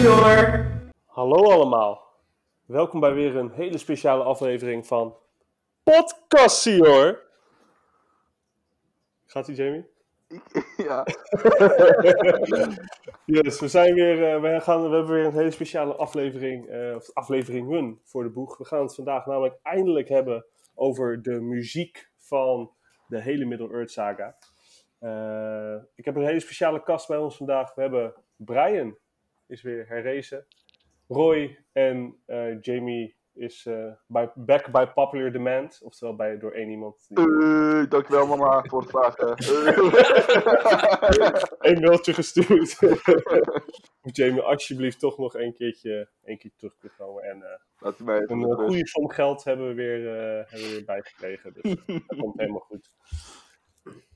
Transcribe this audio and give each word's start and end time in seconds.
Kassior. 0.00 0.66
Hallo 1.06 1.50
allemaal. 1.50 2.02
Welkom 2.66 3.00
bij 3.00 3.14
weer 3.14 3.36
een 3.36 3.50
hele 3.50 3.78
speciale 3.78 4.22
aflevering 4.22 4.86
van 4.86 5.16
Podcastie 5.82 6.84
Gaat 9.26 9.48
ie, 9.48 9.54
Jamie? 9.54 9.86
Ja, 10.88 11.06
Yes, 13.24 13.60
we 13.60 13.68
zijn 13.68 13.94
weer, 13.94 14.34
eh, 14.34 14.40
we, 14.40 14.60
gaan, 14.60 14.90
we 14.90 14.96
hebben 14.96 15.14
weer 15.14 15.24
een 15.24 15.32
hele 15.32 15.50
speciale 15.50 15.94
aflevering, 15.94 16.68
eh 16.68 16.94
of 16.94 17.10
afleveringen 17.14 18.00
voor 18.04 18.22
de 18.22 18.30
boeg. 18.30 18.58
We 18.58 18.64
gaan 18.64 18.82
het 18.82 18.94
vandaag 18.94 19.26
namelijk 19.26 19.58
eindelijk 19.62 20.08
hebben 20.08 20.46
over 20.74 21.22
de 21.22 21.40
muziek 21.40 22.10
van 22.16 22.70
de 23.06 23.20
hele 23.20 23.44
Middle-earth 23.44 23.90
saga. 23.90 24.36
Eh, 24.98 25.82
ik 25.94 26.04
heb 26.04 26.16
een 26.16 26.26
hele 26.26 26.40
speciale 26.40 26.82
kast 26.82 27.08
bij 27.08 27.18
ons 27.18 27.36
vandaag. 27.36 27.74
We 27.74 27.80
hebben 27.80 28.14
Brian, 28.36 28.96
is 29.50 29.62
weer 29.62 29.86
herrezen. 29.88 30.46
Roy 31.08 31.58
en 31.72 32.16
eh, 32.26 32.60
Jamie 32.60 33.18
is 33.34 33.66
eh, 33.66 33.92
by, 34.06 34.26
back 34.34 34.70
by 34.72 34.86
popular 34.94 35.32
demand. 35.32 35.80
Oftewel 35.82 36.16
bij, 36.16 36.38
door 36.38 36.52
één 36.52 36.68
iemand. 36.68 37.06
Die 37.08 37.88
dankjewel 37.88 38.26
mama 38.26 38.62
voor 38.66 38.80
het 38.80 38.90
vragen. 38.90 39.28
een 41.70 41.80
mailtje 41.80 42.14
gestuurd. 42.14 42.80
Moet 44.02 44.16
Jamie 44.16 44.40
alsjeblieft 44.40 44.98
toch 44.98 45.18
nog 45.18 45.34
een 45.34 45.54
keertje 45.54 46.08
een 46.24 46.38
keer 46.38 46.50
terug 46.56 46.78
kunnen 46.78 46.98
komen. 46.98 47.22
En 47.22 47.42
eh, 47.42 47.58
Laat 47.78 47.98
mij 47.98 48.22
een 48.26 48.54
goede 48.54 48.86
som 48.86 49.10
geld 49.10 49.44
hebben 49.44 49.68
we 49.68 49.74
weer, 49.74 50.08
hebben 50.48 50.68
we 50.68 50.74
weer 50.74 50.84
bijgekregen. 50.84 51.52
Dus 51.52 51.74
dat 51.86 52.18
komt 52.18 52.38
helemaal 52.38 52.60
goed. 52.60 52.90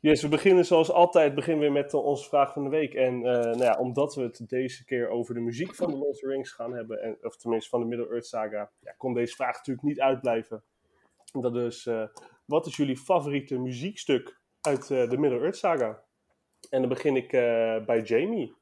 Yes, 0.00 0.22
we 0.22 0.28
beginnen 0.28 0.64
zoals 0.64 0.90
altijd 0.90 1.34
beginnen 1.34 1.66
we 1.66 1.72
met 1.72 1.92
eh, 1.92 2.04
onze 2.04 2.28
vraag 2.28 2.52
van 2.52 2.62
de 2.64 2.70
week. 2.70 2.94
En 2.94 3.14
eh, 3.14 3.40
nou 3.40 3.58
ja, 3.58 3.78
omdat 3.78 4.14
we 4.14 4.22
het 4.22 4.48
deze 4.48 4.84
keer 4.84 5.08
over 5.08 5.34
de 5.34 5.40
muziek 5.40 5.74
van 5.74 5.90
de 5.90 5.96
Lord 5.96 6.10
of 6.10 6.18
the 6.18 6.26
Rings 6.26 6.52
gaan 6.52 6.74
hebben, 6.74 7.02
en, 7.02 7.18
of 7.20 7.36
tenminste 7.36 7.70
van 7.70 7.80
de 7.80 7.86
Middle-earth 7.86 8.26
saga, 8.26 8.70
ja, 8.80 8.92
kon 8.92 9.14
deze 9.14 9.34
vraag 9.34 9.56
natuurlijk 9.56 9.86
niet 9.86 10.00
uitblijven. 10.00 10.64
Dat 11.32 11.56
is, 11.56 11.86
eh, 11.86 12.06
wat 12.44 12.66
is 12.66 12.76
jullie 12.76 12.96
favoriete 12.96 13.58
muziekstuk 13.58 14.40
uit 14.60 14.88
de 14.88 15.18
Middle-earth 15.18 15.56
saga? 15.56 16.02
En 16.70 16.80
dan 16.80 16.88
begin 16.88 17.16
ik 17.16 17.30
bij 17.86 18.02
Jamie. 18.02 18.54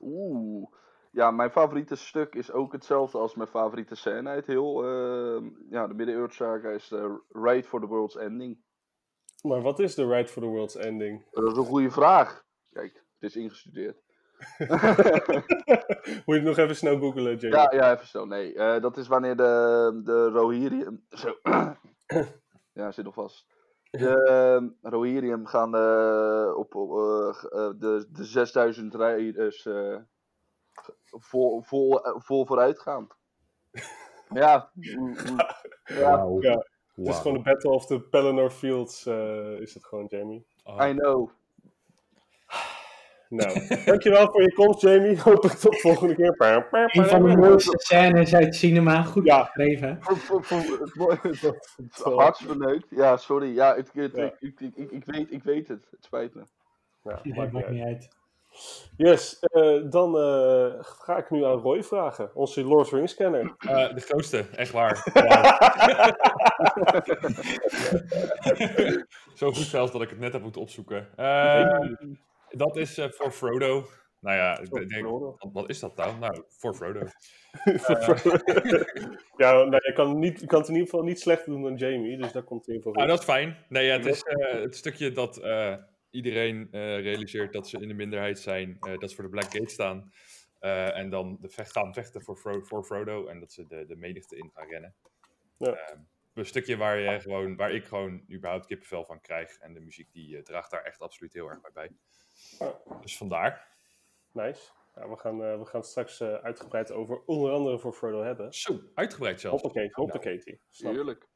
Oeh. 0.00 0.68
Ja, 1.12 1.30
mijn 1.30 1.50
favoriete 1.50 1.96
stuk 1.96 2.34
is 2.34 2.52
ook 2.52 2.72
hetzelfde 2.72 3.18
als 3.18 3.34
mijn 3.34 3.48
favoriete 3.48 3.94
scène 3.94 4.28
uit 4.28 4.46
heel. 4.46 4.84
ehm, 4.84 5.48
ja, 5.70 5.86
de 5.86 5.94
Middle-earth 5.94 6.34
saga 6.34 6.68
is 6.68 6.90
Ride 7.28 7.64
for 7.64 7.80
the 7.80 7.86
World's 7.86 8.16
Ending. 8.16 8.58
Maar 9.42 9.62
wat 9.62 9.78
is 9.78 9.94
de 9.94 10.06
Ride 10.06 10.28
for 10.28 10.42
the 10.42 10.48
World's 10.48 10.76
Ending? 10.76 11.24
Dat 11.30 11.52
is 11.52 11.56
een 11.56 11.64
goede 11.64 11.90
vraag. 11.90 12.44
Kijk, 12.72 13.04
het 13.18 13.30
is 13.30 13.36
ingestudeerd. 13.36 14.02
Moet 16.24 16.24
je 16.24 16.32
het 16.32 16.42
nog 16.42 16.56
even 16.56 16.76
snel 16.76 16.98
googlen, 16.98 17.36
Jamie? 17.36 17.58
Ja, 17.58 17.72
ja, 17.72 17.92
even 17.92 18.06
zo. 18.06 18.24
Nee, 18.24 18.54
eh, 18.54 18.80
dat 18.80 18.96
is 18.96 19.08
wanneer 19.08 19.36
de, 19.36 20.00
de 20.04 20.28
Rohirrim... 20.28 21.06
Zo. 21.08 21.34
ja, 22.72 22.92
zit 22.92 23.04
nog 23.04 23.14
vast. 23.14 23.46
De 23.90 24.24
ehm, 24.24 24.68
Rohirrim 24.90 25.46
gaan 25.46 25.74
eh, 25.74 26.56
op, 26.56 26.74
eh, 26.74 27.28
eh, 27.60 27.70
de, 27.78 28.06
de 28.10 28.24
6000 28.24 28.94
rijders 28.94 29.66
eh, 29.66 29.96
vol, 31.04 31.62
vol, 31.62 32.04
eh, 32.04 32.12
vol 32.16 32.46
vooruit 32.46 32.78
gaan. 32.78 33.08
Ja. 34.34 34.70
mm. 34.74 35.16
ja, 35.84 36.26
Het 36.94 37.08
is 37.08 37.16
gewoon 37.16 37.36
de 37.36 37.42
Battle 37.42 37.70
of 37.70 37.86
the 37.86 38.00
Pelennor 38.00 38.50
Fields, 38.50 39.06
eh, 39.06 39.60
is 39.60 39.74
het 39.74 39.84
gewoon, 39.84 40.06
Jamie. 40.08 40.44
Oh. 40.64 40.88
I 40.88 40.92
know. 40.94 41.30
Nou, 43.28 43.66
dankjewel 43.84 44.26
voor 44.30 44.42
je 44.42 44.52
komst, 44.52 44.80
Jamie. 44.80 45.20
Hopelijk 45.30 45.58
tot 45.58 45.80
volgende 45.80 46.14
keer. 46.14 46.34
Een 46.38 47.06
van 47.06 47.22
de 47.28 47.36
mooiste 47.36 47.78
scènes 47.78 48.34
uit 48.34 48.54
cinema. 48.54 49.02
Goed 49.02 49.24
Ja. 49.24 49.44
geschreven. 49.44 49.98
Mo- 50.94 51.16
Hartsverneukt. 52.16 52.86
Ja, 52.90 53.16
sorry. 53.16 53.54
Ja, 53.54 53.74
ik, 53.74 53.88
ik, 53.94 54.16
Ja. 54.16 54.32
ik, 54.40 54.60
ik, 54.60 54.72
ik, 54.76 54.90
ik 54.90 55.04
weet, 55.04 55.32
ik 55.32 55.42
weet 55.42 55.68
het. 55.68 55.86
Het 55.90 56.04
spijt 56.04 56.34
me. 56.34 56.42
Ja, 57.04 57.20
maakt 57.52 57.70
niet 57.70 57.84
uit. 57.84 58.08
Yes, 58.96 59.38
eh, 59.38 59.80
dan 59.90 60.18
eh, 60.18 60.74
ga 60.80 61.16
ik 61.16 61.30
nu 61.30 61.44
aan 61.44 61.58
Roy 61.58 61.82
vragen, 61.82 62.30
onze 62.34 62.64
Lord 62.64 62.80
of 62.80 62.88
the 62.88 62.96
Rings 62.96 63.14
kenner. 63.14 63.54
Eh, 63.58 63.94
de 63.94 64.00
grootste, 64.00 64.44
echt 64.56 64.72
waar. 64.72 64.94
Zo 69.34 69.52
goed 69.52 69.64
zelfs 69.64 69.92
dat 69.92 70.02
ik 70.02 70.10
het 70.10 70.18
net 70.18 70.32
heb 70.32 70.42
moeten 70.42 70.60
opzoeken. 70.60 71.08
Dat 72.50 72.76
is 72.76 73.00
voor 73.10 73.30
Frodo. 73.30 73.84
Nou 74.20 74.36
ja, 74.36 74.58
ik 74.58 74.88
denk, 74.88 75.06
wat, 75.52 75.68
is 75.68 75.80
dat 75.80 75.96
nou? 75.96 76.18
Nou, 76.18 76.44
voor 76.48 76.74
Frodo. 76.74 77.00
ja, 79.42 79.52
nou, 79.52 79.80
je, 79.84 79.92
kan 79.94 80.18
niet, 80.18 80.40
je 80.40 80.46
kan 80.46 80.58
het 80.58 80.68
in 80.68 80.74
ieder 80.74 80.90
geval 80.90 81.04
niet 81.04 81.20
slechter 81.20 81.52
doen 81.52 81.62
dan 81.62 81.74
Jamie, 81.74 82.16
dus 82.16 82.32
daar 82.32 82.42
komt 82.42 82.68
in 82.68 82.74
ieder 82.74 82.90
geval 82.90 83.06
Nou, 83.06 83.08
dat 83.08 83.18
is 83.18 83.34
fijn. 83.34 83.56
Nee, 83.68 83.86
ja, 83.86 83.96
het 83.96 84.06
is 84.06 84.22
het 84.62 84.76
stukje 84.76 85.12
dat 85.12 85.40
iedereen 86.10 86.68
eh, 86.70 86.80
realiseert 87.00 87.52
dat 87.52 87.68
ze 87.68 87.80
in 87.80 87.88
de 87.88 87.94
minderheid 87.94 88.38
zijn. 88.38 88.76
eh, 88.80 88.98
dat 88.98 89.08
ze 89.10 89.14
voor 89.16 89.24
de 89.24 89.30
Black 89.30 89.50
Gate 89.50 89.68
staan. 89.72 90.12
eh, 90.58 90.96
en 90.96 91.10
dan 91.10 91.38
de 91.40 91.48
vecht, 91.48 91.72
gaan 91.72 91.94
vechten 91.94 92.22
voor, 92.22 92.36
Fro- 92.36 92.62
voor 92.62 92.84
Frodo. 92.84 93.26
En 93.26 93.40
dat 93.40 93.52
ze 93.52 93.66
de, 93.66 93.86
de 93.86 93.96
menigte 93.96 94.36
in 94.36 94.50
gaan 94.54 94.68
rennen. 94.68 94.94
Ja. 95.58 95.72
Ehm, 95.74 95.98
een 96.34 96.46
stukje 96.46 96.76
waar, 96.76 96.98
je 96.98 97.20
gewoon, 97.20 97.56
waar 97.56 97.72
ik 97.72 97.84
gewoon 97.84 98.24
überhaupt 98.32 98.66
kippenvel 98.66 99.04
van 99.04 99.20
krijg. 99.20 99.58
En 99.58 99.74
de 99.74 99.80
muziek 99.80 100.12
die 100.12 100.42
draagt 100.42 100.70
daar 100.70 100.82
echt 100.82 101.00
absoluut 101.00 101.32
heel 101.32 101.48
erg 101.48 101.60
bij 101.60 101.70
bij. 101.72 101.90
Dus 103.00 103.16
vandaar. 103.16 103.68
Nice. 104.32 104.70
Ja, 104.94 105.08
we, 105.08 105.16
gaan, 105.16 105.44
eh, 105.44 105.58
we 105.58 105.64
gaan 105.66 105.80
het 105.80 105.88
straks 105.90 106.20
eh, 106.20 106.34
uitgebreid 106.34 106.92
over 106.92 107.22
onder 107.24 107.52
andere 107.52 107.78
voor 107.78 107.92
Frodo 107.92 108.22
hebben. 108.22 108.52
Zo, 108.54 108.80
uitgebreid 108.94 109.40
zelfs. 109.40 109.62
Hoppakee, 109.62 109.88
hoppakee. 109.92 110.60
Snap. 110.70 110.92
Heerlijk. 110.92 111.28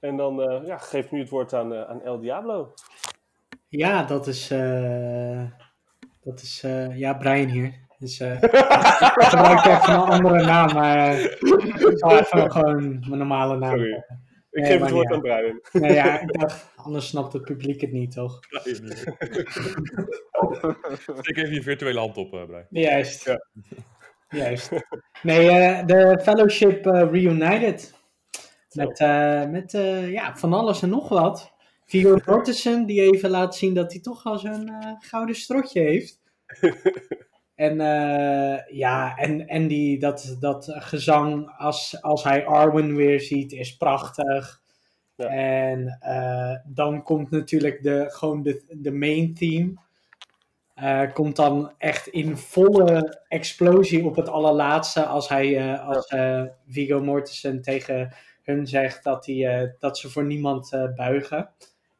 En 0.00 0.16
dan 0.16 0.42
eh, 0.42 0.66
ja, 0.66 0.78
geef 0.78 1.04
ik 1.04 1.10
nu 1.10 1.20
het 1.20 1.28
woord 1.28 1.52
aan, 1.52 1.74
eh, 1.74 1.82
aan 1.88 2.02
El 2.02 2.18
Diablo. 2.20 2.74
Ja, 3.76 4.02
dat 4.04 4.26
is. 4.26 4.50
eh, 4.50 5.42
dat 6.22 6.40
is. 6.40 6.62
eh, 6.64 6.98
ja, 6.98 7.14
Brian 7.14 7.48
hier. 7.48 7.72
Dus, 7.98 8.20
eh, 8.20 8.32
ik 8.42 8.50
gebruik 9.18 9.64
even 9.64 9.92
een 9.94 10.00
andere 10.00 10.44
naam, 10.44 10.72
maar 10.74 11.18
ik 11.20 11.92
zal 11.94 12.18
even 12.18 12.50
gewoon 12.52 12.82
mijn 12.98 13.18
normale 13.18 13.58
naam. 13.58 13.70
Sorry. 13.70 13.92
Ik 14.50 14.62
Nee, 14.62 14.70
geef 14.72 14.80
het 14.80 14.90
woord 14.90 15.12
aan 15.12 15.20
Brian. 15.20 15.60
Nou 15.72 15.92
ja, 15.94 16.20
ik 16.20 16.32
dacht, 16.40 16.72
anders 16.76 17.06
snapt 17.08 17.32
het 17.32 17.42
publiek 17.42 17.80
het 17.80 17.92
niet, 17.92 18.12
toch? 18.12 18.38
Steek 21.20 21.36
even 21.36 21.54
je 21.54 21.62
virtuele 21.62 21.98
hand 21.98 22.16
op, 22.16 22.32
eh 22.34 22.44
Brian. 22.44 22.66
Juist. 22.70 23.24
Ja. 23.24 23.40
Juist. 24.28 24.70
Nee, 25.22 25.48
eh, 25.50 25.86
de 25.86 26.20
Fellowship 26.22 26.84
Reunited. 26.86 27.94
Met, 28.72 29.00
eh, 29.00 29.44
met 29.44 29.74
eh, 29.74 30.10
ja, 30.12 30.36
van 30.36 30.52
alles 30.52 30.82
en 30.82 30.88
nog 30.88 31.08
wat. 31.08 31.52
Viggo 31.94 32.18
Mortensen, 32.26 32.86
die 32.86 33.00
even 33.00 33.30
laat 33.30 33.56
zien 33.56 33.74
dat 33.74 33.92
hij 33.92 34.00
toch 34.00 34.22
wel 34.22 34.38
zo'n 34.38 34.68
eh, 34.68 34.92
gouden 34.98 35.34
strotje 35.34 35.80
heeft. 35.80 36.20
en 37.54 37.80
eh, 37.80 38.76
ja, 38.76 39.16
en, 39.16 39.48
en 39.48 39.66
die, 39.66 39.98
dat, 39.98 40.36
dat 40.40 40.74
gezang 40.78 41.54
als, 41.56 42.02
als 42.02 42.24
hij 42.24 42.46
Arwen 42.46 42.96
weer 42.96 43.20
ziet, 43.20 43.52
is 43.52 43.76
prachtig. 43.76 44.62
Ja. 45.16 45.26
En 45.26 45.98
eh, 46.00 46.56
dan 46.64 47.02
komt 47.02 47.30
natuurlijk 47.30 47.82
de, 47.82 48.06
gewoon 48.08 48.42
de, 48.42 48.64
de 48.68 48.92
main 48.92 49.34
theme. 49.34 49.82
Komt 51.12 51.36
dan 51.36 51.72
echt 51.78 52.06
in 52.06 52.36
volle 52.36 53.22
explosie 53.28 54.04
op 54.04 54.16
het 54.16 54.28
allerlaatste 54.28 55.04
als 55.06 55.28
hij 55.28 55.78
als 55.78 56.14
Viggo 56.68 57.00
Mortensen 57.02 57.62
tegen 57.62 58.14
hun 58.42 58.66
zegt 58.66 59.04
dat, 59.04 59.26
hij, 59.26 59.74
dat 59.78 59.98
ze 59.98 60.10
voor 60.10 60.24
niemand 60.24 60.70
buigen. 60.96 61.50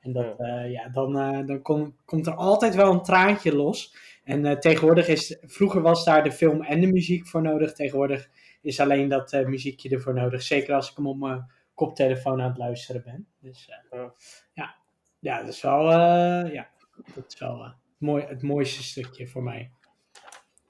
En 0.04 0.12
dat, 0.12 0.34
ja. 0.38 0.60
ja, 0.62 0.88
dan, 0.88 1.18
eh, 1.18 1.46
dan 1.46 1.62
kom- 1.62 1.96
komt 2.04 2.26
er 2.26 2.34
altijd 2.34 2.74
wel 2.74 2.92
een 2.92 3.02
traantje 3.02 3.56
los. 3.56 3.96
En 4.24 4.46
eh, 4.46 4.56
tegenwoordig 4.56 5.08
is, 5.08 5.38
vroeger 5.42 5.80
was 5.82 6.04
daar 6.04 6.22
de 6.24 6.32
film 6.32 6.62
en 6.62 6.80
de 6.80 6.86
muziek 6.86 7.26
voor 7.26 7.42
nodig. 7.42 7.72
Tegenwoordig 7.72 8.28
is 8.62 8.80
alleen 8.80 9.08
dat 9.08 9.32
eh, 9.32 9.46
muziekje 9.46 9.88
ervoor 9.88 10.14
nodig. 10.14 10.42
Zeker 10.42 10.74
als 10.74 10.90
ik 10.90 10.96
hem 10.96 11.06
op 11.06 11.16
mijn 11.18 11.50
koptelefoon 11.74 12.40
aan 12.40 12.48
het 12.48 12.58
luisteren 12.58 13.02
ben. 13.04 13.26
Dus 13.40 13.68
eh, 13.68 13.98
Ja. 14.00 14.12
ja. 14.52 14.74
ja, 15.18 15.38
dat 15.40 15.48
is 15.48 15.62
wel, 15.62 15.90
eh, 15.90 16.52
ja, 16.52 16.68
dat 17.14 17.24
is 17.28 17.38
wel 17.38 17.62
eh, 17.64 17.70
mooi, 17.98 18.24
het 18.24 18.42
mooiste 18.42 18.82
stukje 18.82 19.28
voor 19.28 19.42
mij. 19.42 19.70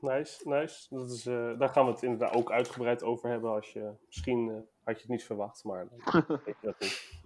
Nice, 0.00 0.48
nice. 0.48 0.86
Dat 0.94 1.10
is, 1.10 1.26
eh, 1.26 1.58
daar 1.58 1.68
gaan 1.68 1.84
we 1.86 1.90
het 1.92 2.02
inderdaad 2.02 2.34
ook 2.34 2.52
uitgebreid 2.52 3.02
over 3.02 3.30
hebben. 3.30 3.50
Als 3.50 3.72
je, 3.72 3.90
misschien 4.06 4.48
eh, 4.48 4.54
had 4.84 4.94
je 4.94 5.00
het 5.02 5.08
niet 5.10 5.24
verwacht, 5.24 5.64
maar 5.64 5.86
dan 5.88 6.24
weet 6.44 6.56
je 6.60 6.66
dat 6.66 6.80
niet. 6.80 7.22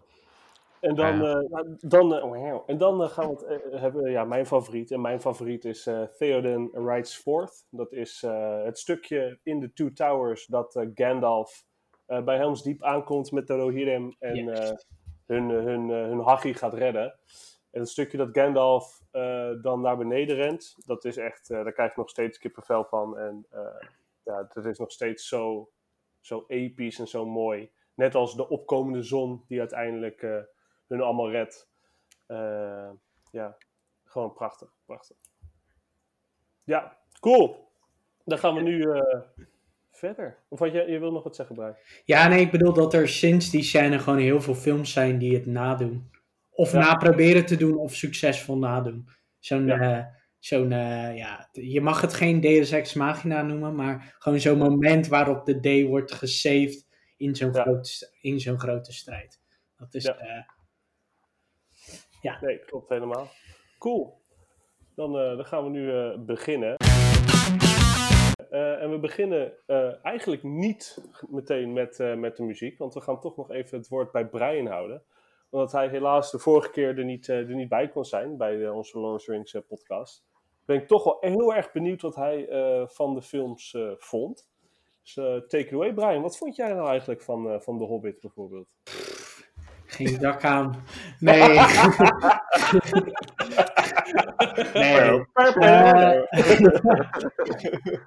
En 0.81 0.95
dan, 0.95 1.19
Ja. 1.23 1.39
eh, 1.41 1.49
nou, 1.49 1.77
dan, 1.81 2.15
eh, 2.15 2.23
wauw. 2.31 2.63
en 2.67 2.79
dan 2.79 3.03
eh, 3.03 3.09
gaan 3.09 3.29
we 3.35 3.61
het 3.71 3.81
hebben, 3.81 4.11
ja, 4.11 4.25
mijn 4.25 4.47
favoriet. 4.47 4.91
En 4.91 5.01
mijn 5.01 5.21
favoriet 5.21 5.65
is 5.65 5.87
eh 5.87 6.03
Theoden 6.03 6.71
Rides 6.73 7.17
Forth. 7.17 7.67
Dat 7.71 7.93
is 7.93 8.23
eh, 8.23 8.63
het 8.65 8.79
stukje 8.79 9.39
in 9.43 9.61
de 9.61 9.73
Two 9.73 9.93
Towers 9.93 10.47
dat 10.47 10.77
eh, 10.77 10.87
Gandalf 10.95 11.65
eh, 12.07 12.23
bij 12.25 12.37
Helm's 12.37 12.63
Diep 12.63 12.83
aankomt 12.83 13.33
met 13.33 13.47
de 13.47 13.55
Rohirrim 13.55 14.15
en 14.19 14.35
Yes. 14.45 14.71
eh, 14.71 14.77
hun, 15.27 15.49
hun, 15.49 15.89
hun 15.89 16.19
hachie 16.21 16.55
gaat 16.55 16.75
redden. 16.75 17.19
En 17.71 17.81
het 17.81 17.89
stukje 17.89 18.17
dat 18.19 18.29
Gandalf 18.33 19.01
eh, 19.11 19.51
dan 19.63 19.81
naar 19.81 19.97
beneden 19.97 20.37
rent, 20.37 20.75
dat 20.87 21.05
is 21.05 21.17
echt, 21.17 21.51
eh, 21.51 21.63
daar 21.63 21.73
krijg 21.73 21.91
ik 21.91 21.97
nog 21.97 22.11
steeds 22.11 22.39
kippenvel 22.39 22.85
van. 22.85 23.19
En 23.19 23.47
eh, 23.51 23.61
ja, 24.23 24.49
dat 24.55 24.65
is 24.65 24.79
nog 24.79 24.91
steeds 24.91 25.29
zo, 25.29 25.71
zo 26.21 26.45
episch 26.47 26.99
en 26.99 27.09
zo 27.09 27.27
mooi. 27.27 27.71
Net 27.95 28.15
als 28.15 28.37
de 28.37 28.49
opkomende 28.49 29.03
zon 29.03 29.45
die 29.49 29.59
uiteindelijk 29.59 30.23
uh, 30.23 30.37
hun 30.89 31.01
allemaal 31.01 31.31
redt. 31.31 31.69
Uh, 32.29 32.91
ja, 33.31 33.57
gewoon 34.05 34.33
prachtig, 34.33 34.75
prachtig. 34.85 35.17
Ja, 36.65 36.97
cool. 37.21 37.69
Dan 38.25 38.39
gaan 38.39 38.55
we 38.55 38.61
nu 38.61 38.77
uh, 38.77 39.21
verder. 39.91 40.39
Of 40.49 40.59
wat 40.59 40.73
je, 40.73 40.91
je 40.91 40.99
wil 40.99 41.13
nog 41.13 41.23
wat 41.23 41.37
zeggen, 41.37 41.55
Brian? 41.55 41.77
Ja, 42.05 42.29
nee, 42.29 42.41
ik 42.41 42.51
bedoel 42.51 42.73
dat 42.73 42.95
er 42.95 43.09
sinds 43.09 43.51
die 43.51 43.63
scène 43.63 43.99
gewoon 43.99 44.19
heel 44.19 44.41
veel 44.41 44.55
films 44.55 44.93
zijn 44.93 45.19
die 45.19 45.35
het 45.35 45.47
nadoen. 45.47 46.11
Of 46.51 46.73
ja. 46.73 46.79
naproberen 46.79 47.47
te 47.47 47.57
doen, 47.57 47.77
of 47.77 47.95
succesvol 47.95 48.59
nadoen. 48.59 49.09
Zo'n, 49.39 49.67
ja. 49.67 49.99
Uh, 49.99 50.05
zo'n 50.39 50.71
uh, 50.71 51.17
ja, 51.17 51.49
je 51.53 51.81
mag 51.81 52.01
het 52.01 52.15
geen 52.15 52.41
Deus 52.41 52.71
Ex 52.71 52.95
Machina 52.95 53.43
noemen, 53.43 53.75
maar 53.75 54.17
gewoon 54.19 54.41
zo'n 54.41 54.59
moment 54.59 55.07
waarop 55.07 55.47
de 55.47 55.61
day 55.61 55.87
wordt 55.87 56.13
gesaved 56.13 56.87
in 57.17 57.37
zo'n, 57.37 57.53
ja. 57.53 57.63
groot, 57.63 58.13
in 58.21 58.41
zo'n 58.41 58.59
grote 58.59 58.93
strijd. 58.93 59.41
Dat 59.77 59.95
is, 59.95 60.05
ja. 60.05 60.23
Uh, 60.23 60.43
ja. 62.21 62.39
Nee, 62.41 62.59
klopt 62.59 62.89
helemaal. 62.89 63.29
Cool. 63.79 64.21
Dan, 64.95 65.13
dan 65.13 65.45
gaan 65.45 65.65
we 65.65 65.71
nu 65.71 66.17
beginnen. 66.19 66.77
Uh, 68.51 68.83
en 68.83 68.91
we 68.91 68.99
beginnen 69.01 69.53
eigenlijk 70.03 70.43
niet 70.43 71.05
meteen 71.29 71.73
met, 71.73 71.99
met 72.17 72.37
de 72.37 72.43
muziek, 72.43 72.79
want 72.79 72.95
we 72.95 73.01
gaan 73.01 73.21
toch 73.21 73.37
nog 73.37 73.51
even 73.51 73.79
het 73.79 73.89
woord 73.89 74.13
bij 74.13 74.27
Brian 74.27 74.67
houden. 74.67 75.03
Omdat 75.51 75.73
hij 75.73 75.89
helaas 75.89 76.31
de 76.31 76.39
vorige 76.39 76.71
keer 76.71 76.99
er 76.99 77.05
niet, 77.05 77.29
er 77.29 77.55
niet 77.55 77.69
bij 77.69 77.89
kon 77.89 78.05
zijn 78.05 78.37
bij 78.37 78.69
onze 78.69 78.93
the 78.93 79.33
Rings 79.33 79.57
podcast. 79.69 80.25
Ben 80.65 80.77
ik 80.77 80.87
toch 80.87 81.05
wel 81.05 81.17
heel 81.21 81.55
erg 81.55 81.73
benieuwd 81.73 82.03
wat 82.03 82.15
hij 82.15 82.47
van 82.89 83.15
de 83.15 83.23
films 83.23 83.77
vond. 83.99 84.49
Dus 85.03 85.15
take 85.49 85.67
it 85.67 85.73
away, 85.73 85.93
Brian. 85.93 86.23
Wat 86.23 86.39
vond 86.39 86.57
jij 86.57 86.73
nou 86.73 86.89
eigenlijk 86.89 87.23
van, 87.23 87.63
van 87.63 87.79
The 87.79 87.85
Hobbit 87.85 88.21
bijvoorbeeld? 88.21 88.69
Geen 89.99 90.19
dak 90.19 90.45
aan. 90.45 90.75
Nee. 91.19 91.59
nee. 94.75 95.27
Uh, 95.57 96.23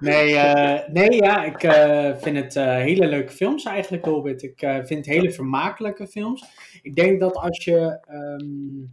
nee, 0.00 0.32
uh, 0.32 0.78
nee, 0.88 1.12
ja, 1.12 1.44
ik 1.44 1.62
uh, 1.62 2.16
vind 2.16 2.36
het 2.36 2.54
hele 2.54 3.06
leuke 3.06 3.32
films 3.32 3.64
eigenlijk, 3.64 4.04
Hobbit. 4.04 4.42
Ik 4.42 4.82
vind 4.84 5.06
hele 5.06 5.32
vermakelijke 5.32 6.06
films. 6.06 6.44
Ik 6.82 6.94
denk 6.94 7.20
dat 7.20 7.36
als 7.36 7.64
je 7.64 8.06
um, 8.10 8.90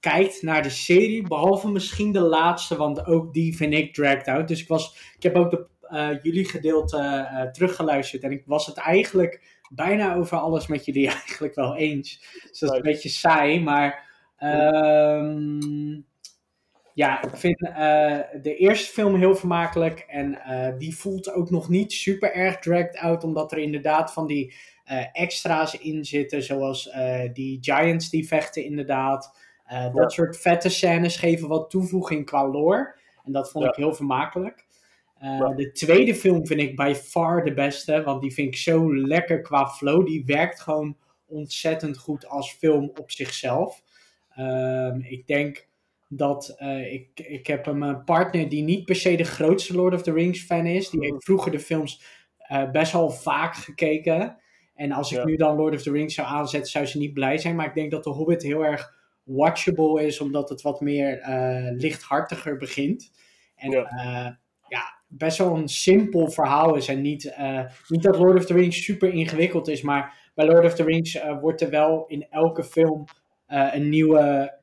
kijkt 0.00 0.42
naar 0.42 0.62
de 0.62 0.70
serie, 0.70 1.28
behalve 1.28 1.68
misschien 1.68 2.12
de 2.12 2.20
laatste, 2.20 2.76
want 2.76 3.06
ook 3.06 3.32
die 3.32 3.56
vind 3.56 3.74
ik 3.74 3.94
dragged 3.94 4.28
out. 4.28 4.48
Dus 4.48 4.60
ik, 4.60 4.68
was, 4.68 5.12
ik 5.16 5.22
heb 5.22 5.36
ook 5.36 5.50
de, 5.50 5.66
jullie 6.22 6.48
gedeelte 6.48 7.28
teruggeluisterd 7.52 8.22
en 8.22 8.30
ik 8.30 8.42
was 8.46 8.66
het 8.66 8.76
eigenlijk 8.76 9.59
bijna 9.72 10.14
over 10.14 10.38
alles 10.38 10.66
met 10.66 10.84
jullie 10.84 11.08
eigenlijk 11.18 11.54
wel 11.54 11.76
eens. 11.76 12.18
Dus 12.50 12.58
dat 12.58 12.70
is 12.70 12.76
een 12.76 12.82
beetje 12.82 13.08
saai, 13.08 13.60
maar 13.60 14.08
um, 14.38 16.06
ja, 16.94 17.22
ik 17.22 17.36
vind 17.36 17.60
uh, 17.60 18.18
de 18.42 18.56
eerste 18.56 18.92
film 18.92 19.14
heel 19.14 19.34
vermakelijk 19.34 19.98
en 20.00 20.38
uh, 20.48 20.78
die 20.78 20.96
voelt 20.96 21.32
ook 21.32 21.50
nog 21.50 21.68
niet 21.68 21.92
super 21.92 22.32
erg 22.32 22.58
dragged 22.58 22.96
out, 22.96 23.24
omdat 23.24 23.52
er 23.52 23.58
inderdaad 23.58 24.12
van 24.12 24.26
die 24.26 24.54
uh, 24.90 25.04
extra's 25.12 25.74
in 25.74 26.04
zitten, 26.04 26.42
zoals 26.42 26.90
die 27.32 27.58
giants 27.60 28.10
die 28.10 28.26
vechten 28.26 28.64
inderdaad. 28.64 29.38
dat 29.94 30.12
soort 30.12 30.36
vette 30.36 30.68
scènes 30.68 31.16
geven 31.16 31.48
wat 31.48 31.70
toevoeging 31.70 32.26
qua 32.26 32.48
lore 32.48 32.98
en 33.24 33.32
dat 33.32 33.50
vond 33.50 33.64
ja. 33.64 33.70
ik 33.70 33.76
heel 33.76 33.94
vermakelijk. 33.94 34.66
Uh, 35.22 35.56
de 35.56 35.72
tweede 35.72 36.14
film 36.14 36.46
vind 36.46 36.60
ik 36.60 36.76
by 36.76 36.92
far 36.94 37.44
de 37.44 37.54
beste, 37.54 38.02
want 38.02 38.22
die 38.22 38.32
vind 38.34 38.48
ik 38.48 38.56
zo 38.56 38.96
lekker 38.96 39.40
qua 39.40 39.68
flow. 39.68 40.06
Die 40.06 40.24
werkt 40.24 40.60
gewoon 40.60 40.96
ontzettend 41.26 41.98
goed 41.98 42.26
als 42.26 42.52
film 42.52 42.90
op 42.94 43.10
zichzelf. 43.10 43.82
Uh, 44.38 44.96
ik 45.00 45.26
denk 45.26 45.68
dat 46.08 46.56
uh, 46.58 46.92
ik, 46.92 47.08
ik 47.14 47.46
heb 47.46 47.66
een 47.66 48.04
partner 48.04 48.48
die 48.48 48.62
niet 48.62 48.84
per 48.84 48.96
se 48.96 49.16
de 49.16 49.24
grootste 49.24 49.74
Lord 49.74 49.94
of 49.94 50.02
the 50.02 50.12
Rings 50.12 50.42
fan 50.44 50.66
is. 50.66 50.90
Die 50.90 51.00
heeft 51.00 51.24
vroeger 51.24 51.52
de 51.52 51.60
films 51.60 52.02
uh, 52.52 52.70
best 52.70 52.92
wel 52.92 53.10
vaak 53.10 53.54
gekeken. 53.54 54.36
En 54.74 54.92
als 54.92 55.12
ik 55.12 55.18
ja. 55.18 55.24
nu 55.24 55.36
dan 55.36 55.56
Lord 55.56 55.74
of 55.74 55.82
the 55.82 55.92
Rings 55.92 56.14
zou 56.14 56.28
aanzetten, 56.28 56.70
zou 56.70 56.86
ze 56.86 56.98
niet 56.98 57.12
blij 57.12 57.38
zijn. 57.38 57.56
Maar 57.56 57.66
ik 57.66 57.74
denk 57.74 57.90
dat 57.90 58.02
The 58.02 58.10
Hobbit 58.10 58.42
heel 58.42 58.64
erg 58.64 58.94
watchable 59.22 60.06
is, 60.06 60.20
omdat 60.20 60.48
het 60.48 60.62
wat 60.62 60.80
meer 60.80 61.22
lichthartiger 61.76 62.56
begint. 62.56 63.12
En 63.56 63.70
ja, 63.70 64.39
best 65.10 65.38
wel 65.38 65.56
een 65.56 65.68
simpel 65.68 66.30
verhaal 66.30 66.74
is. 66.74 66.88
En 66.88 67.00
niet, 67.00 67.24
uh, 67.38 67.60
niet 67.88 68.02
dat 68.02 68.18
Lord 68.18 68.36
of 68.36 68.46
the 68.46 68.54
Rings 68.54 68.84
super 68.84 69.12
ingewikkeld 69.12 69.68
is, 69.68 69.82
maar 69.82 70.30
bij 70.34 70.46
Lord 70.46 70.64
of 70.64 70.74
the 70.74 70.84
Rings 70.84 71.14
uh, 71.14 71.40
wordt 71.40 71.60
er 71.60 71.70
wel 71.70 72.04
in 72.08 72.26
elke 72.30 72.64
film 72.64 73.04
uh, 73.48 73.68
een 73.72 73.88
nieuwe, 73.88 74.58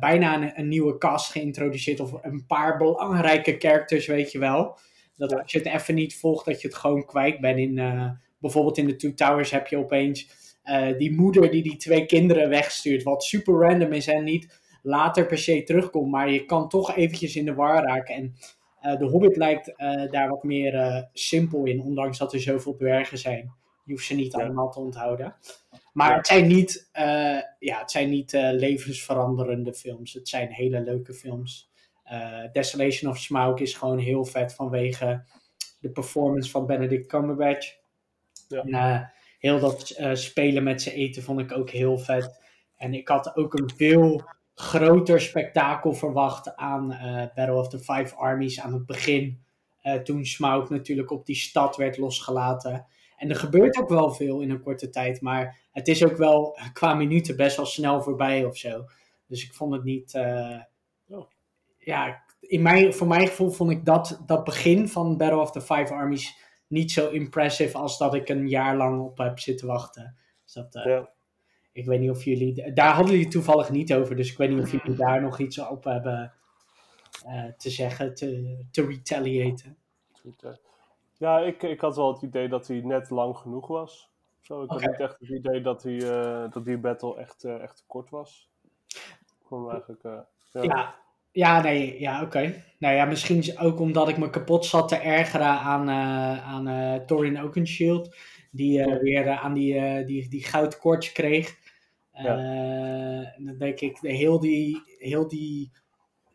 bijna 0.00 0.42
een, 0.42 0.52
een, 0.54 0.68
nieuwe 0.68 0.98
cast 0.98 1.30
geïntroduceerd. 1.30 2.00
Of 2.00 2.12
een 2.22 2.46
paar 2.46 2.76
belangrijke 2.76 3.56
characters, 3.58 4.06
weet 4.06 4.32
je 4.32 4.38
wel. 4.38 4.78
Dat 5.16 5.40
als 5.40 5.52
je 5.52 5.58
het 5.58 5.66
even 5.66 5.94
niet 5.94 6.16
volgt, 6.16 6.44
dat 6.44 6.60
je 6.60 6.68
het 6.68 6.76
gewoon 6.76 7.06
kwijt 7.06 7.40
bent. 7.40 7.58
In, 7.58 7.80
bijvoorbeeld 8.38 8.78
in 8.78 8.86
de 8.86 8.96
Two 8.96 9.14
Towers 9.14 9.50
heb 9.50 9.66
je 9.66 9.76
opeens 9.76 10.28
die 10.98 11.14
moeder 11.14 11.50
die 11.50 11.62
die 11.62 11.76
twee 11.76 12.06
kinderen 12.06 12.48
wegstuurt. 12.48 13.02
Wat 13.02 13.24
super 13.24 13.54
random 13.54 13.92
is 13.92 14.06
en 14.06 14.24
niet 14.24 14.60
later 14.82 15.26
per 15.26 15.38
se 15.38 15.62
terugkomt. 15.62 16.10
Maar 16.10 16.30
je 16.30 16.44
kan 16.44 16.68
toch 16.68 16.96
eventjes 16.96 17.36
in 17.36 17.44
de 17.44 17.54
war 17.54 17.84
raken. 17.84 18.14
En 18.14 18.34
de 18.80 19.04
Hobbit 19.04 19.36
lijkt 19.36 19.68
uh, 19.68 20.10
daar 20.10 20.28
wat 20.28 20.42
meer 20.42 20.74
uh, 20.74 21.02
simpel 21.12 21.64
in, 21.64 21.82
ondanks 21.82 22.18
dat 22.18 22.32
er 22.32 22.40
zoveel 22.40 22.76
dwergen 22.76 23.18
zijn. 23.18 23.52
Je 23.84 23.92
hoeft 23.92 24.06
ze 24.06 24.14
niet 24.14 24.32
ja. 24.32 24.42
allemaal 24.42 24.70
te 24.70 24.80
onthouden. 24.80 25.34
Maar 25.92 26.10
ja. 26.10 26.16
het 26.16 26.26
zijn 26.26 26.46
niet, 26.46 26.88
ja, 27.58 27.78
het 27.78 27.90
zijn 27.90 28.10
niet 28.10 28.32
levensveranderende 28.32 29.74
films. 29.74 30.12
Het 30.12 30.28
zijn 30.28 30.52
hele 30.52 30.80
leuke 30.80 31.14
films. 31.14 31.70
Desolation 32.52 33.10
of 33.10 33.18
Smaug 33.18 33.58
is 33.58 33.74
gewoon 33.74 33.98
heel 33.98 34.24
vet 34.24 34.54
vanwege 34.54 35.24
de 35.80 35.90
performance 35.90 36.50
van 36.50 36.66
Benedict 36.66 37.06
Cumberbatch. 37.06 37.76
Ja. 38.48 38.62
En, 38.62 39.12
heel 39.38 39.60
dat 39.60 40.00
spelen 40.12 40.62
met 40.62 40.82
ze 40.82 40.92
eten 40.92 41.22
vond 41.22 41.40
ik 41.40 41.52
ook 41.52 41.70
heel 41.70 41.98
vet. 41.98 42.40
En 42.76 42.94
ik 42.94 43.08
had 43.08 43.36
ook 43.36 43.54
een 43.54 43.70
veel 43.76 44.24
groter 44.60 45.20
spektakel 45.20 45.92
verwacht 45.92 46.56
aan 46.56 46.92
uh, 46.92 47.24
Battle 47.34 47.54
of 47.56 47.68
the 47.68 47.78
Five 47.78 48.14
Armies 48.14 48.60
aan 48.60 48.72
het 48.72 48.86
begin. 48.86 49.42
Uh, 49.82 49.94
toen 49.94 50.24
Smaug 50.24 50.70
natuurlijk 50.70 51.10
op 51.10 51.26
die 51.26 51.36
stad 51.36 51.76
werd 51.76 51.98
losgelaten. 51.98 52.86
En 53.16 53.30
er 53.30 53.36
gebeurt 53.36 53.78
ook 53.78 53.88
wel 53.88 54.10
veel 54.10 54.40
in 54.40 54.50
een 54.50 54.62
korte 54.62 54.90
tijd, 54.90 55.20
maar 55.20 55.58
het 55.72 55.88
is 55.88 56.04
ook 56.04 56.16
wel 56.16 56.58
qua 56.72 56.94
minuten 56.94 57.36
best 57.36 57.56
wel 57.56 57.66
snel 57.66 58.02
voorbij 58.02 58.44
of 58.44 58.56
zo. 58.56 58.84
Dus 59.26 59.44
ik 59.44 59.54
vond 59.54 59.72
het 59.72 59.84
niet. 59.84 60.14
Oh. 61.08 61.30
Ja, 61.78 62.22
in 62.40 62.62
mijn, 62.62 62.94
voor 62.94 63.06
mijn 63.06 63.26
gevoel 63.26 63.50
vond 63.50 63.70
ik 63.70 63.84
dat, 63.84 64.22
dat 64.26 64.44
begin 64.44 64.88
van 64.88 65.16
Battle 65.16 65.40
of 65.40 65.50
the 65.50 65.60
Five 65.60 65.94
Armies 65.94 66.36
niet 66.66 66.92
zo 66.92 67.08
impressive 67.08 67.78
als 67.78 67.98
dat 67.98 68.14
ik 68.14 68.28
een 68.28 68.48
jaar 68.48 68.76
lang 68.76 69.00
op 69.00 69.18
heb 69.18 69.38
zitten 69.38 69.66
wachten. 69.66 70.16
Dus 70.44 70.52
dat, 70.52 70.80
ja. 70.84 71.10
Ik 71.78 71.86
weet 71.86 72.00
niet 72.00 72.10
of 72.10 72.24
jullie. 72.24 72.72
Daar 72.72 72.94
hadden 72.94 73.14
jullie 73.14 73.30
toevallig 73.30 73.70
niet 73.70 73.94
over, 73.94 74.16
dus 74.16 74.30
ik 74.30 74.38
weet 74.38 74.50
niet 74.50 74.62
of 74.62 74.70
jullie 74.70 74.96
daar 74.96 75.20
nog 75.20 75.38
iets 75.38 75.58
op 75.58 75.84
hebben 75.84 76.32
uh, 77.26 77.44
te 77.56 77.70
zeggen, 77.70 78.14
te, 78.14 78.58
te 78.70 78.86
retaliaten. 78.86 79.76
Ja, 81.16 81.38
ik, 81.38 81.62
ik 81.62 81.80
had 81.80 81.96
wel 81.96 82.12
het 82.12 82.22
idee 82.22 82.48
dat 82.48 82.66
hij 82.66 82.80
net 82.80 83.10
lang 83.10 83.36
genoeg 83.36 83.66
was. 83.66 84.10
Zo, 84.40 84.62
ik 84.62 84.72
okay. 84.72 84.82
had 84.82 84.90
niet 84.90 85.00
echt 85.00 85.20
het 85.20 85.28
idee 85.28 85.60
dat, 85.60 85.82
hij, 85.82 85.92
uh, 85.92 86.50
dat 86.50 86.64
die 86.64 86.78
battle 86.78 87.16
echt, 87.16 87.44
uh, 87.44 87.62
echt 87.62 87.84
kort 87.86 88.10
was. 88.10 88.50
Gewoon 89.46 89.70
eigenlijk. 89.70 90.02
ja. 90.02 90.26
ja. 90.62 90.94
Ja, 91.32 91.60
nee, 91.60 92.00
ja, 92.00 92.16
oké. 92.16 92.24
Okay. 92.24 92.64
Nou 92.78 92.94
ja, 92.94 93.04
misschien 93.04 93.58
ook 93.58 93.80
omdat 93.80 94.08
ik 94.08 94.18
me 94.18 94.30
kapot 94.30 94.64
zat 94.64 94.88
te 94.88 94.96
ergeren 94.96 95.46
aan, 95.46 95.90
aan 96.40 97.06
Thorin 97.06 97.42
Oakenshield. 97.42 98.16
Die 98.50 98.84
weer 98.84 99.30
aan 99.30 99.54
die, 99.54 100.04
die, 100.04 100.28
die 100.28 100.44
goudkoorts 100.44 101.12
kreeg. 101.12 101.56
Ja. 102.22 102.36
Uh, 102.36 103.46
dan 103.46 103.58
denk 103.58 103.80
ik, 103.80 103.98
heel, 104.00 104.40
die, 104.40 104.82
heel 104.98 105.28
die, 105.28 105.72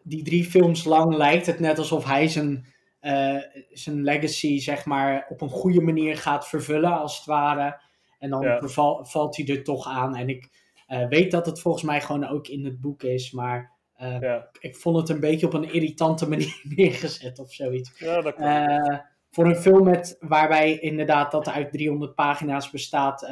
die 0.04 0.24
drie 0.24 0.44
films 0.44 0.84
lang 0.84 1.16
lijkt 1.16 1.46
het 1.46 1.60
net 1.60 1.78
alsof 1.78 2.06
hij 2.06 2.28
zijn, 2.28 2.66
uh, 3.02 3.42
zijn 3.70 4.04
legacy 4.04 4.60
zeg 4.60 4.86
maar, 4.86 5.26
op 5.30 5.42
een 5.42 5.50
goede 5.50 5.82
manier 5.82 6.18
gaat 6.18 6.48
vervullen, 6.48 7.00
als 7.00 7.18
het 7.18 7.26
ware. 7.26 7.82
En 8.20 8.30
dan 8.30 8.42
ja. 8.42 8.68
val, 8.68 9.06
valt 9.06 9.38
hij 9.38 9.48
er 9.48 9.64
toch 9.64 9.88
aan. 9.88 10.16
En 10.16 10.30
ik 10.30 10.50
uh, 10.88 11.08
weet 11.08 11.32
dat 11.32 11.46
het 11.46 11.60
volgens 11.60 11.84
mij 11.84 12.02
gewoon 12.02 12.28
ook 12.28 12.48
in 12.48 12.66
het 12.66 12.82
boek 12.82 13.04
is, 13.04 13.32
maar 13.32 13.72
ja. 13.98 14.50
ik 14.60 14.76
vond 14.76 14.98
het 14.98 15.10
een 15.10 15.20
beetje 15.20 15.46
op 15.46 15.54
een 15.54 15.74
irritante 15.74 16.30
manier 16.30 16.62
neergezet 16.64 17.40
of 17.40 17.54
zoiets. 17.54 18.00
Ja, 18.00 18.22
dat 18.22 18.36
kan. 18.36 19.02
voor 19.30 19.46
een 19.46 19.56
film 19.56 19.84
met, 19.84 20.18
waarbij 20.20 20.80
inderdaad 20.80 21.32
dat 21.32 21.50
uit 21.50 21.72
300 21.72 22.16
pagina's 22.16 22.70
bestaat, 22.70 23.30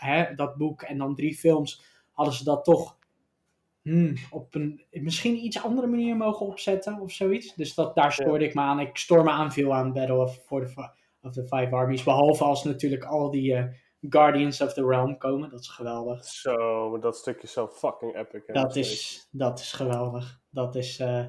hè, 0.00 0.34
dat 0.34 0.56
boek 0.56 0.82
en 0.82 0.98
dan 0.98 1.14
drie 1.14 1.34
films, 1.34 1.82
hadden 2.12 2.34
ze 2.34 2.44
dat 2.44 2.64
toch 2.64 2.98
hmm, 3.82 4.16
op 4.30 4.54
een 4.54 4.84
misschien 4.90 5.44
iets 5.44 5.62
andere 5.62 5.86
manier 5.86 6.16
mogen 6.16 6.46
opzetten 6.46 7.00
of 7.00 7.12
zoiets. 7.12 7.54
Dus 7.54 7.74
dat, 7.74 7.94
daar 7.94 8.12
stoorde 8.12 8.44
ik 8.44 8.54
me 8.54 8.60
aan. 8.60 8.80
Ik 8.80 8.96
stoor 8.96 9.24
me 9.24 9.30
aan 9.30 9.52
veel 9.52 9.74
aan 9.74 9.92
Battle 9.92 10.18
of, 10.18 10.38
for 10.46 10.66
the, 10.66 10.90
of 11.22 11.32
the 11.32 11.42
Five 11.42 11.68
Armies. 11.70 12.02
Behalve 12.02 12.44
als 12.44 12.64
natuurlijk 12.64 13.04
al 13.04 13.30
die 13.30 13.54
eh, 13.54 13.64
Guardians 14.08 14.60
of 14.60 14.72
the 14.72 14.86
Realm 14.86 15.18
komen. 15.18 15.50
Dat 15.50 15.60
is 15.60 15.68
geweldig. 15.68 16.24
Zo, 16.24 16.90
maar 16.90 17.00
dat 17.00 17.16
stukje 17.16 17.42
is 17.42 17.52
zo 17.52 17.66
fucking 17.68 18.16
epic. 18.16 18.42
hè, 18.46 18.52
Dat 18.52 18.76
is, 18.76 19.26
dat 19.30 19.58
is 19.58 19.72
geweldig. 19.72 20.40
Dat 20.50 20.74
is 20.74 20.98
eh, 20.98 21.24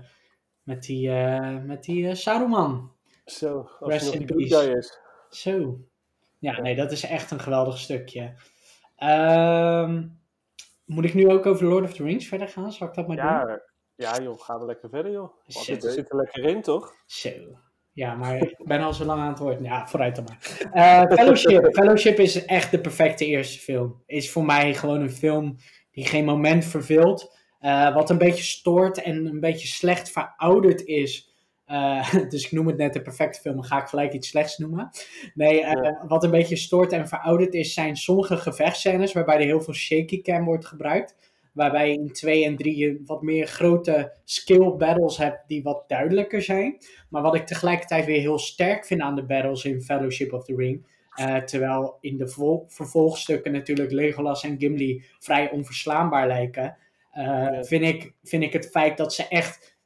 met 0.64 0.84
die, 0.84 1.12
eh, 1.12 1.58
met 1.64 1.84
die 1.84 2.16
Saruman. 2.16 2.92
Zo, 3.26 3.70
als 3.80 3.92
Rest 3.92 4.14
in 4.14 4.26
peace. 4.26 5.00
Zo. 5.30 5.80
Ja, 6.40 6.62
nee, 6.62 6.76
dat 6.76 6.92
is 6.92 7.04
echt 7.04 7.32
een 7.32 7.40
geweldig 7.40 7.78
stukje. 7.78 8.34
Ehm, 9.02 10.04
moet 10.86 11.06
ik 11.06 11.14
nu 11.14 11.30
ook 11.30 11.46
over 11.46 11.66
Lord 11.66 11.84
of 11.84 11.94
the 11.94 12.04
Rings 12.04 12.28
verder 12.28 12.48
gaan? 12.48 12.72
Zal 12.72 12.88
ik 12.88 12.94
dat 12.94 13.08
maar 13.08 13.48
doen? 13.48 13.60
Ja, 13.96 14.22
joh, 14.22 14.40
gaan 14.40 14.60
we 14.60 14.66
lekker 14.66 14.90
verder, 14.90 15.12
joh. 15.12 15.34
Want 15.46 15.66
zit 15.66 16.10
er 16.10 16.16
lekker 16.16 16.44
in, 16.44 16.62
toch? 16.62 16.94
Zo. 17.06 17.30
Ja, 17.92 18.16
maar 18.16 18.38
ik 18.38 18.56
ben 18.58 18.82
al 18.82 18.94
zo 18.94 19.06
lang 19.06 19.22
aan 19.22 19.30
het 19.30 19.40
woord. 19.40 19.60
Ja, 19.62 19.88
vooruit 19.88 20.16
dan 20.16 20.26
maar. 20.26 20.70
Eh, 20.72 21.18
Fellowship. 21.18 21.68
Fellowship 21.78 22.20
is 22.20 22.46
echt 22.46 22.72
de 22.72 22.80
perfecte 22.80 23.26
eerste 23.26 23.60
film. 23.60 24.04
Is 24.06 24.32
voor 24.32 24.46
mij 24.46 24.74
gewoon 24.74 25.02
een 25.02 25.12
film 25.12 25.56
die 25.92 26.06
geen 26.06 26.26
moment 26.26 26.66
verveelt. 26.66 27.38
Eh, 27.60 27.94
wat 27.94 28.10
een 28.10 28.18
beetje 28.18 28.44
stoort 28.44 29.02
en 29.02 29.26
een 29.26 29.40
beetje 29.40 29.68
slecht 29.68 30.12
verouderd 30.12 30.86
is. 30.86 31.31
Eh, 31.72 32.14
dus 32.30 32.46
ik 32.46 32.52
noem 32.52 32.68
het 32.68 32.78
net 32.78 32.94
de 32.94 33.02
perfecte 33.02 33.40
film, 33.42 33.62
ga 33.62 33.82
ik 33.82 33.88
gelijk 33.88 34.14
iets 34.14 34.28
slechts 34.28 34.58
noemen. 34.58 34.90
Nee, 35.34 35.62
eh, 35.64 35.84
Ja. 35.84 36.06
wat 36.08 36.24
een 36.24 36.32
beetje 36.32 36.56
stoort 36.56 36.92
en 36.92 37.08
verouderd 37.08 37.54
is, 37.54 37.74
zijn 37.74 37.96
sommige 37.96 38.38
gevechtscènes 38.38 39.14
waarbij 39.14 39.36
er 39.36 39.42
heel 39.46 39.62
veel 39.62 39.74
shaky 39.74 40.22
cam 40.22 40.46
wordt 40.46 40.66
gebruikt. 40.66 41.16
Waarbij 41.54 41.88
je 41.90 41.94
in 41.94 42.12
2 42.12 42.46
en 42.46 42.56
3 42.56 43.02
wat 43.06 43.22
meer 43.22 43.48
grote 43.48 44.14
skill 44.26 44.76
battles 44.78 45.18
hebt 45.18 45.48
die 45.48 45.64
wat 45.64 45.84
duidelijker 45.88 46.42
zijn. 46.42 46.78
Maar 47.10 47.22
wat 47.22 47.36
ik 47.36 47.46
tegelijkertijd 47.46 48.06
weer 48.06 48.20
heel 48.20 48.40
sterk 48.40 48.86
vind 48.86 49.02
aan 49.02 49.16
de 49.16 49.26
battles 49.26 49.66
in 49.66 49.82
Fellowship 49.82 50.34
of 50.34 50.44
the 50.46 50.56
Ring. 50.56 50.90
eh, 51.12 51.36
terwijl 51.36 51.98
in 52.02 52.18
de 52.18 52.28
vol- 52.28 52.66
vervolgstukken 52.68 53.52
natuurlijk 53.52 53.92
Legolas 53.92 54.44
en 54.44 54.60
Gimli 54.60 55.04
vrij 55.20 55.52
onverslaanbaar 55.52 56.28
lijken. 56.28 56.78
Ja. 57.14 57.64
vind, 57.64 57.84
ik, 57.84 58.14
vind 58.24 58.44
ik 58.44 58.54
het 58.54 58.70
feit 58.70 58.98
dat 58.98 59.14
ze 59.14 59.28
echt 59.28 59.80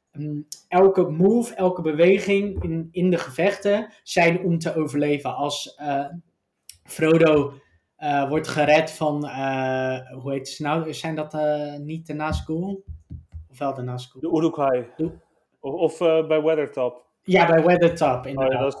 elke 0.68 1.02
move, 1.02 1.54
elke 1.54 1.82
beweging 1.82 2.62
in, 2.62 2.88
in 2.90 3.10
de 3.10 3.18
gevechten 3.18 3.92
zijn 4.02 4.40
om 4.40 4.58
te 4.58 4.74
overleven. 4.74 5.34
Als 5.34 5.74
eh, 5.74 6.04
Frodo 6.84 7.52
eh, 7.96 8.28
wordt 8.28 8.48
gered 8.48 8.90
van, 8.90 9.26
eh, 9.26 9.98
hoe 10.10 10.32
heet 10.32 10.48
ze 10.48 10.62
nou? 10.62 10.94
Zijn 10.94 11.14
dat 11.14 11.36
niet 11.80 12.06
de 12.06 12.14
Nazgul? 12.14 12.84
Of 13.50 13.58
wel 13.58 13.74
de 13.74 13.82
Nazgul? 13.82 14.20
De 14.20 14.36
Uruk-hai. 14.36 14.86
Doe. 14.96 15.12
Of, 15.60 15.72
of 15.74 15.98
bij 16.28 16.42
Weathertop. 16.42 17.04
Ja, 17.22 17.46
bij 17.46 17.64
Weathertop 17.64 18.24
Oh, 18.24 18.26
inderdaad. 18.26 18.80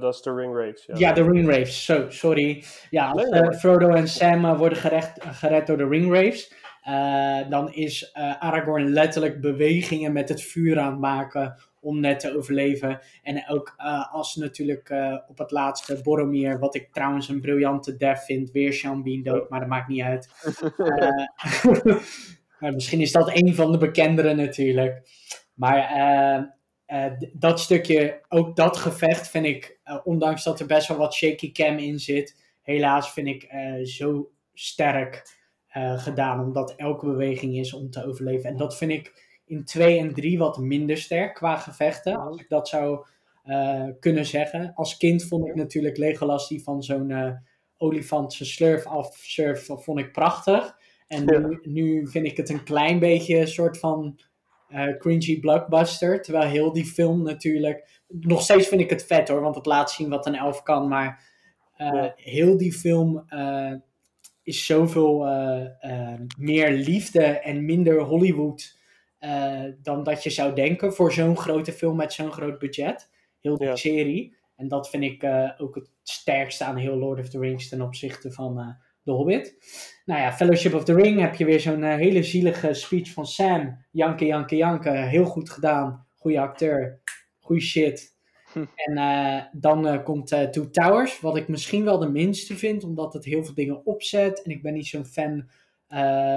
dat 0.00 0.14
is, 0.14 0.20
de 0.20 0.34
Ring 0.34 0.56
Rage. 0.56 0.98
Ja, 0.98 1.12
de 1.12 1.22
Ringwraiths. 1.22 1.84
Zo, 1.84 2.10
sorry. 2.10 2.64
Ja, 2.90 3.10
als. 3.10 3.56
Frodo 3.58 3.88
en 3.88 4.08
Sam 4.08 4.56
worden 4.56 4.78
gerecht, 4.78 5.24
gered 5.24 5.66
door 5.66 5.76
de 5.76 5.88
Ringwraiths, 5.88 6.52
eh, 6.84 7.48
dan 7.48 7.72
is 7.72 8.10
eh, 8.12 8.42
Aragorn 8.42 8.92
letterlijk 8.92 9.40
bewegingen 9.40 10.12
met 10.12 10.28
het 10.28 10.42
vuur 10.42 10.78
aan 10.78 10.90
het 10.90 11.00
maken 11.00 11.56
om 11.80 12.00
net 12.00 12.20
te 12.20 12.36
overleven. 12.36 13.00
En 13.22 13.48
ook 13.48 13.74
eh, 13.76 14.14
als 14.14 14.36
natuurlijk 14.36 14.94
op 15.28 15.38
het 15.38 15.50
laatste 15.50 16.00
Boromir, 16.02 16.58
wat 16.58 16.74
ik 16.74 16.92
trouwens 16.92 17.28
een 17.28 17.40
briljante 17.40 17.96
death 17.96 18.24
vind, 18.24 18.50
weer 18.50 18.72
Sean 18.72 19.02
Bean 19.02 19.22
dood, 19.22 19.50
maar 19.50 19.60
dat 19.60 19.68
maakt 19.68 19.88
niet 19.88 20.02
uit. 20.02 20.28
Maar 22.58 22.72
misschien 22.72 23.00
is 23.00 23.12
dat 23.12 23.30
een 23.34 23.54
van 23.54 23.72
de 23.72 23.78
bekendere 23.78 24.34
natuurlijk. 24.34 25.08
Maar 25.54 26.54
dat 27.32 27.60
stukje, 27.60 28.20
ook 28.28 28.56
dat 28.56 28.76
gevecht 28.76 29.28
vind 29.28 29.46
ik, 29.46 29.80
ondanks 30.04 30.44
dat 30.44 30.60
er 30.60 30.66
best 30.66 30.88
wel 30.88 30.96
wat 30.96 31.14
shaky 31.14 31.52
cam 31.52 31.78
in 31.78 31.98
zit, 31.98 32.36
helaas 32.62 33.12
vind 33.12 33.26
ik 33.26 33.48
zo 33.82 34.30
sterk 34.54 35.22
eh, 35.74 35.98
gedaan, 35.98 36.40
omdat 36.40 36.74
elke 36.76 37.06
beweging 37.06 37.56
is 37.56 37.72
om 37.72 37.90
te 37.90 38.06
overleven. 38.06 38.50
En 38.50 38.56
dat 38.56 38.76
vind 38.76 38.90
ik 38.90 39.12
in 39.46 39.64
2 39.64 39.98
en 39.98 40.14
3 40.14 40.38
wat 40.38 40.58
minder 40.58 40.96
sterk 40.96 41.34
qua 41.34 41.56
gevechten, 41.56 42.16
als 42.16 42.40
ik 42.40 42.48
dat 42.48 42.68
zou 42.68 43.06
eh, 43.42 43.88
kunnen 44.00 44.26
zeggen. 44.26 44.72
Als 44.74 44.96
kind 44.96 45.24
vond 45.24 45.48
ik 45.48 45.54
natuurlijk 45.54 45.96
Legolas 45.96 46.48
die 46.48 46.62
van 46.62 46.82
zo'n 46.82 47.10
eh, 47.10 47.32
olifant 47.76 48.32
zijn 48.32 48.48
slurf 48.48 48.86
afsurft, 48.86 49.66
vond 49.66 49.98
ik 49.98 50.12
prachtig. 50.12 50.76
En 51.08 51.24
nu, 51.24 51.58
nu 51.62 52.08
vind 52.08 52.26
ik 52.26 52.36
het 52.36 52.48
een 52.48 52.64
klein 52.64 52.98
beetje 52.98 53.38
een 53.38 53.48
soort 53.48 53.78
van 53.78 54.20
cringy 54.98 55.40
blockbuster. 55.40 56.22
Terwijl 56.22 56.50
heel 56.50 56.72
die 56.72 56.86
film 56.86 57.22
natuurlijk. 57.22 58.02
Nog 58.08 58.42
steeds 58.42 58.68
vind 58.68 58.80
ik 58.80 58.90
het 58.90 59.04
vet 59.06 59.28
hoor, 59.28 59.40
want 59.40 59.54
het 59.54 59.66
laat 59.66 59.90
zien 59.90 60.08
wat 60.08 60.26
een 60.26 60.34
elf 60.34 60.62
kan. 60.62 60.88
Maar 60.88 61.24
heel 62.16 62.56
die 62.56 62.72
film 62.72 63.24
is 64.44 64.66
zoveel 64.66 65.26
eh, 65.26 65.64
eh, 65.80 66.20
meer 66.38 66.70
liefde 66.70 67.22
en 67.24 67.64
minder 67.64 68.00
Hollywood. 68.00 68.82
eh, 69.18 69.62
dan 69.82 70.02
dat 70.02 70.22
je 70.22 70.30
zou 70.30 70.54
denken 70.54 70.92
voor 70.94 71.12
zo'n 71.12 71.36
grote 71.36 71.72
film 71.72 71.96
met 71.96 72.12
zo'n 72.12 72.32
groot 72.32 72.58
budget. 72.58 73.10
Heel 73.40 73.62
Ja. 73.62 73.76
serie. 73.76 74.36
En 74.56 74.68
dat 74.68 74.90
vind 74.90 75.02
ik 75.04 75.24
ook 75.58 75.74
het 75.74 75.90
sterkste 76.02 76.64
aan 76.64 76.76
heel 76.76 76.96
Lord 76.96 77.18
of 77.20 77.28
the 77.28 77.38
Rings 77.38 77.68
ten 77.68 77.80
opzichte 77.82 78.32
van 78.32 78.58
eh 78.58 78.68
The 79.04 79.10
Hobbit. 79.10 79.56
Nou 80.04 80.20
ja, 80.20 80.32
Fellowship 80.32 80.74
of 80.74 80.84
the 80.84 80.94
Ring 80.94 81.20
heb 81.20 81.34
je 81.34 81.44
weer 81.44 81.60
zo'n 81.60 81.82
hele 81.82 82.22
zielige 82.22 82.74
speech 82.74 83.10
van 83.12 83.26
Sam. 83.26 83.84
Janken, 83.90 84.26
janken, 84.26 84.56
janken. 84.56 85.08
Heel 85.08 85.24
goed 85.24 85.50
gedaan. 85.50 86.06
Goeie 86.16 86.40
acteur. 86.40 87.00
Goeie 87.40 87.62
shit. 87.62 88.13
En 88.84 88.96
eh, 88.96 89.42
dan 89.52 89.86
eh, 89.86 90.04
komt 90.04 90.32
eh 90.32 90.42
Two 90.42 90.70
Towers, 90.70 91.20
wat 91.20 91.36
ik 91.36 91.48
misschien 91.48 91.84
wel 91.84 91.98
de 91.98 92.08
minste 92.08 92.56
vind, 92.56 92.84
omdat 92.84 93.12
het 93.12 93.24
heel 93.24 93.44
veel 93.44 93.54
dingen 93.54 93.86
opzet. 93.86 94.42
En 94.42 94.50
ik 94.50 94.62
ben 94.62 94.72
niet 94.72 94.86
zo'n 94.86 95.06
fan 95.06 95.48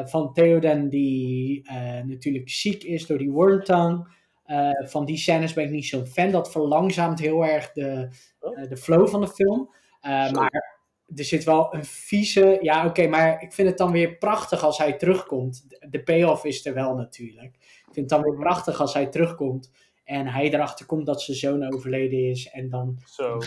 van 0.05 0.33
Theoden, 0.33 0.89
die 0.89 1.69
natuurlijk 2.05 2.49
ziek 2.49 2.83
is 2.83 3.05
door 3.05 3.17
die 3.17 3.31
wormtang. 3.31 4.07
Eh, 4.47 4.69
van 4.89 5.05
die 5.05 5.17
scènes 5.17 5.53
ben 5.53 5.63
ik 5.63 5.69
niet 5.69 5.85
zo'n 5.85 6.05
fan. 6.05 6.31
Dat 6.31 6.51
verlangzaamt 6.51 7.19
heel 7.19 7.45
erg 7.45 7.71
de, 7.71 8.09
Oh. 8.39 8.69
de 8.69 8.77
flow 8.77 9.07
van 9.07 9.21
de 9.21 9.27
film. 9.27 9.69
Maar 10.01 10.79
er 11.15 11.23
zit 11.23 11.43
wel 11.43 11.73
een 11.73 11.85
vieze. 11.85 12.57
Ja, 12.61 12.85
oké, 12.85 13.07
maar 13.07 13.41
ik 13.41 13.53
vind 13.53 13.67
het 13.67 13.77
dan 13.77 13.91
weer 13.91 14.17
prachtig 14.17 14.63
als 14.63 14.77
hij 14.77 14.93
terugkomt. 14.93 15.69
De, 15.69 15.87
de 15.89 16.03
payoff 16.03 16.45
is 16.45 16.65
er 16.65 16.73
wel 16.73 16.95
natuurlijk. 16.95 17.55
Ik 17.55 17.93
vind 17.93 17.95
het 17.95 18.09
dan 18.09 18.21
weer 18.21 18.39
prachtig 18.39 18.79
als 18.79 18.93
hij 18.93 19.07
terugkomt. 19.07 19.71
En 20.07 20.27
hij 20.27 20.53
erachter 20.53 20.85
komt 20.85 21.05
dat 21.05 21.21
zijn 21.21 21.37
zoon 21.37 21.73
overleden 21.73 22.29
is. 22.29 22.49
En 22.49 22.69
dan 22.69 22.97
Zo. 23.05 23.37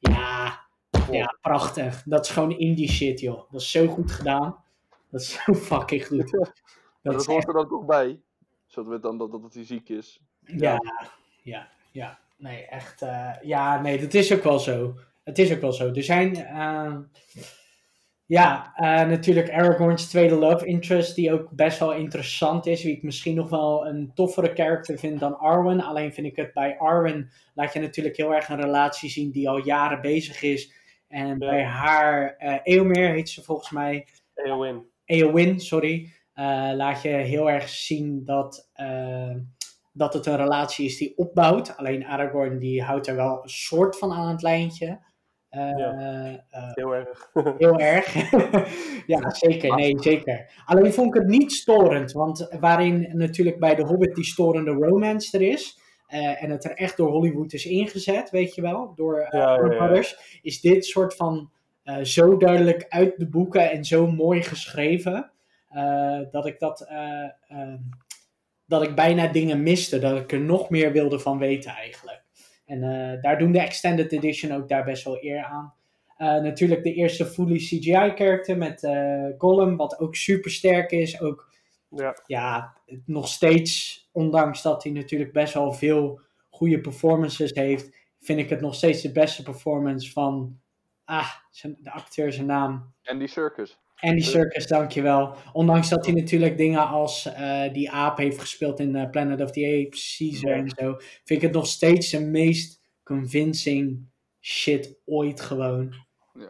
Ja, 0.00 0.60
ja, 1.10 1.36
prachtig. 1.40 2.02
Dat 2.04 2.24
is 2.24 2.30
gewoon 2.30 2.58
indie 2.58 2.88
shit, 2.90 3.20
joh. 3.20 3.50
Dat 3.50 3.60
is 3.60 3.70
zo 3.70 3.86
goed 3.86 4.12
gedaan. 4.12 4.64
Dat 5.10 5.20
is 5.20 5.32
zo 5.44 5.54
fucking 5.70 6.06
goed. 6.06 6.30
Dat 6.30 6.52
dat 7.02 7.26
hoort 7.26 7.38
echt, 7.38 7.48
er 7.48 7.54
dan 7.54 7.68
toch 7.68 7.84
bij. 7.84 8.20
Zodat 8.66 8.92
we 8.92 9.00
dan 9.00 9.18
dat, 9.18 9.32
dat 9.32 9.54
hij 9.54 9.64
ziek 9.64 9.88
is. 9.88 10.20
ja, 10.40 10.78
ja, 11.42 11.68
ja. 11.90 12.18
Nee, 12.36 12.66
echt. 12.66 13.02
eh, 13.02 13.30
ja, 13.42 13.80
nee, 13.80 14.00
dat 14.00 14.14
is 14.14 14.32
ook 14.32 14.42
wel 14.42 14.58
zo. 14.58 14.94
Het 15.24 15.38
is 15.38 15.52
ook 15.52 15.60
wel 15.60 15.72
zo. 15.72 15.92
Er 15.92 16.02
zijn. 16.02 16.36
eh, 16.36 16.96
ja, 18.32 18.72
eh, 18.74 19.08
natuurlijk 19.08 19.50
Aragorn's 19.50 20.08
tweede 20.08 20.34
love 20.34 20.66
interest, 20.66 21.14
die 21.14 21.32
ook 21.32 21.50
best 21.50 21.78
wel 21.78 21.92
interessant 21.92 22.66
is. 22.66 22.82
Wie 22.82 22.96
ik 22.96 23.02
misschien 23.02 23.34
nog 23.34 23.50
wel 23.50 23.86
een 23.86 24.10
toffere 24.14 24.54
character 24.54 24.98
vind 24.98 25.20
dan 25.20 25.38
Arwen. 25.38 25.80
Alleen 25.80 26.12
vind 26.12 26.26
ik 26.26 26.36
het 26.36 26.52
bij 26.52 26.78
Arwen, 26.78 27.30
laat 27.54 27.72
je 27.72 27.80
natuurlijk 27.80 28.16
heel 28.16 28.34
erg 28.34 28.48
een 28.48 28.60
relatie 28.60 29.10
zien 29.10 29.30
die 29.30 29.48
al 29.48 29.64
jaren 29.64 30.00
bezig 30.00 30.42
is. 30.42 30.72
En 31.08 31.28
Ja. 31.28 31.34
bij 31.34 31.64
haar, 31.64 32.36
eh 32.38 32.58
Eomer 32.62 33.10
heet 33.10 33.28
ze 33.28 33.42
volgens 33.42 33.70
mij, 33.70 34.06
Eowyn. 34.34 34.86
Eowyn, 35.04 35.60
sorry, 35.60 36.10
eh, 36.32 36.70
laat 36.74 37.02
je 37.02 37.08
heel 37.08 37.50
erg 37.50 37.68
zien 37.68 38.24
dat, 38.24 38.70
dat 39.92 40.14
het 40.14 40.26
een 40.26 40.36
relatie 40.36 40.86
is 40.86 40.96
die 40.96 41.16
opbouwt. 41.16 41.76
Alleen 41.76 42.04
Aragorn 42.04 42.58
die 42.58 42.82
houdt 42.82 43.06
er 43.06 43.16
wel 43.16 43.42
een 43.42 43.48
soort 43.48 43.98
van 43.98 44.12
aan 44.12 44.28
het 44.28 44.42
lijntje. 44.42 45.00
Eh, 45.52 45.76
Ja. 45.76 46.44
eh, 46.50 46.70
Heel 46.74 46.94
erg. 46.94 47.30
Heel 47.58 47.78
erg. 47.78 48.14
ja, 49.12 49.30
zeker. 49.30 49.74
Nee, 49.74 49.98
zeker. 50.00 50.62
Alleen 50.64 50.92
vond 50.92 51.14
ik 51.14 51.20
het 51.22 51.30
niet 51.30 51.52
storend. 51.52 52.12
Want 52.12 52.48
waarin 52.60 53.08
natuurlijk 53.12 53.58
bij 53.58 53.74
The 53.74 53.82
Hobbit 53.82 54.14
die 54.14 54.24
storende 54.24 54.70
romance 54.70 55.38
er 55.38 55.44
is. 55.48 55.78
eh, 56.06 56.42
en 56.42 56.50
het 56.50 56.64
er 56.64 56.74
echt 56.74 56.96
door 56.96 57.10
Hollywood 57.10 57.52
is 57.52 57.66
ingezet, 57.66 58.30
weet 58.30 58.54
je 58.54 58.62
wel. 58.62 58.92
Door 58.96 59.26
Ja. 59.30 59.56
Brothers. 59.56 60.38
Is 60.42 60.60
dit 60.60 60.84
soort 60.84 61.14
van 61.16 61.50
zo 62.02 62.36
duidelijk 62.36 62.86
uit 62.88 63.18
de 63.18 63.28
boeken 63.28 63.70
en 63.70 63.84
zo 63.84 64.06
mooi 64.06 64.42
geschreven. 64.42 65.30
dat 66.30 66.46
ik 66.46 66.58
dat. 66.58 66.80
eh, 66.88 67.22
eh, 67.48 67.74
dat 68.66 68.82
ik 68.82 68.94
bijna 68.94 69.26
dingen 69.26 69.62
miste. 69.62 69.98
Dat 69.98 70.18
ik 70.20 70.32
er 70.32 70.40
nog 70.40 70.70
meer 70.70 70.92
wilde 70.92 71.18
van 71.18 71.38
weten 71.38 71.70
eigenlijk. 71.70 72.21
En 72.64 72.82
eh, 72.82 73.22
daar 73.22 73.38
doen 73.38 73.52
de 73.52 73.60
Extended 73.60 74.12
Edition 74.12 74.52
ook 74.52 74.68
daar 74.68 74.84
best 74.84 75.04
wel 75.04 75.24
eer 75.24 75.44
aan. 75.44 75.74
Eh, 76.16 76.42
natuurlijk 76.42 76.82
de 76.82 76.94
eerste 76.94 77.26
fully 77.26 77.56
CGI-character 77.56 78.56
met 78.56 78.84
eh 78.84 79.26
Gollum, 79.38 79.76
wat 79.76 79.98
ook 79.98 80.14
super 80.14 80.50
sterk 80.50 80.90
is. 80.90 81.20
Ook 81.20 81.50
Ja, 81.88 82.16
ja, 82.26 82.76
nog 83.06 83.28
steeds, 83.28 84.00
ondanks 84.12 84.62
dat 84.62 84.82
hij 84.82 84.92
natuurlijk 84.92 85.32
best 85.32 85.54
wel 85.54 85.72
veel 85.72 86.20
goede 86.50 86.80
performances 86.80 87.50
heeft, 87.54 87.96
vind 88.20 88.38
ik 88.38 88.48
het 88.48 88.60
nog 88.60 88.74
steeds 88.74 89.02
de 89.02 89.12
beste 89.12 89.42
performance 89.42 90.12
van, 90.12 90.60
ah, 91.04 91.30
zijn, 91.50 91.76
de 91.80 91.90
acteur 91.90 92.32
zijn 92.32 92.46
naam. 92.46 92.92
En 93.02 93.18
die 93.18 93.28
circus. 93.28 93.78
Andy 94.02 94.20
Serkis, 94.22 94.66
dankjewel. 94.66 95.34
Ondanks 95.52 95.88
dat 95.88 96.06
hij 96.06 96.14
natuurlijk 96.14 96.56
dingen 96.56 96.86
als 96.88 97.32
eh, 97.32 97.72
die 97.72 97.90
aap 97.90 98.18
heeft 98.18 98.38
gespeeld 98.40 98.80
in 98.80 98.96
eh, 98.96 99.10
Planet 99.10 99.40
of 99.40 99.50
the 99.50 99.84
Apes, 99.86 100.16
Caesar 100.18 100.50
Ja. 100.50 100.56
en 100.56 100.68
zo, 100.76 100.94
vind 100.98 101.28
ik 101.28 101.40
het 101.40 101.52
nog 101.52 101.66
steeds 101.66 102.10
de 102.10 102.20
meest 102.20 102.80
convincing 103.04 104.10
shit 104.40 104.98
ooit 105.04 105.40
gewoon. 105.40 105.94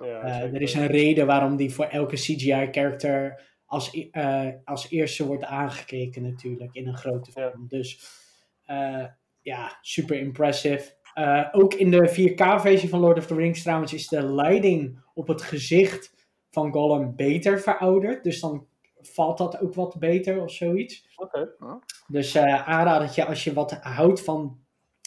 Ja. 0.00 0.20
Eh, 0.20 0.54
er 0.54 0.62
is 0.62 0.74
een 0.74 0.86
reden 0.86 1.26
waarom 1.26 1.56
die 1.56 1.70
voor 1.74 1.84
elke 1.84 2.16
CGI-character 2.16 3.50
als, 3.66 4.08
als 4.64 4.90
eerste 4.90 5.26
wordt 5.26 5.44
aangekeken 5.44 6.22
natuurlijk 6.22 6.74
in 6.74 6.86
een 6.88 6.96
grote 6.96 7.30
Ja. 7.34 7.50
film. 7.50 7.66
Dus 7.68 8.00
eh, 8.66 9.04
ja, 9.42 9.78
super 9.80 10.18
impressive. 10.18 10.94
Eh, 11.14 11.44
ook 11.52 11.74
in 11.74 11.90
de 11.90 12.08
4K-versie 12.08 12.88
van 12.88 13.00
Lord 13.00 13.18
of 13.18 13.26
the 13.26 13.34
Rings 13.34 13.62
trouwens 13.62 13.92
is 13.92 14.08
de 14.08 14.32
leiding 14.32 15.04
op 15.14 15.28
het 15.28 15.42
gezicht 15.42 16.12
van 16.52 16.72
Gollum 16.72 17.16
beter 17.16 17.60
verouderd. 17.60 18.24
Dus 18.24 18.40
dan 18.40 18.66
valt 19.00 19.38
dat 19.38 19.60
ook 19.60 19.74
wat 19.74 19.98
beter 19.98 20.42
of 20.42 20.50
zoiets. 20.52 21.06
Oké. 21.16 21.48
Dus 22.06 22.34
eh 22.34 22.68
aanradertje 22.68 23.24
als 23.24 23.44
je 23.44 23.52
wat 23.52 23.72
houdt 23.72 24.20
van. 24.24 24.60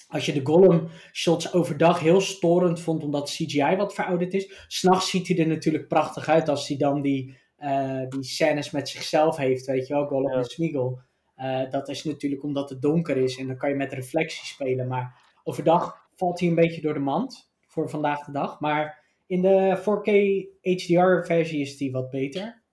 Als 0.08 0.25
je 0.25 0.34
de 0.34 0.46
Gollum 0.46 0.88
shots 1.14 1.54
overdag 1.54 2.00
heel 2.00 2.22
storend 2.22 2.80
vond 2.80 3.04
omdat 3.04 3.30
CGI 3.30 3.75
wat 3.75 3.94
verouderd 3.94 4.34
is. 4.34 4.66
S'nachts 4.68 5.10
ziet 5.10 5.28
hij 5.28 5.38
er 5.38 5.48
natuurlijk 5.48 5.88
prachtig 5.88 6.28
uit 6.30 6.50
als 6.50 6.68
hij 6.68 6.78
dan 6.78 7.02
die, 7.02 7.38
eh, 7.58 8.02
die 8.10 8.24
scènes 8.24 8.72
met 8.72 8.90
zichzelf 8.90 9.38
heeft. 9.38 9.66
Weet 9.66 9.88
je 9.88 9.94
wel, 9.94 10.06
Gollum 10.08 10.32
Ja. 10.32 10.38
en 10.38 10.46
Smeagol. 10.46 11.00
Eh, 11.36 11.70
dat 11.70 11.90
is 11.90 12.04
natuurlijk 12.04 12.44
omdat 12.44 12.70
het 12.70 12.82
donker 12.82 13.18
is 13.18 13.38
en 13.38 13.48
dan 13.48 13.58
kan 13.58 13.70
je 13.70 13.75
met 13.75 13.94
reflectie 13.94 14.46
spelen. 14.46 14.88
Maar 14.88 15.22
overdag 15.44 16.08
valt 16.16 16.40
hij 16.40 16.50
een 16.50 16.56
beetje 16.56 16.82
door 16.82 16.94
de 16.94 17.00
mand 17.00 17.52
voor 17.68 17.90
vandaag 17.90 18.25
de 18.25 18.32
dag. 18.32 18.60
Maar 18.60 19.05
in 19.27 19.41
de 19.41 19.77
4K 19.77 20.12
HDR 20.62 21.25
versie 21.25 21.62
is 21.62 21.77
die 21.77 21.91
wat 21.91 22.10
beter. 22.10 22.63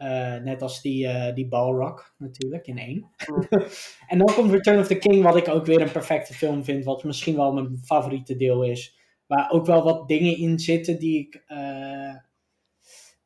Eh, 0.00 0.36
net 0.36 0.62
als 0.62 0.82
die, 0.82 1.06
eh, 1.06 1.34
die 1.34 1.48
Balrog 1.48 2.14
natuurlijk 2.18 2.66
in 2.66 2.78
één. 2.78 3.10
en 4.08 4.18
dan 4.18 4.34
komt 4.34 4.50
Return 4.50 4.78
of 4.78 4.86
the 4.86 4.98
King, 4.98 5.22
wat 5.22 5.36
ik 5.36 5.48
ook 5.48 5.66
weer 5.66 5.80
een 5.80 5.92
perfecte 5.92 6.34
film 6.34 6.64
vind. 6.64 6.84
Wat 6.84 7.04
misschien 7.04 7.36
wel 7.36 7.52
mijn 7.52 7.78
favoriete 7.84 8.36
deel 8.36 8.62
is. 8.62 8.98
Waar 9.26 9.50
ook 9.50 9.66
wel 9.66 9.82
wat 9.82 10.08
dingen 10.08 10.36
in 10.36 10.58
zitten 10.58 10.98
die 10.98 11.18
ik, 11.18 11.42
eh, 11.46 12.14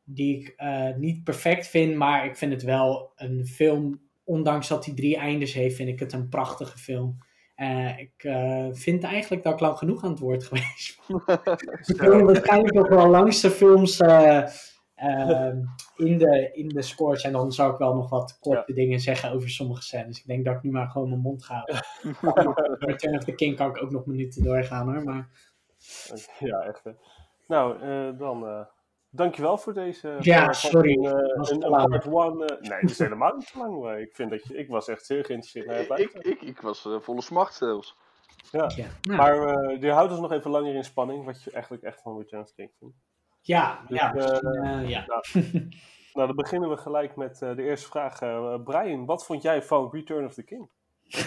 die 0.04 0.40
ik 0.40 0.54
niet 0.96 1.24
perfect 1.24 1.66
vind. 1.66 1.94
Maar 1.94 2.26
ik 2.26 2.36
vind 2.36 2.52
het 2.52 2.62
wel 2.62 3.12
een 3.16 3.46
film. 3.46 4.02
Ondanks 4.24 4.68
dat 4.68 4.84
hij 4.84 4.94
drie 4.94 5.16
eindes 5.16 5.52
heeft, 5.52 5.76
vind 5.76 5.88
ik 5.88 5.98
het 5.98 6.12
een 6.12 6.28
prachtige 6.28 6.78
film. 6.78 7.18
Eh, 7.54 7.98
ik 7.98 8.24
eh, 8.24 8.68
vind 8.72 9.04
eigenlijk 9.04 9.42
dat 9.42 9.52
ik 9.52 9.60
lang 9.60 9.78
genoeg 9.78 10.04
aan 10.04 10.10
het 10.10 10.18
woord 10.18 10.44
geweest 10.48 10.98
ik 11.94 12.00
wil 12.00 12.22
waarschijnlijk 12.24 12.78
ook 12.78 12.88
wel 12.88 13.08
langste 13.08 13.50
films 13.50 14.00
eh, 14.00 14.48
ehm, 14.94 15.58
in, 15.96 16.18
de, 16.18 16.50
in 16.52 16.68
de 16.68 16.82
scores. 16.82 17.22
En 17.22 17.32
dan 17.32 17.52
zou 17.52 17.72
ik 17.72 17.78
wel 17.78 17.94
nog 17.94 18.10
wat 18.10 18.38
korte 18.38 18.72
dingen 18.72 19.00
zeggen 19.00 19.32
over 19.32 19.50
sommige 19.50 19.82
scènes. 19.82 20.18
Ik 20.18 20.26
denk 20.26 20.44
dat 20.44 20.54
ik 20.54 20.62
nu 20.62 20.70
maar 20.70 20.88
gewoon 20.88 21.08
mijn 21.08 21.20
mond 21.20 21.44
ga. 21.44 21.66
houden. 22.20 22.76
Return 22.88 23.16
of 23.16 23.24
the 23.24 23.34
King 23.34 23.56
kan 23.56 23.70
ik 23.70 23.82
ook 23.82 23.90
nog 23.90 24.06
minuten 24.06 24.42
doorgaan 24.42 24.92
hoor. 24.92 25.04
Maar 25.04 25.28
Ja, 26.38 26.60
echt. 26.60 26.84
hè. 26.84 26.90
Nou, 27.46 27.78
dan 28.16 28.66
dankjewel 29.14 29.58
voor 29.58 29.74
deze. 29.74 30.16
Ja, 30.20 30.52
sorry. 30.52 30.96
Een, 30.96 31.04
eh, 31.04 31.50
een, 31.50 31.64
een 31.64 31.70
part 31.70 32.06
one. 32.06 32.44
eh, 32.46 32.60
nee, 32.70 32.80
dat 32.80 32.90
is 32.90 32.98
helemaal 32.98 33.36
niet 33.36 33.52
te 33.52 33.58
lang. 33.58 33.80
Maar 33.82 34.00
ik, 34.00 34.14
vind 34.14 34.30
dat 34.30 34.44
je, 34.46 34.56
ik 34.56 34.68
was 34.68 34.88
echt 34.88 35.06
zeer 35.06 35.24
geïnteresseerd 35.24 35.66
naar 35.66 35.76
het 35.76 35.98
Ik, 35.98 36.12
ik, 36.12 36.42
ik 36.42 36.60
was 36.60 36.84
eh, 36.86 37.00
volle 37.00 37.22
smacht 37.22 37.54
zelfs. 37.54 37.96
ja, 38.50 38.66
nou, 39.02 39.16
Maar 39.16 39.48
eh 39.48 39.80
je 39.80 39.90
houdt 39.90 40.10
ons 40.12 40.20
nog 40.20 40.32
even 40.32 40.50
langer 40.50 40.74
in 40.74 40.84
spanning. 40.84 41.24
Wat 41.24 41.42
je 41.42 41.50
eigenlijk 41.50 41.82
echt 41.82 42.02
van 42.02 42.18
Return 42.18 42.42
of 42.42 42.48
the 42.48 42.54
King 42.54 42.70
vindt. 42.78 42.96
ja, 43.40 43.84
dus, 43.88 43.98
ja, 43.98 44.80
ja. 44.80 45.04
Nou, 46.14 46.26
dan 46.26 46.36
beginnen 46.36 46.68
we 46.68 46.76
gelijk 46.76 47.16
met 47.16 47.42
eh, 47.42 47.56
de 47.56 47.62
eerste 47.62 47.88
vraag. 47.88 48.20
Eh, 48.20 48.62
Brian, 48.64 49.04
wat 49.04 49.26
vond 49.26 49.42
jij 49.42 49.62
van 49.62 49.88
Return 49.92 50.24
of 50.24 50.34
the 50.34 50.42
King? 50.42 50.70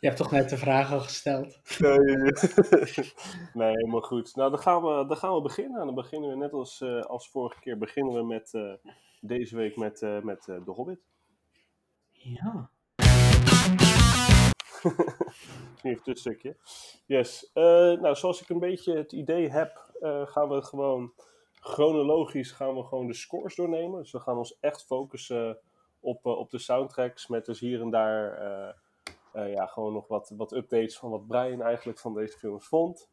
Je 0.00 0.10
hebt 0.10 0.16
toch 0.16 0.30
net 0.30 0.48
de 0.48 0.56
vraag 0.56 0.92
al 0.92 1.00
gesteld. 1.00 1.58
nee, 3.54 3.70
helemaal 3.70 4.00
goed. 4.00 4.36
Nou, 4.36 4.50
dan 4.50 4.58
gaan 4.58 4.82
we, 4.82 5.06
dan 5.06 5.16
gaan 5.16 5.34
we 5.34 5.40
beginnen. 5.40 5.80
En 5.80 5.86
dan 5.86 5.94
beginnen 5.94 6.30
we 6.30 6.36
net 6.36 6.52
als, 6.52 6.80
eh, 6.80 7.00
als 7.00 7.30
vorige 7.30 7.60
keer 7.60 7.78
beginnen 7.78 8.14
we 8.14 8.22
met 8.22 8.54
eh, 8.54 8.72
deze 9.20 9.56
week 9.56 9.76
met, 9.76 10.02
eh, 10.02 10.20
met 10.20 10.42
The 10.42 10.70
Hobbit. 10.70 11.00
Ja. 12.12 12.70
Even 15.82 16.02
een 16.04 16.16
stukje. 16.16 16.56
Yes. 17.06 17.50
Nou, 17.54 18.14
zoals 18.14 18.42
ik 18.42 18.48
een 18.48 18.58
beetje 18.58 18.96
het 18.96 19.12
idee 19.12 19.48
heb, 19.48 19.92
gaan 20.24 20.48
we 20.48 20.62
gewoon 20.62 21.12
chronologisch 21.64 22.50
gaan 22.50 22.76
we 22.76 22.82
gewoon 22.82 23.06
de 23.06 23.14
scores 23.14 23.54
doornemen. 23.54 24.00
Dus 24.00 24.12
we 24.12 24.20
gaan 24.20 24.36
ons 24.36 24.58
echt 24.60 24.84
focussen 24.84 25.58
op, 26.04 26.26
eh, 26.26 26.38
op 26.38 26.50
de 26.50 26.58
soundtracks 26.58 27.26
met 27.26 27.46
dus 27.46 27.60
hier 27.60 27.80
en 27.80 27.90
daar 27.90 28.38
eh, 28.38 28.74
eh, 29.34 29.52
ja, 29.52 29.66
gewoon 29.66 29.92
nog 29.92 30.08
wat, 30.08 30.32
wat 30.36 30.52
updates 30.52 30.98
van 30.98 31.10
wat 31.10 31.26
Brian 31.26 31.62
eigenlijk 31.62 31.98
van 31.98 32.14
deze 32.14 32.38
films 32.38 32.66
vond. 32.66 33.08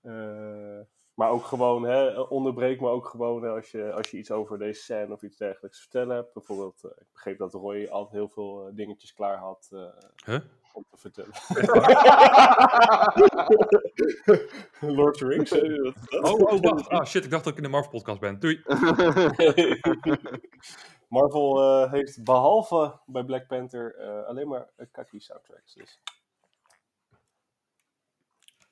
Eh, 0.00 0.80
maar 1.14 1.30
ook 1.30 1.44
gewoon, 1.44 1.82
hè, 1.82 2.20
onderbreek 2.20 2.80
me 2.80 2.88
ook 2.88 3.06
gewoon 3.06 3.42
hè, 3.42 3.50
als, 3.50 3.70
je, 3.70 3.92
als 3.92 4.10
je 4.10 4.18
iets 4.18 4.30
over 4.30 4.58
deze 4.58 4.82
scène 4.82 5.12
of 5.12 5.22
iets 5.22 5.36
dergelijks 5.36 5.76
te 5.76 5.82
vertellen 5.82 6.16
hebt. 6.16 6.32
Bijvoorbeeld, 6.32 6.84
ik 6.84 7.06
begreep 7.12 7.38
dat 7.38 7.52
Roy 7.52 7.86
altijd 7.86 8.14
heel 8.14 8.28
veel 8.28 8.70
dingetjes 8.74 9.14
klaar 9.14 9.36
had 9.36 9.68
eh, 9.72 9.80
Huh? 10.24 10.40
om 10.72 10.84
te 10.90 10.96
vertellen. 10.96 11.32
Lord 14.96 15.14
of 15.14 15.20
the 15.20 15.26
Rings? 15.26 15.52
Oh, 15.52 16.40
oh, 16.40 16.60
wacht. 16.60 16.88
Ah, 16.88 17.04
shit, 17.04 17.24
ik 17.24 17.30
dacht 17.30 17.44
dat 17.44 17.52
ik 17.52 17.58
in 17.58 17.64
de 17.64 17.68
Marvel-podcast 17.68 18.20
ben. 18.20 18.38
Doei. 18.38 18.62
Marvel 21.08 21.62
eh, 21.62 21.92
heeft 21.92 22.24
behalve 22.24 22.98
bij 23.06 23.24
Black 23.24 23.46
Panther 23.46 23.94
eh, 23.98 24.24
alleen 24.24 24.48
maar 24.48 24.68
uh, 24.76 24.86
kaki 24.92 25.20
soundtracks. 25.20 25.74
Dus. 25.74 26.00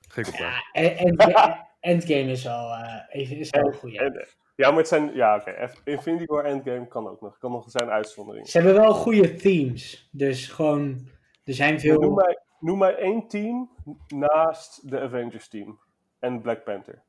Geen 0.09 0.25
commentaar. 0.25 0.71
Ja, 0.73 0.81
en- 0.83 1.17
en- 1.17 1.65
Endgame 1.81 2.31
is 2.31 2.45
wel, 2.45 2.71
eh, 2.73 3.31
is 3.31 3.51
wel 3.51 3.73
goed. 3.73 3.93
Ja. 3.93 4.01
Eh, 4.01 4.69
maar 4.69 4.77
het 4.77 4.89
zijn. 4.89 5.15
Ja, 5.15 5.37
oké. 5.37 5.71
Infinity 5.85 6.25
War 6.25 6.45
Endgame 6.45 6.87
kan 6.89 7.09
ook 7.09 7.21
nog. 7.21 7.39
Kan 7.39 7.51
nog 7.51 7.71
zijn 7.71 7.89
uitzondering. 7.91 8.49
Ze 8.49 8.59
hebben 8.61 8.81
wel 8.83 8.95
goede 8.95 9.35
themes. 9.35 10.09
Dus 10.13 10.49
gewoon, 10.49 11.09
er 11.45 11.55
zijn 11.55 11.81
veel. 11.81 12.01
Noem 12.01 12.15
mij, 12.15 12.39
noem 12.61 12.79
mij 12.79 12.95
één 12.97 13.29
team 13.29 13.71
naast 14.09 14.91
de 14.91 15.01
Avengers 15.01 15.49
team 15.49 15.81
en 16.19 16.41
Black 16.43 16.65
Panther. 16.65 17.03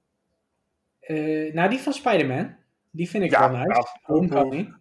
Eh, 0.99 1.53
nou, 1.53 1.69
die 1.69 1.79
van 1.79 1.93
Spider-Man. 1.93 2.55
Die 2.91 3.09
vind 3.09 3.23
ik 3.23 3.31
Ja, 3.31 3.51
wel 3.51 3.59
nice. 3.59 3.69
ja, 3.81 3.99
Homecoming. 4.01 4.75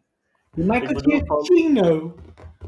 Die 0.57 0.65
Michael 0.65 0.99
Giacchino. 1.01 2.15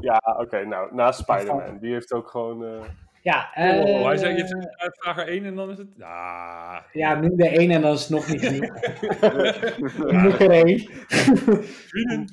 Ja, 0.01 0.21
oké. 0.39 0.65
nou, 0.65 0.95
naast 0.95 1.19
Spider-Man. 1.19 1.77
Die 1.79 1.93
heeft 1.93 2.13
ook 2.13 2.29
gewoon. 2.29 2.65
eh, 2.65 2.81
Ja, 3.21 3.49
Oh, 3.55 3.63
eh, 3.63 4.05
hij 4.05 4.17
zei, 4.17 4.35
je 4.35 4.43
hebt 4.43 4.77
uit 4.79 4.97
vraag 4.99 5.17
er 5.17 5.27
één 5.27 5.45
en 5.45 5.55
dan 5.55 5.69
is 5.69 5.77
het... 5.77 5.87
Ah, 6.01 6.77
ja, 6.93 7.15
noem 7.19 7.39
er 7.39 7.57
één 7.57 7.71
en 7.71 7.81
dan 7.81 7.93
is 7.93 8.01
het 8.01 8.09
nog 8.09 8.27
niet 8.27 8.41
genoeg. 8.45 8.79
Nog 10.23 10.39
er 10.39 10.51
één. 10.51 10.79
vrienden. 11.87 12.29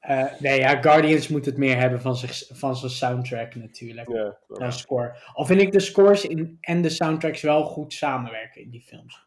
Eh, 0.00 0.24
nee, 0.38 0.58
ja, 0.58 0.80
Guardians 0.82 1.28
moet 1.28 1.44
het 1.46 1.56
meer 1.56 1.76
hebben 1.78 2.00
van, 2.00 2.16
zich, 2.16 2.44
van 2.52 2.76
zijn 2.76 2.90
soundtrack 2.90 3.54
natuurlijk. 3.54 4.08
ja, 4.08 4.36
Dan 4.48 4.72
score. 4.72 5.16
Al 5.32 5.44
vind 5.44 5.60
ik 5.60 5.72
de 5.72 5.80
scores 5.80 6.24
in, 6.24 6.58
en 6.60 6.82
de 6.82 6.88
soundtracks 6.88 7.42
wel 7.42 7.64
goed 7.64 7.92
samenwerken 7.92 8.62
in 8.62 8.70
die 8.70 8.82
films. 8.82 9.26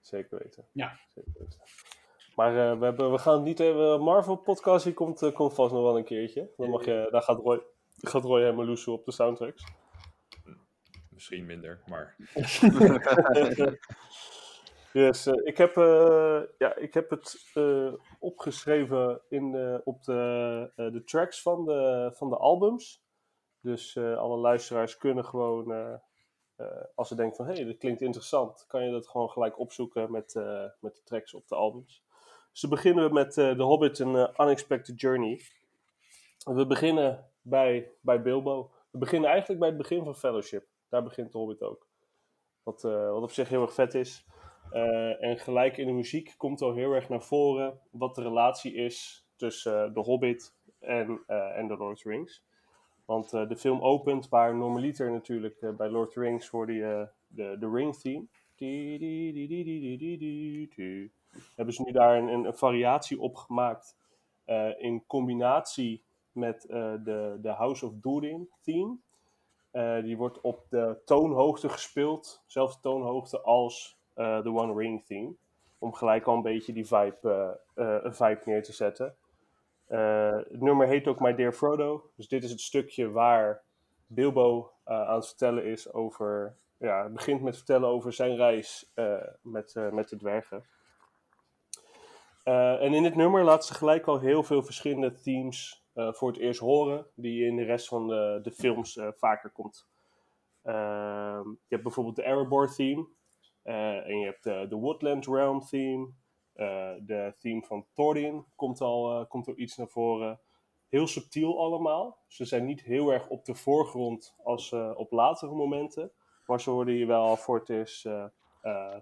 zeker 0.00 0.38
weten. 0.42 0.64
Ja. 0.72 0.98
Zeker 1.14 1.32
weten. 1.38 1.58
Maar 2.34 2.70
eh, 2.70 2.78
we, 2.78 2.84
hebben, 2.84 3.12
we 3.12 3.18
gaan 3.18 3.34
het 3.34 3.42
niet 3.42 3.60
even. 3.60 4.00
Marvel 4.00 4.36
podcast, 4.36 4.84
die 4.84 4.94
komt, 4.94 5.22
eh, 5.22 5.32
komt 5.32 5.54
vast 5.54 5.72
nog 5.72 5.82
wel 5.82 5.98
een 5.98 6.04
keertje. 6.04 6.50
Dan 6.56 6.70
mag 6.70 6.84
je, 6.84 7.08
daar 7.10 7.22
gaat 7.22 7.38
Roy, 7.38 7.62
gaat 7.96 8.24
Roy 8.24 8.40
helemaal 8.40 8.64
loesen 8.64 8.92
op 8.92 9.04
de 9.04 9.12
soundtracks. 9.12 9.64
Misschien 11.10 11.46
minder, 11.46 11.82
maar... 11.86 12.16
yes, 14.92 15.26
eh, 15.26 15.46
ik, 15.46 15.56
heb, 15.56 15.76
eh, 15.76 16.40
ja, 16.58 16.76
ik 16.76 16.94
heb 16.94 17.10
het 17.10 17.50
eh, 17.54 17.92
opgeschreven 18.18 19.20
in, 19.28 19.54
eh, 19.54 19.78
op 19.84 20.02
de, 20.02 20.72
eh, 20.76 20.92
de 20.92 21.04
tracks 21.04 21.42
van 21.42 21.64
de, 21.64 22.10
van 22.14 22.30
de 22.30 22.36
albums. 22.36 23.02
Dus 23.60 23.96
eh, 23.96 24.16
alle 24.16 24.36
luisteraars 24.36 24.96
kunnen 24.96 25.24
gewoon, 25.24 25.72
eh, 25.72 25.94
eh, 26.56 26.84
als 26.94 27.08
ze 27.08 27.14
denken 27.14 27.36
van 27.36 27.46
hé, 27.46 27.52
hey, 27.52 27.64
dit 27.64 27.78
klinkt 27.78 28.00
interessant, 28.00 28.64
kan 28.68 28.84
je 28.84 28.90
dat 28.90 29.08
gewoon 29.08 29.30
gelijk 29.30 29.58
opzoeken 29.58 30.10
met, 30.10 30.34
eh, 30.34 30.64
met 30.80 30.96
de 30.96 31.02
tracks 31.04 31.34
op 31.34 31.48
de 31.48 31.54
albums. 31.54 32.04
Dus 32.54 32.68
beginnen 32.68 33.06
we 33.06 33.12
met 33.12 33.38
eh 33.38 33.50
The 33.50 33.62
Hobbit 33.62 34.00
en 34.00 34.16
eh, 34.16 34.46
Unexpected 34.46 35.00
Journey. 35.00 35.40
We 36.44 36.66
beginnen 36.66 37.26
bij, 37.42 37.90
bij 38.00 38.22
Bilbo. 38.22 38.70
We 38.90 38.98
beginnen 38.98 39.30
eigenlijk 39.30 39.60
bij 39.60 39.68
het 39.68 39.78
begin 39.78 40.04
van 40.04 40.14
Fellowship. 40.14 40.66
Daar 40.88 41.02
begint 41.02 41.30
The 41.30 41.38
Hobbit 41.38 41.62
ook. 41.62 41.86
Wat, 42.62 42.84
eh, 42.84 43.10
wat 43.10 43.22
op 43.22 43.30
zich 43.30 43.48
heel 43.48 43.62
erg 43.62 43.74
vet 43.74 43.94
is. 43.94 44.26
En 45.20 45.38
gelijk 45.38 45.76
in 45.76 45.86
de 45.86 45.92
muziek 45.92 46.34
komt 46.36 46.62
al 46.62 46.74
heel 46.74 46.92
erg 46.92 47.08
naar 47.08 47.22
voren 47.22 47.80
wat 47.90 48.14
de 48.14 48.22
relatie 48.22 48.74
is 48.74 49.26
tussen 49.36 49.92
The 49.92 50.00
Hobbit 50.00 50.54
en, 50.80 51.20
en 51.26 51.68
The 51.68 51.76
Lord 51.76 51.92
of 51.92 52.02
the 52.02 52.08
Rings. 52.08 52.44
Want 53.04 53.30
de 53.30 53.56
film 53.56 53.80
opent 53.80 54.28
waar 54.28 54.56
normaliter 54.56 55.10
natuurlijk 55.10 55.76
bij 55.76 55.88
Lord 55.88 56.08
of 56.08 56.12
the 56.12 56.20
Rings 56.20 56.48
hoorde 56.48 56.72
je 56.72 57.08
de, 57.26 57.56
de 57.58 57.70
Ring 57.70 57.96
theme. 57.96 58.26
Hebben 61.56 61.74
ze 61.74 61.82
nu 61.82 61.92
daar 61.92 62.18
een, 62.18 62.28
een 62.28 62.54
variatie 62.54 63.20
op 63.20 63.36
gemaakt 63.36 63.96
in 64.78 65.04
combinatie 65.06 66.04
met 66.32 66.62
de, 66.68 67.38
de 67.40 67.48
House 67.48 67.86
of 67.86 67.92
Durin 67.94 68.50
theme. 68.62 68.96
die 70.02 70.16
wordt 70.16 70.40
op 70.40 70.66
de 70.68 71.02
toonhoogte 71.04 71.68
gespeeld, 71.68 72.42
zelfde 72.46 72.80
toonhoogte 72.80 73.40
als 73.40 73.98
de 74.14 74.52
One 74.54 74.74
Ring 74.74 75.04
theme. 75.04 75.34
Om 75.78 75.92
gelijk 75.92 76.26
al 76.26 76.34
een 76.34 76.42
beetje 76.42 76.72
die 76.72 76.86
vibe, 76.86 77.60
uh, 77.74 77.98
vibe 78.04 78.40
neer 78.44 78.62
te 78.62 78.72
zetten. 78.72 79.16
het 79.86 80.60
nummer 80.60 80.86
heet 80.86 81.06
ook 81.06 81.20
My 81.20 81.34
Dear 81.34 81.52
Frodo. 81.52 82.10
Dus 82.16 82.28
dit 82.28 82.44
is 82.44 82.50
het 82.50 82.60
stukje 82.60 83.10
waar 83.10 83.62
Bilbo 84.06 84.72
aan 84.84 85.14
het 85.14 85.26
vertellen 85.26 85.64
is 85.64 85.92
over. 85.92 86.56
Ja, 86.78 87.08
begint 87.08 87.42
met 87.42 87.56
vertellen 87.56 87.88
over 87.88 88.12
zijn 88.12 88.36
reis 88.36 88.92
met, 89.42 89.74
met 89.92 90.08
de 90.08 90.16
dwergen. 90.16 90.64
En 92.44 92.94
in 92.94 93.02
dit 93.02 93.14
nummer 93.14 93.44
laat 93.44 93.66
ze 93.66 93.74
gelijk 93.74 94.06
al 94.06 94.18
heel 94.18 94.42
veel 94.42 94.62
verschillende 94.62 95.20
themes 95.20 95.84
voor 95.94 96.28
het 96.28 96.38
eerst 96.38 96.60
horen, 96.60 97.06
die 97.14 97.34
je 97.34 97.46
in 97.46 97.56
de 97.56 97.64
rest 97.64 97.88
van 97.88 98.08
de, 98.08 98.38
de 98.42 98.52
films 98.52 98.98
vaker 99.16 99.50
komt. 99.50 99.88
Ehm, 100.62 101.48
je 101.48 101.68
hebt 101.68 101.82
bijvoorbeeld 101.82 102.16
de 102.16 102.24
Erebor 102.24 102.74
theme, 102.74 103.08
en 103.64 104.18
je 104.18 104.24
hebt 104.24 104.70
de 104.70 104.76
Woodland 104.76 105.26
Realm 105.26 105.60
theme. 105.60 106.12
De 107.04 107.34
theme 107.38 107.62
van 107.62 107.86
Thorin 107.92 108.44
komt 108.56 108.80
al, 108.80 109.26
komt 109.26 109.46
er 109.46 109.56
iets 109.56 109.76
naar 109.76 109.88
voren. 109.88 110.40
Heel 110.88 111.06
subtiel 111.06 111.58
allemaal. 111.58 112.18
Ze 112.26 112.44
zijn 112.44 112.64
niet 112.64 112.82
heel 112.82 113.12
erg 113.12 113.28
op 113.28 113.44
de 113.44 113.54
voorgrond 113.54 114.34
als 114.42 114.72
op 114.72 115.12
latere 115.12 115.54
momenten. 115.54 116.12
Maar 116.46 116.60
ze 116.60 116.70
worden 116.70 116.94
hier 116.94 117.06
wel 117.06 117.36
voor 117.36 117.58
het 117.58 117.68
eerst 117.68 118.08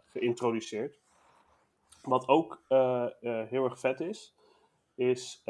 geïntroduceerd. 0.05 1.02
Wat 2.03 2.29
ook 2.29 2.63
heel 3.49 3.65
erg 3.65 3.79
vet 3.79 4.01
is, 4.01 4.35
is 4.95 5.43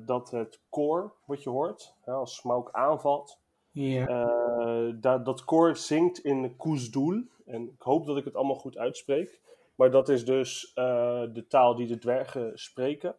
dat 0.00 0.30
het 0.30 0.60
koor 0.68 1.14
wat 1.24 1.42
je 1.42 1.50
hoort, 1.50 1.94
als 2.04 2.36
Smaug 2.36 2.72
aanvalt, 2.72 3.38
yeah. 3.70 5.00
dat, 5.00 5.24
dat 5.24 5.44
koor 5.44 5.76
zingt 5.76 6.18
in 6.18 6.56
Koesdoel. 6.56 7.22
En 7.46 7.62
ik 7.62 7.82
hoop 7.82 8.06
dat 8.06 8.16
ik 8.16 8.24
het 8.24 8.34
allemaal 8.34 8.56
goed 8.56 8.76
uitspreek. 8.76 9.40
Maar 9.74 9.90
dat 9.90 10.08
is 10.08 10.24
dus 10.24 10.72
de 10.74 11.44
taal 11.48 11.74
die 11.74 11.86
de 11.86 11.98
dwergen 11.98 12.58
spreken. 12.58 13.16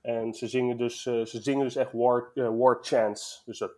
En 0.00 0.34
ze 0.34 0.48
zingen 0.48 0.76
dus, 0.76 1.02
ze 1.02 1.26
zingen 1.26 1.64
dus 1.64 1.76
echt 1.76 1.92
war, 1.92 2.32
war 2.34 2.78
chants. 2.80 3.42
Dus 3.44 3.58
dat. 3.58 3.72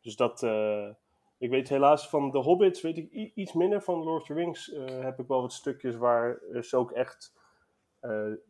Dus 0.00 0.16
dat. 0.16 0.40
Ik 1.38 1.50
weet 1.50 1.68
helaas 1.68 2.08
van 2.08 2.30
de 2.30 2.38
Hobbits, 2.38 2.82
weet 2.82 2.96
ik 2.96 3.12
iets 3.34 3.52
minder. 3.52 3.82
Van 3.82 4.02
Lord 4.02 4.20
of 4.20 4.26
the 4.26 4.34
Rings 4.34 4.74
heb 5.00 5.18
ik 5.18 5.26
wel 5.26 5.40
wat 5.40 5.52
stukjes 5.52 5.96
waar 5.96 6.38
ze 6.60 6.76
ook 6.76 6.92
echt 6.92 7.34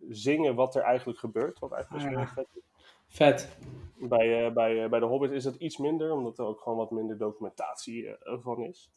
zingen 0.09 0.55
wat 0.55 0.75
er 0.75 0.83
eigenlijk 0.83 1.18
gebeurt. 1.18 1.59
Wat 1.59 1.72
eigenlijk 1.72 2.11
ja. 2.11 2.27
vet 2.27 2.49
is. 2.55 2.62
Vet. 3.09 3.59
Bij, 3.99 4.46
uh, 4.46 4.53
bij, 4.53 4.88
bij 4.88 5.01
de 5.01 5.07
Hobbit 5.07 5.31
is 5.31 5.42
dat 5.42 5.55
iets 5.55 5.77
minder, 5.77 6.12
omdat 6.12 6.38
er 6.38 6.44
ook 6.44 6.61
gewoon 6.61 6.79
wat 6.79 6.90
minder 6.90 7.18
documentatie 7.18 8.16
van 8.20 8.62
is. 8.62 8.90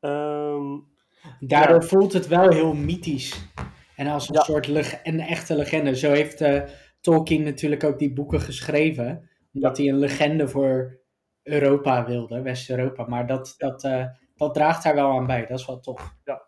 Um, 0.00 0.92
Daardoor 1.40 1.80
ja. 1.80 1.86
voelt 1.86 2.12
het 2.12 2.26
wel 2.26 2.50
heel 2.50 2.74
mythisch. 2.74 3.50
En 3.96 4.06
als 4.06 4.28
een 4.28 4.34
ja. 4.34 4.42
soort 4.42 4.68
een 5.02 5.20
echte 5.20 5.56
legende. 5.56 5.96
Zo 5.96 6.10
heeft 6.10 6.44
Tolkien 7.00 7.42
natuurlijk 7.42 7.84
ook 7.84 7.98
die 7.98 8.12
boeken 8.12 8.40
geschreven. 8.40 9.30
Omdat 9.52 9.76
hij 9.76 9.88
een 9.88 9.98
legende 9.98 10.48
voor 10.48 10.98
Europa 11.44 12.04
wilde, 12.04 12.42
West-Europa. 12.42 13.04
Maar 13.04 13.26
dat, 13.26 13.54
dat, 13.58 13.80
dat 14.36 14.54
draagt 14.54 14.82
daar 14.82 14.94
wel 14.94 15.10
aan 15.10 15.26
bij. 15.26 15.46
Dat 15.46 15.58
is 15.58 15.66
wel 15.66 15.80
tof. 15.80 16.14
Ja, 16.24 16.42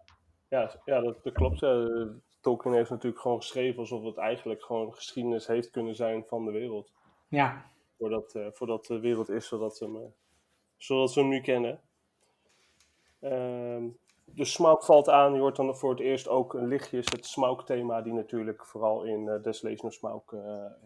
ja, 0.48 0.70
ja 0.84 1.00
dat, 1.00 1.22
dat 1.22 1.32
klopt. 1.32 1.66
Tolkien 2.46 2.72
heeft 2.72 2.90
natuurlijk 2.90 3.22
gewoon 3.22 3.36
geschreven 3.36 3.78
alsof 3.78 4.04
het 4.04 4.16
eigenlijk 4.16 4.62
gewoon 4.62 4.94
geschiedenis 4.94 5.46
heeft 5.46 5.70
kunnen 5.70 5.94
zijn 5.94 6.24
van 6.26 6.44
de 6.44 6.50
wereld. 6.50 6.92
Ja. 7.28 7.64
Voordat, 7.98 8.34
uh, 8.34 8.46
voordat 8.50 8.86
de 8.86 9.00
wereld 9.00 9.28
is 9.28 9.48
zodat 9.48 9.76
ze 9.76 9.84
hem, 9.84 9.96
uh, 9.96 10.02
zodat 10.76 11.12
ze 11.12 11.20
hem 11.20 11.28
nu 11.28 11.40
kennen. 11.40 11.80
Um, 13.20 13.98
dus 14.24 14.52
Smaug 14.52 14.84
valt 14.84 15.08
aan. 15.08 15.34
Je 15.34 15.40
hoort 15.40 15.56
dan 15.56 15.76
voor 15.76 15.90
het 15.90 16.00
eerst 16.00 16.28
ook 16.28 16.54
een 16.54 16.66
lichtjes 16.66 17.06
het 17.10 17.26
Smaug-thema, 17.26 18.02
die 18.02 18.12
natuurlijk 18.12 18.66
vooral 18.66 19.04
in 19.04 19.26
uh, 19.26 19.42
Desolation 19.42 19.88
of 19.88 19.94
Smaug 19.94 20.30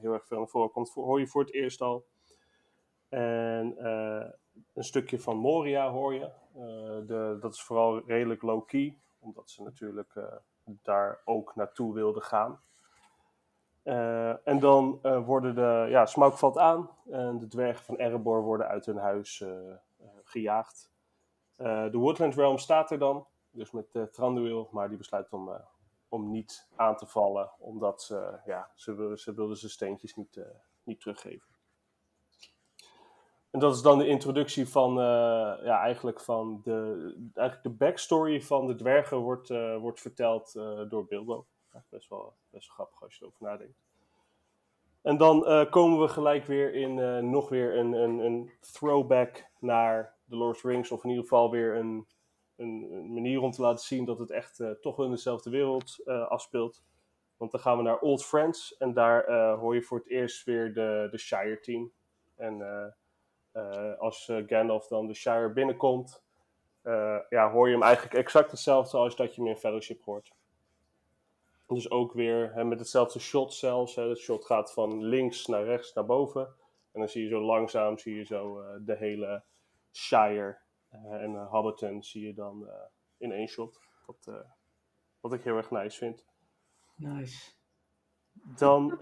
heel 0.00 0.12
erg 0.12 0.26
veel 0.26 0.38
naar 0.38 0.48
voren 0.48 0.70
komt. 0.70 0.90
Hoor 0.90 1.20
je 1.20 1.26
voor 1.26 1.42
het 1.42 1.52
eerst 1.52 1.80
al. 1.80 2.06
En 3.10 3.84
een 4.74 4.84
stukje 4.84 5.20
van 5.20 5.36
Moria 5.36 5.90
hoor 5.90 6.14
je. 6.14 6.28
de, 7.06 7.36
dat 7.40 7.54
is 7.54 7.62
vooral 7.62 8.02
redelijk 8.06 8.42
low-key, 8.42 8.96
omdat 9.18 9.50
ze 9.50 9.62
natuurlijk 9.62 10.12
daar 10.64 11.20
ook 11.24 11.54
naartoe 11.54 11.94
wilde 11.94 12.20
gaan. 12.20 12.60
En 14.44 14.58
dan 14.58 14.98
uh, 15.02 15.26
worden 15.26 15.54
de, 15.54 15.86
ja, 15.88 16.06
Smaug 16.06 16.38
valt 16.38 16.58
aan 16.58 16.90
en 17.10 17.38
de 17.38 17.48
dwergen 17.48 17.84
van 17.84 17.96
Erebor 17.96 18.42
worden 18.42 18.66
uit 18.66 18.86
hun 18.86 18.96
huis 18.96 19.44
gejaagd. 20.24 20.90
de 21.56 21.90
Woodland 21.92 22.34
Realm 22.34 22.58
staat 22.58 22.90
er 22.90 22.98
dan, 22.98 23.26
dus 23.50 23.70
met 23.70 24.12
Thranduil, 24.12 24.68
maar 24.70 24.88
die 24.88 24.98
besluit 24.98 25.32
om, 25.32 25.50
om 26.08 26.30
niet 26.30 26.68
aan 26.76 26.96
te 26.96 27.06
vallen, 27.06 27.50
omdat 27.58 28.02
ze, 28.02 28.38
ja, 28.44 28.70
ze, 28.74 28.94
wilden, 28.94 29.18
ze 29.18 29.34
wilden 29.34 29.56
zijn 29.56 29.70
steentjes 29.70 30.16
niet, 30.16 30.40
niet 30.82 31.00
teruggeven. 31.00 31.49
En 33.50 33.60
dat 33.60 33.74
is 33.74 33.82
dan 33.82 33.98
de 33.98 34.06
introductie 34.06 34.68
van, 34.68 34.90
uh, 34.90 35.04
ja, 35.64 35.80
eigenlijk 35.80 36.20
van 36.20 36.60
de, 36.64 37.12
eigenlijk 37.34 37.62
de 37.62 37.84
backstory 37.84 38.42
van 38.42 38.66
de 38.66 38.74
dwergen 38.74 39.16
wordt, 39.16 39.50
uh, 39.50 39.76
wordt 39.76 40.00
verteld 40.00 40.54
uh, 40.56 40.80
door 40.88 41.06
Bilbo. 41.06 41.46
Best, 41.88 42.08
wel, 42.08 42.34
best 42.50 42.66
wel 42.66 42.74
grappig 42.74 43.02
als 43.02 43.14
je 43.14 43.20
erover 43.20 43.42
nadenkt. 43.42 43.78
En 45.02 45.16
dan 45.16 45.68
komen 45.70 46.00
we 46.00 46.08
gelijk 46.08 46.44
weer 46.44 46.74
in 46.74 47.30
nog 47.30 47.48
weer 47.48 47.76
een, 47.76 47.92
een, 47.92 48.18
een 48.18 48.50
throwback 48.60 49.46
naar 49.58 50.14
The 50.28 50.36
Lord 50.36 50.54
of 50.54 50.60
the 50.60 50.68
Rings. 50.68 50.90
Of 50.90 51.04
in 51.04 51.08
ieder 51.08 51.24
geval 51.24 51.50
weer 51.50 51.76
een, 51.76 52.06
een, 52.56 52.88
een 52.92 53.12
manier 53.12 53.40
om 53.40 53.50
te 53.50 53.62
laten 53.62 53.84
zien 53.84 54.04
dat 54.04 54.18
het 54.18 54.30
echt 54.30 54.62
toch 54.80 54.96
wel 54.96 55.06
in 55.06 55.12
dezelfde 55.12 55.50
wereld 55.50 56.08
afspeelt. 56.28 56.82
Want 57.36 57.50
dan 57.50 57.60
gaan 57.60 57.76
we 57.76 57.82
naar 57.82 57.98
Old 57.98 58.24
Friends 58.24 58.76
en 58.76 58.92
daar 58.92 59.54
hoor 59.54 59.74
je 59.74 59.82
voor 59.82 59.98
het 59.98 60.08
eerst 60.08 60.44
weer 60.44 60.74
de, 60.74 61.08
de 61.10 61.18
Shire 61.18 61.60
team. 61.60 61.92
En 62.36 62.58
als 63.98 64.28
uh, 64.28 64.42
Gandalf 64.46 64.86
dan 64.86 65.06
de 65.06 65.14
Shire 65.14 65.52
binnenkomt, 65.52 66.22
uh, 66.82 67.18
ja, 67.28 67.50
hoor 67.50 67.66
je 67.66 67.72
hem 67.72 67.82
eigenlijk 67.82 68.14
exact 68.14 68.50
hetzelfde 68.50 68.98
als 68.98 69.16
dat 69.16 69.34
je 69.34 69.40
hem 69.40 69.50
in 69.50 69.56
Fellowship 69.56 70.02
hoort. 70.02 70.32
Dus 71.66 71.90
ook 71.90 72.12
weer 72.12 72.52
hè, 72.54 72.64
met 72.64 72.78
hetzelfde 72.78 73.18
shot 73.18 73.54
zelfs. 73.54 73.94
Hè, 73.94 74.08
het 74.08 74.18
shot 74.18 74.44
gaat 74.44 74.72
van 74.72 75.04
links 75.04 75.46
naar 75.46 75.64
rechts 75.64 75.92
naar 75.92 76.06
boven. 76.06 76.46
En 76.92 77.00
dan 77.00 77.08
zie 77.08 77.22
je 77.22 77.28
zo 77.28 77.40
langzaam 77.40 77.98
zie 77.98 78.14
je 78.14 78.24
zo, 78.24 78.62
de 78.80 78.96
hele 78.96 79.42
Shire 79.92 80.58
en 81.10 81.46
Hobbiton 81.46 82.02
zie 82.02 82.26
je 82.26 82.34
dan 82.34 82.70
in 83.16 83.32
één 83.32 83.48
shot. 83.48 83.80
Wat, 84.06 84.44
wat 85.20 85.32
ik 85.32 85.42
heel 85.42 85.56
erg 85.56 85.70
nice 85.70 85.98
vind. 85.98 86.24
Nice. 86.94 87.52
Dan, 88.32 88.96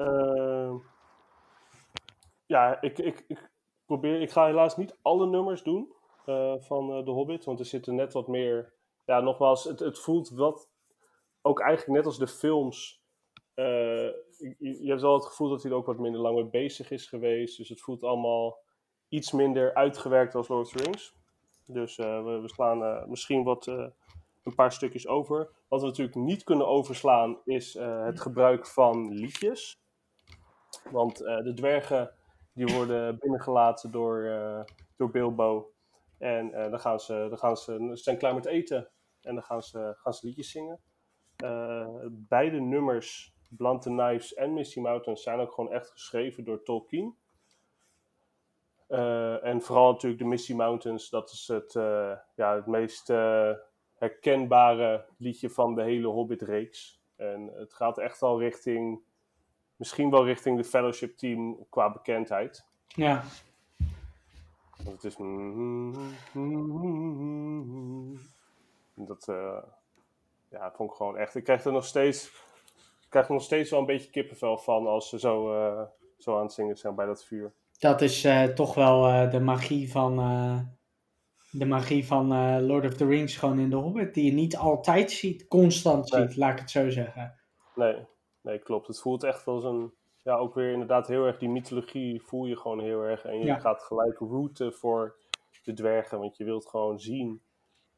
ja, 2.46 2.80
ik, 2.80 2.98
ik, 2.98 3.24
ik 3.26 3.50
ik 3.96 4.30
ga 4.30 4.46
helaas 4.46 4.76
niet 4.76 4.98
alle 5.02 5.26
nummers 5.26 5.62
doen 5.62 5.92
uh, 6.26 6.54
van 6.58 6.90
uh, 6.90 7.04
The 7.04 7.10
Hobbit, 7.10 7.44
want 7.44 7.58
er 7.58 7.64
zitten 7.64 7.94
net 7.94 8.12
wat 8.12 8.28
meer. 8.28 8.72
Ja, 9.06 9.20
nogmaals, 9.20 9.64
het, 9.64 9.78
het 9.78 9.98
voelt 9.98 10.30
wat. 10.30 10.70
Ook 11.42 11.60
eigenlijk 11.60 11.98
net 11.98 12.06
als 12.06 12.18
de 12.18 12.26
films. 12.26 13.02
Uh, 13.54 13.64
je, 14.38 14.56
je, 14.58 14.88
hebt 14.88 15.00
wel 15.00 15.14
het 15.14 15.26
gevoel 15.26 15.48
dat 15.48 15.62
hij 15.62 15.70
er 15.70 15.76
ook 15.76 15.86
wat 15.86 15.98
minder 15.98 16.20
lang 16.20 16.34
mee 16.34 16.50
bezig 16.50 16.90
is 16.90 17.06
geweest. 17.06 17.56
Dus 17.56 17.68
het 17.68 17.80
voelt 17.80 18.02
allemaal 18.02 18.58
iets 19.08 19.32
minder 19.32 19.74
uitgewerkt 19.74 20.34
als 20.34 20.48
Lord 20.48 20.66
of 20.66 20.72
the 20.72 20.82
Rings. 20.82 21.16
Dus 21.64 21.96
we, 21.96 22.38
we, 22.42 22.48
slaan 22.48 23.08
misschien 23.10 23.44
wat, 23.44 23.66
een 23.66 24.54
paar 24.54 24.72
stukjes 24.72 25.06
over. 25.06 25.50
Wat 25.68 25.80
we 25.80 25.86
natuurlijk 25.86 26.16
niet 26.16 26.44
kunnen 26.44 26.66
overslaan 26.66 27.38
is 27.44 27.74
het 27.80 28.20
gebruik 28.20 28.66
van 28.66 29.12
liedjes. 29.12 29.80
Want 30.90 31.16
de 31.18 31.52
dwergen 31.54 32.17
die 32.58 32.74
worden 32.76 33.18
binnengelaten 33.18 33.90
door, 33.90 34.22
uh, 34.24 34.60
door 34.96 35.10
Bilbo. 35.10 35.72
En 36.18 36.46
uh, 36.46 36.70
dan, 36.70 36.80
gaan 36.80 37.00
ze, 37.00 37.26
dan 37.28 37.38
gaan 37.38 37.56
ze, 37.56 37.90
zijn 37.92 38.18
klaar 38.18 38.34
met 38.34 38.46
eten. 38.46 38.88
En 39.22 39.34
dan 39.34 39.42
gaan 39.42 39.62
ze, 39.62 39.94
gaan 39.96 40.14
ze 40.14 40.26
liedjes 40.26 40.50
zingen. 40.50 40.80
Uh, 41.44 41.88
beide 42.10 42.60
nummers, 42.60 43.34
Blunt 43.48 43.84
Knives 43.84 44.34
en 44.34 44.52
Misty 44.52 44.80
Mountains, 44.80 45.22
zijn 45.22 45.40
ook 45.40 45.52
gewoon 45.52 45.72
echt 45.72 45.90
geschreven 45.90 46.44
door 46.44 46.62
Tolkien. 46.62 47.16
Eh, 48.88 49.44
en 49.44 49.62
vooral 49.62 49.92
natuurlijk 49.92 50.22
de 50.22 50.28
Misty 50.28 50.54
Mountains, 50.54 51.10
dat 51.10 51.30
is 51.30 51.48
het, 51.48 51.74
eh, 51.74 52.12
ja, 52.34 52.54
het 52.54 52.66
meest 52.66 53.10
eh, 53.10 53.52
herkenbare 53.94 55.06
liedje 55.18 55.50
van 55.50 55.74
de 55.74 55.82
hele 55.82 56.06
Hobbit-reeks. 56.06 57.02
En 57.16 57.50
het 57.54 57.74
gaat 57.74 57.98
echt 57.98 58.22
al 58.22 58.40
richting, 58.40 59.02
misschien 59.78 60.10
wel 60.10 60.24
richting 60.24 60.56
de 60.56 60.64
Fellowship 60.64 61.16
Team 61.16 61.66
qua 61.70 61.92
bekendheid. 61.92 62.64
Ja. 62.86 63.24
Want 64.84 65.02
het 65.02 65.04
is. 65.04 65.16
Dat 68.94 69.28
eh, 69.28 69.62
ja, 70.50 70.72
vond 70.74 70.90
ik 70.90 70.96
gewoon 70.96 71.16
echt. 71.16 71.34
Ik 71.34 71.44
krijg 71.44 71.64
er 71.64 71.72
nog 71.72 71.84
steeds, 71.84 72.26
ik 73.00 73.06
krijg 73.08 73.26
er 73.26 73.32
nog 73.32 73.42
steeds 73.42 73.70
wel 73.70 73.80
een 73.80 73.86
beetje 73.86 74.10
kippenvel 74.10 74.58
van 74.58 74.86
als 74.86 75.08
ze 75.08 75.18
zo, 75.18 75.54
eh, 75.54 75.82
zo 76.18 76.36
aan 76.36 76.42
het 76.42 76.52
zingen 76.52 76.76
zijn 76.76 76.94
bij 76.94 77.06
dat 77.06 77.24
vuur. 77.24 77.52
Dat 77.78 78.00
is 78.00 78.24
eh, 78.24 78.44
toch 78.44 78.74
wel 78.74 79.30
de 79.30 79.40
magie 79.40 79.90
van, 79.90 80.16
de 81.50 81.66
magie 81.66 82.06
van 82.06 82.26
Lord 82.66 82.84
of 82.84 82.94
the 82.94 83.06
Rings 83.06 83.36
gewoon 83.36 83.58
in 83.58 83.70
de 83.70 83.76
Hobbit. 83.76 84.14
Die 84.14 84.24
je 84.24 84.32
niet 84.32 84.56
altijd 84.56 85.10
ziet, 85.10 85.48
constant 85.48 86.12
Nee. 86.12 86.26
ziet, 86.26 86.36
laat 86.36 86.52
ik 86.52 86.58
het 86.58 86.70
zo 86.70 86.90
zeggen. 86.90 87.34
Nee, 87.74 88.06
nee, 88.48 88.58
klopt. 88.58 88.86
Het 88.86 89.00
voelt 89.00 89.22
echt 89.24 89.46
als 89.46 89.64
een. 89.64 89.94
Ja, 90.22 90.36
ook 90.36 90.54
weer 90.54 90.72
inderdaad 90.72 91.06
heel 91.06 91.24
erg 91.24 91.38
die 91.38 91.48
mythologie 91.48 92.22
voel 92.22 92.44
je 92.46 92.56
gewoon 92.56 92.80
heel 92.80 93.00
erg. 93.02 93.24
En 93.24 93.38
je 93.38 93.44
Ja. 93.44 93.58
gaat 93.58 93.82
gelijk 93.82 94.18
routen 94.18 94.72
voor 94.72 95.16
de 95.64 95.72
dwergen, 95.72 96.18
want 96.18 96.36
je 96.36 96.44
wilt 96.44 96.66
gewoon 96.66 97.00
zien 97.00 97.42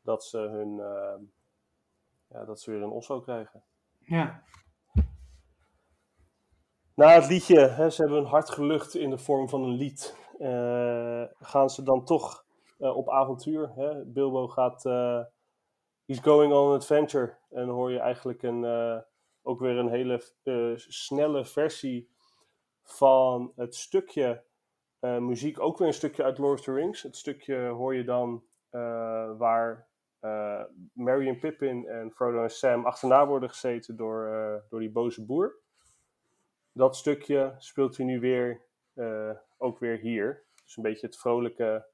dat 0.02 0.24
ze 0.24 0.38
hun. 0.38 0.80
eh, 0.80 1.18
ja, 2.28 2.44
dat 2.44 2.60
ze 2.60 2.70
weer 2.70 2.82
een 2.82 2.90
osso 2.90 3.20
krijgen. 3.20 3.64
Ja, 3.98 4.42
Na 6.94 7.08
het 7.14 7.28
liedje, 7.28 7.60
hè, 7.68 7.90
ze 7.90 8.00
hebben 8.02 8.20
hun 8.20 8.30
hart 8.30 8.50
gelucht 8.50 8.94
in 8.94 9.10
de 9.10 9.18
vorm 9.18 9.48
van 9.48 9.62
een 9.62 9.74
lied. 9.74 10.16
eh, 10.38 11.24
gaan 11.40 11.70
ze 11.70 11.82
dan 11.82 12.04
toch 12.04 12.44
eh, 12.78 12.96
op 12.96 13.08
avontuur? 13.10 13.72
Hè? 13.74 14.04
Bilbo 14.04 14.48
gaat. 14.48 14.84
eh, 14.86 15.20
he's 16.06 16.18
going 16.20 16.52
on 16.52 16.68
an 16.68 16.74
adventure. 16.74 17.36
En 17.50 17.66
dan 17.66 17.74
hoor 17.74 17.90
je 17.92 17.98
eigenlijk 17.98 18.42
een, 18.42 18.64
ook 19.42 19.60
weer 19.60 19.76
een 19.76 19.88
hele 19.88 20.22
eh, 20.42 20.72
snelle 20.76 21.44
versie 21.44 22.10
van 22.82 23.52
het 23.56 23.74
stukje 23.74 24.44
eh, 24.98 25.18
muziek. 25.18 25.60
Ook 25.60 25.78
weer 25.78 25.86
een 25.86 25.94
stukje 25.94 26.22
uit 26.22 26.38
Lord 26.38 26.58
of 26.58 26.64
the 26.64 26.72
Rings. 26.72 27.02
Het 27.02 27.16
stukje 27.16 27.56
hoor 27.66 27.94
je 27.94 28.04
dan 28.04 28.44
eh, 28.70 29.38
waar 29.38 29.88
Merry 30.92 31.28
en 31.28 31.38
Pippin 31.38 31.88
en 31.88 32.10
Frodo 32.12 32.42
en 32.42 32.50
Sam 32.50 32.86
achterna 32.86 33.26
worden 33.26 33.48
gezeten 33.48 33.96
door, 33.96 34.30
door 34.68 34.80
die 34.80 34.90
boze 34.90 35.24
boer 35.24 35.58
dat 36.72 36.96
stukje 36.96 37.54
speelt 37.58 37.96
hij 37.96 38.06
nu 38.06 38.20
weer, 38.20 38.62
ook 39.56 39.78
weer 39.78 39.98
hier. 39.98 40.44
Dus 40.64 40.76
een 40.76 40.82
beetje 40.82 41.06
het 41.06 41.18
vrolijke, 41.18 41.86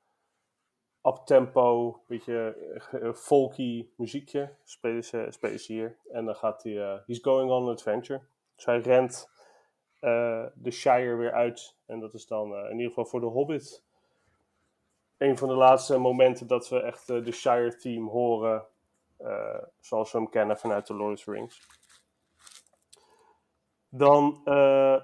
uptempo, 1.06 2.00
beetje 2.06 2.56
eh, 2.90 3.12
folky 3.12 3.88
muziekje 3.96 4.54
spelen 4.64 5.04
ze, 5.04 5.64
hier. 5.66 5.96
En 6.12 6.24
dan 6.24 6.34
gaat 6.36 6.62
hij, 6.62 6.82
eh, 6.82 6.98
he's 7.06 7.18
going 7.22 7.50
on 7.50 7.62
an 7.62 7.68
adventure. 7.68 8.20
Dus 8.54 8.64
hij 8.64 8.78
rent 8.78 9.30
eh, 10.00 10.46
de 10.54 10.70
Shire 10.70 11.14
weer 11.14 11.32
uit. 11.32 11.76
En 11.86 12.00
dat 12.00 12.14
is 12.14 12.26
dan 12.26 12.54
eh, 12.54 12.64
in 12.64 12.72
ieder 12.76 12.88
geval 12.88 13.04
voor 13.04 13.20
de 13.20 13.26
Hobbit 13.26 13.84
een 15.18 15.38
van 15.38 15.48
de 15.48 15.54
laatste 15.54 15.98
momenten 15.98 16.46
dat 16.46 16.68
we 16.68 16.80
echt 16.80 17.10
eh, 17.10 17.24
de 17.24 17.32
Shire 17.32 17.76
theme 17.76 18.10
horen. 18.10 18.66
eh, 19.16 19.62
zoals 19.80 20.12
we 20.12 20.18
hem 20.18 20.28
kennen 20.28 20.58
vanuit 20.58 20.86
de 20.86 20.94
Lord 20.94 21.18
of 21.18 21.24
the 21.24 21.30
Rings. 21.30 21.60
Dan, 23.88 24.40
eh, 24.44 25.00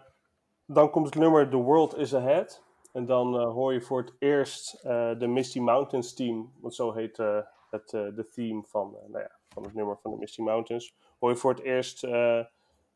dan 0.66 0.90
komt 0.90 1.06
het 1.06 1.14
nummer 1.14 1.48
The 1.50 1.56
World 1.56 1.96
is 1.96 2.14
Ahead. 2.14 2.62
En 2.92 3.06
dan 3.06 3.38
eh, 3.38 3.52
hoor 3.52 3.72
je 3.72 3.80
voor 3.80 4.00
het 4.00 4.14
eerst 4.18 4.74
eh, 4.74 5.18
de 5.18 5.26
Misty 5.26 5.60
Mountains 5.60 6.14
team. 6.14 6.52
Want 6.60 6.74
zo 6.74 6.92
heet 6.92 7.18
eh, 7.18 7.38
het, 7.70 7.88
de 7.90 8.28
theme 8.32 8.62
van, 8.66 8.96
nou 9.06 9.18
ja, 9.18 9.30
van 9.48 9.62
het 9.62 9.74
nummer 9.74 9.98
van 10.02 10.10
de 10.10 10.16
Misty 10.16 10.42
Mountains. 10.42 10.96
Hoor 11.18 11.30
je 11.30 11.36
voor 11.36 11.50
het 11.50 11.62
eerst 11.62 12.06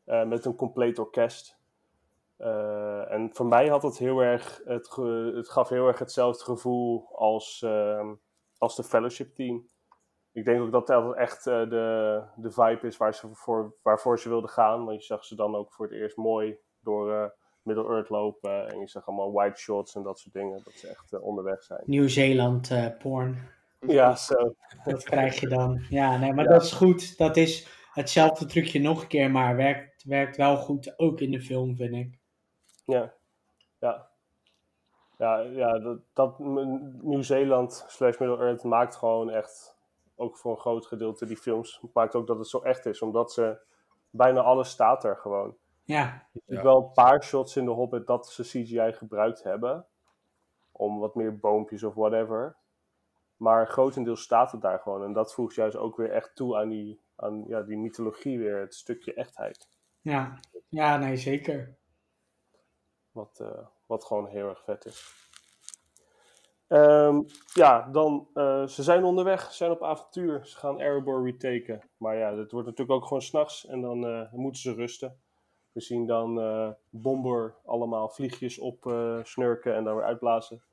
met 0.03 0.45
een 0.45 0.55
compleet 0.55 0.99
orkest. 0.99 1.57
En 3.07 3.29
voor 3.33 3.45
mij 3.45 3.67
had 3.67 3.83
het 3.83 3.97
heel 3.97 4.19
erg, 4.19 4.61
het, 4.65 4.95
het 5.35 5.49
gaf 5.49 5.69
heel 5.69 5.87
erg 5.87 5.99
hetzelfde 5.99 6.43
gevoel 6.43 7.07
als, 7.11 7.61
ehm, 7.61 8.13
als 8.57 8.75
de 8.75 8.83
Fellowship 8.83 9.35
team. 9.35 9.67
Ik 10.31 10.45
denk 10.45 10.61
ook 10.61 10.71
dat 10.71 10.87
dat 10.87 11.15
echt 11.15 11.43
de, 11.43 12.23
de 12.35 12.51
vibe 12.51 12.87
is 12.87 12.97
waar 12.97 13.13
ze 13.13 13.27
voor, 13.33 13.75
waarvoor 13.81 14.19
ze 14.19 14.29
wilden 14.29 14.49
gaan. 14.49 14.85
Want 14.85 14.99
je 14.99 15.05
zag 15.05 15.25
ze 15.25 15.35
dan 15.35 15.55
ook 15.55 15.73
voor 15.73 15.85
het 15.85 15.95
eerst 15.95 16.17
mooi 16.17 16.57
door 16.79 17.33
eh 17.69 17.75
Middle-earth 17.75 18.09
lopen. 18.09 18.67
En 18.67 18.79
je 18.79 18.87
zag 18.87 19.07
allemaal 19.07 19.31
white 19.31 19.59
shots 19.59 19.95
en 19.95 20.03
dat 20.03 20.19
soort 20.19 20.33
dingen. 20.33 20.61
Dat 20.63 20.73
ze 20.73 20.87
echt 20.87 21.13
eh, 21.13 21.23
onderweg 21.23 21.63
zijn. 21.63 21.81
Nieuw-Zeeland 21.85 22.71
eh, 22.71 22.97
porn. 22.97 23.49
Ja, 23.79 24.15
zo. 24.15 24.55
Dat 24.83 25.03
krijg 25.03 25.39
je 25.39 25.47
dan. 25.47 25.85
Ja, 25.89 26.17
nee, 26.17 26.33
maar 26.33 26.45
Ja. 26.45 26.51
dat 26.51 26.63
is 26.63 26.71
goed. 26.71 27.17
Dat 27.17 27.37
is 27.37 27.67
hetzelfde 27.91 28.45
trucje 28.45 28.79
nog 28.79 29.01
een 29.01 29.07
keer, 29.07 29.31
maar 29.31 29.55
werkt, 29.55 30.03
werkt 30.03 30.37
wel 30.37 30.57
goed 30.57 30.99
ook 30.99 31.19
in 31.19 31.31
de 31.31 31.41
film, 31.41 31.75
vind 31.75 31.93
ik. 31.95 32.19
Ja. 32.85 33.13
Ja. 33.79 34.07
Ja, 35.17 35.39
ja 35.39 35.79
dat, 35.79 35.99
dat 36.13 36.39
Nieuw-Zeeland 37.01 37.85
slash 37.87 38.17
Middle-earth 38.17 38.63
maakt 38.63 38.95
gewoon 38.95 39.29
echt, 39.29 39.77
ook 40.15 40.37
voor 40.37 40.51
een 40.51 40.59
groot 40.59 40.85
gedeelte 40.85 41.25
die 41.25 41.37
films, 41.37 41.81
maakt 41.93 42.15
ook 42.15 42.27
dat 42.27 42.37
het 42.37 42.47
zo 42.47 42.59
echt 42.59 42.85
is. 42.85 43.01
Omdat 43.01 43.33
ze, 43.33 43.57
bijna 44.09 44.41
alles 44.41 44.69
staat 44.69 45.03
er 45.03 45.15
gewoon. 45.17 45.55
Ja, 45.87 46.27
Je 46.31 46.41
ziet 46.45 46.57
Ja. 46.57 46.63
wel 46.63 46.77
een 46.77 46.91
paar 46.91 47.23
shots 47.23 47.55
in 47.55 47.65
de 47.65 47.71
Hobbit 47.71 48.07
dat 48.07 48.27
ze 48.29 48.43
CGI 48.43 48.93
gebruikt 48.93 49.43
hebben. 49.43 49.85
Om 50.71 50.99
wat 50.99 51.15
meer 51.15 51.39
boompjes 51.39 51.83
of 51.83 51.93
whatever. 51.93 52.57
Maar 53.37 53.67
grotendeels 53.67 54.21
staat 54.21 54.51
het 54.51 54.61
daar 54.61 54.79
gewoon. 54.79 55.03
En 55.03 55.13
dat 55.13 55.33
voegt 55.33 55.55
juist 55.55 55.75
ook 55.77 55.97
weer 55.97 56.11
echt 56.11 56.35
toe 56.35 56.57
aan 56.57 56.69
die, 56.69 57.01
aan, 57.15 57.43
ja, 57.47 57.61
die 57.61 57.77
mythologie 57.77 58.39
weer. 58.39 58.59
Het 58.59 58.73
stukje 58.75 59.13
echtheid. 59.13 59.69
ja. 60.01 60.39
Ja, 60.69 60.97
nee, 60.97 61.17
zeker. 61.17 61.77
Wat, 63.11 63.39
eh, 63.39 63.65
wat 63.85 64.05
gewoon 64.05 64.27
heel 64.27 64.49
erg 64.49 64.63
vet 64.63 64.85
is. 64.85 65.13
Ehm, 66.67 67.21
ja, 67.53 67.89
dan, 67.91 68.27
eh, 68.33 68.65
ze 68.67 68.83
zijn 68.83 69.03
onderweg, 69.03 69.41
ze 69.41 69.53
zijn 69.53 69.71
op 69.71 69.83
avontuur. 69.83 70.45
Ze 70.45 70.57
gaan 70.57 70.79
Erebor 70.79 71.23
retaken. 71.25 71.89
Maar 71.97 72.17
ja, 72.17 72.35
het 72.35 72.51
wordt 72.51 72.67
natuurlijk 72.67 72.97
ook 72.97 73.03
gewoon 73.07 73.21
s'nachts 73.21 73.65
en 73.65 73.81
dan 73.81 74.05
eh, 74.05 74.31
moeten 74.33 74.61
ze 74.61 74.73
rusten. 74.73 75.19
We 75.77 75.83
zien 75.83 76.05
dan 76.05 76.39
eh 76.39 76.69
Bomber 76.89 77.55
allemaal 77.65 78.09
vliegjes 78.09 78.59
op 78.59 78.87
eh, 78.87 79.19
snurken 79.23 79.75
en 79.75 79.83
dan 79.83 79.95
weer 79.95 80.03
uitblazen. 80.05 80.63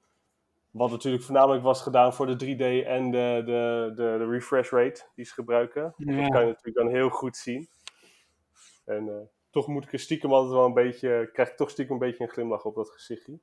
Wat 0.70 0.90
natuurlijk 0.90 1.24
voornamelijk 1.24 1.62
was 1.62 1.82
gedaan 1.82 2.14
voor 2.14 2.26
de 2.26 2.44
3D 2.44 2.86
en 2.86 3.10
de, 3.10 3.42
de, 3.44 3.92
de, 3.94 4.14
de 4.18 4.26
refresh 4.26 4.70
rate 4.70 5.02
die 5.14 5.24
ze 5.24 5.32
gebruiken. 5.32 5.82
Dat 5.82 6.06
kan 6.06 6.16
je 6.16 6.46
natuurlijk 6.46 6.76
dan 6.76 6.88
heel 6.88 7.08
goed 7.08 7.36
zien. 7.36 7.68
En 8.84 9.08
eh, 9.08 9.26
toch 9.50 9.66
moet 9.66 9.84
ik 9.84 9.92
er 9.92 9.98
stiekem 9.98 10.32
altijd 10.32 10.52
wel 10.52 10.64
een 10.64 10.74
beetje, 10.74 11.30
krijg 11.32 11.50
ik 11.50 11.56
toch 11.56 11.70
stiekem 11.70 11.94
een 11.94 12.08
beetje 12.08 12.24
een 12.24 12.30
glimlach 12.30 12.64
op 12.64 12.74
dat 12.74 12.90
gezichtje. 12.90 13.38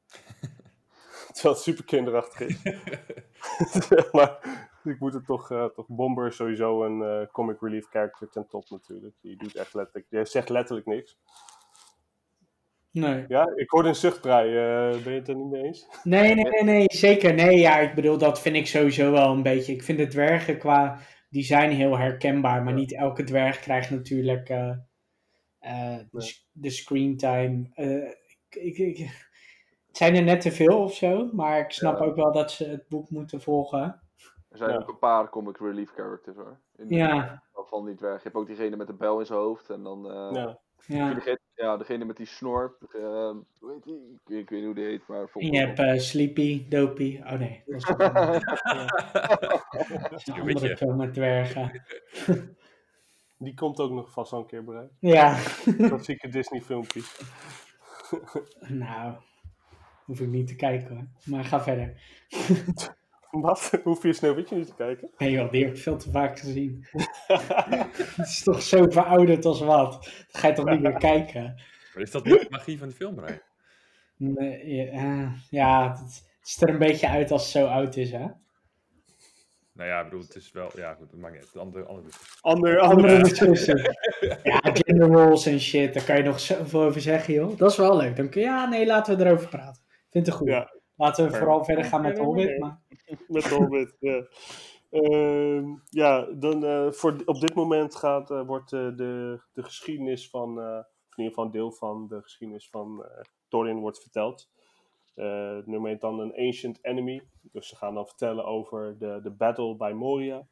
Terwijl 1.33 1.53
het 1.53 1.63
super 1.63 1.85
kinderachtig 1.85 2.39
is. 2.39 2.63
maar 4.11 4.39
ik 4.83 4.99
moet 4.99 5.13
het 5.13 5.25
toch, 5.25 5.51
eh, 5.51 5.65
toch 5.65 5.87
Bomber 5.87 6.33
sowieso 6.33 6.83
een 6.83 7.29
comic 7.31 7.61
relief 7.61 7.89
character 7.89 8.29
ten 8.29 8.47
top 8.47 8.69
natuurlijk. 8.69 9.15
Die 9.21 9.37
doet 9.37 9.55
echt 9.55 9.73
letterlijk, 9.73 10.09
die 10.09 10.25
zegt 10.25 10.49
letterlijk 10.49 10.87
niks. 10.87 11.17
Nee. 12.91 13.25
Ja, 13.27 13.51
ik 13.55 13.69
hoorde 13.69 13.89
een 13.89 13.95
zuchtbrei. 13.95 14.49
eh, 14.57 15.03
ben 15.03 15.13
je 15.13 15.19
het 15.19 15.27
er 15.27 15.35
niet 15.35 15.49
mee 15.51 15.63
eens? 15.63 15.87
Nee, 16.03 16.35
nee, 16.35 16.43
nee, 16.49 16.63
nee, 16.63 16.85
zeker. 16.87 17.33
Nee, 17.33 17.57
ja, 17.57 17.79
ik 17.79 17.95
bedoel, 17.95 18.17
dat 18.17 18.41
vind 18.41 18.55
ik 18.55 18.67
sowieso 18.67 19.11
wel 19.11 19.31
een 19.31 19.43
beetje. 19.43 19.73
Ik 19.73 19.83
vind 19.83 19.97
de 19.97 20.07
dwergen 20.07 20.57
qua 20.57 20.99
design 21.29 21.69
heel 21.69 21.97
herkenbaar, 21.97 22.63
maar 22.63 22.73
Ja. 22.73 22.79
niet 22.79 22.93
elke 22.95 23.23
dwerg 23.23 23.59
krijgt 23.59 23.89
natuurlijk 23.89 24.49
eh, 24.49 24.69
eh, 25.59 25.97
de, 25.97 26.07
Nee. 26.11 26.21
s- 26.27 26.49
de 26.51 26.69
screentime. 26.69 27.69
Eh, 27.73 28.07
ik, 28.49 28.55
ik, 28.55 28.77
ik, 28.77 28.97
het 29.87 29.97
zijn 29.97 30.15
er 30.15 30.23
net 30.23 30.41
te 30.41 30.51
veel 30.51 30.83
of 30.83 30.93
zo, 30.93 31.29
maar 31.33 31.59
ik 31.59 31.71
snap 31.71 31.99
Ja. 31.99 32.05
ook 32.05 32.15
wel 32.15 32.31
dat 32.31 32.51
ze 32.51 32.65
het 32.69 32.87
boek 32.87 33.09
moeten 33.09 33.41
volgen. 33.41 34.01
Er 34.49 34.57
zijn 34.57 34.69
Ja. 34.71 34.75
ook 34.77 34.89
een 34.89 34.99
paar 34.99 35.29
comic 35.29 35.57
relief 35.57 35.91
characters 35.91 36.35
hoor. 36.37 36.59
In 36.75 36.87
de- 36.87 36.95
Ja, 36.95 37.43
Van 37.53 37.85
die 37.85 37.95
dwerg. 37.95 38.15
Je 38.15 38.23
hebt 38.23 38.35
ook 38.35 38.47
diegene 38.47 38.75
met 38.75 38.87
de 38.87 38.93
bel 38.93 39.19
in 39.19 39.25
zijn 39.25 39.39
hoofd. 39.39 39.69
En 39.69 39.83
dan 39.83 40.11
eh, 40.11 40.29
Ja. 40.43 40.59
Ja. 40.87 41.13
degene, 41.13 41.39
ja, 41.55 41.77
degene 41.77 42.05
met 42.05 42.17
die 42.17 42.25
snor. 42.25 42.77
eh, 42.91 43.31
heet 43.69 43.83
die? 43.83 44.19
Ik, 44.27 44.39
ik 44.39 44.49
weet 44.49 44.59
niet 44.59 44.65
hoe 44.65 44.73
die 44.75 44.83
heet, 44.85 45.07
maar 45.07 45.21
En 45.21 45.27
volgens 45.27 45.53
je 45.53 45.65
hebt 45.65 45.79
eh, 45.79 45.97
Sleepy, 45.99 46.67
Dopey. 46.69 47.23
Oh 47.25 47.39
nee, 47.39 47.63
dat 47.65 47.75
is 47.75 47.87
een 50.27 50.43
weet 50.43 50.55
andere 50.55 50.77
film 50.81 50.97
met 50.97 51.13
dwergen. 51.13 51.71
Die 53.37 53.53
komt 53.53 53.79
ook 53.79 53.91
nog 53.91 54.11
vast 54.11 54.31
wel 54.31 54.39
een 54.39 54.45
keer 54.45 54.63
bereid. 54.63 54.91
Ja, 54.99 55.39
Klassieke 55.77 56.29
Disney 56.29 56.61
filmpjes. 56.61 57.21
nou, 58.67 59.15
hoef 60.05 60.19
ik 60.19 60.27
niet 60.27 60.47
te 60.47 60.55
kijken 60.55 60.95
hoor. 60.95 61.07
Maar 61.25 61.43
ga 61.43 61.61
verder. 61.61 62.01
Wat? 63.31 63.71
Hoef 63.83 64.03
je 64.03 64.13
Sneeuwwitje 64.13 64.55
niet 64.55 64.67
te 64.67 64.75
kijken? 64.75 65.09
Nee 65.17 65.31
joh, 65.31 65.51
die 65.51 65.65
heb 65.65 65.75
ik 65.75 65.81
veel 65.81 65.97
te 65.97 66.11
vaak 66.11 66.39
gezien. 66.39 66.85
Het 66.91 68.17
is 68.17 68.43
toch 68.43 68.61
zo 68.61 68.89
verouderd 68.89 69.45
als 69.45 69.59
wat. 69.59 69.91
Dat 69.91 70.41
ga 70.41 70.47
je 70.47 70.53
toch 70.53 70.69
niet 70.69 70.81
meer 70.81 70.97
kijken? 71.11 71.61
Maar 71.93 72.03
is 72.03 72.11
dat 72.11 72.25
niet 72.25 72.39
de 72.39 72.47
magie 72.49 72.77
van 72.77 72.87
die 72.87 72.97
film, 72.97 73.19
Rijn? 73.19 73.41
Nee, 74.17 74.75
ja, 74.75 75.33
ja, 75.49 75.97
het, 76.01 76.29
ziet 76.41 76.61
er 76.61 76.69
een 76.69 76.77
beetje 76.77 77.09
uit 77.09 77.31
als 77.31 77.41
het 77.41 77.51
zo 77.51 77.65
oud 77.65 77.95
is, 77.95 78.11
hè? 78.11 78.27
Nou 79.73 79.89
ja, 79.89 79.99
ik 79.99 80.03
bedoel, 80.03 80.21
het 80.21 80.35
is 80.35 80.51
wel... 80.51 80.71
Ja, 80.75 80.93
goed, 80.93 81.11
dat 81.11 81.19
maakt 81.19 81.33
niet 81.33 81.43
uit. 81.43 81.57
Andere, 81.57 81.85
andere 81.85 82.13
Andere 82.41 82.79
ander, 82.79 83.23
discussie. 83.23 83.75
Ja, 84.43 84.59
gender 84.63 85.07
roles 85.07 85.45
en 85.45 85.59
shit, 85.59 85.93
daar 85.93 86.03
kan 86.03 86.17
je 86.17 86.23
nog 86.23 86.39
zoveel 86.39 86.81
over 86.81 87.01
zeggen, 87.01 87.33
joh. 87.33 87.57
Dat 87.57 87.71
is 87.71 87.77
wel 87.77 87.97
leuk. 87.97 88.15
Dan 88.15 88.29
kun 88.29 88.41
je, 88.41 88.47
ja, 88.47 88.69
nee, 88.69 88.85
laten 88.85 89.17
we 89.17 89.25
erover 89.25 89.47
praten. 89.47 89.81
Ik 89.85 90.07
vind 90.11 90.25
het 90.25 90.35
goed. 90.35 90.47
Ja. 90.47 90.80
Laten 91.01 91.31
we 91.31 91.37
vooral 91.37 91.63
verder 91.63 91.83
gaan 91.83 92.01
met 92.01 92.17
Hobbit. 92.17 92.59
Maar... 92.59 92.81
met 93.27 93.43
de 93.43 93.55
Hobbit. 93.55 93.97
ja. 93.99 94.25
Ehm, 94.89 95.75
ja, 95.89 96.21
dan, 96.21 96.65
eh, 96.65 96.91
voor, 96.91 97.21
op 97.25 97.39
dit 97.39 97.55
moment 97.55 97.95
gaat, 97.95 98.31
eh, 98.31 98.45
wordt 98.45 98.73
eh, 98.73 98.95
de, 98.95 99.41
de 99.53 99.63
geschiedenis 99.63 100.29
van, 100.29 100.59
eh, 100.61 100.77
of 100.77 101.17
in 101.17 101.23
ieder 101.23 101.33
geval 101.33 101.45
een 101.45 101.51
deel 101.51 101.71
van 101.71 102.07
de 102.07 102.21
geschiedenis 102.21 102.69
van 102.69 103.05
eh 103.05 103.21
Thorin 103.47 103.79
wordt 103.79 104.01
verteld. 104.01 104.49
Eh 105.15 105.55
het 105.55 105.67
nummer 105.67 105.89
heet 105.89 106.01
dan 106.01 106.19
een 106.19 106.35
Ancient 106.35 106.79
Enemy. 106.81 107.21
Dus 107.41 107.67
ze 107.67 107.75
gaan 107.75 107.93
dan 107.93 108.07
vertellen 108.07 108.45
over 108.45 108.97
de, 108.97 109.19
de 109.23 109.31
battle 109.31 109.75
bij 109.75 109.93
Moria. 109.93 110.47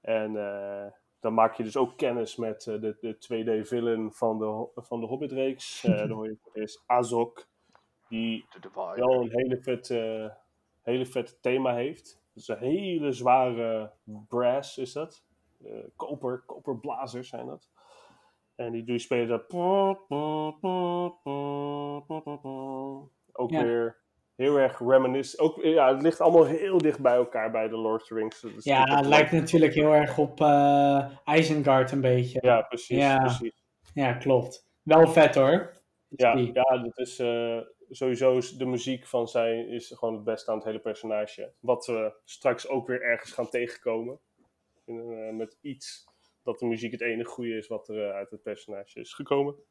En 0.00 0.36
eh, 0.36 0.92
dan 1.20 1.34
maak 1.34 1.54
je 1.54 1.62
dus 1.62 1.76
ook 1.76 1.96
kennis 1.96 2.36
met 2.36 2.66
eh, 2.66 2.80
de, 2.80 2.96
de 3.00 3.14
2D-villain 3.14 4.12
van 4.12 4.38
de, 4.38 4.66
van 4.74 5.00
de 5.00 5.06
Hobbit-reeks. 5.06 5.84
Eh 5.84 5.98
dan 5.98 6.10
hoor 6.10 6.28
je 6.28 6.36
voor 6.42 6.52
het 6.52 6.60
eerst 6.60 6.82
Azog, 6.86 7.32
die 8.08 8.46
wel 8.94 9.20
een 9.22 9.30
hele 9.30 9.58
vet, 9.62 9.90
eh, 9.90 10.26
hele 10.82 11.06
vet 11.06 11.42
thema 11.42 11.74
heeft. 11.74 12.22
Dus 12.34 12.48
een 12.48 12.58
hele 12.58 13.12
zware 13.12 13.92
brass 14.28 14.78
is 14.78 14.92
dat. 14.92 15.24
Eh, 15.64 15.70
koper, 15.96 16.42
koperblazers 16.46 17.28
zijn 17.28 17.46
dat. 17.46 17.68
En 18.54 18.72
die, 18.72 18.84
die 18.84 18.98
spelen 18.98 19.28
dat. 19.28 19.52
Ook 23.32 23.50
Ja. 23.50 23.62
weer 23.62 23.96
heel 24.36 24.56
erg 24.58 24.78
reminiscent. 24.78 25.42
Ook, 25.42 25.62
ja, 25.62 25.92
het 25.92 26.02
ligt 26.02 26.20
allemaal 26.20 26.44
heel 26.44 26.78
dicht 26.78 27.00
bij 27.00 27.14
elkaar 27.14 27.50
bij 27.50 27.68
de 27.68 27.76
Lord 27.76 28.00
of 28.02 28.08
the 28.08 28.14
Rings. 28.14 28.40
Dat 28.40 28.50
is 28.56 28.64
Ja, 28.64 28.96
het 28.96 29.06
lijkt 29.06 29.30
leuk. 29.32 29.40
natuurlijk 29.40 29.74
heel 29.74 29.92
erg 29.94 30.18
op 30.18 30.40
eh 30.40 31.10
Isengard 31.24 31.92
een 31.92 32.00
beetje. 32.00 32.38
Ja, 32.42 32.62
precies. 32.62 32.98
Ja. 32.98 33.18
precies. 33.18 33.64
Ja, 33.94 34.12
klopt. 34.12 34.68
Wel 34.82 35.06
vet 35.08 35.34
hoor. 35.34 35.72
Ja, 36.08 36.32
ja 36.36 36.78
dat 36.82 36.98
is 36.98 37.18
eh, 37.18 37.58
sowieso 37.90 38.36
is 38.36 38.50
de 38.50 38.66
muziek 38.66 39.06
van 39.06 39.28
zij 39.28 39.60
is 39.60 39.88
gewoon 39.88 40.14
het 40.14 40.24
beste 40.24 40.50
aan 40.50 40.56
het 40.56 40.66
hele 40.66 40.78
personage. 40.78 41.52
Wat 41.60 41.86
we 41.86 42.12
straks 42.24 42.68
ook 42.68 42.86
weer 42.86 43.02
ergens 43.02 43.32
gaan 43.32 43.48
tegenkomen. 43.48 44.18
In, 44.84 45.12
eh, 45.12 45.34
met 45.34 45.58
iets 45.60 46.06
dat 46.42 46.58
de 46.58 46.66
muziek 46.66 46.92
het 46.92 47.00
enige 47.00 47.30
goede 47.30 47.56
is 47.56 47.66
wat 47.66 47.88
er 47.88 48.08
eh, 48.08 48.14
uit 48.14 48.30
het 48.30 48.42
personage 48.42 49.00
is 49.00 49.14
gekomen. 49.14 49.54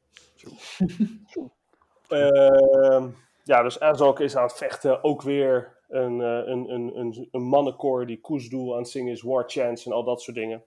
Ehm, 2.07 3.09
ja, 3.43 3.63
dus 3.63 3.79
Azog 3.79 4.19
is 4.19 4.35
aan 4.35 4.43
het 4.43 4.57
vechten. 4.57 5.03
Ook 5.03 5.21
weer 5.21 5.77
een, 5.87 6.21
eh, 6.21 6.41
een, 6.45 6.69
een, 6.69 6.97
een, 6.99 7.27
een 7.31 7.41
mannenkoor 7.41 8.05
die 8.05 8.21
koesdoel 8.21 8.73
aan 8.73 8.81
het 8.81 8.89
zingen 8.89 9.11
is, 9.11 9.21
war 9.21 9.43
chants 9.47 9.85
en 9.85 9.91
al 9.91 10.03
dat 10.03 10.21
soort 10.21 10.37
dingen. 10.37 10.63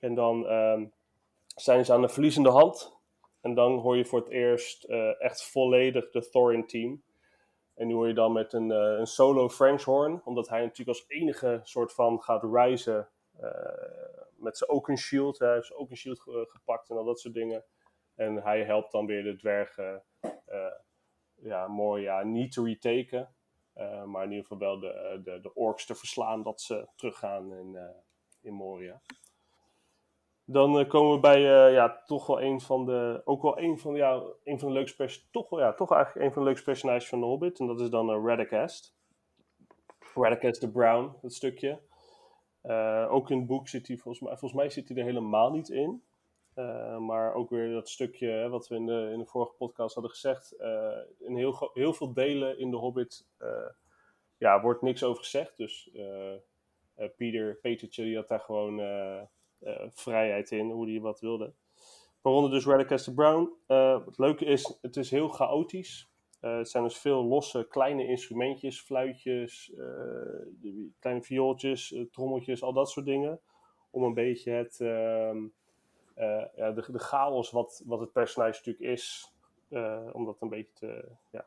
En 0.00 0.14
dan 0.14 0.46
ehm, 0.46 0.84
zijn 1.46 1.84
ze 1.84 1.92
aan 1.92 2.00
de 2.00 2.08
verliezende 2.08 2.50
hand. 2.50 3.00
En 3.42 3.54
dan 3.54 3.78
hoor 3.78 3.96
je 3.96 4.04
voor 4.04 4.18
het 4.18 4.28
eerst 4.28 4.84
eh, 4.84 5.20
echt 5.20 5.50
volledig 5.50 6.10
de 6.10 6.28
Thorin 6.28 6.66
team. 6.66 7.02
En 7.74 7.86
nu 7.86 7.94
hoor 7.94 8.08
je 8.08 8.14
dan 8.14 8.32
met 8.32 8.52
een, 8.52 8.70
eh, 8.70 8.98
een 8.98 9.06
solo 9.06 9.48
French 9.48 9.82
horn, 9.82 10.22
omdat 10.24 10.48
hij 10.48 10.60
natuurlijk 10.60 10.98
als 10.98 11.04
enige 11.08 11.60
soort 11.62 11.92
van 11.92 12.22
gaat 12.22 12.42
reizen 12.42 13.08
eh, 13.38 13.50
met 14.36 14.56
zijn 14.56 14.70
Oaken 14.70 14.96
Shield. 14.98 15.38
Hij 15.38 15.52
heeft 15.52 15.66
zijn 15.66 15.78
Oaken 15.78 15.96
Shield 15.96 16.20
ge- 16.20 16.46
gepakt 16.48 16.90
en 16.90 16.96
al 16.96 17.04
dat 17.04 17.20
soort 17.20 17.34
dingen. 17.34 17.64
En 18.14 18.36
hij 18.36 18.64
helpt 18.64 18.92
dan 18.92 19.06
weer 19.06 19.22
de 19.22 19.36
dwergen 19.36 20.02
ja, 21.34 21.68
mooi, 21.68 22.02
ja, 22.02 22.22
niet 22.22 22.52
te 22.52 22.62
retaken. 22.64 23.34
maar 24.06 24.24
in 24.24 24.30
ieder 24.30 24.46
geval 24.46 24.58
wel 24.58 24.78
de, 24.80 25.20
de, 25.24 25.40
de 25.40 25.54
orks 25.54 25.86
te 25.86 25.94
verslaan 25.94 26.42
dat 26.42 26.60
ze 26.60 26.88
teruggaan 26.96 27.52
in, 27.54 27.78
in 28.40 28.52
Moria. 28.52 29.00
Dan 30.44 30.78
eh, 30.78 30.88
komen 30.88 31.14
we 31.14 31.20
bij 31.20 31.66
eh, 31.66 31.72
ja, 31.72 32.02
toch 32.06 32.26
wel 32.26 32.42
een 32.42 32.60
van 32.60 32.84
de, 32.86 33.22
ook 33.24 33.42
wel 33.42 33.58
een 33.58 33.78
van, 33.78 33.94
ja, 33.94 34.22
een 34.44 34.58
van 34.58 34.68
de 34.68 34.74
leukste 34.74 34.96
pers- 34.96 35.28
toch 35.30 35.58
ja, 35.58 35.72
toch 35.72 35.92
eigenlijk 35.92 36.26
een 36.26 36.32
van 36.32 36.42
de 36.42 36.48
leukste 36.48 36.66
personages 36.70 37.08
van 37.08 37.20
de 37.20 37.26
Hobbit. 37.26 37.58
En 37.58 37.66
dat 37.66 37.80
is 37.80 37.90
dan 37.90 38.10
uh, 38.10 38.24
Radagast. 38.28 38.94
Radagast 40.14 40.60
the 40.60 40.70
Brown, 40.70 41.12
dat 41.22 41.32
stukje. 41.32 41.78
Eh, 42.60 43.06
ook 43.10 43.30
in 43.30 43.38
het 43.38 43.46
boek 43.46 43.68
zit 43.68 43.86
hij, 43.86 43.96
volgens 43.96 44.24
mij, 44.24 44.36
volgens 44.36 44.60
mij 44.60 44.70
zit 44.70 44.88
hij 44.88 44.96
er 44.96 45.04
helemaal 45.04 45.50
niet 45.50 45.68
in. 45.68 46.02
Eh, 46.54 46.98
maar 46.98 47.34
ook 47.34 47.50
weer 47.50 47.72
dat 47.72 47.88
stukje 47.88 48.28
hè, 48.28 48.48
wat 48.48 48.68
we 48.68 48.74
in 48.74 48.86
de, 48.86 49.10
in 49.12 49.18
de 49.18 49.26
vorige 49.26 49.52
podcast 49.52 49.94
hadden 49.94 50.12
gezegd. 50.12 50.52
eh, 50.52 50.98
in 51.18 51.36
heel, 51.36 51.70
heel 51.74 51.92
veel 51.92 52.12
delen 52.12 52.58
in 52.58 52.70
de 52.70 52.76
Hobbit 52.76 53.26
eh, 53.38 53.68
ja, 54.38 54.60
wordt 54.62 54.82
niks 54.82 55.04
over 55.04 55.22
gezegd. 55.22 55.56
Dus 55.56 55.90
eh 55.94 56.34
eh, 56.94 57.08
Peter, 57.16 57.54
Petertje 57.56 58.04
die 58.04 58.16
had 58.16 58.28
daar 58.28 58.40
gewoon 58.40 58.80
eh, 58.80 59.18
eh, 59.18 59.22
vrijheid 59.88 60.50
in, 60.50 60.70
hoe 60.70 60.90
hij 60.90 61.00
wat 61.00 61.20
wilde. 61.20 61.52
Waaronder 62.20 62.50
dus 62.50 62.66
Radagast 62.66 63.14
Brown. 63.14 63.52
Eh, 63.66 64.04
het 64.06 64.18
leuke 64.18 64.44
is, 64.44 64.78
het 64.82 64.96
is 64.96 65.10
heel 65.10 65.28
chaotisch. 65.28 66.10
Eh, 66.40 66.56
het 66.56 66.70
zijn 66.70 66.82
dus 66.82 66.98
veel 66.98 67.24
losse 67.24 67.66
kleine 67.68 68.06
instrumentjes, 68.06 68.80
fluitjes, 68.80 69.72
eh, 69.74 70.86
kleine 70.98 71.22
viooltjes, 71.22 71.92
eh, 71.92 72.02
trommeltjes, 72.10 72.62
al 72.62 72.72
dat 72.72 72.90
soort 72.90 73.06
dingen. 73.06 73.40
Om 73.90 74.02
een 74.02 74.14
beetje 74.14 74.50
het, 74.50 74.80
ehm, 74.80 75.44
eh, 76.14 76.44
ja, 76.56 76.70
de, 76.72 76.92
de 76.92 76.98
chaos 76.98 77.50
wat, 77.50 77.82
wat 77.86 78.00
het 78.00 78.12
personage 78.12 78.56
natuurlijk 78.56 78.92
is, 78.92 79.32
eh, 79.68 80.08
om 80.12 80.24
dat 80.24 80.40
een 80.40 80.48
beetje 80.48 80.72
te, 80.72 81.08
ja, 81.30 81.46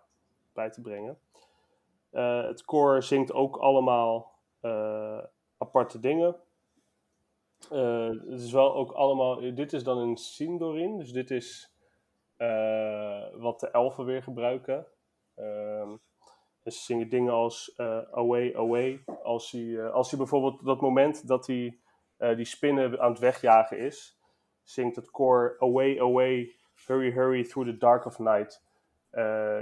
bij 0.53 0.69
te 0.69 0.81
brengen. 0.81 1.19
Eh, 2.09 2.43
het 2.43 2.65
koor 2.65 3.03
zingt 3.03 3.33
ook 3.33 3.57
allemaal 3.57 4.33
eh, 4.61 5.23
aparte 5.57 5.99
dingen. 5.99 6.35
Eh, 7.71 8.09
het 8.09 8.41
is 8.41 8.51
wel 8.51 8.75
ook 8.75 8.91
allemaal. 8.91 9.55
Dit 9.55 9.73
is 9.73 9.83
dan 9.83 9.97
een 9.97 10.17
Sindorin, 10.17 10.97
dus 10.97 11.11
dit 11.11 11.31
is 11.31 11.73
eh, 12.37 13.23
wat 13.33 13.59
de 13.59 13.69
elfen 13.71 14.05
weer 14.05 14.23
gebruiken. 14.23 14.85
Ehm, 15.35 15.95
dus 16.63 16.77
ze 16.77 16.83
zingen 16.83 17.09
dingen 17.09 17.33
als 17.33 17.73
eh, 17.75 18.01
Away, 18.11 18.55
Away. 18.55 19.03
Als 19.23 19.51
hij, 19.51 19.89
als 19.89 20.09
hij 20.09 20.19
bijvoorbeeld 20.19 20.65
dat 20.65 20.81
moment 20.81 21.27
dat 21.27 21.47
hij 21.47 21.79
die 22.35 22.45
spinnen 22.45 22.99
aan 22.99 23.11
het 23.11 23.19
wegjagen 23.19 23.77
is, 23.77 24.19
zingt 24.63 24.95
het 24.95 25.11
koor 25.11 25.55
Away, 25.59 25.99
Away, 25.99 26.55
Hurry, 26.85 27.11
Hurry 27.11 27.43
through 27.43 27.69
the 27.69 27.77
dark 27.77 28.05
of 28.05 28.19
night. 28.19 28.63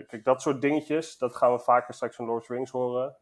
Kijk, 0.08 0.24
dat 0.24 0.42
soort 0.42 0.62
dingetjes, 0.62 1.18
dat 1.18 1.36
gaan 1.36 1.52
we 1.52 1.60
vaker 1.60 1.94
straks 1.94 2.16
van 2.16 2.26
Lord 2.26 2.42
of 2.42 2.50
Rings 2.50 2.72
horen. 2.72 3.16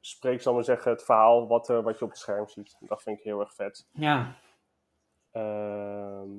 Eh, 0.00 0.08
spreek, 0.08 0.42
zal 0.42 0.54
maar 0.54 0.64
zeggen, 0.64 0.90
het 0.90 1.04
verhaal 1.04 1.46
wat, 1.46 1.68
er, 1.68 1.82
wat 1.82 1.98
je 1.98 2.04
op 2.04 2.10
het 2.10 2.18
scherm 2.18 2.48
ziet. 2.48 2.76
Dat 2.80 3.02
vind 3.02 3.18
ik 3.18 3.24
heel 3.24 3.40
erg 3.40 3.54
vet. 3.54 3.88
Ja, 3.92 4.36
Ehm, 5.38 6.30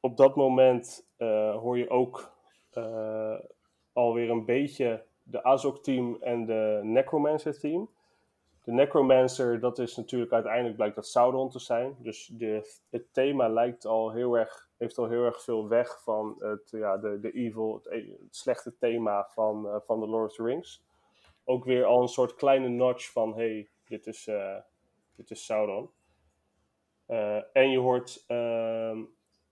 op 0.00 0.16
dat 0.16 0.36
moment 0.36 1.08
eh, 1.16 1.56
hoor 1.56 1.78
je 1.78 1.90
ook 1.90 2.32
eh, 2.70 3.38
alweer 3.92 4.30
een 4.30 4.44
beetje 4.44 5.04
de 5.22 5.42
Azog-team 5.42 6.16
en 6.20 6.46
de 6.46 6.80
Necromancer-team. 6.82 7.90
De 8.64 8.72
Necromancer, 8.72 9.60
dat 9.60 9.78
is 9.78 9.96
natuurlijk 9.96 10.32
uiteindelijk 10.32 10.76
blijkt 10.76 10.94
dat 10.94 11.06
Sauron 11.06 11.50
te 11.50 11.58
zijn. 11.58 11.96
Dus 11.98 12.26
de, 12.26 12.80
het 12.90 13.12
thema 13.12 13.48
lijkt 13.48 13.84
al 13.86 14.10
heel 14.10 14.38
erg, 14.38 14.68
heeft 14.76 14.98
al 14.98 15.08
heel 15.08 15.24
erg 15.24 15.42
veel 15.42 15.68
weg 15.68 16.02
van 16.02 16.36
het, 16.38 16.70
ja, 16.70 16.96
de, 16.96 17.20
de 17.20 17.32
evil, 17.32 17.74
het, 17.74 17.86
e- 17.86 18.16
het 18.22 18.36
slechte 18.36 18.76
thema 18.78 19.26
van, 19.30 19.68
eh, 19.68 19.76
van 19.86 20.00
The 20.00 20.06
Lord 20.06 20.30
of 20.30 20.36
the 20.36 20.42
Rings. 20.42 20.82
Ook 21.44 21.64
weer 21.64 21.84
al 21.84 22.02
een 22.02 22.08
soort 22.08 22.34
kleine 22.34 22.68
notch 22.68 23.12
van, 23.12 23.34
hey, 23.34 23.68
dit 23.84 24.06
is, 24.06 24.26
eh, 24.26 24.56
dit 25.16 25.30
is 25.30 25.44
Sauron. 25.44 25.90
Eh, 27.06 27.56
en 27.56 27.70
je 27.70 27.78
hoort 27.78 28.24
ehm, 28.26 29.02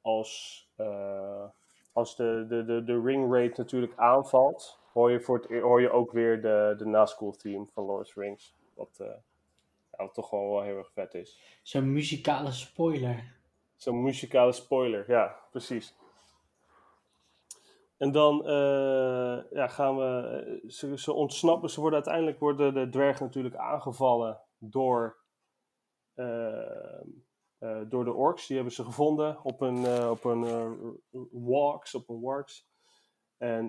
als, 0.00 0.62
eh, 0.76 1.44
als 1.92 2.16
de, 2.16 2.44
de, 2.48 2.64
de, 2.64 2.84
de 2.84 3.02
ring 3.02 3.32
raid 3.32 3.56
natuurlijk 3.56 3.92
aanvalt, 3.96 4.78
hoor 4.92 5.10
je, 5.10 5.20
voor 5.20 5.36
het, 5.36 5.60
hoor 5.60 5.80
je 5.80 5.90
ook 5.90 6.12
weer 6.12 6.42
de, 6.42 6.74
de 6.78 6.86
Nazgul 6.86 7.32
team 7.32 7.66
van 7.66 7.84
Lord 7.84 8.06
of 8.06 8.12
the 8.12 8.20
Rings. 8.20 8.54
Wat, 8.74 8.96
ja, 8.98 10.04
wat 10.04 10.14
toch 10.14 10.28
gewoon 10.28 10.50
wel 10.50 10.62
heel 10.62 10.76
erg 10.76 10.92
vet 10.92 11.14
is. 11.14 11.60
zo'n 11.62 11.92
muzikale 11.92 12.52
spoiler. 12.52 13.40
Zo'n 13.76 14.02
muzikale 14.02 14.52
spoiler, 14.52 15.10
ja, 15.10 15.36
precies. 15.50 15.94
En 18.02 18.12
dan 18.12 18.46
eh, 18.46 19.50
ja, 19.50 19.66
gaan 19.68 19.96
we. 19.96 20.60
eh, 20.62 20.96
Ze, 20.96 21.12
ontsnappen. 21.12 21.70
Ze 21.70 21.80
worden 21.80 21.98
uiteindelijk 21.98 22.38
worden 22.38 22.74
de 22.74 22.88
dwergen 22.88 23.24
natuurlijk 23.24 23.56
aangevallen 23.56 24.40
door. 24.58 25.20
eh, 26.14 27.80
door 27.88 28.04
de 28.04 28.12
orks. 28.12 28.46
Die 28.46 28.56
hebben 28.56 28.74
ze 28.74 28.84
gevonden 28.84 29.44
op 29.44 29.60
een, 29.60 30.08
op 30.08 30.24
een 30.24 31.00
walks, 31.30 31.94
op 31.94 32.08
een 32.08 32.20
walks. 32.20 32.68
En 33.36 33.66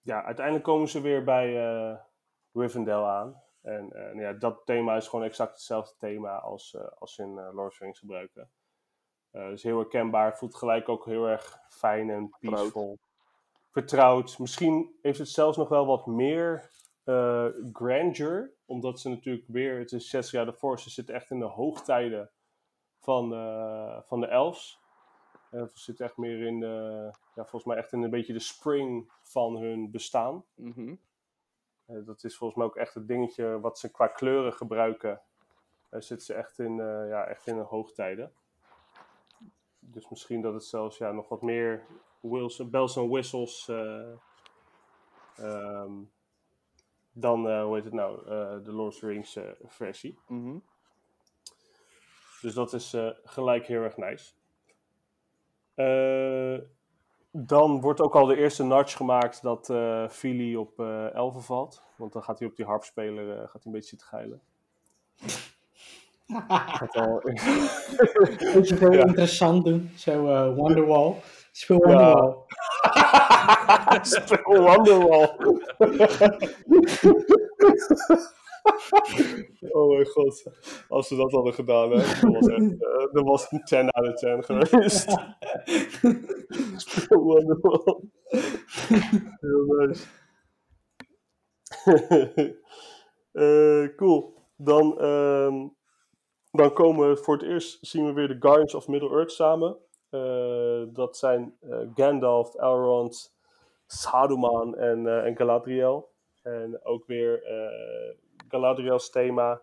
ja, 0.00 0.24
uiteindelijk 0.24 0.64
komen 0.64 0.88
ze 0.88 1.00
weer 1.00 1.24
bij 1.24 1.52
Rivendell 2.52 3.02
aan. 3.02 3.42
En 3.62 3.90
ja, 4.14 4.32
dat 4.32 4.60
thema 4.64 4.96
is 4.96 5.08
gewoon 5.08 5.24
exact 5.24 5.52
hetzelfde 5.52 5.94
thema 5.98 6.38
als, 6.38 6.76
als 6.98 7.18
in 7.18 7.34
Lord 7.34 7.70
of 7.72 7.76
the 7.76 7.84
Rings 7.84 7.98
gebruiken. 7.98 8.50
Eh 9.32 9.48
dus 9.48 9.62
heel 9.62 9.78
herkenbaar, 9.78 10.36
voelt 10.36 10.54
gelijk 10.54 10.88
ook 10.88 11.04
heel 11.04 11.28
erg 11.28 11.58
fijn 11.68 12.10
en 12.10 12.36
peaceful. 12.40 12.98
Vertrouwd. 13.70 14.38
Misschien 14.38 14.98
heeft 15.02 15.18
het 15.18 15.28
zelfs 15.28 15.56
nog 15.56 15.68
wel 15.68 15.86
wat 15.86 16.06
meer 16.06 16.70
eh, 17.04 17.46
grandeur, 17.72 18.52
omdat 18.64 19.00
ze 19.00 19.08
natuurlijk 19.08 19.46
weer, 19.48 19.78
het 19.78 19.92
is 19.92 20.08
60 20.08 20.32
jaar 20.32 20.44
daarvoor, 20.44 20.80
ze 20.80 20.90
zitten 20.90 21.14
echt 21.14 21.30
in 21.30 21.38
de 21.38 21.44
hoogtijden 21.44 22.30
van, 22.98 23.32
eh, 23.32 24.00
van 24.02 24.20
de 24.20 24.26
elves. 24.26 24.80
Eh, 25.50 25.62
ze 25.62 25.80
zitten 25.80 26.04
echt 26.04 26.16
meer 26.16 26.46
in, 26.46 26.60
de, 26.60 27.10
ja, 27.34 27.42
volgens 27.42 27.64
mij 27.64 27.76
echt 27.76 27.92
in 27.92 28.02
een 28.02 28.10
beetje 28.10 28.32
de 28.32 28.38
spring 28.38 29.12
van 29.22 29.56
hun 29.56 29.90
bestaan. 29.90 30.44
Mhm. 30.54 30.94
Dat 31.86 32.24
is 32.24 32.36
volgens 32.36 32.58
mij 32.58 32.68
ook 32.68 32.76
echt 32.76 32.94
het 32.94 33.08
dingetje 33.08 33.60
wat 33.60 33.78
ze 33.78 33.90
qua 33.90 34.06
kleuren 34.06 34.52
gebruiken. 34.52 35.20
Daar 35.90 36.02
zitten 36.02 36.26
ze 36.26 36.34
echt 36.34 36.58
in, 36.58 36.76
ja, 37.08 37.24
echt 37.24 37.46
in 37.46 37.56
de 37.56 37.62
hoogtijden. 37.62 38.32
Dus 39.92 40.08
misschien 40.08 40.40
dat 40.40 40.54
het 40.54 40.64
zelfs 40.64 40.98
ja, 40.98 41.12
nog 41.12 41.28
wat 41.28 41.42
meer 41.42 41.86
Wilson, 42.20 42.70
bells 42.70 42.96
and 42.98 43.10
whistles 43.10 43.68
eh, 43.68 44.12
ehm, 45.36 45.92
dan, 47.12 47.48
eh, 47.48 47.64
hoe 47.64 47.74
heet 47.74 47.84
het 47.84 47.92
nou, 47.92 48.18
eh, 48.18 48.64
de 48.64 48.72
Lord 48.72 48.94
of 48.94 48.98
the 48.98 49.06
Rings 49.06 49.38
versie. 49.66 50.18
Mhm. 50.26 50.58
Dus 52.40 52.54
dat 52.54 52.72
is 52.72 52.96
gelijk 53.24 53.66
heel 53.66 53.82
erg 53.82 53.96
nice. 53.96 54.32
Dan 57.30 57.80
wordt 57.80 58.00
ook 58.00 58.14
al 58.14 58.26
de 58.26 58.36
eerste 58.36 58.64
nudge 58.64 58.96
gemaakt 58.96 59.42
dat 59.42 59.66
Philly 60.12 60.54
op 60.54 60.80
eh 60.80 61.14
11 61.14 61.46
valt. 61.46 61.82
Want 61.96 62.12
dan 62.12 62.22
gaat 62.22 62.38
hij 62.38 62.48
op 62.48 62.56
die 62.56 62.64
harpspeler 62.64 63.36
gaat 63.36 63.52
hij 63.52 63.62
een 63.64 63.72
beetje 63.72 63.88
zitten 63.88 64.08
geilen. 64.08 64.42
Gaat 66.48 66.94
al- 66.96 67.20
Moet 68.54 68.68
je 68.68 68.76
veel 68.76 68.92
Ja. 68.92 69.04
interessant 69.04 69.64
doen. 69.64 69.90
Zo 69.96 70.26
eh, 70.26 70.54
Wonderwall. 70.56 71.14
Speel 71.52 71.88
Ja. 71.88 71.94
Wonderwall. 71.94 72.36
Speel 74.02 74.62
Wonderwall. 74.62 75.36
oh 79.70 79.88
mijn 79.94 80.06
god. 80.06 80.42
Als 80.88 81.08
ze 81.08 81.16
dat 81.16 81.32
hadden 81.32 81.54
gedaan, 81.54 81.90
hè. 81.90 81.96
Dat 81.96 82.32
was 82.32 82.46
echt, 82.46 82.82
eh, 82.82 83.12
dat 83.12 83.24
was 83.24 83.46
een 83.50 83.62
10 83.64 83.90
out 83.90 84.08
of 84.08 84.14
10 84.14 84.44
geweest. 84.44 85.10
Speel 86.76 87.22
Wonderwall. 87.22 88.00
Heel 89.40 89.64
nice. 89.66 90.06
Eh, 93.32 93.96
cool. 93.96 94.34
Dan, 94.56 95.00
ehm, 95.00 95.68
dan 96.52 96.72
komen 96.72 97.08
we 97.08 97.16
voor 97.16 97.34
het 97.34 97.42
eerst 97.42 97.78
zien 97.80 98.06
we 98.06 98.12
weer 98.12 98.28
de 98.28 98.36
Guardians 98.40 98.74
of 98.74 98.88
Middle-earth 98.88 99.32
samen. 99.32 99.76
Eh, 100.10 100.82
dat 100.86 101.16
zijn 101.16 101.54
eh, 101.60 101.78
Gandalf, 101.94 102.54
Elrond, 102.54 103.34
Saruman 103.86 104.76
en, 104.76 105.06
eh, 105.06 105.26
en 105.26 105.36
Galadriel. 105.36 106.10
En 106.42 106.84
ook 106.84 107.06
weer 107.06 107.42
Galadriel's 108.48 109.10
thema 109.10 109.60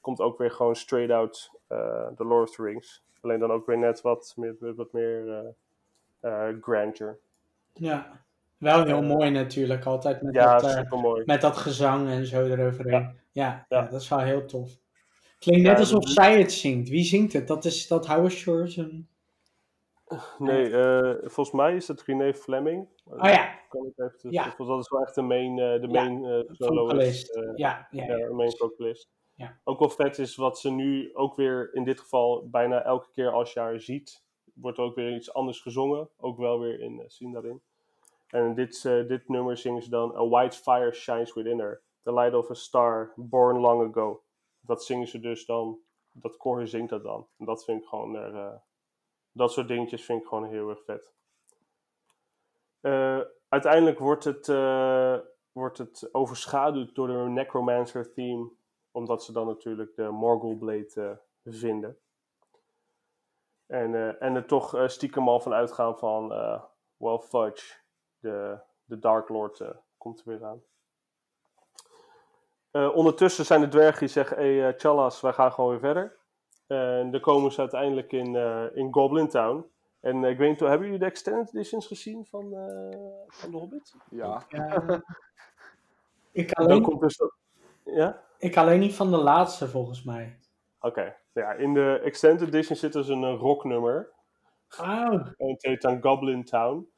komt 0.00 0.20
ook 0.20 0.38
weer 0.38 0.50
gewoon 0.50 0.76
straight 0.76 1.10
out 1.10 1.50
The 2.16 2.24
Lord 2.24 2.48
of 2.48 2.54
the 2.54 2.62
Rings. 2.62 3.04
Alleen 3.20 3.38
dan 3.38 3.50
ook 3.50 3.66
weer 3.66 3.78
net 3.78 4.00
wat 4.00 4.34
meer, 4.36 4.74
wat 4.74 4.92
meer 4.92 5.54
grandeur. 6.60 7.18
Ja. 7.72 8.24
Wel 8.58 8.84
heel 8.84 9.02
mooi 9.02 9.30
natuurlijk. 9.30 9.84
Altijd 9.84 10.22
met, 10.22 10.34
Ja, 10.34 10.58
dat, 10.58 11.26
met 11.26 11.40
dat 11.40 11.56
gezang 11.56 12.08
en 12.08 12.26
zo 12.26 12.44
eroverheen. 12.44 13.00
Ja, 13.00 13.14
ja. 13.32 13.66
Ja. 13.68 13.82
dat 13.82 14.00
is 14.00 14.08
wel 14.08 14.18
heel 14.18 14.44
tof. 14.44 14.70
Klinkt 15.38 15.62
net 15.66 15.78
alsof 15.78 16.08
zij 16.08 16.38
het 16.38 16.52
zingt. 16.52 16.88
Wie 16.88 17.04
zingt 17.04 17.32
het? 17.32 17.48
Dat 17.48 17.64
is 17.64 17.86
dat 17.86 18.06
Howard 18.06 18.32
Shores. 18.32 18.76
en- 18.76 19.08
Nee, 20.38 20.70
eh, 20.76 21.14
volgens 21.20 21.50
mij 21.56 21.76
is 21.76 21.88
het 21.88 22.02
René 22.02 22.34
Fleming. 22.34 22.88
Oh 23.04 23.18
ja, 23.28 23.58
Kan 23.68 23.86
ik 23.86 23.92
even, 23.98 24.30
Ja. 24.30 24.54
Dat 24.56 24.80
is 24.80 24.88
wel 24.90 25.02
echt 25.02 25.14
de 25.14 25.22
main, 25.22 25.58
eh, 25.58 25.80
de 25.80 25.88
main 25.88 26.24
eh, 26.24 26.40
soloist. 26.52 27.34
ja, 27.54 27.88
ja, 27.90 28.04
Ja, 28.04 28.16
ja. 28.16 28.32
main 28.32 28.56
vocalist. 28.56 29.08
Ja. 29.34 29.58
Ook 29.64 29.78
wel 29.78 29.88
vet 29.90 30.18
is 30.18 30.36
wat 30.36 30.58
ze 30.58 30.70
nu 30.70 31.10
ook 31.14 31.36
weer 31.36 31.74
in 31.74 31.84
dit 31.84 32.00
geval 32.00 32.48
bijna 32.50 32.82
elke 32.82 33.10
keer 33.12 33.30
als 33.32 33.52
je 33.52 33.60
haar 33.60 33.80
ziet, 33.80 34.24
wordt 34.54 34.78
er 34.78 34.84
ook 34.84 34.94
weer 34.94 35.14
iets 35.14 35.32
anders 35.32 35.60
gezongen. 35.60 36.08
Ook 36.16 36.38
wel 36.38 36.60
weer 36.60 36.80
in 36.80 36.92
uh, 36.98 37.04
Sindarin. 37.06 37.60
En 38.28 38.54
dit, 38.54 38.82
dit 38.82 39.28
nummer 39.28 39.56
zingen 39.56 39.82
ze 39.82 39.90
dan 39.90 40.16
A 40.16 40.28
white 40.28 40.58
fire 40.58 40.92
shines 40.92 41.34
within 41.34 41.58
her. 41.58 41.82
The 42.02 42.12
light 42.14 42.34
of 42.34 42.50
a 42.50 42.54
star 42.54 43.12
born 43.16 43.58
long 43.58 43.88
ago. 43.96 44.22
Dat 44.66 44.84
zingen 44.84 45.08
ze 45.08 45.20
dus 45.20 45.46
dan. 45.46 45.80
Dat 46.12 46.36
koor 46.36 46.66
zingt 46.66 46.90
dat 46.90 47.02
dan. 47.02 47.28
En 47.38 47.44
dat 47.44 47.64
vind 47.64 47.82
ik 47.82 47.88
gewoon 47.88 48.16
er, 48.16 48.34
eh, 48.34 48.56
dat 49.32 49.52
soort 49.52 49.68
dingetjes 49.68 50.04
vind 50.04 50.20
ik 50.20 50.28
gewoon 50.28 50.44
heel 50.44 50.68
erg 50.68 50.84
vet. 50.84 51.12
Eh, 52.80 53.20
uiteindelijk 53.48 53.98
wordt 53.98 54.24
het, 54.24 54.48
eh, 54.48 55.18
wordt 55.52 55.78
het 55.78 56.08
overschaduwd 56.14 56.94
door 56.94 57.06
de 57.06 57.14
Necromancer 57.14 58.12
theme, 58.12 58.50
omdat 58.90 59.24
ze 59.24 59.32
dan 59.32 59.46
natuurlijk 59.46 59.94
de 59.94 60.10
Morgul 60.10 60.56
Blade 60.56 61.20
vinden. 61.44 61.98
En, 63.66 64.20
en 64.20 64.34
er 64.34 64.46
toch 64.46 64.90
stiekem 64.90 65.28
al 65.28 65.40
van 65.40 65.52
uitgaan 65.52 65.98
van, 65.98 66.28
well 66.96 67.18
fudge, 67.18 67.74
de, 68.18 68.58
de 68.84 68.98
Dark 68.98 69.28
Lord 69.28 69.62
komt 69.96 70.18
er 70.18 70.28
weer 70.28 70.44
aan. 70.44 70.62
Eh, 72.76 72.96
ondertussen 72.96 73.44
zijn 73.44 73.60
de 73.60 73.68
dwergen 73.68 73.98
die 73.98 74.08
zeggen, 74.08 74.36
hey 74.36 74.68
eh, 74.68 74.74
Chalas, 74.76 75.20
wij 75.20 75.32
gaan 75.32 75.52
gewoon 75.52 75.70
weer 75.70 75.80
verder. 75.80 76.16
En 76.66 77.10
dan 77.10 77.20
komen 77.20 77.52
ze 77.52 77.60
uiteindelijk 77.60 78.12
in, 78.12 78.36
eh, 78.36 78.64
in 78.74 78.92
Goblin 78.92 79.28
Town. 79.28 79.66
En 80.00 80.24
eh, 80.24 80.30
ik 80.30 80.38
weet 80.38 80.48
niet, 80.48 80.60
hebben 80.60 80.82
jullie 80.82 80.98
de 80.98 81.04
extended 81.04 81.54
editions 81.54 81.86
gezien 81.86 82.26
van, 82.26 82.52
eh, 82.52 82.98
van 83.28 83.50
The 83.50 83.56
Hobbit? 83.56 83.94
Ja. 84.10 84.42
Ik, 86.32 86.54
Dan 86.54 86.66
alleen, 86.66 86.82
komt 86.82 87.00
dus... 87.00 87.20
Ja? 87.84 88.22
ik 88.38 88.56
alleen 88.56 88.80
niet 88.80 88.94
van 88.94 89.10
de 89.10 89.16
laatste 89.16 89.68
volgens 89.68 90.02
mij. 90.02 90.38
Oké. 90.80 91.16
Ja, 91.32 91.52
in 91.52 91.74
de 91.74 92.00
extended 92.04 92.48
edition 92.48 92.76
zit 92.76 92.92
dus 92.92 93.08
een 93.08 93.36
rocknummer. 93.36 94.12
Oh, 94.80 95.12
En 95.12 95.48
het 95.50 95.62
heet 95.62 95.82
dan 95.82 96.02
Goblin 96.02 96.44
Town. 96.44 96.88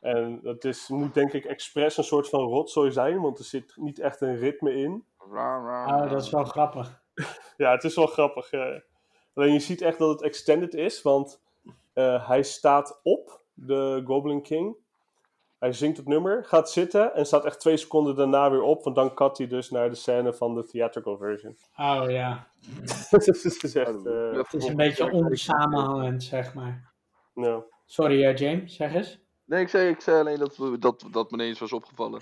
En 0.00 0.40
dat 0.42 0.64
is, 0.64 0.88
moet 0.88 1.14
denk 1.14 1.32
ik 1.32 1.44
expres 1.44 1.96
een 1.96 2.04
soort 2.04 2.28
van 2.28 2.40
rotzooi 2.40 2.92
zijn, 2.92 3.20
want 3.20 3.38
er 3.38 3.44
zit 3.44 3.72
niet 3.76 3.98
echt 3.98 4.20
een 4.20 4.36
ritme 4.36 4.74
in. 4.74 5.04
Oh 5.94 6.10
dat 6.10 6.22
is 6.22 6.30
wel 6.30 6.44
grappig. 6.44 7.04
Ja, 7.56 7.70
het 7.72 7.84
is 7.84 7.94
wel 7.96 8.06
grappig. 8.06 8.50
eh. 8.50 8.80
Alleen 9.34 9.52
je 9.52 9.58
ziet 9.60 9.82
echt 9.82 9.98
dat 9.98 10.08
het 10.08 10.22
extended 10.22 10.74
is, 10.74 11.02
want 11.02 11.42
eh, 11.92 12.28
hij 12.28 12.42
staat 12.42 13.00
op, 13.02 13.40
de 13.54 14.02
Goblin 14.04 14.42
King. 14.42 14.76
Hij 15.58 15.72
zingt 15.72 15.96
het 15.96 16.08
nummer, 16.08 16.44
gaat 16.44 16.70
zitten 16.70 17.14
en 17.14 17.26
staat 17.26 17.44
echt 17.44 17.60
twee 17.60 17.76
seconden 17.76 18.16
daarna 18.16 18.50
weer 18.50 18.62
op, 18.62 18.84
want 18.84 18.96
dan 18.96 19.14
cut 19.14 19.38
hij 19.38 19.46
dus 19.46 19.70
naar 19.70 19.88
de 19.88 19.94
scène 19.94 20.32
van 20.32 20.54
de 20.54 20.64
theatrical 20.64 21.16
version. 21.16 21.56
Oh 21.76 22.04
ja, 22.08 22.46
dus 23.10 23.42
het 23.42 23.62
is 23.62 23.74
echt... 23.74 24.06
eh, 24.06 24.32
het 24.32 24.52
is 24.54 24.66
een 24.66 24.76
beetje 24.76 25.10
onsamenhangend, 25.12 26.22
zeg 26.22 26.54
maar. 26.54 26.92
Sorry 27.84 28.24
eh, 28.24 28.36
James, 28.36 28.76
zeg 28.76 28.94
eens. 28.94 29.20
Nee, 29.44 29.60
ik 29.60 29.68
zei, 29.68 29.88
ik 29.88 30.00
zei 30.00 30.20
alleen 30.20 30.38
dat, 30.38 30.56
dat, 30.80 31.04
dat 31.10 31.30
me 31.30 31.36
ineens 31.36 31.58
was 31.58 31.72
opgevallen. 31.72 32.20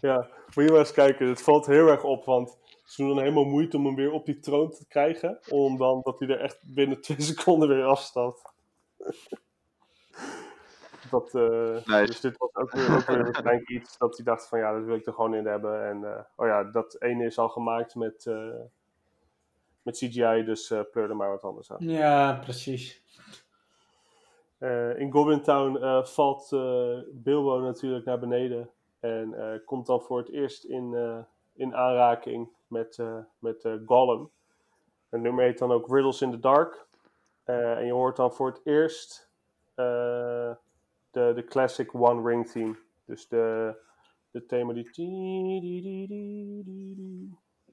Ja, 0.00 0.28
moet 0.54 0.64
je 0.64 0.70
maar 0.70 0.78
eens 0.78 0.92
kijken. 0.92 1.28
Het 1.28 1.42
valt 1.42 1.66
heel 1.66 1.88
erg 1.88 2.04
op, 2.04 2.24
want 2.24 2.58
ze 2.84 3.02
doen 3.02 3.14
dan 3.14 3.22
helemaal 3.22 3.44
moeite 3.44 3.76
om 3.76 3.86
hem 3.86 3.94
weer 3.94 4.12
op 4.12 4.26
die 4.26 4.38
troon 4.38 4.70
te 4.70 4.86
krijgen. 4.88 5.38
Om 5.48 5.76
dan 5.76 6.00
dat 6.02 6.18
hij 6.18 6.28
er 6.28 6.40
echt 6.40 6.74
binnen 6.74 7.00
twee 7.02 7.20
seconden 7.20 7.68
weer 7.68 7.84
afstapt. 7.84 8.52
dat, 11.10 11.34
eh, 11.34 11.84
Nice. 11.84 12.04
Dus 12.06 12.20
dit 12.20 12.38
was 12.38 12.54
ook 12.54 12.72
weer, 12.72 12.96
ook 12.96 13.06
weer 13.06 13.22
waarschijnlijk 13.22 13.68
iets 13.68 13.98
dat 13.98 14.16
hij 14.16 14.24
dacht 14.24 14.48
van 14.48 14.58
ja, 14.58 14.72
dat 14.72 14.84
wil 14.84 14.94
ik 14.94 15.06
er 15.06 15.12
gewoon 15.12 15.34
in 15.34 15.46
hebben. 15.46 15.84
En 15.84 16.04
eh, 16.04 16.20
oh 16.36 16.46
ja, 16.46 16.64
dat 16.64 16.96
ene 16.98 17.24
is 17.24 17.38
al 17.38 17.48
gemaakt 17.48 17.94
met, 17.94 18.26
eh, 18.26 18.60
met 19.82 19.96
CGI, 19.96 20.44
dus 20.44 20.70
eh 20.70 20.80
pleur 20.90 21.08
er 21.08 21.16
maar 21.16 21.30
wat 21.30 21.42
anders 21.42 21.72
aan. 21.72 21.88
Ja, 21.88 22.38
precies. 22.42 23.02
Eh, 24.58 24.98
in 24.98 25.12
Goblin 25.12 25.42
Town 25.42 25.76
eh, 25.76 26.04
valt 26.04 26.52
eh, 26.52 26.98
Bilbo 27.12 27.60
natuurlijk 27.60 28.04
naar 28.04 28.18
beneden. 28.18 28.70
En 29.00 29.34
eh, 29.34 29.58
komt 29.64 29.86
dan 29.86 30.00
voor 30.00 30.18
het 30.18 30.30
eerst 30.30 30.64
in, 30.64 30.94
eh, 30.94 31.18
in 31.54 31.74
aanraking 31.74 32.48
met, 32.66 32.98
eh, 32.98 33.18
met 33.38 33.68
Gollum. 33.86 34.30
Het 35.08 35.20
nummer 35.20 35.44
heet 35.44 35.58
dan 35.58 35.72
ook 35.72 35.88
Riddles 35.88 36.22
in 36.22 36.30
the 36.30 36.38
Dark. 36.38 36.86
En 37.44 37.86
je 37.86 37.92
hoort 37.92 38.16
dan 38.16 38.32
voor 38.32 38.46
het 38.46 38.60
eerst 38.64 39.30
de, 39.74 40.56
de 41.10 41.44
classic 41.48 41.94
One 41.94 42.28
Ring 42.28 42.50
theme. 42.50 42.76
Dus 43.04 43.28
de, 43.28 43.74
de 44.30 44.46
thema 44.46 44.72
die... 44.72 44.90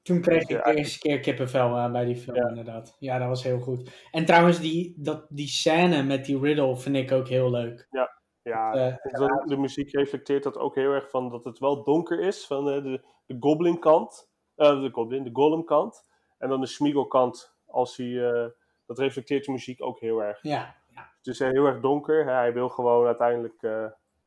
Toen 0.02 0.22
kreeg 0.22 0.42
ik 0.42 0.64
de 0.64 0.76
eerste 0.76 1.00
keer 1.00 1.20
kippenvel 1.20 1.92
bij 1.92 2.06
die 2.06 2.16
film, 2.16 2.36
Ja. 2.36 2.48
inderdaad. 2.48 2.96
Ja, 3.00 3.18
dat 3.18 3.28
was 3.28 3.44
heel 3.44 3.60
goed. 3.60 4.08
En 4.12 4.26
trouwens, 4.26 4.60
die, 4.60 4.94
dat, 4.98 5.26
die 5.30 5.48
scène 5.48 6.04
met 6.04 6.26
die 6.26 6.40
riddle 6.40 6.78
vind 6.78 6.96
ik 6.96 7.12
ook 7.12 7.28
heel 7.28 7.52
leuk. 7.52 7.88
Ja, 7.92 8.15
Eh, 8.46 8.96
de, 9.02 9.44
de 9.46 9.58
muziek 9.58 9.92
reflecteert 9.92 10.44
dat 10.44 10.58
ook 10.58 10.76
heel 10.76 10.92
erg 10.92 11.10
van 11.10 11.30
dat 11.30 11.44
het 11.44 11.60
wel 11.60 11.84
donker 11.84 12.20
is 12.20 12.48
van 12.48 12.70
eh, 12.70 12.84
de, 12.84 13.02
de 13.26 13.38
goblin 13.40 13.80
kant, 13.80 14.30
eh, 14.56 14.82
de 14.82 14.90
goblin, 14.90 15.24
de 15.24 15.30
golem 15.34 15.64
kant. 15.64 16.06
En 16.38 16.50
dan 16.50 16.62
de 16.62 16.68
Smeagol 16.68 17.08
kant, 17.08 17.56
als 17.66 17.98
hij, 17.98 18.52
dat 18.86 19.00
reflecteert 19.00 19.46
de 19.46 19.52
muziek 19.52 19.84
ook 19.84 20.00
heel 20.00 20.24
erg. 20.24 20.40
ja, 20.42 20.76
ja. 20.88 21.12
Het 21.18 21.28
is 21.28 21.40
heel 21.40 21.66
erg 21.66 21.80
donker. 21.80 22.26
Hij 22.26 22.54
wil 22.54 22.70
gewoon 22.70 23.06
uiteindelijk, 23.06 23.62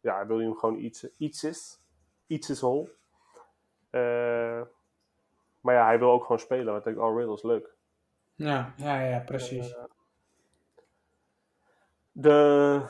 ja, 0.01 0.17
hij 0.17 0.27
wil 0.27 0.39
hem 0.39 0.57
gewoon 0.57 0.79
iets, 0.79 1.07
iets 1.17 1.45
is. 1.45 1.81
Iets 2.27 2.51
is 2.51 2.61
hol. 2.61 2.89
Maar 5.61 5.75
ja, 5.75 5.85
hij 5.85 5.99
wil 5.99 6.11
ook 6.11 6.23
gewoon 6.23 6.39
spelen. 6.39 6.73
Want 6.73 6.87
ik 6.87 6.95
denk, 6.95 7.07
oh, 7.07 7.17
Riddle 7.17 7.35
is 7.35 7.43
leuk. 7.43 7.75
Ja, 8.35 8.75
ja, 8.77 9.01
ja, 9.01 9.19
precies. 9.19 9.77
De, 12.13 12.83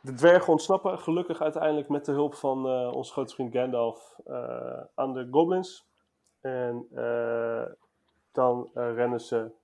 de 0.00 0.14
dwergen 0.14 0.52
ontsnappen 0.52 0.98
gelukkig 0.98 1.40
uiteindelijk 1.40 1.88
met 1.88 2.04
de 2.04 2.12
hulp 2.12 2.34
van 2.34 2.68
eh, 2.68 2.92
onze 2.92 3.12
grote 3.12 3.34
vriend 3.34 3.52
Gandalf 3.52 4.20
eh, 4.24 4.80
aan 4.94 5.12
de 5.12 5.28
goblins. 5.30 5.88
En 6.40 6.86
eh, 6.94 7.66
dan 8.32 8.70
rennen 8.74 9.20
ze 9.20 9.58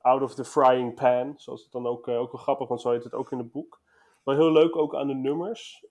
out 0.00 0.22
of 0.22 0.34
the 0.34 0.44
frying 0.44 0.94
pan. 0.94 1.34
Zoals 1.36 1.62
het 1.62 1.72
dan 1.72 1.86
ook, 1.86 2.08
ook 2.08 2.32
wel 2.32 2.40
grappig, 2.40 2.68
want 2.68 2.80
zo 2.80 2.90
heet 2.90 3.04
het 3.04 3.14
ook 3.14 3.32
in 3.32 3.38
het 3.38 3.52
boek. 3.52 3.80
Maar 4.22 4.34
heel 4.34 4.52
leuk 4.52 4.76
ook 4.76 4.94
aan 4.94 5.06
de 5.06 5.14
nummers. 5.14 5.84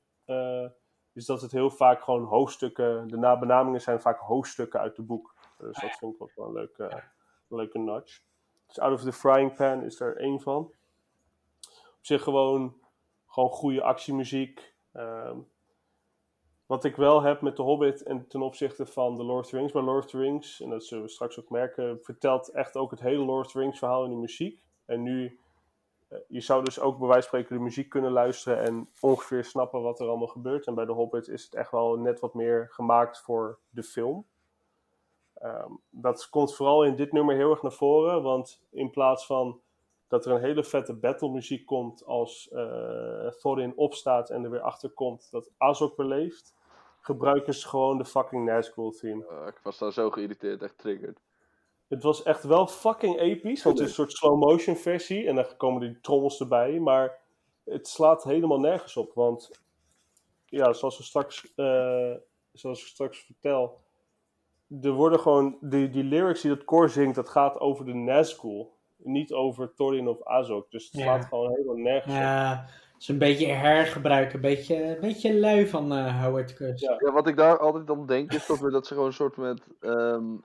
is 1.13 1.25
dat 1.25 1.41
het 1.41 1.51
heel 1.51 1.69
vaak 1.69 2.01
gewoon 2.01 2.23
hoofdstukken. 2.23 3.07
De 3.07 3.17
nabenamingen 3.17 3.81
zijn 3.81 4.01
vaak 4.01 4.19
hoofdstukken 4.19 4.79
uit 4.79 4.97
het 4.97 5.05
boek. 5.05 5.33
Dus 5.57 5.79
dat 5.79 5.97
vind 5.97 6.13
ik 6.13 6.21
ook 6.21 6.31
wel 6.35 6.45
een 6.45 6.53
leuke, 6.53 6.83
een 7.49 7.57
leuke 7.57 7.79
nudge. 7.79 8.19
Dus 8.67 8.79
out 8.79 8.93
of 8.93 9.01
the 9.01 9.13
frying 9.13 9.55
pan 9.55 9.83
is 9.83 9.99
er 9.99 10.17
één 10.17 10.39
van. 10.39 10.71
Op 11.71 12.05
zich 12.05 12.23
gewoon, 12.23 12.75
gewoon 13.30 13.49
goede 13.49 13.82
actiemuziek. 13.82 14.73
Ehm, 14.91 15.38
wat 16.65 16.84
ik 16.84 16.95
wel 16.95 17.21
heb 17.21 17.41
met 17.41 17.55
The 17.55 17.61
Hobbit 17.61 18.03
en 18.03 18.27
ten 18.27 18.41
opzichte 18.41 18.86
van 18.86 19.17
The 19.17 19.23
Lord 19.23 19.43
of 19.43 19.49
the 19.49 19.57
Rings. 19.57 19.71
Bij 19.71 19.82
Lord 19.82 20.03
of 20.03 20.09
the 20.09 20.17
Rings, 20.17 20.61
en 20.61 20.69
dat 20.69 20.86
zullen 20.86 21.03
we 21.03 21.09
straks 21.09 21.39
ook 21.39 21.49
merken, 21.49 21.99
vertelt 22.01 22.49
echt 22.49 22.75
ook 22.75 22.91
het 22.91 22.99
hele 22.99 23.25
Lord 23.25 23.45
of 23.45 23.51
the 23.51 23.59
Rings 23.59 23.80
verhaal 23.80 24.03
in 24.03 24.09
de 24.09 24.15
muziek. 24.15 24.61
En 24.86 25.03
nu, 25.03 25.39
eh, 26.07 26.19
je 26.27 26.41
zou 26.41 26.63
dus 26.63 26.80
ook 26.80 26.97
bij 26.97 27.07
wijze 27.07 27.30
van 27.30 27.39
spreken 27.39 27.57
de 27.57 27.63
muziek 27.63 27.89
kunnen 27.89 28.11
luisteren 28.11 28.63
en 28.63 28.89
ongeveer 28.99 29.43
snappen 29.43 29.82
wat 29.82 29.99
er 29.99 30.07
allemaal 30.07 30.27
gebeurt. 30.27 30.67
En 30.67 30.75
bij 30.75 30.86
The 30.86 30.91
Hobbit 30.91 31.27
is 31.27 31.43
het 31.43 31.53
echt 31.53 31.71
wel 31.71 31.95
net 31.95 32.19
wat 32.19 32.34
meer 32.34 32.67
gemaakt 32.69 33.19
voor 33.21 33.59
de 33.69 33.84
film. 33.84 34.25
Ehm, 35.34 35.71
dat 35.89 36.30
komt 36.30 36.55
vooral 36.55 36.84
in 36.84 36.95
dit 36.95 37.11
nummer 37.11 37.36
heel 37.36 37.49
erg 37.49 37.61
naar 37.61 37.71
voren, 37.71 38.23
want 38.23 38.61
in 38.69 38.89
plaats 38.89 39.25
van 39.25 39.61
dat 40.10 40.26
er 40.26 40.32
een 40.32 40.41
hele 40.41 40.64
vette 40.64 40.93
battlemuziek 40.93 41.66
komt 41.66 42.05
als 42.05 42.49
eh 42.49 43.28
Thorin 43.28 43.78
opstaat 43.78 44.30
en 44.30 44.43
er 44.43 44.49
weer 44.49 44.62
achter 44.62 44.89
komt 44.89 45.32
dat 45.32 45.51
Azog 45.57 45.95
beleeft, 45.95 46.55
gebruiken 47.01 47.53
ze 47.53 47.68
gewoon 47.68 47.97
de 47.97 48.05
fucking 48.05 48.45
Nazgul 48.45 48.91
theme. 48.91 49.26
Eh, 49.28 49.47
ik 49.47 49.60
was 49.64 49.78
daar 49.78 49.93
zo 49.93 50.10
geïrriteerd, 50.10 50.62
echt 50.62 50.78
triggered. 50.78 51.22
Het 51.88 52.03
was 52.03 52.24
echt 52.24 52.43
wel 52.43 52.68
fucking 52.68 53.20
episch, 53.20 53.64
want 53.64 53.80
het 53.80 53.88
is 53.88 53.97
een 53.97 54.03
soort 54.03 54.18
slow 54.18 54.39
motion 54.39 54.76
versie 54.76 55.28
en 55.28 55.36
dan 55.36 55.45
komen 55.57 55.82
die 55.82 55.99
trommels 56.01 56.39
erbij, 56.39 56.80
maar 56.80 57.18
het 57.64 57.88
slaat 57.88 58.24
helemaal 58.24 58.60
nergens 58.60 58.97
op, 58.97 59.14
want 59.14 59.51
ja, 60.45 60.74
zoals 60.74 60.97
we 60.97 61.03
straks, 61.03 61.53
eh, 61.55 62.14
zoals 62.53 62.82
ik 62.82 62.88
straks 62.88 63.20
vertel, 63.20 63.80
er 64.82 64.91
worden 64.91 65.20
gewoon, 65.20 65.57
die, 65.62 65.89
die 65.89 66.03
lyrics 66.03 66.41
die 66.41 66.55
dat 66.55 66.66
koor 66.66 66.89
zingt, 66.89 67.16
dat 67.16 67.30
gaat 67.30 67.60
over 67.60 67.86
de 67.86 67.93
Nazgul, 67.93 68.78
niet 69.03 69.33
over 69.33 69.73
Thorin 69.73 70.07
of 70.07 70.23
Azog, 70.23 70.67
dus 70.69 70.83
het 70.85 70.93
Ja. 70.93 71.01
slaat 71.01 71.25
gewoon 71.25 71.49
helemaal 71.51 71.75
nergens 71.75 72.13
op. 72.13 72.19
Ja, 72.19 72.65
het 72.93 73.01
is 73.01 73.07
een 73.07 73.17
beetje 73.17 73.47
hergebruik, 73.47 74.33
een 74.33 74.41
beetje, 74.41 74.83
een 74.95 74.99
beetje 75.01 75.39
lui 75.39 75.67
van 75.67 75.93
eh, 75.93 76.23
Howard 76.23 76.53
Kus. 76.53 76.81
Ja. 76.81 76.95
Ja, 76.97 77.11
wat 77.11 77.27
ik 77.27 77.37
daar 77.37 77.57
altijd 77.59 77.89
aan 77.89 78.05
denk 78.05 78.33
is 78.33 78.45
dat, 78.45 78.59
we, 78.59 78.71
dat 78.71 78.87
ze 78.87 78.93
gewoon 78.93 79.07
een 79.07 79.13
soort 79.13 79.37
met 79.37 79.61
ehm, 79.79 80.35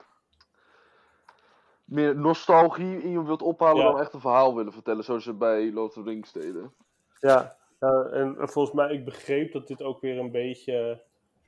meer 1.85 2.15
nostalgie 2.17 3.01
in 3.01 3.11
je 3.11 3.23
wilt 3.23 3.41
ophalen 3.41 3.83
Ja. 3.85 3.91
dan 3.91 3.99
echt 3.99 4.13
een 4.13 4.19
verhaal 4.19 4.55
willen 4.55 4.73
vertellen, 4.73 5.03
zoals 5.03 5.23
ze 5.23 5.33
bij 5.33 5.71
Lord 5.71 5.87
of 5.97 6.03
the 6.03 6.09
Rings 6.09 6.31
deden. 6.31 6.73
Ja, 7.19 7.55
ja, 7.79 8.03
en 8.11 8.35
volgens 8.39 8.75
mij, 8.75 8.91
ik 8.93 9.05
begreep 9.05 9.51
dat 9.51 9.67
dit 9.67 9.81
ook 9.83 10.01
weer 10.01 10.17
een 10.19 10.31
beetje 10.31 11.03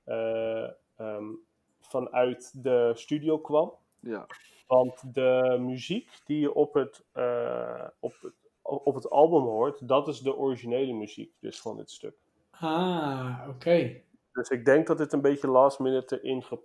eh, 0.05 0.63
ehm, 0.97 1.25
vanuit 1.81 2.63
de 2.63 2.91
studio 2.95 3.37
kwam. 3.39 3.73
Ja, 4.09 4.25
Want 4.67 5.13
de 5.13 5.57
muziek 5.59 6.09
die 6.25 6.39
je 6.39 6.53
op 6.53 6.73
het, 6.73 7.05
eh, 7.11 7.87
op 7.99 8.13
het, 8.21 8.33
op 8.61 8.95
het 8.95 9.09
album 9.09 9.41
hoort, 9.41 9.87
dat 9.87 10.07
is 10.07 10.19
de 10.19 10.35
originele 10.35 10.93
muziek 10.93 11.31
dus 11.39 11.61
van 11.61 11.77
dit 11.77 11.91
stuk. 11.91 12.15
Ah, 12.51 13.45
oké. 13.49 14.01
Dus 14.31 14.49
ik 14.49 14.65
denk 14.65 14.87
dat 14.87 14.97
dit 14.97 15.13
een 15.13 15.21
beetje 15.21 15.47
last 15.47 15.79
minute 15.79 16.21
erin 16.21 16.43
ge- 16.43 16.59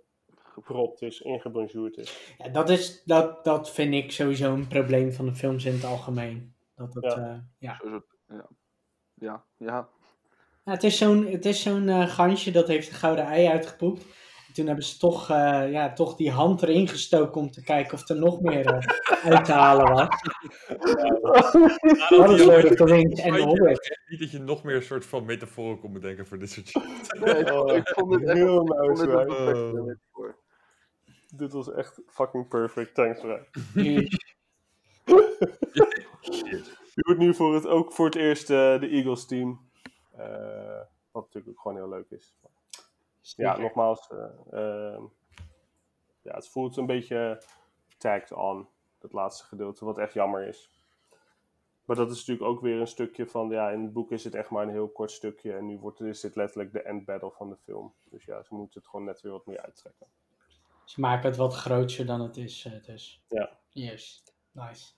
gepropt 0.53 1.01
is, 1.01 1.21
ingebonjourd 1.21 1.97
is. 1.97 2.35
Ja, 2.37 2.49
dat, 2.49 2.69
is, 2.69 3.03
dat, 3.03 3.43
dat 3.43 3.71
vind 3.71 3.93
ik 3.93 4.11
sowieso 4.11 4.53
een 4.53 4.67
probleem 4.67 5.11
van 5.13 5.25
de 5.25 5.33
films 5.35 5.65
in 5.65 5.73
het 5.73 5.83
algemeen. 5.83 6.53
Dat 6.75 6.93
het, 6.93 7.03
Ja. 7.03 7.45
ja. 7.57 7.81
ja. 7.83 8.03
ja. 8.27 8.47
Ja, 9.13 9.43
ja. 9.57 9.89
Ja, 10.65 10.71
het 10.71 10.83
is 10.83 10.97
zo'n 10.97 11.25
het 11.25 11.45
is 11.45 11.61
zo'n 11.61 11.89
eh, 11.89 12.07
gansje 12.07 12.51
dat 12.51 12.67
heeft 12.67 12.89
een 12.89 12.95
gouden 12.95 13.25
ei 13.25 13.47
uitgepoept. 13.47 14.05
En 14.53 14.59
toen 14.59 14.67
hebben 14.67 14.85
ze 14.85 14.97
toch, 14.97 15.29
eh, 15.29 15.71
ja, 15.71 15.93
toch 15.93 16.15
die 16.15 16.31
hand 16.31 16.63
erin 16.63 16.87
gestoken 16.87 17.41
om 17.41 17.51
te 17.51 17.63
kijken 17.63 17.93
of 17.93 18.09
er 18.09 18.15
nog 18.15 18.41
meer 18.41 18.65
eh, 18.65 19.31
uit 19.31 19.45
te 19.45 19.51
halen 19.51 19.93
was. 19.93 20.07
Dat 22.09 22.31
is 22.31 22.45
Lord 22.45 22.65
of 22.65 22.75
the 22.75 22.85
Rings 22.85 23.21
en 23.21 23.33
The 23.33 23.41
Hobbit. 23.41 23.99
Niet 24.07 24.19
dat 24.19 24.31
je 24.31 24.39
nog 24.39 24.63
meer 24.63 24.75
een 24.75 24.83
soort 24.83 25.05
van 25.05 25.25
metaforen 25.25 25.79
kon 25.79 25.93
bedenken 25.93 26.27
voor 26.27 26.39
dit 26.39 26.51
soort 26.51 26.67
shit. 26.67 27.19
Nee, 27.19 27.35
ik, 27.35 27.51
Oh, 27.51 27.75
ik 27.75 27.87
vond 27.87 28.11
dit 28.11 28.23
echt 28.23 28.37
heel 28.37 28.63
nice, 28.63 29.97
dit 31.35 31.51
was 31.51 31.71
echt 31.71 32.01
fucking 32.07 32.47
perfect, 32.47 32.95
thanks 32.95 33.21
Rijn. 33.21 33.45
Je 36.93 37.01
wordt 37.05 37.19
nu 37.19 37.33
voor 37.33 37.53
het, 37.53 37.67
ook 37.67 37.93
voor 37.93 38.05
het 38.05 38.15
eerst 38.15 38.49
eh, 38.49 38.79
de 38.79 38.87
Eagles 38.87 39.25
team. 39.25 39.69
Eh, 40.11 40.81
wat 41.11 41.23
natuurlijk 41.23 41.47
ook 41.47 41.61
gewoon 41.61 41.77
heel 41.77 41.89
leuk 41.89 42.09
is. 42.09 42.35
Ja, 43.35 43.57
nogmaals. 43.57 44.07
eh, 44.09 44.23
ehm, 44.51 45.03
ja, 46.21 46.33
het 46.35 46.49
voelt 46.49 46.77
een 46.77 46.85
beetje 46.85 47.43
tagged 47.97 48.31
on. 48.31 48.67
Het 48.99 49.13
laatste 49.13 49.45
gedeelte, 49.45 49.85
wat 49.85 49.97
echt 49.97 50.13
jammer 50.13 50.47
is. 50.47 50.69
Maar 51.85 51.95
dat 51.95 52.11
is 52.11 52.17
natuurlijk 52.17 52.47
ook 52.47 52.61
weer 52.61 52.79
een 52.79 52.87
stukje 52.87 53.27
van, 53.27 53.49
ja, 53.49 53.69
in 53.69 53.81
het 53.83 53.93
boek 53.93 54.11
is 54.11 54.23
het 54.23 54.35
echt 54.35 54.49
maar 54.49 54.63
een 54.63 54.69
heel 54.69 54.89
kort 54.89 55.11
stukje. 55.11 55.53
En 55.53 55.65
nu 55.65 55.77
wordt, 55.77 56.01
is 56.01 56.19
dit 56.19 56.35
letterlijk 56.35 56.71
de 56.73 56.81
end 56.81 57.05
battle 57.05 57.31
van 57.31 57.49
de 57.49 57.57
film. 57.57 57.93
Dus 58.03 58.25
ja, 58.25 58.43
ze 58.43 58.55
moeten 58.55 58.79
het 58.79 58.89
gewoon 58.89 59.05
net 59.05 59.21
weer 59.21 59.31
wat 59.31 59.45
meer 59.45 59.61
uittrekken. 59.61 60.07
Ze 60.85 60.99
maken 60.99 61.27
het 61.29 61.37
wat 61.37 61.53
groter 61.53 62.05
dan 62.05 62.21
het 62.21 62.37
is, 62.37 62.65
eh, 62.65 62.83
dus. 62.83 63.23
Ja. 63.27 63.57
Yes, 63.69 64.23
nice. 64.51 64.93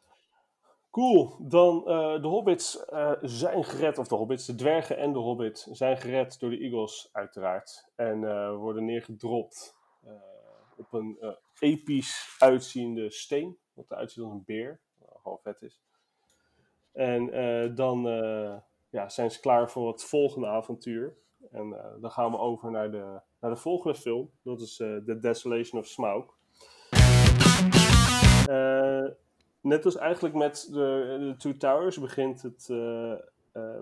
Cool, 0.96 1.36
dan 1.40 1.88
eh, 1.88 2.22
de 2.22 2.28
hobbits 2.28 2.86
eh, 2.86 3.12
zijn 3.22 3.64
gered, 3.64 3.98
of 3.98 4.08
de 4.08 4.16
hobbits, 4.16 4.46
de 4.46 4.56
dwergen 4.56 4.98
en 4.98 5.14
de 5.14 5.20
hobbit 5.20 5.68
zijn 5.72 5.98
gered 5.98 6.40
door 6.40 6.50
de 6.50 6.58
eagles 6.58 7.10
uiteraard. 7.12 7.92
En 7.96 8.24
eh, 8.24 8.56
worden 8.56 8.86
neergedropt 8.86 9.76
op 10.78 10.94
een 10.94 11.36
episch 11.60 12.36
uitziende 12.40 13.12
steen, 13.12 13.58
wat 13.74 13.92
eruit 13.92 14.12
ziet 14.12 14.24
als 14.24 14.34
een 14.34 14.44
beer, 14.46 14.80
gewoon 15.22 15.40
vet 15.42 15.62
is. 15.62 15.82
En 16.92 17.26
dan 17.76 18.02
ja, 18.90 19.10
zijn 19.10 19.32
ze 19.32 19.40
klaar 19.40 19.72
voor 19.72 19.92
het 19.92 20.04
volgende 20.04 20.48
avontuur. 20.48 21.18
En 21.52 21.98
dan 22.02 22.12
gaan 22.12 22.32
we 22.32 22.38
over 22.38 22.72
naar 22.72 22.92
de, 22.92 23.20
naar 23.40 23.52
de 23.52 23.58
volgende 23.58 23.98
film, 23.98 24.32
dat 24.42 24.62
is 24.62 24.76
The 24.76 25.18
Desolation 25.22 25.82
of 25.82 25.88
Smaug. 25.88 26.26
Eh 28.48 29.24
net 29.66 29.86
als 29.86 29.98
eigenlijk 29.98 30.36
met 30.36 30.68
de, 30.72 31.36
Two 31.38 31.58
Towers 31.58 32.00
begint 32.00 32.42
het 32.42 32.68
eh, 32.70 33.12
eh, 33.52 33.80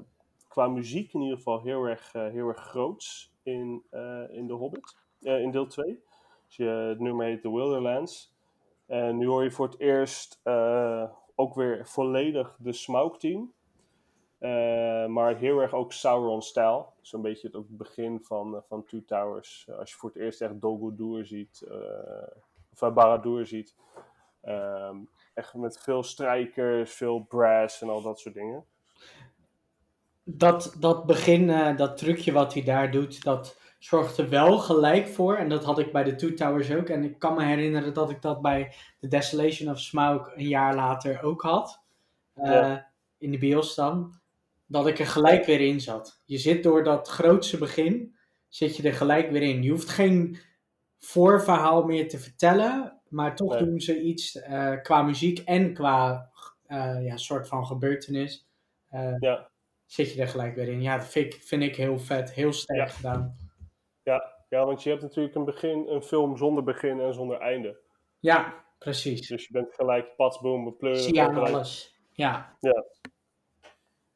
qua 0.48 0.68
muziek 0.68 1.14
in 1.14 1.22
ieder 1.22 1.38
geval 1.38 1.62
heel 1.62 1.84
erg, 1.84 2.14
eh, 2.14 2.28
heel 2.28 2.48
erg 2.48 2.60
groots 2.60 3.34
in, 3.44 3.84
in 4.30 4.48
The 4.48 4.54
Hobbit, 4.54 4.98
in 5.20 5.52
deel 5.52 5.68
2. 5.68 6.04
Dus 6.48 6.56
je, 6.56 6.66
het 6.66 7.00
nummer 7.00 7.26
heet 7.26 7.42
The 7.42 7.54
Wilderlands. 7.54 8.34
En 8.86 9.18
nu 9.18 9.28
hoor 9.28 9.44
je 9.44 9.52
voor 9.52 9.66
het 9.66 9.80
eerst 9.80 10.42
ook 11.36 11.56
weer 11.56 11.88
volledig 11.88 12.58
de 12.60 12.74
Smaug 12.74 13.18
team. 13.18 13.54
Maar 15.14 15.38
heel 15.38 15.60
erg 15.60 15.74
ook 15.74 15.94
Sauron-stijl. 15.94 16.94
Zo'n 17.02 17.22
beetje 17.22 17.48
het, 17.48 17.56
ook 17.56 17.68
het 17.68 17.78
begin 17.78 18.22
van, 18.22 18.64
van 18.68 18.86
Two 18.86 19.02
Towers. 19.06 19.68
als 19.80 19.92
je 19.92 19.98
voor 19.98 20.10
het 20.10 20.20
eerst 20.22 20.42
echt 20.42 20.62
Dol 20.62 20.78
Guldur 20.78 21.26
ziet, 21.26 21.68
of 22.72 22.94
Barad-dûr 22.94 23.42
ziet. 23.42 23.76
Ehm, 24.42 24.98
echt 25.34 25.54
met 25.54 25.80
veel 25.80 26.04
strijkers, 26.04 26.94
veel 26.94 27.20
brass 27.20 27.82
en 27.82 27.90
al 27.90 28.02
dat 28.02 28.20
soort 28.20 28.36
dingen. 28.36 28.66
Dat, 30.24 30.76
dat 30.80 31.06
begin, 31.06 31.50
eh, 31.50 31.78
dat 31.78 31.98
trucje 31.98 32.32
wat 32.32 32.54
hij 32.54 32.64
daar 32.64 32.92
doet, 32.92 33.24
dat 33.24 33.58
zorgt 33.80 34.18
er 34.18 34.30
wel 34.30 34.58
gelijk 34.58 35.08
voor. 35.08 35.36
En 35.36 35.50
dat 35.50 35.64
had 35.64 35.80
ik 35.80 35.92
bij 35.92 36.04
de 36.04 36.16
Two 36.16 36.34
Towers 36.34 36.72
ook. 36.72 36.90
En 36.90 37.04
ik 37.04 37.20
kan 37.20 37.36
me 37.36 37.44
herinneren 37.44 37.94
dat 37.94 38.10
ik 38.10 38.22
dat 38.22 38.42
bij 38.42 38.74
The 39.00 39.08
Desolation 39.08 39.70
of 39.72 39.80
Smaug 39.80 40.32
een 40.36 40.48
jaar 40.48 40.76
later 40.76 41.24
ook 41.24 41.42
had. 41.42 41.82
Eh, 42.34 42.52
Ja. 42.52 42.92
In 43.18 43.32
de 43.32 43.38
bios 43.38 43.76
dan. 43.76 44.22
Dat 44.66 44.88
ik 44.88 45.00
er 45.00 45.08
gelijk 45.08 45.46
weer 45.46 45.62
in 45.62 45.82
zat. 45.82 46.22
Je 46.26 46.38
zit 46.38 46.64
door 46.64 46.84
dat 46.84 47.08
grootste 47.08 47.58
begin, 47.58 48.16
zit 48.48 48.78
je 48.78 48.84
er 48.84 48.94
gelijk 48.94 49.32
weer 49.32 49.42
in. 49.42 49.64
Je 49.64 49.70
hoeft 49.72 49.90
geen 49.90 50.38
voorverhaal 51.00 51.84
meer 51.84 52.10
te 52.10 52.20
vertellen. 52.20 53.02
Maar 53.14 53.36
toch 53.36 53.54
Nee. 53.54 53.64
doen 53.66 53.80
ze 53.80 54.02
iets 54.02 54.42
eh, 54.42 54.82
qua 54.82 55.02
muziek 55.02 55.40
en 55.40 55.74
qua 55.74 56.30
eh, 56.68 57.06
ja, 57.06 57.18
soort 57.18 57.48
van 57.48 57.66
gebeurtenis. 57.66 58.48
Eh, 58.90 59.16
Ja, 59.20 59.50
zit 59.86 60.14
je 60.14 60.22
er 60.22 60.28
gelijk 60.28 60.56
weer 60.56 60.68
in. 60.68 60.82
Ja, 60.82 60.98
dat 60.98 61.08
vind 61.08 61.34
ik, 61.34 61.44
vind 61.44 61.64
ik 61.64 61.76
heel 61.76 62.00
vet. 62.00 62.34
Heel 62.34 62.54
sterk 62.54 62.80
Ja. 62.90 62.94
gedaan. 62.94 63.38
ja, 64.04 64.32
Ja, 64.50 64.66
want 64.66 64.84
je 64.84 64.90
hebt 64.90 65.02
natuurlijk 65.02 65.36
een, 65.36 65.46
begin, 65.46 65.88
een 65.88 66.02
film 66.04 66.38
zonder 66.38 66.64
begin 66.64 67.00
en 67.00 67.14
zonder 67.14 67.40
einde. 67.40 67.78
Ja, 68.20 68.64
precies. 68.80 69.28
Dus 69.28 69.46
je 69.48 69.54
bent 69.54 69.74
gelijk 69.74 70.16
patsboom, 70.16 70.64
bepleuren. 70.64 71.02
Zie 71.02 71.14
je 71.14 71.22
aan 71.22 71.34
gelijk- 71.34 71.54
alles. 71.54 72.00
Ja. 72.12 72.58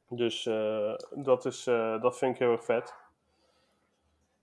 Dus 0.09 0.45
eh, 0.45 0.93
dat, 1.15 1.45
is, 1.45 1.63
dat 2.01 2.17
vind 2.17 2.33
ik 2.33 2.39
heel 2.39 2.51
erg 2.51 2.65
vet. 2.65 2.93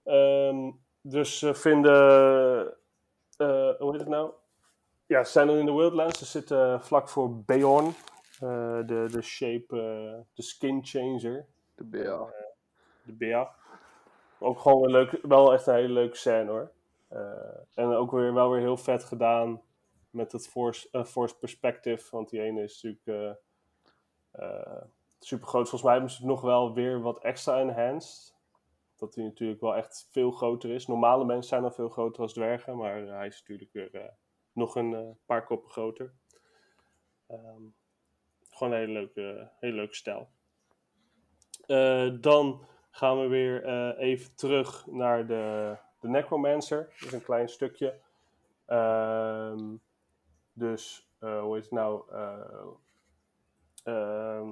Ehm, 0.04 0.70
dus 1.00 1.38
ze 1.38 1.54
vinden. 1.54 2.76
hoe 3.78 3.90
heet 3.90 4.00
het 4.00 4.08
nou? 4.08 4.32
Ja, 5.06 5.24
ze 5.24 5.30
zijn 5.30 5.48
in 5.50 5.66
de 5.66 5.72
Wildlands. 5.72 6.18
Ze 6.18 6.24
zitten 6.24 6.80
vlak 6.82 7.08
voor 7.08 7.42
Beorn. 7.44 7.94
eh, 8.40 8.78
de, 8.86 9.06
de 9.10 9.22
shape, 9.22 9.76
eh, 9.76 10.20
de 10.34 10.42
skin 10.42 10.84
changer. 10.84 11.46
De 11.74 11.84
BA. 11.84 12.32
De 13.02 13.12
Bea. 13.12 13.54
Ook 14.38 14.60
gewoon 14.60 14.84
een 14.84 14.90
leuk, 14.90 15.18
wel 15.22 15.52
echt 15.52 15.66
een 15.66 15.74
hele 15.74 15.92
leuke 15.92 16.16
scène 16.16 16.50
hoor. 16.50 16.72
Eh, 17.08 17.56
en 17.74 17.86
ook 17.86 18.10
weer, 18.10 18.34
wel 18.34 18.50
weer 18.50 18.60
heel 18.60 18.76
vet 18.76 19.04
gedaan 19.04 19.62
met 20.10 20.32
het 20.32 20.48
force, 20.48 20.88
eh, 20.90 21.04
force 21.04 21.38
perspective. 21.38 22.08
Want 22.10 22.30
die 22.30 22.40
ene 22.40 22.62
is 22.62 22.82
natuurlijk 22.82 23.38
super 25.18 25.46
groot. 25.48 25.68
Volgens 25.68 25.82
mij 25.82 25.92
hebben 25.92 26.10
ze 26.10 26.16
het 26.16 26.26
nog 26.26 26.40
wel 26.40 26.74
weer 26.74 27.00
wat 27.00 27.18
extra 27.18 27.58
enhanced. 27.60 28.34
Dat 28.96 29.14
hij 29.14 29.24
natuurlijk 29.24 29.60
wel 29.60 29.76
echt 29.76 30.08
veel 30.12 30.30
groter 30.30 30.70
is. 30.70 30.86
Normale 30.86 31.24
mensen 31.24 31.48
zijn 31.48 31.64
al 31.64 31.70
veel 31.70 31.88
groter 31.88 32.22
als 32.22 32.32
dwergen. 32.32 32.76
Maar 32.76 32.96
hij 32.96 33.26
is 33.26 33.38
natuurlijk 33.40 33.72
weer 33.72 33.94
eh, 33.94 34.08
nog 34.54 34.76
een 34.76 34.94
eh, 34.94 35.10
paar 35.26 35.44
koppen 35.44 35.70
groter. 35.70 36.12
Ehm, 37.26 37.62
gewoon 38.50 38.72
een 38.72 38.78
hele 38.78 38.92
leuke, 38.92 39.50
hele 39.60 39.74
leuke 39.76 39.94
stijl. 39.94 40.28
Eh, 41.66 42.10
dan 42.20 42.66
gaan 42.90 43.20
we 43.20 43.26
weer 43.26 43.64
eh, 43.64 44.08
even 44.08 44.34
terug 44.34 44.86
naar 44.86 45.26
de, 45.26 45.76
de 46.00 46.08
Necromancer. 46.08 46.92
Dat 46.98 47.08
is 47.08 47.12
een 47.12 47.22
klein 47.22 47.48
stukje. 47.48 47.94
Ehm, 48.66 49.74
dus, 50.52 51.08
hoe 51.18 51.54
heet 51.54 51.62
het 51.62 51.72
nou? 51.72 52.02
Eh, 52.12 52.66
ehm, 53.84 54.48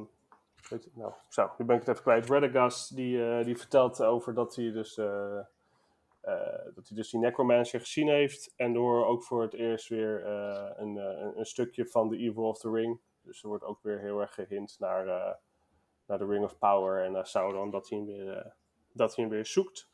nou? 0.93 1.13
Zo, 1.29 1.51
nu 1.59 1.65
ben 1.65 1.77
ik 1.77 1.81
het 1.81 1.91
even 1.91 2.03
kwijt. 2.03 2.27
Radagast, 2.27 2.97
die, 2.97 3.45
die 3.45 3.59
vertelt 3.59 4.03
over 4.03 4.35
dat 4.35 4.57
hij 4.57 4.73
dus... 4.73 5.01
dat 6.75 6.89
hij 6.89 6.97
dus 6.97 7.11
die 7.11 7.21
Necromancer 7.21 7.81
gezien 7.81 8.09
heeft. 8.09 8.53
En 8.57 8.73
door 8.73 9.07
ook 9.07 9.23
voor 9.23 9.43
het 9.43 9.55
eerst 9.55 9.89
weer 9.89 10.25
eh, 10.25 10.71
een, 10.77 10.99
eh, 10.99 11.21
een, 11.21 11.39
een 11.39 11.47
stukje 11.47 11.87
van 11.87 12.09
The 12.11 12.17
Evil 12.17 12.49
of 12.49 12.59
the 12.59 12.71
Ring. 12.71 13.01
Dus 13.23 13.43
er 13.43 13.49
wordt 13.49 13.65
ook 13.65 13.83
weer 13.83 13.99
heel 13.99 14.21
erg 14.21 14.35
gehint 14.35 14.77
naar, 14.79 15.07
eh, 15.07 15.35
naar 16.07 16.19
de 16.19 16.27
Ring 16.27 16.45
of 16.45 16.59
Power 16.59 17.05
en 17.05 17.13
naar 17.13 17.27
Sauron, 17.27 17.71
dat 17.71 17.89
hij 17.89 17.99
hem 17.99 18.07
weer, 18.07 18.37
eh, 18.37 18.51
dat 18.93 19.17
hij 19.17 19.29
weer 19.29 19.47
zoekt. 19.47 19.91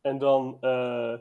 En 0.00 0.18
dan 0.18 0.56
eh, 0.60 1.14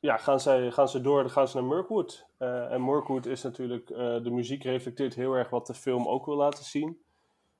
ja, 0.00 0.16
gaan, 0.16 0.40
zij, 0.40 0.70
gaan 0.70 0.88
ze 0.88 1.00
door, 1.00 1.30
gaan 1.30 1.48
ze 1.48 1.56
naar 1.56 1.66
Mirkwood. 1.66 2.26
Eh, 2.36 2.72
en 2.72 2.84
Mirkwood 2.84 3.26
is 3.26 3.42
natuurlijk, 3.42 3.90
eh, 3.90 4.22
de 4.22 4.30
muziek 4.30 4.62
reflecteert 4.62 5.14
heel 5.14 5.32
erg 5.32 5.50
wat 5.50 5.66
de 5.66 5.74
film 5.74 6.08
ook 6.08 6.26
wil 6.26 6.36
laten 6.36 6.64
zien. 6.64 7.02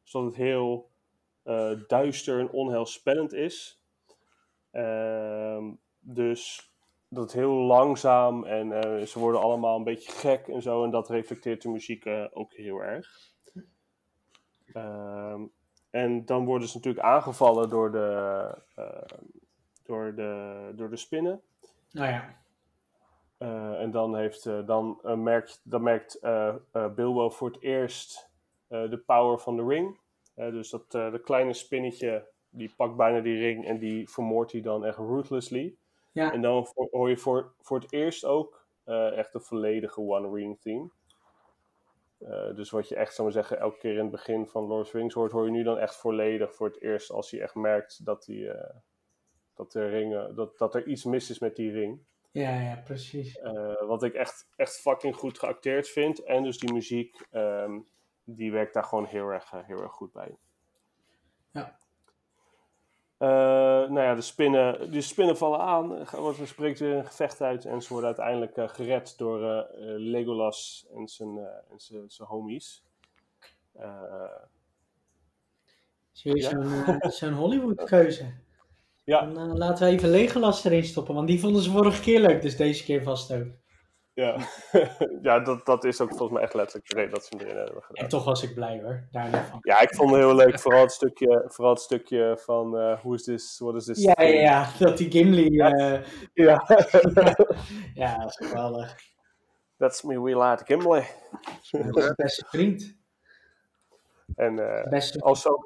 Zodat 0.03 0.27
het 0.29 0.37
heel 0.37 0.88
eh, 1.49 1.71
duister 1.87 2.41
en 2.41 2.51
onheilspellend 2.51 3.33
is. 3.33 3.83
Ehm, 4.71 5.65
dus 5.99 6.73
dat 7.09 7.23
het 7.23 7.33
heel 7.33 7.53
langzaam 7.53 8.45
en 8.45 8.73
eh, 8.73 9.07
ze 9.07 9.19
worden 9.19 9.41
allemaal 9.41 9.77
een 9.77 9.85
beetje 9.85 10.13
gek 10.13 10.49
en 10.49 10.63
zo. 10.63 10.85
En 10.85 10.91
dat 10.91 11.09
reflecteert 11.09 11.63
de 11.63 11.69
muziek 11.69 12.05
eh, 12.05 12.25
ook 12.33 12.53
heel 12.53 12.83
erg. 12.83 13.33
Ehm, 14.73 15.43
en 15.91 16.25
dan 16.25 16.45
worden 16.45 16.69
ze 16.69 16.77
natuurlijk 16.77 17.05
aangevallen 17.05 17.69
door 17.69 17.93
de, 17.93 18.55
door 19.85 20.15
de, 20.15 20.73
door 20.75 20.91
de 20.91 20.97
spinnen. 20.97 21.43
Nou 21.91 22.09
ja. 22.09 22.37
En 23.79 23.91
dan, 23.91 24.17
heeft, 24.17 24.67
dan, 24.67 25.01
merkt, 25.23 25.61
dan 25.65 25.83
merkt 25.83 26.21
Bilbo 26.95 27.31
voor 27.31 27.49
het 27.49 27.63
eerst 27.63 28.31
de 28.69 29.03
power 29.07 29.39
van 29.39 29.57
de 29.57 29.67
ring. 29.67 29.99
Eh, 30.39 30.51
dus 30.51 30.71
dat 30.71 30.95
eh 30.95 31.13
de 31.13 31.21
kleine 31.21 31.53
spinnetje, 31.53 32.29
die 32.51 32.73
pakt 32.77 32.97
bijna 32.97 33.21
die 33.21 33.39
ring 33.39 33.67
en 33.67 33.79
die 33.79 34.09
vermoordt 34.09 34.53
hij 34.53 34.61
dan 34.61 34.85
echt 34.85 34.99
ruthlessly. 34.99 35.77
Ja. 36.13 36.33
En 36.33 36.43
dan 36.43 36.67
hoor 36.91 37.09
je 37.09 37.17
voor, 37.17 37.55
voor 37.61 37.79
het 37.81 37.93
eerst 37.93 38.25
ook 38.25 38.67
eh, 38.85 39.17
echt 39.17 39.33
de 39.33 39.41
volledige 39.41 40.01
One 40.01 40.35
Ring 40.35 40.61
theme. 40.61 40.91
Dus 42.55 42.71
wat 42.71 42.89
je 42.89 42.95
echt, 42.95 43.15
zou 43.15 43.23
maar 43.23 43.37
zeggen, 43.37 43.59
elke 43.59 43.79
keer 43.79 43.93
in 43.93 43.99
het 43.99 44.11
begin 44.11 44.47
van 44.47 44.65
Lord 44.65 44.85
of 44.85 44.91
the 44.91 44.99
Rings 44.99 45.15
hoort, 45.15 45.33
hoor 45.33 45.45
je 45.45 45.51
nu 45.51 45.63
dan 45.63 45.79
echt 45.79 45.97
volledig 45.97 46.55
voor 46.55 46.67
het 46.67 46.81
eerst 46.83 47.11
als 47.11 47.31
je 47.31 47.41
echt 47.41 47.55
merkt 47.55 48.05
dat, 48.05 48.25
die, 48.25 48.51
dat, 49.55 49.73
de 49.73 49.89
ringen, 49.89 50.35
dat, 50.35 50.59
dat 50.59 50.75
er 50.75 50.87
iets 50.87 51.05
mis 51.05 51.31
is 51.31 51.39
met 51.39 51.57
die 51.57 51.71
ring. 51.71 52.01
Ja, 52.31 52.61
ja, 52.61 52.83
precies. 52.85 53.41
Wat 53.87 54.03
ik 54.03 54.15
echt, 54.15 54.49
echt 54.57 54.81
fucking 54.81 55.17
goed 55.17 55.39
geacteerd 55.39 55.89
vind. 55.89 56.23
En 56.25 56.43
dus 56.43 56.59
die 56.59 56.73
muziek, 56.73 57.27
ehm, 57.31 57.79
die 58.31 58.53
werkt 58.53 58.75
daar 58.75 58.85
gewoon 58.85 59.05
heel 59.05 59.29
erg, 59.29 59.53
eh, 59.53 59.61
heel 59.65 59.83
erg 59.83 59.93
goed 59.93 60.13
bij. 60.13 60.37
Ja. 61.53 61.79
Eh, 63.17 63.29
nou 63.91 64.01
ja, 64.01 64.15
de 64.15 64.21
spinnen, 64.21 64.91
de 64.93 65.01
spinnen 65.01 65.37
vallen 65.37 65.61
aan. 65.61 65.93
Er 65.93 66.21
wordt- 66.21 66.49
spreekt 66.49 66.79
weer 66.79 66.97
een 66.97 67.07
gevecht 67.07 67.41
uit. 67.41 67.65
En 67.65 67.83
ze 67.83 67.89
worden 67.89 68.07
uiteindelijk 68.07 68.57
eh, 68.57 68.69
gered 68.69 69.19
door 69.19 69.67
Legolas 69.99 70.87
en 70.95 71.09
zijn, 71.09 71.39
en 71.39 71.79
zijn, 71.81 72.11
zijn 72.11 72.29
homies. 72.29 72.83
Je 76.13 76.37
Ja. 76.37 76.49
zo'n 76.51 76.99
zo'n 77.13 77.33
Hollywood-keuze? 77.33 78.33
ja, 79.05 79.27
Dan 79.27 79.57
laten 79.59 79.87
we 79.87 79.93
even 79.93 80.09
Legolas 80.09 80.65
erin 80.65 80.85
stoppen, 80.85 81.15
want 81.15 81.27
die 81.29 81.41
vonden 81.41 81.63
ze 81.63 81.71
vorige 81.71 82.03
keer 82.03 82.21
leuk, 82.21 82.43
dus 82.43 82.57
deze 82.57 82.85
keer 82.85 83.03
vast 83.03 83.33
ook. 83.33 83.47
Ja. 84.19 84.37
ja 85.29 85.39
dat, 85.39 85.67
dat 85.67 85.85
is 85.85 86.01
ook 86.01 86.09
volgens 86.09 86.31
mij 86.31 86.43
echt 86.43 86.55
letterlijk 86.55 86.89
de 86.89 86.95
reden 86.97 87.11
dat 87.11 87.25
ze 87.25 87.37
hem 87.37 87.47
erin 87.47 87.57
hebben 87.57 87.83
gedaan. 87.83 88.05
En 88.05 88.09
toch 88.09 88.25
was 88.25 88.43
ik 88.43 88.55
blij 88.55 88.81
hoor, 88.83 89.09
daar 89.11 89.25
niet 89.25 89.47
van. 89.51 89.59
Ja, 89.63 89.81
ik 89.81 89.95
vond 89.95 90.11
het 90.11 90.19
heel 90.19 90.35
leuk. 90.35 90.61
Vooral 90.61 90.81
het 90.81 90.93
stukje, 90.93 91.45
vooral 91.47 91.73
het 91.75 91.83
stukje 91.83 92.39
van 92.41 92.79
eh 92.79 92.99
who 93.01 93.15
is 93.15 93.25
this, 93.25 93.59
what 93.59 93.75
is 93.75 93.85
this? 93.85 94.03
Ja, 94.03 94.23
ja, 94.23 94.29
ja, 94.29 94.71
dat 94.79 94.97
die 94.99 95.11
Gimli... 95.11 95.59
eh, 95.59 96.01
Ja. 96.35 96.65
ja, 97.95 98.19
dat 98.19 98.31
is 98.41 98.47
geweldig. 98.47 98.97
That's 99.77 100.03
me, 100.03 100.23
we 100.23 100.39
like 100.39 100.65
Gimli. 100.65 101.03
Zijn 101.63 102.13
beste 102.17 102.45
vriend. 102.49 102.97
En 104.35 104.59
eh 104.59 104.89
Beste, 104.89 105.21
also... 105.21 105.59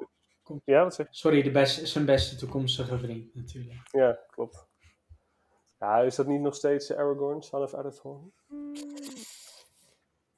Ja, 0.65 0.83
wat 0.83 0.95
zeg 0.95 1.07
je? 1.09 1.15
sorry, 1.15 1.41
de 1.41 1.51
beste, 1.51 1.85
zijn 1.85 2.05
beste 2.05 2.35
toekomstige 2.35 2.97
vriend 2.97 3.35
natuurlijk. 3.35 3.79
Ja, 3.91 4.19
klopt. 4.29 4.67
Ja, 5.83 5.99
is 5.99 6.15
dat 6.15 6.27
niet 6.27 6.41
nog 6.41 6.55
steeds 6.55 6.95
Aragorn, 6.95 7.41
son 7.41 7.61
of 7.61 7.73
Arathorn? 7.73 8.33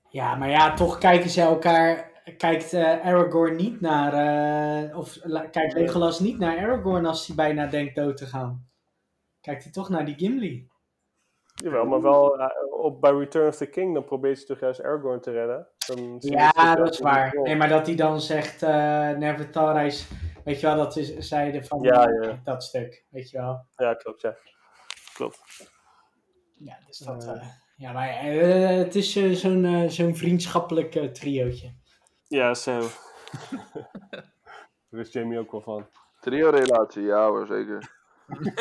Ja, 0.09 0.35
maar 0.35 0.49
ja, 0.49 0.73
toch 0.73 0.97
kijken 0.97 1.29
ze 1.29 1.41
elkaar... 1.41 2.13
Kijkt 2.37 2.73
eh, 2.73 3.05
Aragorn 3.05 3.55
niet 3.55 3.81
naar... 3.81 4.13
eh, 4.13 4.97
of 4.97 5.17
la- 5.23 5.45
kijkt 5.47 5.73
Legolas 5.73 6.19
niet 6.19 6.39
naar 6.39 6.57
Aragorn 6.57 7.05
als 7.05 7.27
hij 7.27 7.35
bijna 7.35 7.65
denkt 7.65 7.95
dood 7.95 8.17
te 8.17 8.25
gaan. 8.25 8.67
Kijkt 9.41 9.63
hij 9.63 9.71
toch 9.71 9.89
naar 9.89 10.05
die 10.05 10.15
Gimli. 10.15 10.67
Jawel, 11.55 11.85
maar 11.85 12.01
wel 12.01 12.39
eh, 12.39 12.47
op, 12.83 13.01
bij 13.01 13.11
Return 13.11 13.47
of 13.47 13.55
the 13.55 13.65
King, 13.69 13.93
dan 13.93 14.03
probeert 14.05 14.37
hij 14.37 14.45
toch 14.45 14.59
juist 14.59 14.83
Aragorn 14.83 15.21
te 15.21 15.31
redden. 15.31 15.67
Dan 15.87 16.15
Ja, 16.19 16.75
dat 16.75 16.89
is 16.93 16.99
waar. 16.99 17.39
Nee, 17.43 17.55
maar 17.55 17.69
dat 17.69 17.85
hij 17.85 17.95
dan 17.95 18.21
zegt, 18.21 18.63
eh 18.63 19.09
Never 19.09 19.49
thought 19.49 19.85
I... 19.85 19.91
s- 19.91 20.07
Weet 20.43 20.59
je 20.59 20.67
wel, 20.67 20.75
dat 20.75 20.95
is, 20.97 21.17
zeiden 21.17 21.65
van 21.65 21.81
Ja, 21.81 22.09
ja. 22.09 22.39
dat 22.43 22.63
stuk, 22.63 23.05
weet 23.09 23.29
je 23.29 23.37
wel. 23.37 23.65
Ja, 23.75 23.93
klopt, 23.93 24.21
ja. 24.21 24.35
Klopt. 25.15 25.69
Ja, 26.57 26.77
dus 26.87 26.97
dat... 26.97 27.23
Eh. 27.23 27.31
eh, 27.31 27.47
ja, 27.77 27.91
maar 27.91 28.09
eh, 28.09 28.77
het 28.77 28.95
is 28.95 29.11
zo'n 29.41 29.89
zo'n 29.89 30.15
vriendschappelijk 30.15 30.95
eh, 30.95 31.03
triootje. 31.03 31.73
Ja, 32.27 32.53
zo. 32.53 32.79
Daar 34.89 34.99
is 34.99 35.11
Jamie 35.11 35.39
ook 35.39 35.51
wel 35.51 35.61
van. 35.61 35.87
Trio-relatie, 36.19 37.03
ja 37.03 37.27
hoor, 37.27 37.47
zeker. 37.47 37.91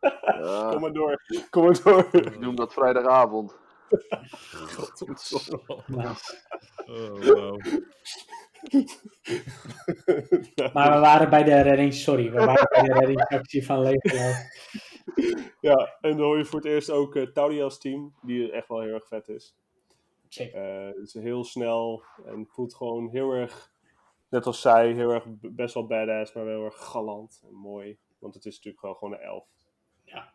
ja, 0.00 0.68
Kom 0.70 0.80
maar 0.80 0.92
door. 0.92 1.22
Kom 1.50 1.64
maar 1.64 1.82
door. 1.82 2.08
ik 2.12 2.38
noem 2.38 2.56
dat 2.56 2.72
vrijdagavond. 2.72 3.56
Oh, 3.90 3.98
wow. 5.86 7.60
Maar 10.72 10.92
we 10.92 10.98
waren 10.98 11.30
bij 11.30 11.44
de 11.44 11.60
reddings... 11.60 12.02
Sorry, 12.02 12.30
we 12.30 12.44
waren 12.44 12.68
bij 12.70 12.82
de 12.82 12.92
reddingsactie 12.92 13.66
van 13.66 13.80
Legolas. 13.80 14.34
Ja, 15.60 15.96
en 16.00 16.16
dan 16.16 16.26
hoor 16.26 16.38
je 16.38 16.44
voor 16.44 16.60
het 16.60 16.68
eerst 16.68 16.90
ook 16.90 17.14
uh, 17.14 17.26
Taudia's 17.26 17.78
team, 17.78 18.14
die 18.22 18.52
echt 18.52 18.68
wel 18.68 18.80
heel 18.80 18.94
erg 18.94 19.06
vet 19.06 19.28
is. 19.28 19.56
Check. 20.28 20.52
Het 20.52 20.96
is 20.96 21.14
heel 21.14 21.44
snel 21.44 22.02
en 22.24 22.46
voelt 22.46 22.74
gewoon 22.74 23.08
heel 23.08 23.32
erg, 23.32 23.72
net 24.28 24.46
als 24.46 24.60
zij, 24.60 24.92
heel 24.92 25.10
erg 25.10 25.24
best 25.40 25.74
wel 25.74 25.86
badass, 25.86 26.32
maar 26.32 26.44
wel 26.44 26.54
heel 26.54 26.64
erg 26.64 26.84
galant 26.84 27.42
en 27.48 27.54
mooi. 27.54 27.98
Want 28.18 28.34
het 28.34 28.44
is 28.44 28.54
natuurlijk 28.54 28.82
wel 28.82 28.94
gewoon 28.94 29.12
een 29.14 29.20
elf. 29.20 29.46
Ja. 30.04 30.32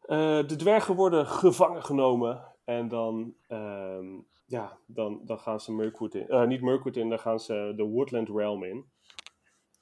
Eh, 0.00 0.46
de 0.46 0.56
dwergen 0.56 0.94
worden 0.94 1.26
gevangen 1.26 1.84
genomen 1.84 2.44
en 2.64 2.88
dan, 2.88 3.34
ehm, 3.48 4.06
ja, 4.46 4.78
dan, 4.86 5.20
dan 5.24 5.38
gaan 5.38 5.60
ze 5.60 5.72
Mirkwood 5.72 6.14
in. 6.14 6.28
eh, 6.28 6.46
niet 6.46 6.62
Mirkwood 6.62 6.96
in, 6.96 7.08
dan 7.08 7.18
gaan 7.18 7.40
ze 7.40 7.72
de 7.76 7.82
Woodland 7.84 8.28
Realm 8.28 8.64
in. 8.64 8.90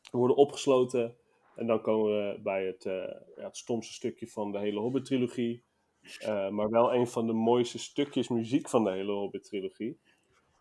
Ze 0.01 0.16
worden 0.16 0.37
opgesloten 0.37 1.16
En 1.59 1.67
dan 1.67 1.81
komen 1.81 2.11
we 2.11 2.41
bij 2.41 2.67
het, 2.67 2.87
eh, 2.87 2.95
ja, 3.37 3.45
het 3.45 3.57
stomste 3.57 3.93
stukje 3.93 4.29
van 4.29 4.53
de 4.53 4.59
hele 4.59 4.81
Hobbit-trilogie. 4.81 5.65
Eh, 6.19 6.49
maar 6.49 6.71
wel 6.71 6.95
een 6.95 7.07
van 7.07 7.27
de 7.27 7.33
mooiste 7.33 7.79
stukjes 7.79 8.29
muziek 8.29 8.69
van 8.69 8.85
de 8.85 8.91
hele 8.91 9.13
Hobbit-trilogie. 9.13 9.99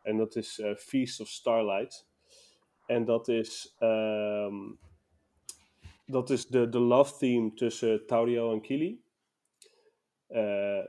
En 0.02 0.18
dat 0.18 0.36
is 0.36 0.60
eh, 0.60 0.76
Feast 0.76 1.20
of 1.20 1.28
Starlight. 1.28 2.08
En 2.86 3.06
dat 3.06 3.28
is, 3.28 3.76
ehm, 3.80 4.56
dat 6.06 6.30
is 6.30 6.48
de, 6.48 6.70
de 6.70 6.80
love 6.80 7.18
theme 7.18 7.54
tussen 7.54 8.06
Tauriel 8.06 8.52
en 8.52 8.62
Kili. 8.62 9.02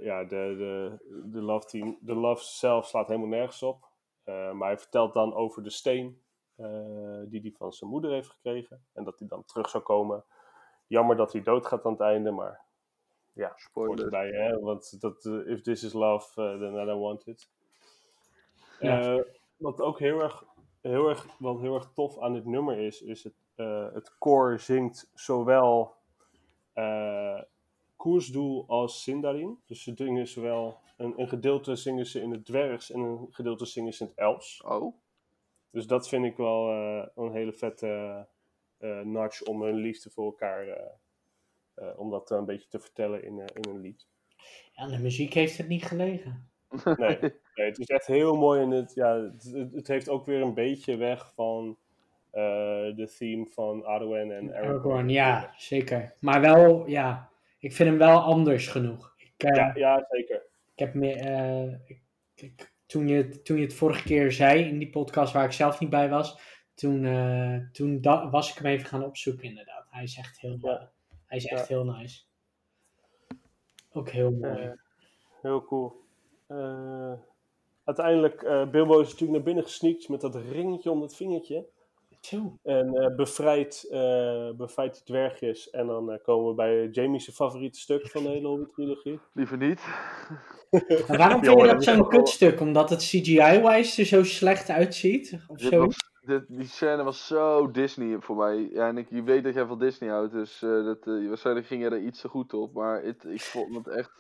Ja, 0.01 0.25
de, 0.25 0.55
de, 0.59 0.99
de, 1.31 1.41
love 1.41 1.67
theme, 1.67 1.97
de 2.01 2.15
love 2.15 2.45
zelf 2.45 2.87
slaat 2.87 3.07
helemaal 3.07 3.29
nergens 3.29 3.63
op. 3.63 3.89
Maar 4.25 4.69
hij 4.69 4.79
vertelt 4.79 5.15
dan 5.15 5.35
over 5.35 5.63
de 5.63 5.71
steen 5.71 6.21
die 7.29 7.41
hij 7.41 7.53
van 7.57 7.73
zijn 7.73 7.91
moeder 7.91 8.11
heeft 8.11 8.29
gekregen. 8.29 8.85
En 8.93 9.05
dat 9.05 9.19
hij 9.19 9.29
dan 9.29 9.45
terug 9.45 9.69
zou 9.69 9.83
komen. 9.83 10.25
Jammer 10.87 11.17
dat 11.17 11.33
hij 11.33 11.43
doodgaat 11.43 11.85
aan 11.85 11.93
het 11.93 12.01
einde, 12.01 12.31
maar 12.31 12.61
ja, 13.33 13.53
Spoiler. 13.57 14.05
erbij. 14.05 14.29
Hè? 14.29 14.59
Want 14.61 15.01
dat, 15.01 15.25
eh, 15.25 15.53
if 15.53 15.61
this 15.63 15.83
is 15.83 15.93
love, 15.93 16.43
eh, 16.43 16.59
then 16.59 16.83
I 16.83 16.85
don't 16.85 17.03
want 17.03 17.27
it. 17.27 17.51
Ja. 18.81 19.17
Eh, 19.17 19.25
wat 19.57 19.81
ook 19.81 19.99
heel 19.99 20.21
erg, 20.23 20.45
heel 20.81 21.09
erg, 21.09 21.27
wat 21.39 21.61
heel 21.61 21.75
erg 21.75 21.91
tof 21.95 22.19
aan 22.19 22.33
dit 22.33 22.45
nummer 22.45 22.79
is, 22.79 23.03
is 23.03 23.25
het, 23.25 23.35
eh, 23.55 23.93
het 23.93 24.19
koor 24.19 24.61
zingt 24.61 25.11
zowel 25.15 25.97
eh 26.73 27.43
koersdoel 27.97 28.65
als 28.69 29.03
Sindarin. 29.03 29.59
Dus 29.67 29.83
ze 29.83 29.93
zingen 29.95 30.29
zowel, 30.29 30.79
een, 30.97 31.21
een 31.21 31.29
gedeelte 31.29 31.77
zingen 31.77 32.07
ze 32.07 32.21
in 32.21 32.31
het 32.31 32.45
dwergs 32.45 32.91
en 32.91 33.01
een 33.01 33.27
gedeelte 33.31 33.65
zingen 33.65 33.93
ze 33.93 34.03
in 34.03 34.09
het 34.09 34.19
elfs. 34.19 34.63
Oh, 34.63 34.95
Dus 35.71 35.87
dat 35.87 36.09
vind 36.09 36.25
ik 36.25 36.37
wel 36.37 36.69
eh, 36.71 37.07
een 37.15 37.33
hele 37.33 37.53
vette 37.53 38.27
eh 38.79 39.01
nudge 39.01 39.45
om 39.45 39.63
hun 39.63 39.75
liefde 39.75 40.11
voor 40.11 40.25
elkaar, 40.25 40.67
om 41.97 42.11
dat 42.11 42.31
een 42.31 42.45
beetje 42.45 42.69
te 42.69 42.81
vertellen 42.81 43.25
in, 43.25 43.39
in 43.39 43.65
een 43.71 43.81
lied. 43.81 44.07
Ja, 44.73 44.87
de 44.87 44.99
muziek 44.99 45.33
heeft 45.35 45.57
het 45.59 45.69
niet 45.69 45.85
gelegen. 45.85 46.51
Nee, 46.97 47.19
nee, 47.55 47.67
het 47.67 47.79
is 47.79 47.87
echt 47.87 48.07
heel 48.07 48.37
mooi 48.37 48.63
en 48.63 48.71
het, 48.71 48.95
ja, 48.95 49.15
het, 49.21 49.53
het- 49.73 49.87
heeft 49.89 50.09
ook 50.09 50.27
weer 50.27 50.41
een 50.43 50.55
beetje 50.55 50.97
weg 50.97 51.33
van 51.35 51.79
de 52.31 53.15
theme 53.19 53.47
van 53.47 53.85
Arwen 53.85 54.31
en 54.37 54.55
Aragorn. 54.55 55.09
Ja, 55.09 55.55
zeker. 55.57 56.15
Maar 56.21 56.41
wel, 56.41 56.87
ja, 56.87 57.31
ik 57.59 57.73
vind 57.73 57.89
hem 57.89 57.99
wel 57.99 58.19
anders 58.21 58.67
genoeg. 58.69 59.15
Ik, 59.17 59.55
Ja, 59.55 59.73
ja, 59.75 60.07
zeker. 60.11 60.43
ik 60.73 60.79
heb 60.79 60.95
meer, 60.95 61.81
ik, 61.87 62.01
ik- 62.35 62.73
toen, 62.89 63.09
je, 63.09 63.43
toen 63.43 63.57
je 63.57 63.63
het 63.63 63.75
vorige 63.75 64.03
keer 64.03 64.33
zei 64.33 64.65
in 64.65 64.79
die 64.79 64.91
podcast 64.91 65.33
waar 65.33 65.45
ik 65.45 65.53
zelf 65.53 65.81
niet 65.81 65.91
bij 65.91 66.09
was, 66.09 66.41
toen, 66.75 67.05
eh, 67.05 67.57
toen 67.73 68.03
was 68.31 68.51
ik 68.51 68.55
hem 68.55 68.67
even 68.67 68.87
gaan 68.87 69.05
opzoeken 69.05 69.45
inderdaad. 69.45 69.87
Hij 69.91 70.03
is 70.03 70.17
echt 70.17 70.41
heel, 70.41 70.59
Ja. 70.61 70.91
hij 71.27 71.39
is 71.39 71.47
echt 71.47 71.69
heel 71.69 71.85
nice. 71.85 72.23
Ook 73.93 74.09
heel 74.09 74.31
mooi. 74.31 74.59
Eh, 74.59 74.71
heel 75.43 75.65
cool. 75.65 76.01
Eh, 76.47 77.13
uiteindelijk, 77.85 78.41
Bilbo 78.71 79.01
is 79.01 79.07
natuurlijk 79.07 79.33
naar 79.33 79.43
binnen 79.43 79.65
gesneakt 79.65 80.09
met 80.09 80.21
dat 80.21 80.35
ringetje 80.35 80.91
om 80.91 81.01
dat 81.01 81.17
vingertje. 81.17 81.67
En 82.63 82.95
eh 82.95 83.15
bevrijdt, 83.17 83.89
eh 83.91 84.51
bevrijdt 84.57 84.95
die 84.95 85.05
dwergjes. 85.05 85.71
En 85.71 85.87
dan 85.87 86.13
eh, 86.13 86.23
komen 86.23 86.49
we 86.49 86.55
bij 86.55 86.89
Jamie's 86.89 87.31
favoriete 87.35 87.79
stuk 87.81 88.09
van 88.09 88.23
de 88.23 88.29
hele 88.29 88.49
Hobbit-trilogie. 88.49 89.21
liever 89.33 89.57
niet. 89.57 89.81
Maar 91.09 91.19
waarom 91.19 91.43
vind 91.45 91.61
je 91.61 91.67
dat 91.67 91.85
zo'n 91.85 92.09
kut-stuk? 92.09 92.61
Omdat 92.61 92.91
het 92.91 93.03
CGI-wise 93.03 94.01
er 94.01 94.07
zo 94.07 94.25
slecht 94.25 94.71
uitziet? 94.71 95.45
Of 95.47 95.59
Dit 95.59 95.73
zo? 95.73 95.85
was, 95.85 95.97
dit, 96.21 96.45
die 96.49 96.67
scène 96.67 97.03
was 97.03 97.27
zo 97.27 97.71
Disney 97.71 98.17
voor 98.21 98.37
mij. 98.37 98.69
Ja, 98.73 98.89
en 98.89 98.99
ik, 98.99 99.07
je 99.11 99.23
weet 99.23 99.45
dat 99.45 99.55
jij 99.55 99.67
van 99.67 99.79
Disney 99.79 100.11
houdt, 100.11 100.33
dus 100.33 100.63
eh, 100.63 100.85
dat, 100.85 101.07
eh, 101.07 101.29
waarschijnlijk 101.29 101.67
ging 101.67 101.83
je 101.83 101.89
er 101.89 102.03
iets 102.03 102.21
te 102.21 102.29
goed 102.29 102.55
op. 102.55 102.75
Maar 102.75 103.03
het, 103.03 103.25
ik 103.25 103.41
vond 103.41 103.75
het 103.75 103.89
echt... 103.89 104.11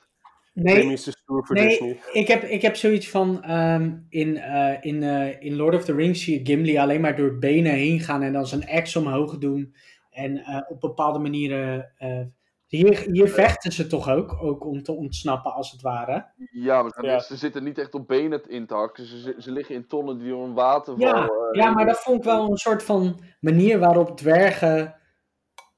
Nee, 0.63 0.77
Jamie 0.77 0.93
is 0.93 1.03
te 1.03 1.11
stoer 1.11 1.47
voor 1.47 1.57
Nee, 1.57 1.69
Disney. 1.69 2.01
ik 2.13 2.29
heb, 2.29 2.43
ik 2.43 2.63
heb 2.63 2.77
zoiets 2.77 3.09
van, 3.09 3.43
ehm, 3.43 3.93
in, 4.09 4.37
eh, 4.37 4.77
in, 4.81 5.03
eh, 5.03 5.43
in 5.43 5.57
Lord 5.57 5.75
of 5.75 5.85
the 5.85 5.95
Rings 5.95 6.25
zie 6.25 6.39
je 6.39 6.47
Gimli 6.47 6.79
alleen 6.79 7.01
maar 7.01 7.17
door 7.17 7.39
benen 7.39 7.73
heen 7.73 8.01
gaan 8.01 8.23
en 8.23 8.33
dan 8.33 8.47
zijn 8.47 8.69
axe 8.69 8.99
omhoog 8.99 9.39
doen. 9.39 9.75
En 10.11 10.39
eh, 10.39 10.61
op 10.69 10.81
bepaalde 10.81 11.19
manieren, 11.19 11.93
eh, 11.97 12.21
hier, 12.67 13.07
hier 13.13 13.29
vechten 13.29 13.73
ze 13.73 13.87
toch 13.87 14.09
ook, 14.11 14.43
ook 14.43 14.67
om 14.67 14.83
te 14.83 14.93
ontsnappen 14.93 15.53
als 15.53 15.71
het 15.73 15.81
ware. 15.81 16.27
Ja, 16.51 16.83
maar 16.83 17.05
Ja. 17.05 17.19
ze 17.19 17.37
zitten 17.37 17.65
niet 17.65 17.79
echt 17.79 17.95
op 17.95 18.09
benen 18.09 18.49
in 18.49 18.67
te 18.67 18.75
hakken. 18.75 19.07
Ze, 19.07 19.35
ze, 19.39 19.53
liggen 19.53 19.75
in 19.75 19.87
tonnen 19.87 20.19
die 20.19 20.29
door 20.29 20.45
een 20.45 20.55
waterval... 20.55 21.07
Ja, 21.07 21.23
eh, 21.23 21.31
ja, 21.53 21.71
maar 21.71 21.87
dat 21.87 21.99
vond 22.01 22.19
ik 22.19 22.25
wel 22.25 22.51
een 22.51 22.57
soort 22.57 22.83
van 22.83 23.21
manier 23.41 23.79
waarop 23.79 24.17
dwergen, 24.17 24.95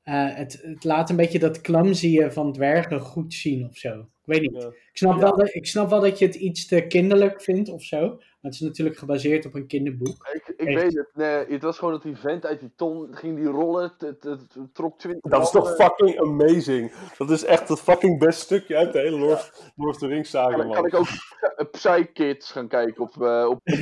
eh, 0.03 0.35
het, 0.35 0.61
het 0.63 0.85
laat 0.85 1.11
een 1.11 1.17
beetje 1.17 1.39
dat 1.39 1.61
clumsy 1.61 2.29
van 2.29 2.53
dwergen 2.53 3.01
goed 3.01 3.35
zien 3.35 3.67
of 3.67 3.77
zo. 3.77 4.09
Ik 4.31 4.41
weet 4.41 4.53
niet. 4.53 4.63
Ja. 4.63 4.69
Ik 4.69 4.91
snap, 4.93 5.15
Ja. 5.15 5.21
wel 5.21 5.37
dat, 5.37 5.55
ik 5.55 5.67
snap 5.67 5.91
wel 5.91 6.01
dat 6.01 6.19
je 6.19 6.27
het 6.27 6.35
iets 6.35 6.67
te 6.67 6.87
kinderlijk 6.87 7.43
vindt 7.43 7.69
of 7.69 7.83
zo. 7.83 8.09
Maar 8.09 8.51
het 8.51 8.61
is 8.61 8.67
natuurlijk 8.67 8.99
gebaseerd 8.99 9.47
op 9.47 9.55
een 9.55 9.67
kinderboek. 9.67 10.29
Ik, 10.57 10.67
weet 10.77 10.95
het. 10.97 11.09
Nee, 11.15 11.47
het 11.49 11.63
was 11.63 11.79
gewoon 11.79 11.93
dat 11.93 12.03
die 12.03 12.17
vent 12.17 12.47
uit 12.47 12.61
die 12.61 12.73
ton 12.77 13.09
ging 13.11 13.37
die 13.37 13.47
rollen. 13.47 13.83
Het, 13.99 14.01
het, 14.23 14.41
het 14.55 14.75
trok 14.75 14.99
20 14.99 15.31
Dat 15.31 15.43
is 15.43 15.51
toch 15.51 15.75
fucking 15.75 16.21
amazing. 16.21 16.93
Dat 17.19 17.31
is 17.31 17.45
echt 17.45 17.69
het 17.69 17.81
fucking 17.81 18.19
best 18.19 18.41
stukje 18.41 18.77
uit 18.77 18.93
de 18.93 18.99
hele 18.99 19.19
Lord, 19.19 19.73
Lord 19.77 19.95
of 19.95 19.99
the 20.01 20.07
Rings 20.07 20.31
saga, 20.31 20.57
man. 20.57 20.73
kan 20.73 20.87
ik 20.87 20.95
ook 20.95 21.07
eh, 21.57 21.67
Psy-Kids 21.71 22.53
gaan 22.53 22.69
kijken 22.69 23.03
op... 23.03 23.23
eh 23.23 23.47
op 23.49 23.61
de, 23.65 23.73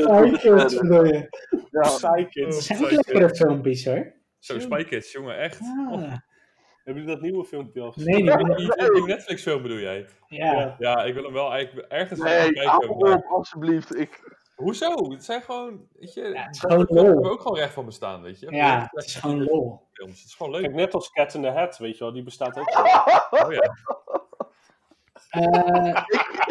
Psykids 0.00 0.76
bedoel 0.80 1.04
je? 1.04 1.28
Ja, 1.70 1.80
Psychics. 1.80 2.54
Dat 2.54 2.62
zijn 2.62 2.80
lekkere 2.80 3.34
filmpjes 3.34 3.84
hoor. 3.84 4.14
Zo, 4.38 4.58
Spy 4.58 4.84
Kids, 4.84 5.12
jongen, 5.12 5.38
echt. 5.38 5.60
Ah, 5.60 6.12
Hebben 6.84 7.02
jullie 7.02 7.06
dat 7.06 7.20
nieuwe 7.20 7.44
filmpje 7.44 7.80
al 7.80 7.92
gezien? 7.92 8.24
nee, 8.24 8.36
die, 8.36 8.54
Die, 8.56 8.92
die 8.92 9.04
Netflix 9.06 9.42
film 9.42 9.62
bedoel 9.62 9.78
jij? 9.78 10.06
ja. 10.28 10.76
Ja, 10.78 11.04
ik 11.04 11.14
wil 11.14 11.22
hem 11.22 11.32
wel 11.32 11.52
eigenlijk 11.52 11.86
ergens 11.92 12.20
gaan 12.20 12.28
nee, 12.28 12.52
kijken. 12.52 12.70
hou 12.70 12.96
maar- 12.98 13.16
op, 13.16 13.24
alsjeblieft. 13.24 13.96
Ik, 13.96 14.34
Hoezo? 14.56 15.10
Het 15.10 15.24
zijn 15.24 15.42
gewoon, 15.42 15.86
weet 15.92 16.14
je, 16.14 16.20
Ja, 16.22 16.42
het 16.44 16.54
is 16.54 16.60
gewoon 16.60 16.78
hebben 16.78 17.04
we 17.04 17.20
lol. 17.20 17.30
ook 17.30 17.40
gewoon 17.40 17.56
recht 17.58 17.72
van 17.72 17.84
bestaan, 17.84 18.22
weet 18.22 18.40
je. 18.40 18.50
ja, 18.50 18.88
het 18.92 19.04
is 19.04 19.14
gewoon 19.14 19.44
lol. 19.44 19.80
Films. 19.92 20.18
Het 20.18 20.28
is 20.28 20.34
gewoon 20.34 20.52
Kijk, 20.52 20.64
leuk. 20.66 20.74
net 20.74 20.94
als 20.94 21.10
Cat 21.10 21.34
in 21.34 21.42
the 21.42 21.48
Hat, 21.50 21.78
weet 21.78 21.98
je 21.98 22.04
wel, 22.04 22.12
die 22.12 22.22
bestaat 22.22 22.58
ook. 22.58 22.68
Oh, 23.30 23.52
ja. 23.52 23.74
Eh, 25.30 26.02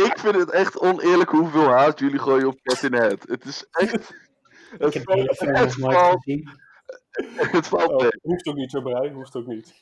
ik 0.06 0.20
vind 0.20 0.36
het 0.36 0.52
echt 0.52 0.80
oneerlijk 0.80 1.30
hoeveel 1.30 1.68
haat 1.70 2.00
jullie 2.00 2.20
gooien 2.20 2.48
op 2.48 2.60
Cat 2.64 2.84
in 2.84 2.92
the 2.92 2.98
Head. 2.98 3.24
Het 3.28 3.46
is 3.46 3.66
echt... 3.72 3.94
ik 3.94 4.80
Het 4.80 4.94
heb 4.94 5.06
de 5.06 5.14
hele 5.14 5.36
film 5.36 5.56
valt, 5.56 5.66
nog 5.66 5.74
het 5.76 5.78
nooit 5.84 5.96
valt, 5.98 6.24
gezien. 6.24 6.50
het 7.58 7.68
valt 7.68 7.92
Oh, 7.92 8.02
mee. 8.02 8.20
hoeft 8.22 8.48
ook 8.48 8.56
niet 8.56 8.72
zo 8.72 8.82
brei, 8.82 9.12
hoeft 9.12 9.36
ook 9.36 9.48
niet. 9.48 9.74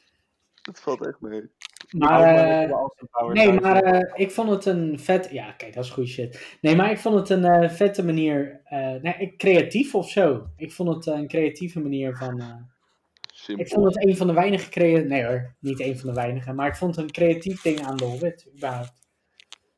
Het 0.61 0.79
valt 0.79 1.07
echt 1.07 1.21
mee. 1.21 1.49
Maar, 1.89 2.21
eh, 2.35 2.71
nee, 3.33 3.59
maar 3.59 3.83
eh, 3.83 4.11
ik 4.25 4.31
vond 4.31 4.49
het 4.49 4.65
een 4.65 4.99
vet... 4.99 5.29
Ja, 5.31 5.51
kijk, 5.51 5.73
dat 5.73 5.83
is 5.83 5.89
goede 5.89 6.09
shit. 6.09 6.57
Nee, 6.61 6.75
maar 6.75 6.91
ik 6.91 6.97
vond 6.97 7.15
het 7.15 7.29
een 7.29 7.45
eh, 7.45 7.69
vette 7.69 8.05
manier... 8.05 8.61
eh, 8.63 8.93
nee, 9.01 9.15
ik- 9.17 9.37
creatief 9.37 9.95
of 9.95 10.09
zo. 10.09 10.47
Ik 10.55 10.71
vond 10.71 10.89
het 10.95 11.05
een 11.05 11.27
creatieve 11.27 11.79
manier 11.79 12.15
van... 12.15 12.39
eh. 12.39 12.55
Ik 13.57 13.67
vond 13.67 13.85
het 13.85 14.05
een 14.05 14.17
van 14.17 14.27
de 14.27 14.33
weinige 14.33 14.69
creatieve... 14.69 15.07
Nee 15.07 15.25
hoor, 15.25 15.55
niet 15.59 15.79
een 15.79 15.99
van 15.99 16.09
de 16.09 16.15
weinige. 16.15 16.53
Maar 16.53 16.67
ik 16.67 16.75
vond 16.75 16.95
het 16.95 17.05
een 17.05 17.11
creatief 17.11 17.61
ding 17.61 17.81
aan 17.85 17.97
de 17.97 18.05
Hobbit, 18.05 18.47
überhaupt. 18.55 18.93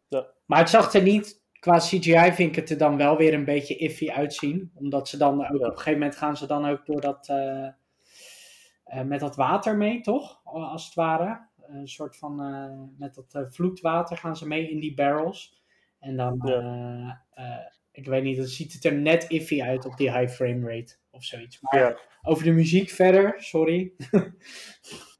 Ja. 0.08 0.28
Maar 0.46 0.60
het 0.60 0.70
zag 0.70 0.94
er 0.94 1.02
niet... 1.02 1.44
Qua 1.66 1.78
CGI 1.78 2.32
vind 2.34 2.50
ik 2.50 2.56
het 2.56 2.70
er 2.70 2.78
dan 2.78 2.98
wel 2.98 3.18
weer 3.18 3.34
een 3.34 3.46
beetje 3.46 3.76
iffy 3.76 4.10
uitzien. 4.10 4.72
Omdat 4.74 5.10
ze 5.10 5.18
dan 5.18 5.34
ook... 5.48 5.54
Op 5.54 5.62
een 5.62 5.78
gegeven 5.78 5.94
moment 6.00 6.16
gaan 6.16 6.38
ze 6.38 6.48
dan 6.48 6.66
ook 6.66 6.86
door 6.86 7.02
dat... 7.02 7.28
eh, 7.30 7.68
eh, 8.84 9.02
met 9.06 9.20
dat 9.20 9.36
water 9.36 9.78
mee, 9.78 10.02
toch? 10.02 10.42
Als 10.44 10.86
het 10.86 10.94
ware. 10.94 11.48
Een 11.62 11.88
soort 11.88 12.18
van... 12.18 12.42
eh, 12.42 12.98
met 12.98 13.16
dat 13.16 13.48
vloedwater 13.56 14.18
gaan 14.18 14.38
ze 14.38 14.48
mee 14.48 14.70
in 14.70 14.80
die 14.80 14.94
barrels. 14.94 15.64
En 16.00 16.16
dan... 16.16 16.42
Ja. 16.44 17.24
ik 17.92 18.06
weet 18.06 18.24
niet, 18.24 18.38
dan 18.38 18.46
ziet 18.46 18.74
het 18.74 18.86
er 18.86 18.94
net 18.94 19.24
iffy 19.24 19.62
uit 19.62 19.86
op 19.86 19.98
die 19.98 20.12
high 20.18 20.34
frame 20.34 20.68
rate. 20.76 20.96
Of 21.12 21.24
zoiets. 21.24 21.62
Maar 21.62 21.80
Ja. 21.80 21.98
over 22.22 22.44
de 22.44 22.52
muziek 22.52 22.90
verder, 22.90 23.34
sorry. 23.38 23.94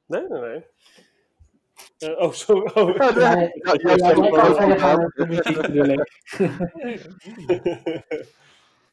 Nee, 0.06 0.22
nee, 0.28 0.40
nee. 0.40 0.64
Eh, 1.98 2.20
oh, 2.20 2.32
sorry. 2.32 2.70
Oh. 2.74 2.96
Ja, 2.96 3.34
nee. 3.34 3.50
Ja, 3.54 3.74
ja, 3.76 3.96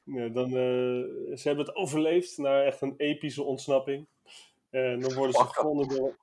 ja, 0.03 0.27
dan, 0.27 0.45
eh, 0.45 1.03
ze 1.35 1.41
hebben 1.43 1.65
het 1.65 1.75
overleefd 1.75 2.37
naar 2.37 2.65
echt 2.65 2.81
een 2.81 2.93
epische 2.97 3.43
ontsnapping. 3.43 4.07
En 4.69 4.99
dan 4.99 5.13
worden 5.13 5.33
ze 5.33 5.43
gevonden 5.43 5.87
door... 5.87 6.15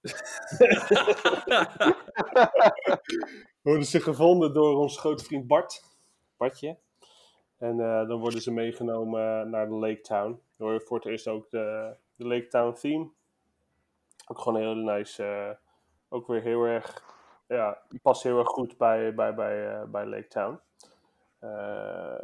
worden 3.63 3.87
ze 3.87 4.01
gevonden 4.01 4.55
door 4.55 4.77
ons 4.77 4.99
grote 4.99 5.25
vriend 5.25 5.47
Bart. 5.47 5.85
Bartje. 6.37 6.77
En 7.59 7.81
eh, 7.81 8.09
dan 8.09 8.21
worden 8.21 8.43
ze 8.43 8.53
meegenomen 8.53 9.51
naar 9.51 9.69
de 9.69 9.75
Lake 9.75 10.01
Town. 10.01 10.41
Dan 10.57 10.67
hoor 10.67 10.73
je 10.73 10.81
voor 10.81 10.97
het 10.97 11.07
eerst 11.07 11.29
ook 11.29 11.51
de, 11.51 11.95
de 12.17 12.27
Lake 12.27 12.49
Town 12.49 12.73
theme. 12.73 13.11
Ook 14.27 14.39
gewoon 14.39 14.61
heel 14.61 14.75
nice. 14.75 15.59
Ook 16.11 16.27
weer 16.27 16.43
heel 16.43 16.65
erg... 16.65 17.19
Ja, 17.47 17.83
past 18.03 18.23
heel 18.23 18.39
erg 18.39 18.49
goed 18.49 18.77
bij, 18.77 19.15
bij, 19.15 19.35
bij, 19.35 19.69
eh, 19.69 19.85
bij 19.85 20.07
Lake 20.07 20.29
Town. 20.29 20.61
Eh, 21.39 22.23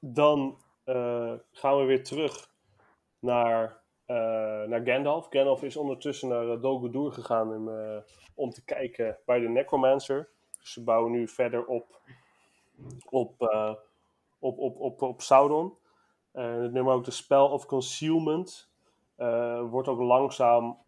dan 0.00 0.58
eh, 0.84 1.32
gaan 1.52 1.78
we 1.78 1.84
weer 1.84 2.04
terug 2.04 2.50
naar, 3.18 3.82
naar 4.66 4.80
Gandalf. 4.84 5.26
Gandalf 5.30 5.62
is 5.62 5.76
ondertussen 5.76 6.28
naar 6.28 6.46
uh, 6.46 6.60
Dol 6.62 6.78
Guldur 6.78 7.12
gegaan 7.12 7.54
om, 7.54 7.68
eh, 7.68 7.96
om 8.34 8.50
te 8.50 8.64
kijken 8.64 9.18
bij 9.26 9.40
de 9.40 9.48
Necromancer. 9.48 10.28
Dus 10.60 10.72
ze 10.72 10.84
bouwen 10.84 11.12
nu 11.12 11.28
verder 11.28 11.66
op, 11.66 12.00
op, 13.08 13.40
op, 14.38 14.58
op, 14.58 14.80
op, 14.80 15.02
op 15.02 15.20
Sauron. 15.20 15.74
Het 16.32 16.72
nummer 16.72 16.94
ook 16.94 17.04
de 17.04 17.10
Spell 17.10 17.38
of 17.38 17.66
Concealment 17.66 18.70
wordt 19.70 19.88
ook 19.88 20.00
langzaam 20.00 20.78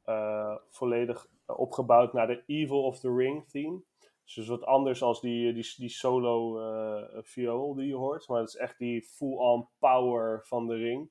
volledig 0.71 1.27
opgebouwd 1.47 2.13
naar 2.13 2.27
de 2.27 2.43
Evil 2.47 2.85
of 2.85 3.01
the 3.01 3.15
Ring 3.15 3.49
theme. 3.49 3.83
Dus 4.35 4.47
wat 4.47 4.65
anders 4.65 5.03
als 5.03 5.21
die, 5.21 5.53
die, 5.53 5.75
die 5.77 5.89
solo 5.89 6.61
eh 6.61 7.23
viool 7.23 7.75
die 7.75 7.87
je 7.87 7.95
hoort. 7.95 8.29
Maar 8.29 8.41
het 8.41 8.49
is 8.49 8.57
echt 8.57 8.79
die 8.79 9.03
full-on 9.03 9.69
power 9.79 10.47
van 10.47 10.67
de 10.67 10.75
ring. 10.75 11.11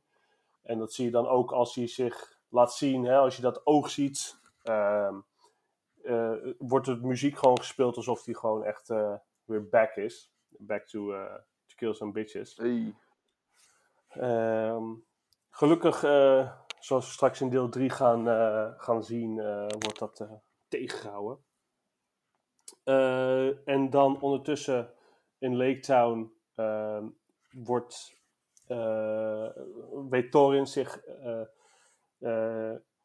En 0.63 0.77
dat 0.77 0.93
zie 0.93 1.05
je 1.05 1.11
dan 1.11 1.27
ook 1.27 1.51
als 1.51 1.75
hij 1.75 1.87
zich 1.87 2.39
laat 2.49 2.73
zien. 2.73 3.03
Hè, 3.03 3.17
als 3.17 3.35
je 3.35 3.41
dat 3.41 3.65
oog 3.65 3.89
ziet, 3.89 4.39
ehm, 4.61 5.15
eh, 6.03 6.33
wordt 6.57 6.85
de 6.85 6.95
muziek 6.95 7.37
gewoon 7.37 7.57
gespeeld 7.57 7.95
alsof 7.95 8.25
hij 8.25 8.33
gewoon 8.33 8.63
echt 8.63 8.89
eh, 8.89 9.15
weer 9.45 9.69
back 9.69 9.95
is. 9.95 10.33
Back 10.49 10.87
to, 10.87 11.13
eh, 11.13 11.35
to 11.65 11.75
kill 11.75 11.93
some 11.93 12.11
bitches. 12.11 12.57
Hey. 12.57 12.95
Ehm, 14.07 14.83
gelukkig, 15.49 16.03
eh, 16.03 16.51
zoals 16.79 17.05
we 17.05 17.11
straks 17.11 17.41
in 17.41 17.49
deel 17.49 17.69
3 17.69 17.89
gaan, 17.89 18.27
eh, 18.27 18.71
gaan 18.77 19.03
zien, 19.03 19.39
eh, 19.39 19.65
wordt 19.79 19.99
dat 19.99 20.19
eh, 20.19 20.31
tegengehouden. 20.67 21.43
Eh, 22.83 23.67
en 23.67 23.89
dan 23.89 24.21
ondertussen 24.21 24.93
in 25.37 25.57
Lake 25.57 25.79
Town 25.79 26.33
ehm, 26.55 27.07
wordt, 27.51 28.13
weet 30.09 30.31
Thorin 30.31 30.67
zich 30.67 31.03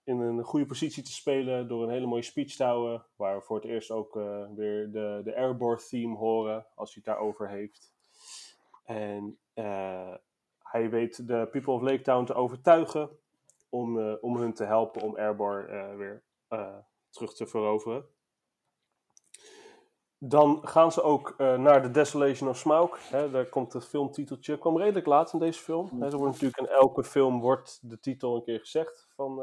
in 0.04 0.20
een 0.20 0.42
goede 0.42 0.66
positie 0.66 1.02
te 1.02 1.12
spelen 1.12 1.68
door 1.68 1.82
een 1.82 1.90
hele 1.90 2.06
mooie 2.06 2.22
speech 2.22 2.56
te 2.56 2.64
houden. 2.64 3.06
Waar 3.16 3.36
we 3.36 3.42
voor 3.42 3.56
het 3.56 3.64
eerst 3.64 3.90
ook 3.90 4.14
weer 4.54 4.90
de, 4.90 5.20
de 5.24 5.36
Airborne 5.36 5.82
theme 5.88 6.16
horen 6.16 6.66
als 6.74 6.94
hij 6.94 7.02
het 7.04 7.14
daarover 7.14 7.48
heeft. 7.48 7.94
En 8.84 9.38
hij 10.58 10.90
weet 10.90 11.26
de 11.26 11.48
People 11.50 11.72
of 11.72 11.82
Lake 11.82 12.02
Town 12.02 12.24
te 12.24 12.34
overtuigen 12.34 13.19
om, 13.70 14.00
eh, 14.00 14.14
om 14.20 14.36
hun 14.36 14.54
te 14.54 14.64
helpen 14.64 15.02
om 15.02 15.16
Airborne 15.16 15.66
eh, 15.66 15.96
weer 15.96 16.22
eh, 16.48 16.76
terug 17.10 17.34
te 17.34 17.46
veroveren. 17.46 18.04
Dan 20.18 20.68
gaan 20.68 20.92
ze 20.92 21.02
ook 21.02 21.38
naar 21.38 21.82
The 21.82 21.90
Desolation 21.90 22.48
of 22.48 22.56
Smaug. 22.56 23.10
Hè, 23.10 23.30
daar 23.30 23.46
komt 23.46 23.72
het 23.72 23.86
filmtiteltje. 23.86 24.58
kwam 24.58 24.78
redelijk 24.78 25.06
laat 25.06 25.32
in 25.32 25.38
deze 25.38 25.62
film. 25.62 25.88
Hè, 26.00 26.06
er 26.06 26.16
wordt 26.16 26.32
natuurlijk 26.32 26.58
in 26.60 26.76
elke 26.76 27.04
film 27.04 27.40
wordt 27.40 27.90
de 27.90 28.00
titel 28.00 28.36
een 28.36 28.42
keer 28.42 28.60
gezegd 28.60 29.08
van, 29.14 29.36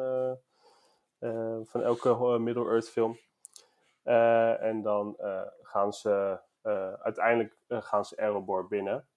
van 1.64 1.82
elke 1.82 2.38
Middle-earth 2.40 2.90
film. 2.90 3.18
En 4.60 4.82
dan 4.82 5.16
gaan 5.62 5.94
ze 5.94 6.40
uiteindelijk 7.02 7.58
gaan 7.68 8.06
ze 8.06 8.22
Erebor 8.22 8.68
binnen. 8.68 9.08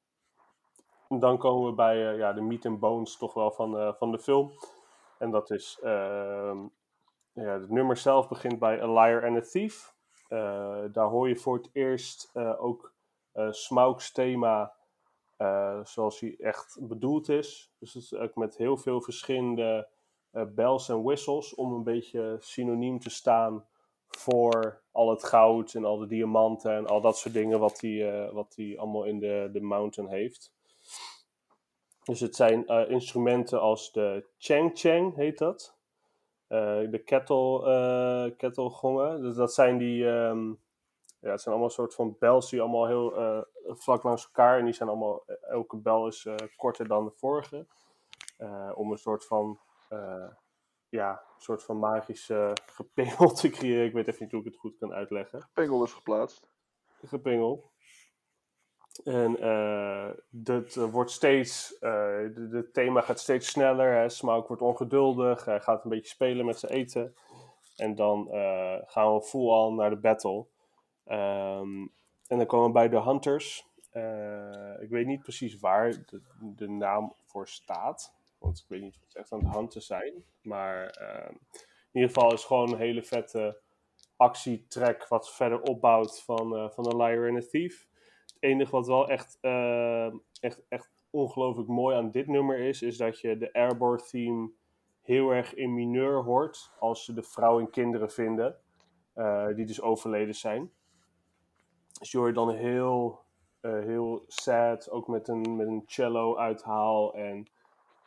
En 1.09 1.19
dan 1.19 1.39
komen 1.39 1.69
we 1.69 1.75
bij 1.75 1.97
ja, 1.97 2.33
de 2.33 2.41
meat 2.41 2.67
and 2.67 2.81
bones 2.81 3.17
toch 3.17 3.35
wel 3.35 3.51
van, 3.51 3.95
van 3.97 4.11
de 4.11 4.19
film. 4.19 4.53
En 5.21 5.31
dat 5.31 5.51
is... 5.51 5.79
ehm, 5.83 6.59
ja, 7.33 7.61
het 7.61 7.71
nummer 7.71 7.97
zelf 7.97 8.29
begint 8.29 8.59
bij 8.59 8.83
A 8.83 8.93
Liar 8.93 9.27
and 9.27 9.37
a 9.37 9.41
Thief. 9.41 9.95
Eh, 10.29 10.85
daar 10.93 11.09
hoor 11.09 11.29
je 11.29 11.37
voor 11.37 11.57
het 11.57 11.71
eerst 11.73 12.31
eh, 12.35 12.63
ook 12.63 12.93
eh 13.33 13.51
Smaugs 13.51 14.13
thema 14.13 14.73
zoals 15.83 16.21
hij 16.21 16.37
echt 16.39 16.79
bedoeld 16.81 17.29
is. 17.29 17.73
Dus 17.79 17.95
het 17.95 18.03
is 18.03 18.15
ook 18.15 18.35
met 18.35 18.57
heel 18.57 18.77
veel 18.77 19.01
verschillende 19.01 19.89
bells 20.31 20.89
en 20.89 21.03
whistles 21.03 21.55
om 21.55 21.73
een 21.73 21.83
beetje 21.83 22.37
synoniem 22.41 22.99
te 22.99 23.11
staan 23.11 23.67
voor 24.09 24.83
al 24.91 25.11
het 25.11 25.25
goud 25.25 25.75
en 25.75 25.85
al 25.85 25.99
de 25.99 26.07
diamanten 26.07 26.73
en 26.77 26.87
al 26.87 27.01
dat 27.01 27.19
soort 27.19 27.35
dingen 27.35 27.59
wat 27.59 27.81
hij, 27.81 28.31
wat 28.33 28.57
allemaal 28.77 29.05
in 29.05 29.19
de, 29.19 29.49
de 29.53 29.61
mountain 29.61 30.11
heeft. 30.11 30.53
Dus 32.11 32.21
het 32.21 32.37
zijn 32.37 32.67
eh, 32.67 32.91
instrumenten 32.91 33.61
als 33.61 33.93
de 33.93 34.27
Chang 34.39 34.71
Chang 34.75 35.15
heet 35.15 35.39
dat. 35.39 35.77
Eh, 36.47 36.91
de 36.91 37.03
kettle, 37.05 37.67
eh 37.67 38.37
kettlegongen. 38.37 39.23
Dus 39.23 39.35
dat 39.35 39.55
zijn 39.55 39.79
die, 39.79 40.09
ehm, 40.09 40.49
ja, 41.21 41.31
het 41.31 41.41
zijn 41.41 41.55
allemaal 41.55 41.71
soort 41.71 41.95
van 41.95 42.17
bells 42.19 42.51
die 42.51 42.61
allemaal 42.61 42.87
heel 42.87 43.45
vlak 43.65 44.03
langs 44.03 44.25
elkaar. 44.25 44.59
En 44.59 44.65
die 44.65 44.75
zijn 44.75 44.89
allemaal, 44.89 45.25
elke 45.41 45.77
bel 45.77 46.07
is 46.07 46.27
korter 46.57 46.89
dan 46.89 47.05
de 47.05 47.11
vorige. 47.11 47.67
Om 48.75 48.91
een 48.91 48.99
soort 48.99 49.27
van, 49.27 49.59
ja, 50.89 51.11
een 51.11 51.43
soort 51.43 51.63
van 51.63 51.79
magische 51.79 52.57
gepingel 52.67 53.33
te 53.33 53.49
creëren. 53.49 53.87
Ik 53.87 53.93
weet 53.93 54.09
even 54.09 54.23
niet 54.23 54.31
hoe 54.31 54.41
ik 54.41 54.47
het 54.47 54.57
goed 54.57 54.79
kan 54.79 54.93
uitleggen. 54.93 55.49
Pengel 55.53 55.85
is 55.85 55.93
geplaatst. 55.93 56.51
Gepingel. 57.05 57.71
En 59.05 59.41
eh 59.41 60.09
dit 60.31 60.77
eh, 60.77 60.85
wordt 60.85 61.11
steeds, 61.11 61.79
eh 61.79 61.91
de, 62.35 62.49
de 62.51 62.71
thema 62.73 63.01
gaat 63.01 63.21
steeds 63.21 63.49
sneller. 63.49 63.93
Hè. 63.93 64.27
Wordt 64.27 64.63
ongeduldig. 64.63 65.45
Hij 65.45 65.61
gaat 65.61 65.85
een 65.85 65.91
beetje 65.91 66.09
spelen 66.09 66.47
met 66.47 66.59
zijn 66.59 66.73
eten. 66.73 67.15
En 67.77 67.95
dan 67.95 68.31
eh, 68.31 68.77
gaan 68.85 69.15
we 69.15 69.23
full 69.23 69.49
on 69.49 69.75
naar 69.75 69.91
de 69.91 69.97
battle. 69.97 70.47
Ehm, 71.05 71.87
en 72.27 72.39
dan 72.39 72.47
komen 72.47 72.67
we 72.67 72.73
bij 72.73 72.89
de 72.89 73.03
Hunters. 73.03 73.69
Eh, 73.91 74.83
ik 74.83 74.91
weet 74.91 75.07
niet 75.07 75.23
precies 75.23 75.59
waar 75.59 75.91
de, 75.91 76.21
de 76.41 76.69
naam 76.69 77.15
voor 77.25 77.49
staat. 77.49 78.15
Want 78.39 78.59
ik 78.59 78.65
weet 78.69 78.81
niet 78.81 78.95
of 78.95 79.03
het 79.07 79.17
echt 79.17 79.33
aan 79.33 79.45
het 79.45 79.55
hunten 79.55 79.83
zijn. 79.83 80.25
Maar 80.43 80.87
ehm, 80.87 81.35
in 81.93 82.01
ieder 82.01 82.11
geval 82.11 82.33
is 82.33 82.39
het 82.39 82.47
gewoon 82.47 82.73
een 82.73 82.79
hele 82.79 83.03
vette 83.03 83.59
actietrack 84.17 85.09
wat 85.09 85.35
verder 85.35 85.61
opbouwt 85.61 86.23
van, 86.23 86.57
eh 86.57 86.71
van 86.71 86.85
The 86.85 86.97
Liar 86.97 87.29
and 87.29 87.41
the 87.41 87.49
Thief. 87.49 87.89
Enige 88.41 88.71
wat 88.71 88.87
wel 88.87 89.09
echt, 89.09 89.39
eh, 89.41 90.07
echt, 90.41 90.63
echt 90.69 90.91
ongelooflijk 91.11 91.69
mooi 91.69 91.97
aan 91.97 92.11
dit 92.11 92.27
nummer 92.27 92.59
is, 92.59 92.83
is 92.83 92.97
dat 92.97 93.21
je 93.21 93.39
de 93.39 93.53
Airborne 93.53 94.03
theme 94.03 94.51
heel 95.03 95.31
erg 95.31 95.55
in 95.55 95.75
mineur 95.75 96.23
hoort 96.23 96.73
als 96.79 97.05
ze 97.05 97.15
de 97.15 97.23
vrouw 97.23 97.59
en 97.59 97.71
kinderen 97.71 98.11
vinden, 98.11 98.57
eh, 99.13 99.47
die 99.47 99.67
dus 99.67 99.81
overleden 99.81 100.35
zijn. 100.35 100.73
Dus 101.99 102.11
je 102.11 102.19
hoort 102.19 102.35
dan 102.35 102.51
heel, 102.51 103.21
eh, 103.61 103.73
heel 103.73 104.25
sad, 104.27 104.91
ook 104.91 105.09
met 105.09 105.29
een, 105.29 105.57
met 105.57 105.67
een 105.67 105.83
cello 105.87 106.37
uithaal. 106.37 107.15
En 107.15 107.47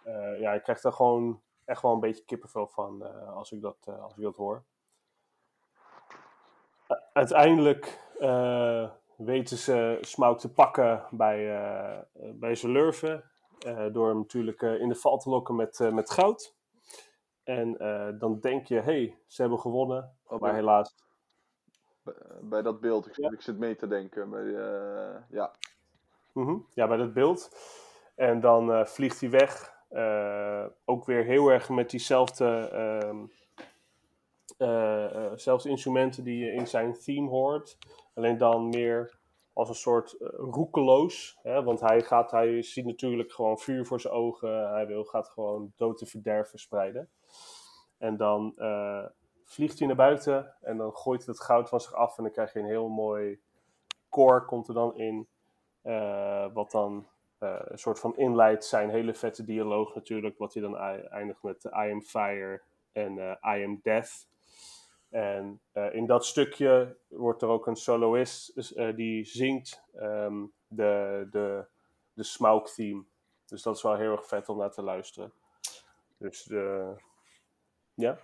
eh, 0.03 0.39
ja, 0.39 0.53
ik 0.53 0.63
krijg 0.63 0.81
daar 0.81 0.93
gewoon 0.93 1.41
echt 1.65 1.81
wel 1.81 1.93
een 1.93 1.99
beetje 1.99 2.23
kippenvel 2.23 2.67
van 2.67 3.25
als, 3.33 3.51
ik 3.51 3.61
dat, 3.61 3.77
als 4.01 4.15
ik 4.15 4.23
dat 4.23 4.35
hoor. 4.35 4.63
Uiteindelijk 7.13 7.99
weten 9.17 9.57
ze 9.57 9.97
Smaug 10.01 10.37
te 10.39 10.51
pakken 10.51 11.03
bij, 11.11 11.55
eh, 11.55 11.99
bij 12.33 12.55
zijn 12.55 12.71
lurven. 12.71 13.23
eh, 13.59 13.85
door 13.91 14.07
hem 14.07 14.17
natuurlijk 14.17 14.61
eh, 14.61 14.79
in 14.79 14.89
de 14.89 14.95
val 14.95 15.17
te 15.17 15.29
lokken 15.29 15.55
met, 15.55 15.79
met 15.91 16.11
goud. 16.11 16.55
En 17.43 17.77
dan 18.19 18.39
denk 18.39 18.65
je, 18.67 18.75
hé, 18.75 18.81
hey, 18.81 19.17
ze 19.27 19.41
hebben 19.41 19.59
gewonnen. 19.59 20.15
Oh, 20.23 20.29
Maar 20.29 20.39
bij- 20.39 20.53
helaas 20.53 20.95
Bij, 22.03 22.13
bij 22.41 22.61
dat 22.61 22.79
beeld, 22.79 23.07
ik, 23.07 23.15
Ja. 23.15 23.29
ik 23.31 23.41
zit 23.41 23.57
mee 23.57 23.75
te 23.75 23.87
denken. 23.87 24.29
Bij, 24.29 24.43
ja. 25.29 25.51
Mhm, 26.33 26.57
Ja, 26.73 26.87
bij 26.87 26.97
dat 26.97 27.13
beeld. 27.13 27.49
En 28.15 28.39
dan 28.39 28.87
vliegt 28.87 29.19
hij 29.19 29.29
weg. 29.29 29.73
Ook 30.85 31.05
weer 31.05 31.23
heel 31.23 31.49
erg 31.49 31.69
met 31.69 31.89
diezelfde 31.89 32.69
eh, 34.63 35.25
eh, 35.25 35.31
zelfde 35.35 35.69
instrumenten 35.69 36.23
die 36.23 36.45
je 36.45 36.51
in 36.51 36.67
zijn 36.67 36.93
theme 36.93 37.29
hoort. 37.29 37.77
Alleen 38.13 38.37
dan 38.37 38.69
meer 38.69 39.17
als 39.53 39.69
een 39.69 39.75
soort 39.75 40.17
eh, 40.17 40.29
roekeloos. 40.31 41.39
Hè? 41.41 41.63
Want 41.63 41.79
hij, 41.79 42.01
gaat, 42.01 42.31
hij 42.31 42.61
ziet 42.61 42.85
natuurlijk 42.85 43.31
gewoon 43.31 43.59
vuur 43.59 43.85
voor 43.85 44.01
zijn 44.01 44.13
ogen. 44.13 44.69
Hij 44.69 44.87
wil, 44.87 45.03
gaat 45.03 45.29
gewoon 45.29 45.73
dood 45.75 46.01
en 46.01 46.07
verderf 46.07 46.49
verspreiden. 46.49 47.09
En 47.97 48.17
dan 48.17 48.53
vliegt 49.43 49.79
hij 49.79 49.87
naar 49.87 49.97
buiten. 49.97 50.55
En 50.61 50.77
dan 50.77 50.93
gooit 50.93 51.25
hij 51.25 51.33
het 51.33 51.43
goud 51.43 51.69
van 51.69 51.79
zich 51.79 51.93
af. 51.93 52.17
En 52.17 52.23
dan 52.23 52.31
krijg 52.31 52.53
je 52.53 52.59
een 52.59 52.65
heel 52.65 52.89
mooi 52.89 53.39
koor 54.09 54.45
komt 54.45 54.67
er 54.67 54.73
dan 54.73 54.97
in. 54.97 55.27
Wat 56.53 56.71
dan 56.71 57.07
een 57.39 57.79
soort 57.79 57.99
van 57.99 58.17
inleidt 58.17 58.65
zijn 58.65 58.89
hele 58.89 59.13
vette 59.13 59.43
dialoog 59.43 59.95
natuurlijk. 59.95 60.37
Wat 60.37 60.53
hij 60.53 60.63
dan 60.63 60.77
ei- 60.77 61.01
eindigt 61.01 61.43
met 61.43 61.63
I 61.63 61.91
am 61.91 62.01
fire 62.01 62.61
en 62.91 63.17
I 63.57 63.63
am 63.63 63.79
death. 63.83 64.27
En 65.13 65.61
eh, 65.71 65.93
in 65.93 66.05
dat 66.05 66.25
stukje 66.25 66.97
wordt 67.07 67.41
er 67.41 67.47
ook 67.47 67.67
een 67.67 67.75
soloist 67.75 68.55
dus, 68.55 68.73
eh, 68.73 68.95
die 68.95 69.25
zingt 69.25 69.83
ehm, 69.93 70.45
de, 70.67 71.27
de, 71.31 71.65
de 72.13 72.23
Smaug 72.23 72.73
theme. 72.73 73.03
Dus 73.45 73.61
dat 73.61 73.75
is 73.75 73.81
wel 73.81 73.95
heel 73.95 74.11
erg 74.11 74.27
vet 74.27 74.49
om 74.49 74.57
naar 74.57 74.71
te 74.71 74.81
luisteren. 74.81 75.33
Dus 76.17 76.43
de... 76.43 76.93
Ja? 77.93 78.19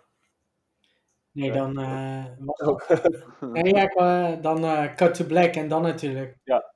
Nee, 1.32 1.52
dan... 1.52 1.80
eh, 1.80 2.26
wat- 2.46 3.02
ja, 3.54 3.88
eh, 3.88 4.42
dan 4.42 4.64
eh, 4.64 4.96
Cut 4.96 5.14
to 5.14 5.26
Black 5.26 5.56
en 5.56 5.68
dan 5.68 5.82
natuurlijk... 5.82 6.38
Ja. 6.44 6.74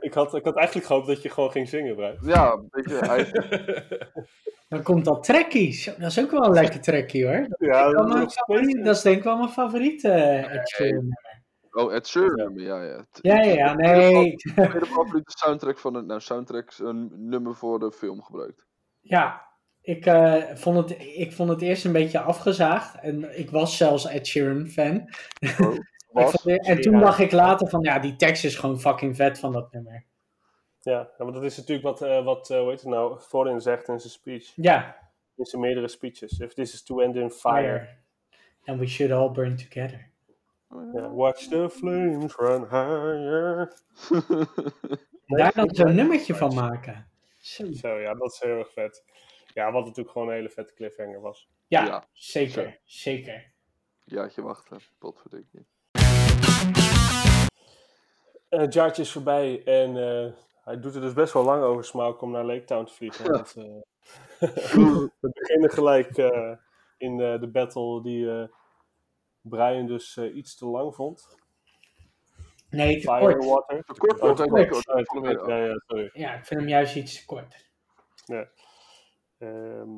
Ik 0.00 0.14
had, 0.14 0.34
ik 0.34 0.44
had 0.44 0.56
eigenlijk 0.56 0.86
gehoopt 0.86 1.06
dat 1.06 1.22
je 1.22 1.28
gewoon 1.30 1.50
ging 1.50 1.68
zingen, 1.68 1.94
Brian. 1.94 2.16
Ja, 2.22 2.52
een 2.52 2.68
beetje 2.70 4.04
Dan 4.68 4.82
komt 4.82 5.04
dat 5.04 5.22
trekkie. 5.22 5.72
Zo, 5.72 5.92
Dat 5.98 6.10
is 6.10 6.20
ook 6.20 6.30
wel 6.30 6.44
een 6.44 6.52
lekker 6.52 6.80
trekkie 6.80 7.26
hoor. 7.26 7.46
Dat, 7.48 7.58
Ja, 7.58 7.86
is 7.86 7.92
dat 7.92 8.26
is 8.26 8.34
favoriet- 8.34 8.84
dat 8.84 8.96
is 8.96 9.02
denk 9.02 9.16
ik 9.16 9.22
wel 9.24 9.36
mijn 9.36 9.48
favoriete 9.50 10.08
eh, 10.10 10.54
Ed 10.54 10.68
Sheeran. 10.68 11.08
Oh, 11.70 11.94
Ed 11.94 12.06
Sheeran, 12.08 12.52
ja, 12.54 12.82
ja. 12.82 13.04
Ja, 13.12 13.42
ja, 13.42 13.52
ja, 13.52 13.74
nee. 13.74 14.36
Tweede 14.36 14.86
favoriete 14.86 15.32
soundtrack 15.38 15.78
van 15.78 15.94
het, 15.94 16.06
nou, 16.06 16.20
soundtracks, 16.20 16.78
een 16.78 17.10
nummer 17.28 17.54
voor 17.54 17.78
de 17.78 17.92
film 17.92 18.22
gebruikt. 18.22 18.66
Ja, 19.00 19.46
ik, 19.80 20.06
eh, 20.06 20.34
vond 20.54 20.76
het, 20.90 21.00
ik 21.16 21.32
vond 21.32 21.48
het 21.50 21.60
eerst 21.62 21.84
een 21.84 21.92
beetje 21.92 22.20
afgezaagd. 22.20 23.00
En 23.00 23.38
ik 23.38 23.50
was 23.50 23.76
zelfs 23.76 24.06
Ed 24.06 24.26
Sheeran 24.26 24.66
fan. 24.66 25.08
Oh, 25.60 25.74
Ik 25.74 25.99
was, 26.12 26.30
vond 26.30 26.56
het- 26.56 26.66
en 26.66 26.80
toen 26.80 26.92
Ja. 26.94 27.00
dacht 27.00 27.18
ik 27.18 27.32
later 27.32 27.68
van, 27.68 27.82
ja, 27.82 27.98
die 27.98 28.16
tekst 28.16 28.44
is 28.44 28.56
gewoon 28.56 28.80
fucking 28.80 29.16
vet 29.16 29.38
van 29.38 29.52
dat 29.52 29.72
nummer. 29.72 30.04
Ja, 30.80 30.92
ja, 30.92 31.10
want 31.24 31.34
dat 31.34 31.44
is 31.44 31.56
natuurlijk 31.56 31.86
wat, 31.86 32.02
eh 32.02 32.24
wat 32.24 32.50
eh, 32.50 32.58
hoe 32.58 32.68
heet 32.68 32.80
het 32.80 32.88
nou, 32.88 33.20
Thorin 33.28 33.60
zegt 33.60 33.88
in 33.88 34.00
zijn 34.00 34.12
speech. 34.12 34.52
Ja, 34.56 34.96
In 35.36 35.44
zijn 35.44 35.62
meerdere 35.62 35.88
speeches. 35.88 36.38
If 36.38 36.52
this 36.54 36.74
is 36.74 36.82
to 36.82 37.00
end 37.00 37.16
in 37.16 37.30
fire. 37.30 37.62
fire. 37.78 37.88
And 38.64 38.78
we 38.78 38.86
should 38.86 39.12
all 39.12 39.30
burn 39.30 39.56
together. 39.56 40.08
Ja, 40.94 41.10
watch 41.10 41.48
the 41.48 41.70
flames 41.70 42.36
run 42.36 42.62
higher. 42.62 43.72
En 45.26 45.36
daar 45.36 45.52
dan 45.52 45.74
zo'n 45.74 45.94
nummertje 45.94 46.34
van 46.34 46.54
maken. 46.54 47.08
Zo. 47.38 47.72
Zo, 47.72 47.98
ja, 47.98 48.14
dat 48.14 48.32
is 48.32 48.40
heel 48.40 48.58
erg 48.58 48.72
vet. 48.72 49.04
Ja, 49.54 49.72
wat 49.72 49.82
natuurlijk 49.84 50.10
gewoon 50.10 50.28
een 50.28 50.34
hele 50.34 50.48
vette 50.50 50.74
cliffhanger 50.74 51.20
was. 51.20 51.48
Ja, 51.66 51.84
Ja. 51.84 52.04
zeker, 52.12 52.78
zeker. 52.84 53.52
Jaartje 54.04 54.42
wachten, 54.42 54.80
potverdikkie. 54.98 55.66
Eh, 58.50 58.60
het 58.60 58.72
jaartje 58.74 59.02
is 59.02 59.12
voorbij 59.12 59.64
en 59.64 59.96
eh, 59.96 60.32
hij 60.64 60.80
doet 60.80 60.94
er 60.94 61.00
dus 61.00 61.12
best 61.12 61.32
wel 61.32 61.44
lang 61.44 61.62
over 61.62 61.84
Smaug 61.84 62.22
om 62.22 62.30
naar 62.30 62.44
Lake 62.44 62.64
Town 62.64 62.84
te 62.84 62.92
vliegen. 62.94 63.24
Ja. 63.24 63.30
Want, 63.30 63.56
eh, 63.56 63.64
we 65.20 65.30
beginnen 65.32 65.70
gelijk 65.70 66.16
eh, 66.16 66.52
in 66.98 67.20
eh, 67.20 67.40
de 67.40 67.48
battle 67.48 68.02
die 68.02 68.30
eh, 68.30 68.48
Brian 69.40 69.86
dus 69.86 70.16
eh, 70.16 70.36
iets 70.36 70.56
te 70.56 70.66
lang 70.66 70.94
vond. 70.94 71.36
Nee, 72.70 72.94
te 72.94 73.00
Fire 73.00 73.34
and 73.34 73.36
kort. 73.36 73.44
Water. 73.44 73.84
Te 73.84 73.94
kort 73.94 74.20
Oh, 74.20 74.34
te 74.34 74.44
kort. 75.10 75.46
Ja, 75.46 75.56
ja, 75.56 75.82
sorry. 75.86 76.10
Ja, 76.12 76.34
ik 76.34 76.44
vind 76.44 76.60
hem 76.60 76.68
juist 76.68 76.96
iets 76.96 77.18
te 77.20 77.26
kort. 77.26 77.68
Ehm, 79.38 79.88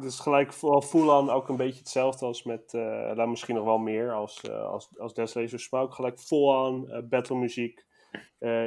dus 0.00 0.18
gelijk 0.18 0.52
full-on 0.52 1.30
ook 1.30 1.48
een 1.48 1.56
beetje 1.56 1.78
hetzelfde 1.78 2.26
als 2.26 2.42
met, 2.42 2.72
nou, 2.72 3.28
misschien 3.28 3.54
nog 3.54 3.64
wel 3.64 3.78
meer 3.78 4.12
als, 4.12 4.40
eh 4.40 4.64
als, 4.64 4.98
als 4.98 5.14
Deslaser 5.14 5.60
Smoke. 5.60 5.94
Gelijk 5.94 6.20
full-on 6.20 6.90
eh, 6.90 7.02
battle 7.08 7.36
muziek. 7.36 7.84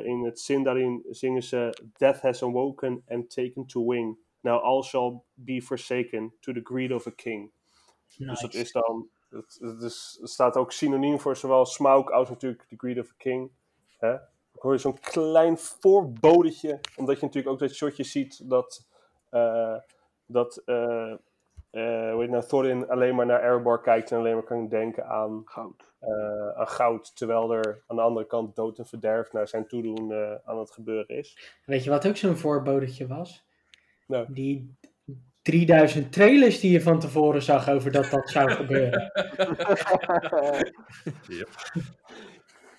In 0.03 0.23
het 0.25 0.39
zin 0.39 0.63
daarin 0.63 1.05
zingen 1.09 1.43
ze 1.43 1.84
Death 1.97 2.21
has 2.21 2.43
awoken 2.43 3.03
and 3.07 3.30
taken 3.30 3.65
to 3.65 3.86
wing. 3.86 4.17
Now 4.39 4.63
all 4.63 4.84
shall 4.84 5.21
be 5.34 5.61
forsaken 5.61 6.34
to 6.39 6.53
the 6.53 6.59
greed 6.63 6.91
of 6.91 7.07
a 7.07 7.11
king. 7.11 7.51
Dus 8.17 8.39
dat 8.39 8.53
is 8.53 8.71
dan, 8.71 9.09
is, 9.80 10.17
het 10.21 10.30
staat 10.30 10.57
ook 10.57 10.71
synoniem 10.71 11.19
voor 11.19 11.38
zowel 11.38 11.65
Smaug 11.65 12.11
als 12.11 12.30
natuurlijk 12.30 12.65
the 12.67 12.77
greed 12.77 12.99
of 12.99 13.09
a 13.09 13.13
king. 13.17 13.51
Hè? 13.97 14.13
Ik 14.53 14.61
hoor 14.61 14.73
je 14.73 14.80
zo'n 14.80 14.99
klein 14.99 15.57
voorbodetje, 15.57 16.80
omdat 16.95 17.19
je 17.19 17.25
natuurlijk 17.25 17.53
ook 17.53 17.59
dat 17.59 17.73
shotje 17.73 18.03
ziet 18.03 18.49
dat, 18.49 18.88
dat 20.32 20.61
eh, 20.65 21.11
eh, 21.71 22.11
hoe 22.11 22.21
het 22.21 22.30
nou, 22.30 22.43
Thorin 22.43 22.89
alleen 22.89 23.15
maar 23.15 23.25
naar 23.25 23.43
Erebor 23.43 23.82
kijkt 23.82 24.11
en 24.11 24.17
alleen 24.17 24.34
maar 24.34 24.43
kan 24.43 24.67
denken 24.67 25.07
aan, 25.07 25.41
Goud. 25.45 25.93
eh, 25.99 26.49
aan 26.59 26.67
goud, 26.67 27.15
terwijl 27.15 27.53
er 27.53 27.84
aan 27.88 27.95
de 27.95 28.01
andere 28.01 28.25
kant 28.25 28.55
dood 28.55 28.77
en 28.77 28.86
verderf 28.86 29.32
naar 29.34 29.47
zijn 29.47 29.67
toedoen 29.67 30.11
eh, 30.11 30.34
aan 30.45 30.59
het 30.59 30.71
gebeuren 30.71 31.17
is. 31.17 31.53
Weet 31.65 31.84
je 31.84 31.89
wat 31.89 32.07
ook 32.07 32.17
zo'n 32.17 32.38
voorbodetje 32.38 33.07
was? 33.07 33.45
Nou. 34.07 34.25
Die 34.30 34.77
3000 35.41 36.11
trailers 36.11 36.59
die 36.59 36.71
je 36.71 36.82
van 36.82 36.99
tevoren 36.99 37.41
zag 37.41 37.69
over 37.69 37.91
dat 37.91 38.09
dat 38.09 38.30
zou 38.30 38.49
gebeuren. 38.49 39.11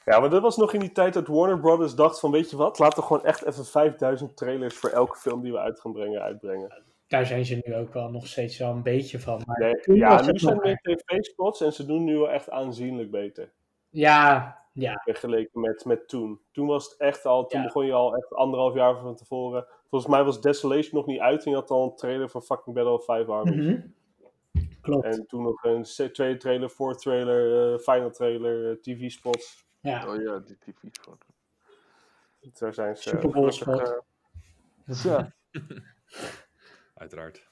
Ja, 0.05 0.21
maar 0.21 0.31
dat 0.31 0.43
was 0.43 0.57
nog 0.57 0.73
in 0.73 0.81
die 0.81 0.93
tijd 0.93 1.15
dat 1.15 1.27
Warner 1.27 1.61
Brothers 1.61 1.95
dacht 1.95 2.21
van, 2.21 2.31
weet 2.31 2.51
je 2.51 2.57
wat, 2.57 2.79
laten 2.79 2.99
we 2.99 3.07
gewoon 3.07 3.25
echt 3.25 3.45
even 3.45 3.65
5000 3.65 4.37
trailers 4.37 4.77
voor 4.77 4.91
elke 4.91 5.17
film 5.17 5.43
die 5.43 5.53
we 5.53 5.59
uit 5.59 5.81
gaan 5.81 5.93
brengen, 5.93 6.23
uitbrengen. 6.23 6.83
Daar 7.11 7.27
zijn 7.27 7.45
ze 7.45 7.61
nu 7.65 7.75
ook 7.75 7.93
wel 7.93 8.11
nog 8.11 8.27
steeds 8.27 8.59
wel 8.59 8.71
een 8.71 8.83
beetje 8.83 9.19
van. 9.21 9.43
Maar 9.47 9.59
Nee, 9.59 9.99
ja, 9.99 10.23
nu 10.23 10.39
zijn 10.39 10.61
er 10.61 10.79
meer 10.83 10.97
tv-spots 10.97 11.61
en 11.61 11.73
ze 11.73 11.87
doen 11.87 12.05
nu 12.05 12.17
wel 12.19 12.31
echt 12.31 12.51
aanzienlijk 12.51 13.11
beter. 13.11 13.53
Ja, 13.89 14.59
ja. 14.73 15.01
Vergeleken 15.05 15.61
met, 15.61 15.85
met 15.85 16.09
toen. 16.09 16.41
Toen 16.53 16.67
was 16.67 16.85
het 16.91 16.97
echt 16.99 17.27
al, 17.27 17.47
toen 17.47 17.61
Ja. 17.61 17.67
begon 17.67 17.87
je 17.87 17.93
al 17.93 18.17
echt 18.17 18.35
anderhalf 18.35 18.75
jaar 18.75 18.99
van 18.99 19.17
tevoren. 19.17 19.67
Volgens 19.89 20.11
mij 20.11 20.25
was 20.25 20.41
Desolation 20.41 20.95
nog 20.95 21.07
niet 21.07 21.21
uit 21.21 21.45
en 21.45 21.51
je 21.51 21.57
had 21.57 21.71
al 21.71 21.85
een 21.85 21.97
trailer 21.97 22.29
van 22.29 22.43
fucking 22.43 22.75
Battle 22.77 22.93
of 22.93 23.05
Five 23.05 23.33
Armies. 23.33 23.67
Mhm. 23.67 23.81
Klopt. 24.81 25.05
En 25.05 25.27
toen 25.27 25.43
nog 25.43 25.65
een 25.65 25.83
tweede 26.13 26.37
trailer, 26.37 26.69
fourth 26.69 26.99
trailer, 27.01 27.73
eh, 27.73 27.79
final 27.79 28.11
trailer, 28.11 28.71
eh, 28.71 28.77
tv-spots. 28.77 29.65
Ja. 29.81 30.09
Oh 30.09 30.23
ja, 30.23 30.39
die 30.39 30.59
tv-spot. 30.59 31.25
Daar 32.59 32.75
zijn 32.75 32.97
ze 32.97 33.09
Super 33.09 33.47
eh, 34.87 35.03
Ja. 35.05 35.33
Uiteraard. 37.01 37.49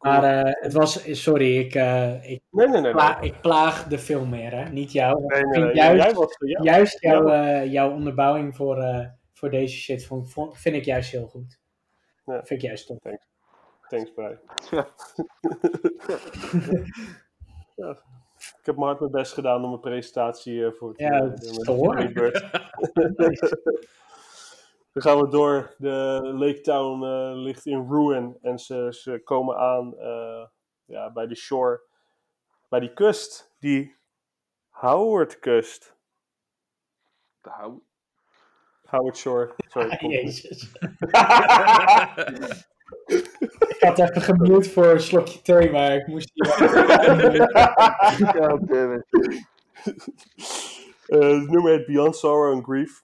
Maar 0.00 0.24
eh, 0.46 0.52
het 0.62 0.72
was, 0.72 1.20
sorry, 1.22 1.58
ik, 1.58 1.74
eh, 1.74 2.30
ik, 2.30 2.42
Nee, 2.50 2.66
nee, 2.66 2.68
nee. 2.68 2.80
nee. 2.80 2.92
pla- 2.92 3.20
ik 3.20 3.40
plaag 3.40 3.84
de 3.86 3.98
film 3.98 4.28
meer, 4.28 4.50
hè? 4.52 4.68
niet 4.68 4.92
jou. 4.92 5.24
ik 5.24 5.32
vind 5.36 5.50
nee. 5.50 5.74
Juist, 5.74 6.02
Jij 6.04 6.12
was 6.14 6.36
ja. 6.38 6.62
juist 6.62 7.00
jouw, 7.00 7.28
Ja. 7.28 7.60
eh, 7.60 7.72
jouw 7.72 7.90
onderbouwing 7.92 8.56
voor, 8.56 8.78
eh, 8.82 9.06
voor 9.32 9.50
deze 9.50 9.76
shit 9.76 10.06
vond, 10.06 10.32
vond- 10.32 10.58
vind 10.58 10.76
ik 10.76 10.84
juist 10.84 11.10
heel 11.10 11.26
goed. 11.26 11.58
Ja. 12.24 12.34
Vind 12.44 12.50
ik 12.50 12.68
juist 12.68 12.86
top. 12.86 13.18
Thanks, 13.88 14.12
Brian. 14.12 14.38
Ja. 14.70 14.86
Ja. 17.76 17.90
Ik 18.40 18.66
heb 18.66 18.74
mijn 18.76 18.86
hard 18.86 19.00
mijn 19.00 19.12
best 19.12 19.32
gedaan 19.32 19.62
om 19.62 19.68
mijn 19.68 19.80
presentatie 19.80 20.64
eh, 20.64 20.72
voor 20.72 20.94
te 20.94 21.02
Ja, 21.02 21.18
dat 21.20 21.42
is 21.42 21.50
doen. 21.52 21.64
te 21.64 21.70
horen. 21.70 22.12
Dan 24.92 25.02
gaan 25.02 25.20
we 25.20 25.28
door. 25.28 25.74
De 25.78 26.20
Lake 26.34 26.60
Town 26.60 27.04
eh, 27.04 27.30
ligt 27.34 27.66
in 27.66 27.86
ruin. 27.90 28.38
En 28.42 28.58
ze, 28.58 28.86
ze 28.90 29.20
komen 29.24 29.56
aan 29.56 29.98
eh, 29.98 30.46
ja, 30.84 31.12
bij 31.12 31.26
de 31.26 31.36
shore. 31.36 31.82
Bij 32.68 32.80
die 32.80 32.92
kust. 32.92 33.54
Die 33.58 33.96
Howard 34.68 35.38
kust. 35.38 35.96
De 37.40 37.50
hou. 37.50 37.82
Howard 38.90 39.16
Shore. 39.16 39.54
Sorry. 39.68 39.96
Jezus. 40.12 40.72
ik 43.68 43.76
had 43.78 43.98
even 43.98 44.22
gemute 44.22 44.70
voor 44.70 44.86
een 44.86 45.00
slokje 45.00 45.42
thee, 45.42 45.70
maar 45.70 45.94
ik 45.94 46.06
moest 46.06 46.30
hier 46.32 46.46
God 48.36 48.68
damn 48.68 48.92
it. 48.94 49.06
Eh, 51.06 51.18
het 51.18 51.50
nummer 51.50 51.70
heet 51.72 51.86
Beyond 51.86 52.16
Sorrow 52.16 52.54
and 52.54 52.64
Grief. 52.64 53.02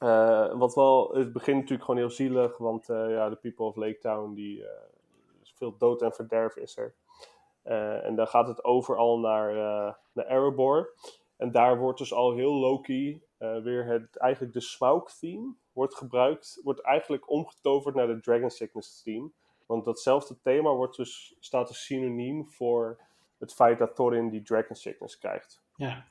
Eh, 0.00 0.58
wat 0.58 0.74
wel, 0.74 1.14
het 1.14 1.32
begint 1.32 1.56
natuurlijk 1.56 1.84
gewoon 1.84 2.00
heel 2.00 2.10
zielig, 2.10 2.58
want 2.58 2.88
eh, 2.88 3.10
ja, 3.10 3.28
de 3.28 3.36
people 3.36 3.64
of 3.64 3.76
Lake 3.76 3.98
Town, 3.98 4.34
die, 4.34 4.66
eh, 4.66 4.82
veel 5.54 5.76
dood 5.76 6.02
en 6.02 6.12
verderf 6.12 6.56
is 6.56 6.76
er. 6.76 6.94
En 8.02 8.14
dan 8.14 8.26
gaat 8.26 8.48
het 8.48 8.64
over 8.64 8.96
al 8.96 9.18
naar, 9.18 9.54
naar 10.12 10.26
Erebor. 10.26 10.94
En 11.36 11.50
daar 11.50 11.78
wordt 11.78 11.98
dus 11.98 12.12
al 12.12 12.34
heel 12.34 12.52
low-key 12.52 13.22
eh, 13.40 13.62
weer 13.62 13.84
het, 13.84 14.16
eigenlijk 14.16 14.52
de 14.52 14.60
Smaug 14.60 15.12
theme 15.18 15.54
wordt 15.72 15.94
gebruikt, 15.94 16.60
wordt 16.62 16.80
eigenlijk 16.80 17.30
omgetoverd 17.30 17.94
naar 17.94 18.06
de 18.06 18.20
Dragon 18.20 18.50
Sickness 18.50 19.02
theme. 19.02 19.30
Want 19.66 19.84
datzelfde 19.84 20.40
thema 20.40 20.74
wordt 20.74 20.96
dus, 20.96 21.36
staat 21.38 21.68
als 21.68 21.84
synoniem 21.84 22.46
voor 22.46 23.00
het 23.38 23.54
feit 23.54 23.78
dat 23.78 23.94
Thorin 23.94 24.30
die 24.30 24.42
Dragon 24.42 24.76
Sickness 24.76 25.18
krijgt. 25.18 25.62
Ja, 25.76 26.04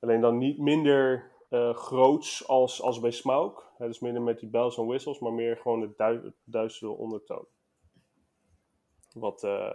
Alleen 0.00 0.20
dan 0.20 0.38
niet 0.38 0.58
minder 0.58 1.30
eh, 1.54 1.74
groots 1.74 2.48
als, 2.48 2.82
als 2.82 3.00
bij 3.00 3.10
Smaug. 3.10 3.72
Dus 3.78 4.00
minder 4.00 4.22
met 4.22 4.38
die 4.38 4.48
bells 4.48 4.76
en 4.78 4.86
whistles, 4.86 5.18
maar 5.18 5.32
meer 5.32 5.56
gewoon 5.56 5.80
het, 5.80 5.98
du 5.98 6.32
duistere 6.44 6.90
ondertoon. 6.90 7.46
Wat, 9.12 9.44
eh, 9.44 9.74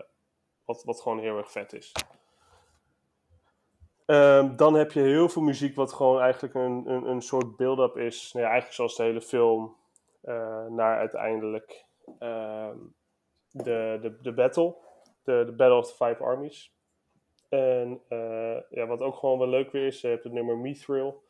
wat, 0.66 0.84
wat 0.84 1.02
gewoon 1.02 1.20
heel 1.20 1.38
erg 1.38 1.52
vet 1.52 1.74
is. 1.74 1.92
Ehm, 4.06 4.56
dan 4.56 4.74
heb 4.74 4.92
je 4.92 5.00
heel 5.00 5.30
veel 5.30 5.42
muziek 5.42 5.76
wat 5.76 5.94
gewoon 5.94 6.20
eigenlijk 6.22 6.54
een, 6.54 6.84
een, 6.86 7.10
een 7.10 7.22
soort 7.22 7.56
build-up 7.58 7.98
is. 7.98 8.32
Nou 8.34 8.46
ja, 8.46 8.52
eigenlijk 8.52 8.76
zoals 8.76 8.96
de 8.96 9.04
hele 9.04 9.22
film. 9.22 9.76
eh, 10.22 10.66
naar 10.66 10.98
uiteindelijk 10.98 11.86
ehm, 12.20 12.78
de, 13.52 13.98
de, 14.02 14.18
de 14.22 14.34
battle. 14.34 14.76
De, 15.24 15.44
de 15.46 15.52
Battle 15.52 15.78
of 15.78 15.88
the 15.88 16.06
Five 16.06 16.24
Armies. 16.24 16.74
En 17.50 18.02
ja, 18.70 18.88
wat 18.88 19.02
ook 19.02 19.16
gewoon 19.16 19.40
wel 19.40 19.48
leuk 19.48 19.72
weer 19.72 19.86
is, 19.86 20.02
je 20.02 20.08
hebt 20.08 20.24
het 20.24 20.34
nummer 20.34 20.58
Mithril. 20.58 21.28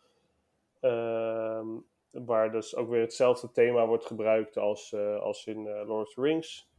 Ehm, 0.79 1.67
waar 2.11 2.51
dus 2.51 2.75
ook 2.75 2.89
weer 2.89 3.01
hetzelfde 3.01 3.51
thema 3.51 3.87
wordt 3.87 4.05
gebruikt 4.05 4.57
als, 4.57 4.93
eh, 4.93 5.19
als 5.19 5.45
in 5.45 5.67
eh, 5.67 5.87
Lord 5.87 6.07
of 6.07 6.13
the 6.13 6.21
Rings. 6.21 6.69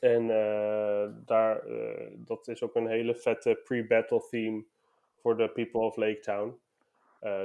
En 0.00 0.30
eh, 0.30 1.10
daar, 1.26 1.64
dat 2.16 2.48
is 2.48 2.62
ook 2.62 2.74
een 2.74 2.86
hele 2.86 3.14
vette 3.14 3.60
pre-battle 3.64 4.26
theme 4.30 4.64
voor 5.14 5.36
de 5.36 5.48
people 5.48 5.80
of 5.80 5.96
Lake 5.96 6.20
Town. 6.20 6.58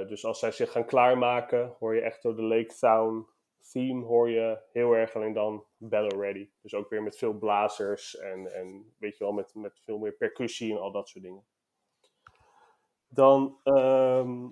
Dus 0.06 0.24
als 0.24 0.38
zij 0.38 0.52
zich 0.52 0.72
gaan 0.72 0.84
klaarmaken, 0.84 1.76
hoor 1.78 1.94
je 1.94 2.00
echt 2.00 2.22
door 2.22 2.36
de 2.36 2.42
Lake 2.42 2.74
Town 2.78 3.26
theme 3.72 4.04
hoor 4.04 4.30
je 4.30 4.58
heel 4.72 4.92
erg 4.92 5.14
alleen 5.14 5.32
dan 5.32 5.64
Battle 5.76 6.20
Ready. 6.20 6.48
Dus 6.60 6.74
ook 6.74 6.90
weer 6.90 7.02
met 7.02 7.16
veel 7.16 7.32
blazers 7.32 8.18
en, 8.18 8.54
en 8.54 8.94
weet 8.98 9.18
je 9.18 9.24
wel, 9.24 9.32
met, 9.32 9.54
met 9.54 9.80
veel 9.84 9.98
meer 9.98 10.12
percussie 10.12 10.72
en 10.72 10.80
al 10.80 10.92
dat 10.92 11.08
soort 11.08 11.24
dingen. 11.24 11.44
Dan, 13.08 13.58
ehm 13.64 14.46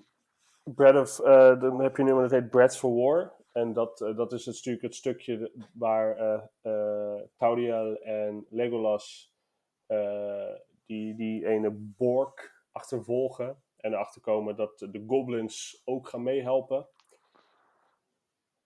Bread 0.75 0.95
of, 0.95 1.19
eh, 1.19 1.59
dan 1.59 1.81
heb 1.81 1.95
je 1.95 2.01
een 2.01 2.07
nummer 2.07 2.29
dat 2.29 2.39
heet 2.39 2.49
Breads 2.49 2.77
for 2.77 2.95
War. 2.95 3.33
En 3.51 3.73
dat, 3.73 4.01
eh, 4.01 4.15
dat 4.15 4.31
is 4.31 4.45
natuurlijk 4.45 4.83
het 4.83 4.95
stukje 4.95 5.51
waar 5.73 6.17
eh 6.61 7.21
Tauriel 7.37 8.01
en 8.01 8.45
Legolas 8.49 9.33
die, 10.85 11.15
die 11.15 11.45
ene 11.47 11.69
Bork 11.71 12.63
achtervolgen. 12.71 13.61
En 13.77 13.93
erachter 13.93 14.21
komen 14.21 14.55
dat 14.55 14.79
de 14.79 15.03
goblins 15.07 15.81
ook 15.85 16.07
gaan 16.07 16.23
meehelpen. 16.23 16.87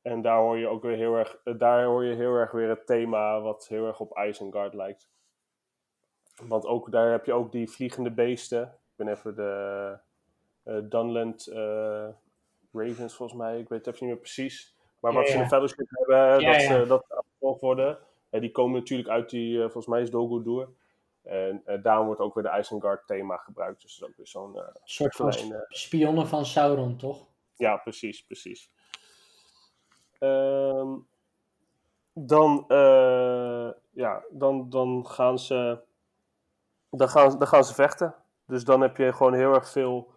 En 0.02 0.22
daar 0.22 0.40
hoor 0.40 0.58
je 0.58 0.68
ook 0.68 0.84
weer 0.84 0.98
heel 0.98 1.16
erg, 1.16 1.42
daar 1.44 1.86
hoor 1.86 2.04
je 2.04 2.16
heel 2.16 2.36
erg 2.36 2.52
weer 2.52 2.70
het 2.70 2.86
thema 2.86 3.42
wat 3.42 3.68
heel 3.68 3.86
erg 3.86 4.00
op 4.00 4.18
Isengard 4.18 4.74
lijkt. 4.74 5.12
Want 6.48 6.66
ook 6.66 6.92
daar 6.92 7.12
heb 7.12 7.26
je 7.26 7.34
ook 7.34 7.52
die 7.52 7.70
vliegende 7.70 8.12
beesten. 8.12 8.64
Ik 8.64 8.96
ben 8.96 9.08
even 9.08 9.36
de 9.36 9.98
Dunland 10.64 11.48
eh, 11.48 12.08
Ravens 12.74 13.14
volgens 13.16 13.40
mij, 13.40 13.60
ik 13.60 13.70
weet 13.70 13.86
het 13.86 13.96
even 13.96 14.06
niet 14.06 14.16
meer 14.16 14.24
precies. 14.24 14.76
Maar 15.00 15.14
wat 15.14 15.24
Ja, 15.24 15.30
ze 15.32 15.36
in 15.38 15.44
de 15.44 15.48
fellowship 15.50 15.88
hebben, 15.90 16.18
Ja, 16.18 16.34
dat, 16.34 16.62
ja. 16.62 16.80
Ze, 16.80 16.88
dat 16.88 17.06
afgevolgd 17.10 17.62
worden. 17.62 17.98
Eh, 18.30 18.42
die 18.42 18.52
komen 18.52 18.80
natuurlijk 18.80 19.10
uit 19.10 19.30
die, 19.30 19.56
eh, 19.56 19.62
volgens 19.62 19.88
mij 19.88 20.02
is 20.02 20.10
Dol 20.12 20.28
Guldur. 20.28 20.70
En 21.24 21.62
eh, 21.66 21.84
daarom 21.84 22.06
wordt 22.06 22.22
ook 22.22 22.34
weer 22.34 22.44
de 22.44 22.58
Isengard 22.60 23.08
thema 23.08 23.38
gebruikt. 23.38 23.82
Dus 23.82 23.98
dat 23.98 24.10
is 24.10 24.14
ook 24.14 24.18
weer 24.18 24.28
zo'n 24.28 24.58
eh, 24.58 24.76
soort 24.84 25.16
van 25.16 25.30
kleine... 25.30 25.66
spionnen 25.68 26.28
van 26.28 26.46
Sauron, 26.46 26.98
toch? 26.98 27.26
Ja, 27.56 27.78
precies, 27.78 28.26
precies. 28.26 28.72
Ehm, 30.20 30.96
dan, 32.14 32.66
eh, 32.68 33.70
ja, 33.90 34.24
dan, 34.32 34.70
dan 34.70 35.08
gaan 35.08 35.40
ze, 35.40 35.80
dan 36.90 37.10
gaan, 37.10 37.38
dan 37.40 37.48
gaan 37.48 37.64
ze 37.64 37.74
vechten. 37.74 38.16
Dus 38.48 38.64
dan 38.64 38.82
heb 38.82 38.98
je 38.98 39.14
gewoon 39.14 39.34
heel 39.34 39.54
erg 39.54 39.70
veel 39.70 40.13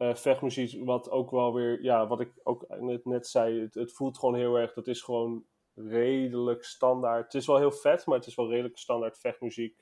eh, 0.00 0.14
vechtmuziek, 0.14 0.84
wat 0.84 1.10
ook 1.10 1.30
wel 1.30 1.54
weer, 1.54 1.82
ja, 1.82 2.06
wat 2.06 2.20
ik 2.20 2.32
ook 2.42 2.64
net, 2.78 3.04
net 3.04 3.26
zei, 3.26 3.60
het, 3.60 3.74
het 3.74 3.92
voelt 3.92 4.18
gewoon 4.18 4.34
heel 4.34 4.56
erg, 4.56 4.72
dat 4.72 4.86
is 4.86 5.02
gewoon 5.02 5.44
redelijk 5.74 6.64
standaard. 6.64 7.24
Het 7.24 7.34
is 7.34 7.46
wel 7.46 7.56
heel 7.56 7.72
vet, 7.72 8.06
maar 8.06 8.16
het 8.16 8.26
is 8.26 8.34
wel 8.34 8.50
redelijk 8.50 8.78
standaard 8.78 9.18
vechtmuziek, 9.18 9.76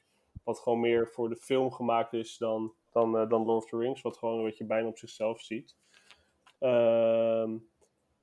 wat 0.44 0.58
gewoon 0.58 0.80
meer 0.80 1.08
voor 1.08 1.28
de 1.28 1.36
film 1.36 1.72
gemaakt 1.72 2.12
is 2.12 2.36
dan, 2.36 2.72
dan, 2.92 3.18
eh, 3.18 3.28
dan 3.28 3.44
Lord 3.44 3.62
of 3.64 3.70
the 3.70 3.76
Rings, 3.76 4.02
wat 4.02 4.16
gewoon 4.16 4.42
wat 4.42 4.56
je 4.56 4.64
bijna 4.64 4.88
op 4.88 4.98
zichzelf 4.98 5.40
ziet. 5.40 5.76
Ehm, 6.58 7.52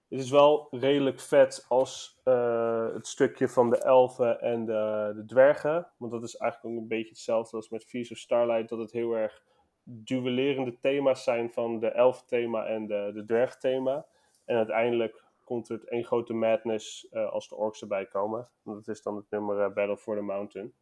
het 0.09 0.19
is 0.19 0.29
wel 0.29 0.67
redelijk 0.71 1.19
vet 1.19 1.65
als 1.67 2.19
eh, 2.23 2.93
het 2.93 3.07
stukje 3.07 3.49
van 3.49 3.69
de 3.69 3.77
elfen 3.77 4.41
en 4.41 4.65
de, 4.65 5.11
de 5.15 5.25
dwergen. 5.25 5.87
Want 5.97 6.11
dat 6.11 6.23
is 6.23 6.35
eigenlijk 6.35 6.75
ook 6.75 6.81
een 6.81 6.87
beetje 6.87 7.09
hetzelfde 7.09 7.57
als 7.57 7.69
met 7.69 7.85
Feast 7.85 8.11
of 8.11 8.17
Starlight. 8.17 8.69
Dat 8.69 8.79
het 8.79 8.91
heel 8.91 9.13
erg 9.13 9.43
duellerende 9.85 10.79
thema's 10.79 11.23
zijn 11.23 11.51
van 11.51 11.79
de 11.79 11.87
elfthema 11.89 12.65
en 12.65 12.87
de, 12.87 13.11
de 13.13 13.25
dwergthema. 13.25 14.05
En 14.45 14.55
uiteindelijk 14.57 15.23
komt 15.43 15.67
het 15.67 15.83
één 15.83 16.03
grote 16.03 16.33
madness 16.33 17.09
eh, 17.09 17.31
als 17.31 17.49
de 17.49 17.55
orks 17.55 17.81
erbij 17.81 18.05
komen. 18.05 18.39
En 18.39 18.73
dat 18.73 18.87
is 18.87 19.01
dan 19.01 19.15
het 19.15 19.29
nummer 19.29 19.61
eh, 19.61 19.73
Battle 19.73 19.97
for 19.97 20.15
the 20.15 20.21
Mountain. 20.21 20.73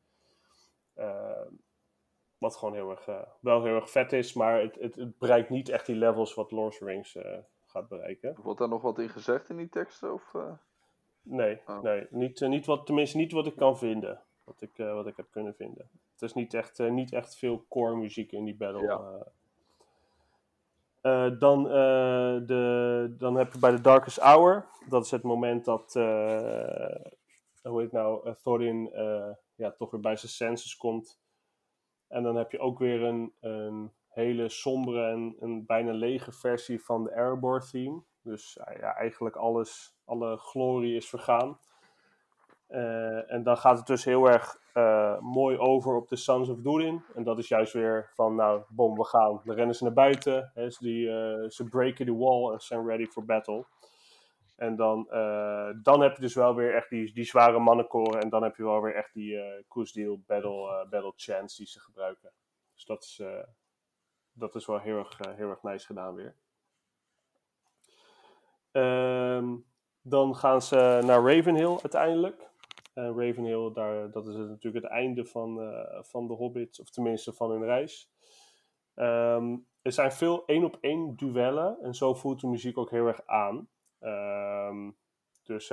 Ehm, 0.95 1.49
wat 2.37 2.55
gewoon 2.55 2.73
heel 2.73 2.89
erg, 2.89 3.07
eh, 3.07 3.21
wel 3.39 3.63
heel 3.63 3.75
erg 3.75 3.89
vet 3.89 4.13
is, 4.13 4.33
maar 4.33 4.61
het, 4.61 4.75
het, 4.79 4.95
het 4.95 5.17
bereikt 5.17 5.49
niet 5.49 5.69
echt 5.69 5.85
die 5.85 5.95
levels 5.95 6.33
wat 6.33 6.51
Lord 6.51 6.71
of 6.71 6.77
the 6.77 6.85
Rings 6.85 7.15
eh, 7.15 7.37
gaat 7.65 7.87
bereiken. 7.87 8.35
Wordt 8.41 8.59
daar 8.59 8.69
nog 8.69 8.81
wat 8.81 8.99
in 8.99 9.09
gezegd 9.09 9.49
in 9.49 9.57
die 9.57 9.69
teksten? 9.69 10.13
Of, 10.13 10.33
eh? 10.33 10.51
Nee, 11.21 11.61
Oh. 11.65 11.81
nee 11.81 12.07
niet, 12.09 12.41
eh, 12.41 12.49
niet 12.49 12.65
wat, 12.65 12.85
tenminste 12.85 13.17
niet 13.17 13.31
wat 13.31 13.47
ik 13.47 13.55
kan 13.55 13.77
vinden. 13.77 14.21
Wat 14.43 14.61
ik, 14.61 14.77
eh, 14.77 14.93
wat 14.93 15.07
ik 15.07 15.17
heb 15.17 15.27
kunnen 15.31 15.55
vinden. 15.55 15.89
Het 16.23 16.31
is 16.31 16.41
niet 16.41 16.53
echt, 16.53 16.79
eh, 16.79 16.89
niet 16.89 17.13
echt 17.13 17.35
veel 17.35 17.65
core 17.69 17.95
muziek 17.95 18.31
in 18.31 18.43
die 18.45 18.55
battle. 18.55 18.81
Ja. 18.81 18.99
eh. 21.01 21.25
Eh, 21.25 21.39
dan, 21.39 21.63
de, 22.45 23.15
dan 23.17 23.35
heb 23.35 23.53
je 23.53 23.59
bij 23.59 23.71
de 23.71 23.81
Darkest 23.81 24.19
Hour. 24.19 24.65
Dat 24.89 25.05
is 25.05 25.11
het 25.11 25.23
moment 25.23 25.65
dat, 25.65 25.93
hoe 27.63 27.81
heet 27.81 27.91
nou, 27.91 28.35
Thorin 28.43 28.89
ja, 29.55 29.71
toch 29.71 29.91
weer 29.91 29.99
bij 29.99 30.15
zijn 30.15 30.31
senses 30.31 30.77
komt. 30.77 31.19
En 32.07 32.23
dan 32.23 32.35
heb 32.35 32.51
je 32.51 32.59
ook 32.59 32.79
weer 32.79 33.01
een, 33.03 33.33
een 33.39 33.91
hele 34.07 34.49
sombere 34.49 35.11
en 35.11 35.35
een 35.39 35.65
bijna 35.65 35.91
lege 35.91 36.31
versie 36.31 36.83
van 36.83 37.03
de 37.03 37.15
Erebor 37.15 37.69
theme. 37.71 38.01
Dus 38.21 38.53
ja, 38.53 38.95
eigenlijk 38.95 39.35
alles, 39.35 39.95
alle 40.05 40.37
glorie 40.37 40.95
is 40.95 41.09
vergaan. 41.09 41.59
En 43.27 43.43
dan 43.43 43.57
gaat 43.57 43.77
het 43.77 43.87
dus 43.87 44.05
heel 44.05 44.29
erg 44.29 44.61
eh, 44.73 45.19
mooi 45.19 45.57
over 45.57 45.95
op 45.95 46.09
de 46.09 46.15
Sons 46.15 46.49
of 46.49 46.57
Durin. 46.57 47.03
En 47.15 47.23
dat 47.23 47.37
is 47.37 47.47
juist 47.47 47.73
weer 47.73 48.11
van, 48.13 48.35
nou, 48.35 48.63
bom, 48.69 48.95
we 48.95 49.05
gaan. 49.05 49.41
Dan 49.43 49.55
rennen 49.55 49.75
ze 49.75 49.83
naar 49.83 49.93
buiten. 49.93 50.51
Hè, 50.53 50.69
ze, 50.69 50.83
die, 50.83 51.09
eh, 51.09 51.69
breken 51.69 52.05
de 52.05 52.13
wall 52.13 52.51
en 52.51 52.59
zijn 52.59 52.87
ready 52.87 53.05
for 53.05 53.25
battle. 53.25 53.65
En 54.55 54.75
dan, 54.75 55.09
eh, 55.09 55.69
dan 55.81 56.01
heb 56.01 56.15
je 56.15 56.21
dus 56.21 56.33
wel 56.33 56.55
weer 56.55 56.75
echt 56.75 56.89
die, 56.89 57.13
die 57.13 57.23
zware 57.23 57.59
mannenkoren. 57.59 58.21
En 58.21 58.29
dan 58.29 58.43
heb 58.43 58.55
je 58.55 58.63
wel 58.63 58.81
weer 58.81 58.95
echt 58.95 59.13
die 59.13 59.39
Koesdeal 59.67 60.21
battle, 60.25 60.87
battle 60.89 61.13
chants 61.15 61.55
die 61.55 61.67
ze 61.67 61.79
gebruiken. 61.79 62.31
Dus 62.73 62.85
dat 62.85 63.03
is, 63.03 63.21
dat 64.31 64.55
is 64.55 64.65
wel 64.65 64.79
heel 64.79 64.97
erg, 64.97 65.19
heel 65.35 65.49
erg 65.49 65.63
nice 65.63 65.85
gedaan 65.85 66.15
weer. 66.15 66.35
Ehm, 68.71 69.55
dan 70.01 70.35
gaan 70.35 70.61
ze 70.61 71.01
naar 71.05 71.35
Ravenhill 71.35 71.77
uiteindelijk. 71.81 72.51
En 72.93 73.19
Ravenhill, 73.19 73.71
daar, 73.73 74.11
dat 74.11 74.27
is 74.27 74.35
natuurlijk 74.35 74.83
het 74.83 74.93
einde 74.93 75.25
van, 75.25 75.61
eh, 75.61 76.03
van 76.03 76.27
de 76.27 76.33
Hobbit, 76.33 76.79
of 76.79 76.89
tenminste 76.89 77.33
van 77.33 77.51
hun 77.51 77.63
reis. 77.63 78.11
Ehm, 78.95 79.57
er 79.81 79.91
zijn 79.91 80.11
veel 80.11 80.45
één 80.45 80.63
op 80.63 80.77
één 80.81 81.15
duellen 81.15 81.77
en 81.81 81.93
zo 81.93 82.13
voelt 82.13 82.41
de 82.41 82.47
muziek 82.47 82.77
ook 82.77 82.91
heel 82.91 83.07
erg 83.07 83.25
aan. 83.25 83.69
Ehm, 83.99 84.91
dus 85.43 85.67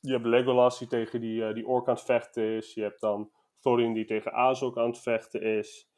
je 0.00 0.12
hebt 0.12 0.26
Legolas 0.26 0.78
die 0.78 0.88
tegen 0.88 1.20
die, 1.20 1.46
eh, 1.46 1.54
die 1.54 1.66
ork 1.66 1.88
aan 1.88 1.94
het 1.94 2.04
vechten 2.04 2.56
is. 2.56 2.74
Je 2.74 2.82
hebt 2.82 3.00
dan 3.00 3.30
Thorin 3.60 3.92
die 3.92 4.04
tegen 4.04 4.32
Azog 4.32 4.76
aan 4.76 4.88
het 4.88 5.00
vechten 5.00 5.42
is. 5.42 5.90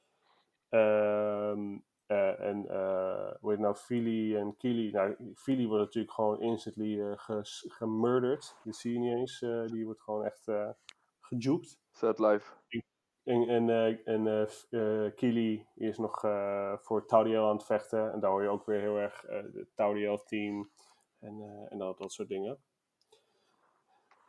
Ehm, 0.69 1.79
eh, 2.07 2.41
en 2.41 2.69
eh 2.69 3.35
hoe 3.41 3.51
heet 3.51 3.59
nou, 3.61 3.75
Fili 3.75 4.37
en 4.37 4.57
Kili. 4.57 4.91
Nou, 4.91 5.33
Fili 5.35 5.67
wordt 5.69 5.85
natuurlijk 5.85 6.15
gewoon 6.15 6.41
instantly 6.41 7.17
ges- 7.17 7.65
gemurderd. 7.69 8.57
Die 8.63 8.73
zie 8.73 8.93
je 8.93 8.99
niet 8.99 9.15
eens. 9.15 9.39
die 9.73 9.85
wordt 9.85 10.01
gewoon 10.01 10.25
echt 10.25 10.49
eh 10.49 10.69
gejuked. 11.21 11.79
Sad 11.93 12.19
Life. 12.19 12.53
En, 13.25 13.49
en, 13.49 14.05
en 14.05 15.15
Kili 15.15 15.67
is 15.75 15.99
nog 15.99 16.21
voor 16.83 17.07
Tauriel 17.07 17.49
aan 17.49 17.57
het 17.57 17.65
vechten. 17.65 18.13
En 18.13 18.21
daar 18.21 18.31
hoor 18.31 18.43
je 18.43 18.49
ook 18.49 18.67
weer 18.67 18.81
heel 18.81 18.97
erg 18.97 19.25
het 19.29 19.69
Tauriel-team 19.75 20.71
en, 21.21 21.67
en 21.69 21.79
dat, 21.79 21.99
dat 21.99 22.13
soort 22.13 22.29
dingen. 22.29 22.59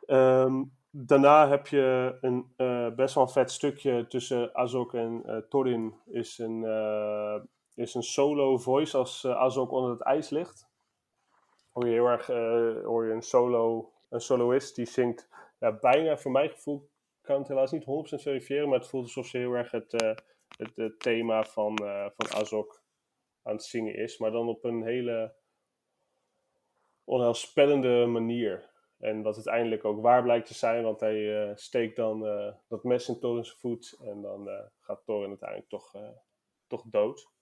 Ehm, 0.06 0.62
daarna 0.90 1.48
heb 1.48 1.66
je 1.66 2.18
een 2.20 2.52
best 2.96 3.14
wel 3.14 3.24
een 3.24 3.30
vet 3.30 3.50
stukje 3.50 4.06
tussen 4.06 4.54
Azog 4.54 4.94
en 4.94 5.44
Thorin. 5.48 5.94
Is 6.06 6.38
een, 6.38 6.64
eh, 6.64 7.40
is 7.76 7.94
een 7.94 8.02
solo 8.02 8.58
voice 8.58 8.96
als 8.96 9.24
eh, 9.24 9.36
Azog 9.36 9.70
onder 9.70 9.90
het 9.90 10.00
ijs 10.00 10.30
ligt. 10.30 10.68
Hoor 11.72 11.86
je 11.86 11.92
heel 11.92 12.06
erg 12.06 12.28
eh, 12.28 12.84
hoor 12.84 13.06
je 13.06 13.12
een, 13.12 13.22
solo, 13.22 13.92
een 14.10 14.20
soloist 14.20 14.74
die 14.74 14.86
zingt 14.86 15.28
ja, 15.60 15.72
bijna, 15.72 16.16
voor 16.16 16.30
mijn 16.30 16.50
gevoel, 16.50 16.88
kan 17.20 17.38
het 17.38 17.48
helaas 17.48 17.70
niet 17.70 17.84
100% 17.84 17.86
verifiëren, 18.22 18.68
maar 18.68 18.78
het 18.78 18.88
voelt 18.88 19.04
alsof 19.04 19.26
ze 19.26 19.38
heel 19.38 19.52
erg 19.52 19.70
het, 19.70 19.92
eh, 19.92 20.14
het, 20.74 21.00
thema 21.00 21.44
van, 21.44 21.76
van 22.16 22.32
Azog 22.34 22.82
aan 23.42 23.52
het 23.52 23.64
zingen 23.64 23.94
is. 23.94 24.18
Maar 24.18 24.30
dan 24.30 24.48
op 24.48 24.64
een 24.64 24.82
hele 24.82 25.34
onheilspellende 27.04 28.06
manier. 28.06 28.70
En 28.98 29.22
wat 29.22 29.34
uiteindelijk 29.34 29.84
ook 29.84 30.02
waar 30.02 30.22
blijkt 30.22 30.46
te 30.46 30.54
zijn, 30.54 30.82
want 30.82 31.00
hij 31.00 31.52
steekt 31.54 31.96
dan 31.96 32.20
dat 32.68 32.84
mes 32.84 33.08
in 33.08 33.18
Thorin's 33.18 33.52
voet 33.52 33.96
en 34.00 34.22
dan 34.22 34.70
gaat 34.80 35.02
Thorin 35.04 35.28
uiteindelijk 35.28 35.68
toch, 35.68 35.92
toch 36.66 36.82
dood. 36.82 37.35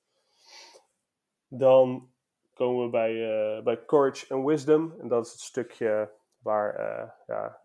Dan 1.58 2.12
komen 2.54 2.84
we 2.84 2.90
bij, 2.90 3.12
eh, 3.56 3.62
bij 3.62 3.84
Courage 3.84 4.34
and 4.34 4.46
Wisdom. 4.46 4.94
En 5.00 5.08
dat 5.08 5.26
is 5.26 5.32
het 5.32 5.40
stukje 5.40 6.10
waar 6.38 6.74
eh 6.74 7.08
ja, 7.26 7.60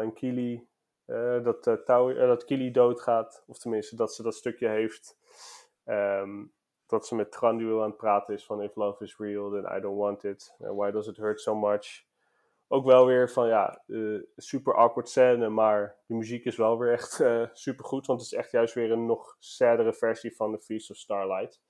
en 0.00 0.12
Kili, 0.12 0.68
eh, 1.04 1.42
dat, 1.42 1.66
eh, 1.66 2.16
dat 2.16 2.44
Kili 2.44 2.70
doodgaat. 2.70 3.44
Of 3.46 3.58
tenminste, 3.58 3.96
dat 3.96 4.14
ze 4.14 4.22
dat 4.22 4.34
stukje 4.34 4.68
heeft. 4.68 5.18
Ehm, 5.84 6.44
dat 6.86 7.06
ze 7.06 7.14
met 7.14 7.32
Tranduil 7.32 7.82
aan 7.82 7.88
het 7.88 7.96
praten 7.96 8.34
is 8.34 8.44
van 8.46 8.62
if 8.62 8.74
love 8.74 9.04
is 9.04 9.16
real, 9.18 9.50
then 9.50 9.76
I 9.76 9.80
don't 9.80 9.98
want 9.98 10.24
it. 10.24 10.56
And 10.60 10.76
why 10.76 10.90
does 10.90 11.06
it 11.06 11.16
hurt 11.16 11.40
so 11.40 11.54
much? 11.54 12.08
Ook 12.68 12.84
wel 12.84 13.06
weer 13.06 13.30
van 13.30 13.48
ja, 13.48 13.82
super 14.36 14.74
awkward 14.74 15.08
scène, 15.08 15.48
maar 15.48 15.96
de 16.06 16.14
muziek 16.14 16.44
is 16.44 16.56
wel 16.56 16.78
weer 16.78 16.92
echt 16.92 17.24
super 17.52 17.84
goed. 17.84 18.06
Want 18.06 18.20
het 18.20 18.32
is 18.32 18.38
echt 18.38 18.50
juist 18.50 18.74
weer 18.74 18.90
een 18.90 19.06
nog 19.06 19.36
saddere 19.38 19.92
versie 19.92 20.36
van 20.36 20.52
The 20.52 20.58
Feast 20.58 20.90
of 20.90 20.96
Starlight. 20.96 21.60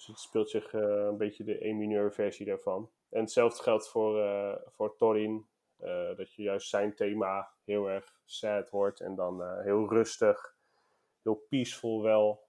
Dus 0.00 0.08
het 0.08 0.18
speelt 0.18 0.50
zich 0.50 0.72
eh, 0.74 0.80
een 0.80 1.16
beetje 1.16 1.44
de 1.44 1.66
E-mineur 1.66 2.12
versie 2.12 2.46
daarvan. 2.46 2.90
En 3.08 3.20
hetzelfde 3.20 3.62
geldt 3.62 3.88
voor, 3.88 4.20
eh, 4.20 4.54
voor 4.66 4.96
Torin. 4.96 5.48
eh, 5.76 6.16
dat 6.16 6.32
je 6.32 6.42
juist 6.42 6.68
zijn 6.68 6.94
thema 6.94 7.50
heel 7.64 7.90
erg 7.90 8.20
sad 8.24 8.70
hoort. 8.70 9.00
En 9.00 9.14
dan 9.14 9.60
heel 9.62 9.88
rustig, 9.88 10.56
heel 11.22 11.34
peaceful 11.48 12.02
wel. 12.02 12.48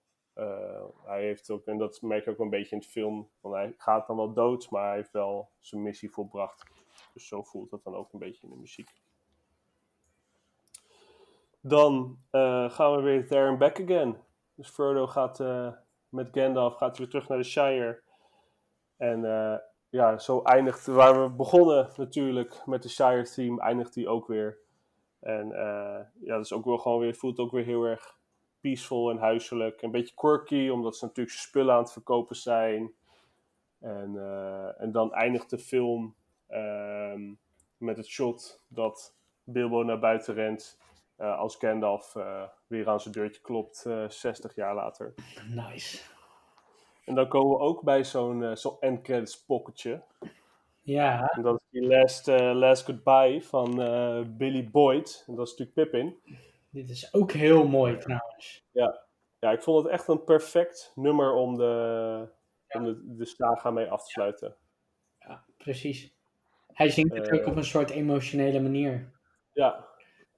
Hij 1.03 1.23
heeft 1.23 1.49
ook, 1.49 1.65
en 1.65 1.77
dat 1.77 2.01
merk 2.01 2.25
je 2.25 2.31
ook 2.31 2.39
een 2.39 2.49
beetje 2.49 2.75
in 2.75 2.81
het 2.81 2.91
film, 2.91 3.29
want 3.39 3.55
hij 3.55 3.73
gaat 3.77 4.07
dan 4.07 4.15
wel 4.15 4.33
dood, 4.33 4.69
maar 4.69 4.87
hij 4.87 4.95
heeft 4.95 5.11
wel 5.11 5.51
zijn 5.59 5.81
missie 5.81 6.11
volbracht. 6.11 6.63
Dus 7.13 7.27
zo 7.27 7.43
voelt 7.43 7.69
dat 7.69 7.83
dan 7.83 7.95
ook 7.95 8.13
een 8.13 8.19
beetje 8.19 8.47
in 8.47 8.49
de 8.49 8.59
muziek. 8.59 8.89
Dan 11.61 12.19
gaan 12.69 12.95
we 12.95 13.01
weer 13.01 13.27
there 13.27 13.57
back 13.57 13.81
again. 13.81 14.17
Dus 14.55 14.69
Frodo 14.69 15.07
gaat 15.07 15.39
met 16.11 16.29
Gandalf 16.31 16.75
gaat 16.75 16.97
weer 16.97 17.09
terug 17.09 17.27
naar 17.27 17.37
de 17.37 17.43
Shire. 17.43 18.01
En 18.97 19.25
eh, 19.25 19.57
ja, 19.89 20.17
zo 20.17 20.41
eindigt 20.41 20.85
waar 20.85 21.21
we 21.21 21.29
begonnen 21.29 21.89
natuurlijk 21.95 22.61
met 22.65 22.83
de 22.83 22.89
Shire 22.89 23.23
theme, 23.23 23.61
eindigt 23.61 23.95
hij 23.95 24.07
ook 24.07 24.27
weer. 24.27 24.57
En 25.19 25.51
eh, 25.51 25.99
ja, 26.19 26.35
dat 26.35 26.45
is 26.45 26.53
ook 26.53 26.65
wel 26.65 26.77
gewoon 26.77 26.99
weer, 26.99 27.15
voelt 27.15 27.39
ook 27.39 27.51
weer 27.51 27.65
heel 27.65 27.83
erg 27.83 28.19
peaceful 28.61 29.09
en 29.09 29.17
huiselijk. 29.17 29.81
Een 29.81 29.91
beetje 29.91 30.15
quirky, 30.15 30.69
omdat 30.69 30.97
ze 30.97 31.05
natuurlijk 31.05 31.37
spullen 31.37 31.73
aan 31.73 31.81
het 31.81 31.91
verkopen 31.91 32.35
zijn. 32.35 32.93
En, 33.79 34.17
eh, 34.17 34.81
en 34.81 34.91
dan 34.91 35.13
eindigt 35.13 35.49
de 35.49 35.59
film 35.59 36.15
ehm, 36.47 37.33
met 37.77 37.97
het 37.97 38.07
shot 38.07 38.63
dat 38.67 39.15
Bilbo 39.43 39.83
naar 39.83 39.99
buiten 39.99 40.33
rent. 40.33 40.79
Eh, 41.21 41.37
als 41.39 41.55
Gandalf 41.55 42.15
eh, 42.15 42.43
weer 42.67 42.89
aan 42.89 42.99
zijn 42.99 43.13
deurtje 43.13 43.41
klopt, 43.41 43.85
eh 43.85 44.09
60 44.09 44.55
jaar 44.55 44.75
later. 44.75 45.13
Nice. 45.49 46.09
En 47.05 47.15
dan 47.15 47.27
komen 47.27 47.57
we 47.57 47.63
ook 47.63 47.81
bij 47.83 48.03
zo'n 48.03 48.43
eh, 48.43 48.55
zo'n 48.55 48.77
end 48.79 49.01
credits 49.01 49.45
pocketje. 49.45 50.03
Ja, 50.81 51.29
En 51.29 51.41
dat 51.41 51.55
is 51.55 51.79
die 51.79 51.87
Last, 51.89 52.27
eh, 52.27 52.51
last 52.53 52.85
Goodbye 52.85 53.41
van 53.41 53.81
eh, 53.81 54.21
Billy 54.27 54.69
Boyd. 54.69 55.23
En 55.27 55.35
dat 55.35 55.47
is 55.47 55.55
natuurlijk 55.57 55.91
Pippin. 55.91 56.19
dit 56.69 56.89
is 56.89 57.13
ook 57.13 57.31
heel 57.31 57.67
mooi 57.67 57.97
trouwens. 57.97 58.65
Ja, 58.71 59.51
ik 59.51 59.61
vond 59.61 59.83
het 59.83 59.91
echt 59.93 60.07
een 60.07 60.23
perfect 60.23 60.91
nummer 60.95 61.33
om 61.33 61.57
de, 61.57 62.27
om 62.69 62.83
de, 62.83 63.15
de 63.15 63.25
saga 63.25 63.71
mee 63.71 63.89
af 63.91 64.03
te 64.03 64.11
sluiten. 64.11 64.55
Ja, 65.19 65.45
precies. 65.57 66.13
Hij 66.67 66.89
zingt 66.89 67.13
het 67.15 67.27
Eh. 67.27 67.39
ook 67.39 67.45
op 67.47 67.55
een 67.55 67.63
soort 67.63 67.89
emotionele 67.89 68.59
manier. 68.59 69.11
Ja, 69.53 69.87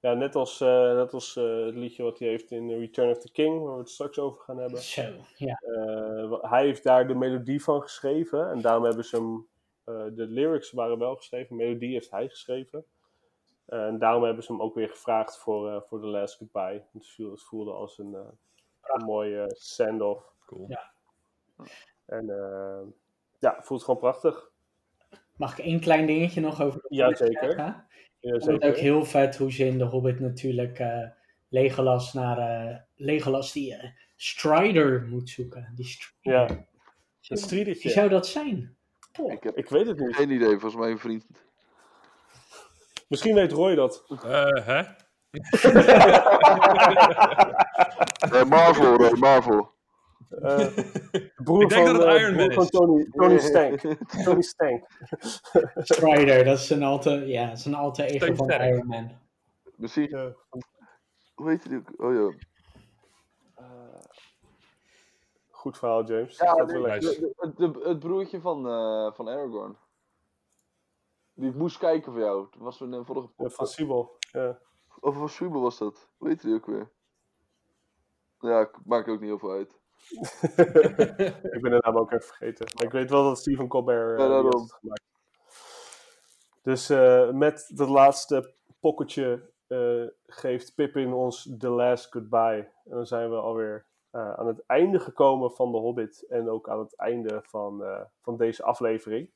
ja 0.03 0.13
net 0.13 0.35
als, 0.35 0.61
eh, 0.61 0.95
net 0.95 1.13
als 1.13 1.35
eh, 1.35 1.65
het 1.65 1.75
liedje 1.75 2.03
wat 2.03 2.19
hij 2.19 2.27
heeft 2.27 2.51
in 2.51 2.69
Return 2.79 3.09
of 3.09 3.17
the 3.17 3.31
King, 3.31 3.63
waar 3.63 3.73
we 3.73 3.79
het 3.79 3.89
straks 3.89 4.19
over 4.19 4.41
gaan 4.41 4.57
hebben. 4.57 4.81
Zo, 4.81 5.01
ja. 5.35 5.53
Eh, 5.55 6.41
hij 6.41 6.65
heeft 6.65 6.83
daar 6.83 7.07
de 7.07 7.15
melodie 7.15 7.63
van 7.63 7.81
geschreven. 7.81 8.49
En 8.51 8.61
daarom 8.61 8.83
hebben 8.83 9.05
ze 9.05 9.15
hem. 9.15 9.47
eh, 9.83 10.03
de 10.13 10.25
lyrics 10.25 10.71
waren 10.71 10.97
wel 10.99 11.15
geschreven, 11.15 11.57
de 11.57 11.63
melodie 11.63 11.93
heeft 11.93 12.11
hij 12.11 12.29
geschreven. 12.29 12.85
En 13.65 13.99
daarom 13.99 14.23
hebben 14.23 14.43
ze 14.43 14.51
hem 14.51 14.61
ook 14.61 14.75
weer 14.75 14.89
gevraagd 14.89 15.37
voor, 15.37 15.69
eh, 15.69 15.81
voor 15.81 15.99
The 15.99 16.05
Last 16.05 16.35
Goodbye. 16.37 16.85
Het 16.93 17.07
voelde, 17.09 17.31
het 17.31 17.41
voelde 17.43 17.71
als 17.71 17.97
een, 17.97 18.15
eh, 18.15 18.21
een 18.81 19.05
mooie 19.05 19.45
send-off. 19.57 20.33
Cool. 20.45 20.65
Ja. 20.67 20.91
En 22.05 22.25
ja, 23.39 23.55
het 23.55 23.65
voelt 23.65 23.83
gewoon 23.83 23.99
prachtig. 23.99 24.51
Mag 25.37 25.57
ik 25.59 25.65
één 25.65 25.79
klein 25.79 26.05
dingetje 26.05 26.41
nog 26.41 26.61
over 26.61 26.85
Ja, 26.89 27.15
zeker. 27.15 27.43
zeggen? 27.49 27.87
Ja, 28.23 28.33
het 28.33 28.49
ook 28.49 28.61
zeker. 28.61 28.75
heel 28.75 29.05
vet 29.05 29.37
hoe 29.37 29.51
ze 29.51 29.65
in 29.65 29.77
de 29.77 29.83
Hobbit 29.83 30.19
natuurlijk 30.19 30.79
eh, 30.79 31.07
Legolas 31.49 32.13
naar 32.13 32.37
eh, 32.37 32.77
Legolas 32.95 33.51
die 33.51 33.75
eh, 33.75 33.89
Strider 34.15 35.01
moet 35.07 35.29
zoeken. 35.29 35.71
Die 35.75 35.85
Strider. 35.85 36.41
Ja, 36.41 36.47
een 37.27 37.63
Wie 37.63 37.89
zou 37.89 38.09
dat 38.09 38.27
zijn? 38.27 38.75
Poh. 39.11 39.31
Ik 39.31 39.43
heb 39.43 39.57
Ik 39.57 39.69
weet 39.69 39.87
het 39.87 39.99
niet. 39.99 40.15
geen 40.15 40.31
idee, 40.31 40.49
volgens 40.49 40.75
mij 40.75 40.91
een 40.91 40.99
vriend. 40.99 41.25
Misschien 43.07 43.35
weet 43.35 43.51
Roy 43.51 43.75
dat. 43.75 44.03
Eh, 44.23 44.65
hè? 44.65 44.81
Eh, 48.31 48.43
Marvel, 48.43 48.95
Roy, 48.95 49.17
Marvel. 49.17 49.72
Eh, 50.41 50.57
de 50.57 51.31
broer 51.43 51.61
Ik 51.61 51.69
denk 51.69 51.87
van, 51.87 51.95
dat 51.97 52.05
het 52.05 52.15
eh, 52.15 52.21
Iron 52.21 52.35
Man 52.35 52.51
van 52.51 52.63
is. 52.63 52.69
Tony, 52.69 53.07
Tony 53.11 53.37
Stank. 53.49 53.79
Tony 54.23 54.41
Stank. 54.41 54.85
Strider, 55.89 56.43
dat 56.43 56.57
is 56.57 56.69
een 56.69 56.83
alter, 56.83 57.27
ja, 57.27 57.47
dat 57.47 57.57
is 57.57 57.65
een 57.65 57.73
alter 57.75 58.05
ego 58.05 58.33
van 58.35 58.45
sterk. 58.45 58.61
Iron 58.73 58.87
Man. 58.87 59.11
Misschien, 59.75 60.09
Ja. 60.09 60.35
hoe 61.33 61.49
heet 61.49 61.69
die 61.69 61.77
ook? 61.77 61.93
Oh 61.97 62.13
ja. 62.13 62.37
Goed 65.49 65.77
verhaal, 65.77 66.03
James. 66.05 66.37
Ja, 66.37 66.45
Gaat 66.53 66.67
de- 66.69 66.73
de- 66.73 67.53
de- 67.55 67.71
de- 67.71 67.87
het 67.89 67.99
broertje 67.99 68.41
van, 68.41 68.67
eh, 68.67 69.13
van 69.13 69.27
Aragorn. 69.27 69.77
Die 71.33 71.49
ik 71.49 71.55
moest 71.55 71.77
kijken 71.77 72.11
voor 72.11 72.21
jou. 72.21 72.47
Dat 72.51 72.61
was 72.61 72.79
een 72.79 73.05
vorige 73.05 73.27
Ja, 73.27 73.33
van 73.35 73.45
podcast. 73.47 73.73
Siebel. 73.73 74.17
Ja. 74.31 74.59
Of 74.99 75.15
van 75.17 75.29
Schwebel 75.29 75.61
was 75.61 75.77
dat. 75.77 76.09
Hoe 76.17 76.27
heet 76.27 76.41
die 76.41 76.53
ook 76.53 76.65
weer? 76.65 76.91
Ja, 78.39 78.59
ik- 78.61 78.79
maakt 78.85 79.07
ook 79.07 79.19
niet 79.19 79.29
heel 79.29 79.39
veel 79.39 79.51
uit. 79.51 79.79
ik 81.55 81.61
ben 81.61 81.71
de 81.71 81.79
naam 81.81 81.97
ook 81.97 82.11
even 82.11 82.25
vergeten. 82.27 82.67
Maar 82.75 82.83
ik 82.85 82.91
weet 82.91 83.09
wel 83.09 83.23
dat 83.23 83.37
Stephen 83.37 83.67
Colbert 83.67 84.19
Ja, 84.19 84.25
had 84.25 84.33
daarom. 84.43 84.61
het 84.61 84.73
gemaakt. 84.73 85.01
Dus 86.61 86.89
eh, 86.89 87.29
met 87.29 87.71
dat 87.75 87.89
laatste 87.89 88.53
pocketje 88.79 89.49
eh, 89.67 90.03
geeft 90.25 90.75
Pippin 90.75 91.13
ons 91.13 91.55
The 91.57 91.69
Last 91.69 92.11
Goodbye. 92.11 92.69
En 92.85 92.91
dan 92.91 93.05
zijn 93.05 93.29
we 93.29 93.35
alweer 93.35 93.85
eh, 94.11 94.33
aan 94.33 94.47
het 94.47 94.65
einde 94.65 94.99
gekomen 94.99 95.51
van 95.51 95.71
The 95.71 95.77
Hobbit. 95.77 96.25
En 96.29 96.49
ook 96.49 96.69
aan 96.69 96.79
het 96.79 96.95
einde 96.95 97.39
van, 97.43 97.83
van 98.21 98.37
deze 98.37 98.63
aflevering. 98.63 99.31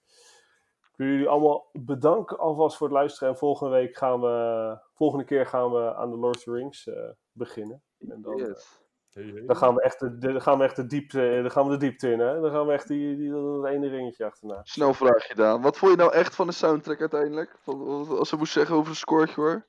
Ik 0.91 1.03
wil 1.03 1.07
jullie 1.07 1.27
allemaal 1.29 1.69
bedanken 1.73 2.37
alvast 2.39 2.77
voor 2.77 2.87
het 2.87 2.95
luisteren. 2.95 3.29
En 3.33 3.39
volgende 3.39 3.71
week 3.73 3.95
gaan 3.95 4.21
we, 4.21 4.77
volgende 4.93 5.25
keer 5.25 5.45
gaan 5.45 5.71
we 5.71 5.95
aan 5.95 6.11
The 6.11 6.17
Lord 6.17 6.35
of 6.37 6.43
the 6.43 6.51
Rings 6.51 6.89
beginnen. 7.31 7.83
En 8.09 8.21
dan, 8.21 8.35
Yes. 8.37 8.85
Hey, 9.17 9.25
hey. 9.25 9.45
dan 9.45 9.55
gaan 9.55 9.75
we 9.75 9.81
echt 9.81 9.99
de, 9.99 10.17
dan 10.17 10.41
gaan 10.41 10.57
we 10.57 10.63
echt 10.63 10.75
de 10.75 10.85
diepte, 10.85 11.39
dan 11.41 11.51
gaan 11.51 11.65
we 11.65 11.71
de 11.71 11.77
diepte 11.77 12.11
in, 12.11 12.19
hè? 12.19 12.39
Dan 12.41 12.51
gaan 12.51 12.67
we 12.67 12.73
echt 12.73 12.87
die, 12.87 13.17
die, 13.17 13.31
dat 13.31 13.65
ene 13.65 13.87
ringetje 13.87 14.25
achterna. 14.25 14.59
Snel 14.63 14.93
vraag 14.93 15.25
gedaan. 15.27 15.61
Wat 15.61 15.77
vond 15.77 15.91
je 15.91 15.97
nou 15.97 16.13
echt 16.13 16.35
van 16.35 16.47
de 16.47 16.53
soundtrack 16.53 16.99
uiteindelijk? 16.99 17.55
Als 17.65 18.29
ze 18.29 18.35
moest 18.37 18.53
zeggen 18.53 18.75
over 18.75 18.89
een 18.89 18.95
scoortje 18.95 19.41
hoor. 19.41 19.67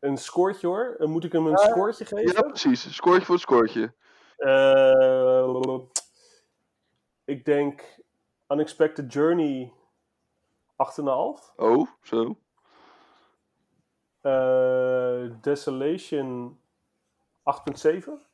Een 0.00 0.16
scoortje 0.16 0.66
hoor. 0.66 0.94
Eh, 0.98 1.06
Moet 1.06 1.24
ik 1.24 1.32
hem 1.32 1.46
een 1.46 1.58
scoortje 1.58 2.04
Ja, 2.08 2.16
geven? 2.22 2.46
precies. 2.46 2.84
Een 2.84 2.92
scoortje 2.92 3.24
voor 3.24 3.34
een 3.34 3.40
scoortje. 3.40 3.94
Eh, 4.36 5.78
ik 7.24 7.44
denk 7.44 7.82
Unexpected 8.48 9.12
Journey 9.12 9.72
8,5. 10.76 11.52
Oh, 11.56 11.88
zo. 12.02 12.38
Eh, 14.20 15.30
Desolation 15.40 16.58
8,7. 17.42 18.26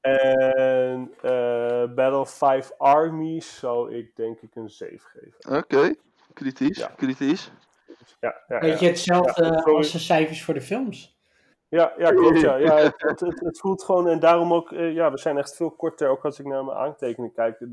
En 0.00 1.14
eh, 1.22 1.94
Battle 1.94 2.18
of 2.18 2.30
Five 2.30 2.74
Armies 2.78 3.58
zou 3.58 3.94
ik 3.94 4.16
denk 4.16 4.40
ik 4.40 4.54
een 4.54 4.70
7 4.70 4.98
geven. 5.00 5.56
Oké. 5.58 5.94
Kritisch, 6.32 6.78
Ja. 6.78 6.86
kritisch. 6.86 7.52
Ja, 8.20 8.42
ja, 8.48 8.60
Weet 8.60 8.80
je, 8.80 8.86
hetzelfde 8.86 9.44
Ja, 9.44 9.58
sorry. 9.58 9.76
als 9.76 9.92
de 9.92 9.98
cijfers 9.98 10.44
voor 10.44 10.54
de 10.54 10.60
films. 10.60 11.16
Ja, 11.68 11.92
ja 11.98 12.10
klopt. 12.10 12.40
Ja. 12.40 12.56
Ja, 12.56 12.76
het, 12.96 13.20
het, 13.20 13.58
voelt 13.58 13.82
gewoon, 13.82 14.08
en 14.08 14.20
daarom 14.20 14.52
ook, 14.52 14.72
eh, 14.72 14.94
ja, 14.94 15.10
we 15.10 15.18
zijn 15.18 15.38
echt 15.38 15.56
veel 15.56 15.70
korter, 15.70 16.08
ook 16.08 16.24
als 16.24 16.38
ik 16.38 16.46
naar 16.46 16.64
mijn 16.64 16.78
aantekeningen 16.78 17.32
kijk. 17.32 17.58
De, 17.58 17.70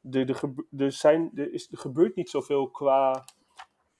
de, 0.00 0.24
de, 0.24 0.54
er, 0.84 0.92
zijn, 0.92 1.30
er, 1.34 1.52
is, 1.52 1.68
er 1.70 1.78
gebeurt 1.78 2.16
niet 2.16 2.30
zoveel 2.30 2.70
qua 2.70 3.24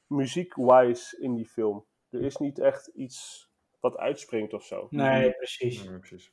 muziek-wise 0.06 1.20
in 1.20 1.34
die 1.34 1.46
film. 1.46 1.84
Er 2.10 2.20
is 2.22 2.36
niet 2.36 2.58
echt 2.58 2.86
iets 2.86 3.45
wat 3.90 3.96
uitspringt 3.96 4.52
of 4.52 4.64
zo. 4.64 4.86
Nee, 4.90 5.32
precies. 5.32 5.82
Ja, 5.82 5.98
precies. 5.98 6.32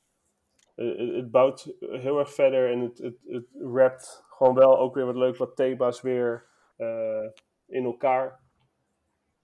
Eh, 0.76 0.88
het, 0.98 1.16
het 1.16 1.32
bouwt 1.32 1.76
heel 1.80 2.20
erg 2.20 2.34
verder 2.34 2.72
en 2.72 2.80
het, 2.80 2.98
het, 2.98 3.18
het 3.28 3.46
rapt 3.60 4.24
gewoon 4.30 4.56
wel 4.56 4.80
ook 4.80 4.96
weer 4.96 5.06
wat 5.06 5.16
leuk, 5.16 5.38
wat 5.38 5.56
thema's 5.56 6.02
weer 6.02 6.46
eh, 6.78 7.26
in 7.68 7.84
elkaar. 7.86 8.40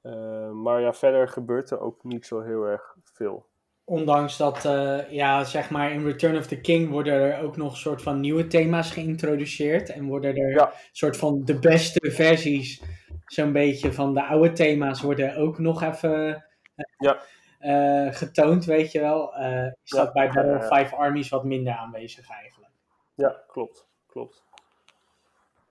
Eh, 0.02 0.52
maar 0.52 0.82
ja, 0.82 0.94
verder 0.94 1.28
gebeurt 1.28 1.70
er 1.72 1.80
ook 1.80 2.04
niet 2.04 2.26
zo 2.26 2.42
heel 2.42 2.64
erg 2.64 2.96
veel. 3.04 3.48
Ondanks 3.84 4.38
dat, 4.38 4.66
eh, 4.66 5.12
ja, 5.12 5.44
zeg 5.44 5.70
maar, 5.70 5.92
in 5.92 6.06
Return 6.06 6.38
of 6.38 6.48
the 6.48 6.62
King 6.62 6.90
worden 6.90 7.14
er 7.14 7.44
ook 7.44 7.58
nog 7.58 7.78
soort 7.78 8.02
van 8.02 8.20
nieuwe 8.20 8.48
thema's 8.48 8.92
geïntroduceerd. 8.92 9.90
En 9.90 10.06
worden 10.08 10.36
er 10.36 10.52
Ja. 10.52 10.74
soort 10.92 11.18
van 11.18 11.42
de 11.46 11.60
beste 11.60 12.12
versies, 12.12 12.82
zo'n 13.26 13.52
beetje 13.52 13.94
van 13.94 14.14
de 14.14 14.24
oude 14.24 14.52
thema's, 14.52 15.02
worden 15.02 15.36
ook 15.36 15.60
nog 15.60 15.82
even 15.84 16.36
eh, 16.76 16.84
Ja. 16.98 17.20
Eh, 17.60 18.08
getoond, 18.14 18.66
weet 18.66 18.92
je 18.92 19.00
wel. 19.00 19.34
Eh, 19.36 19.66
is 19.66 19.92
Ja. 19.92 20.04
dat 20.04 20.14
bij 20.14 20.26
Battle 20.30 20.56
of 20.56 20.70
Ja, 20.70 20.78
ja. 20.78 20.84
Five 20.84 20.96
Armies 20.96 21.30
wat 21.30 21.44
minder 21.44 21.74
aanwezig 21.74 22.30
eigenlijk. 22.30 22.72
Ja, 23.16 23.44
klopt. 23.48 23.88
Klopt. 24.08 24.44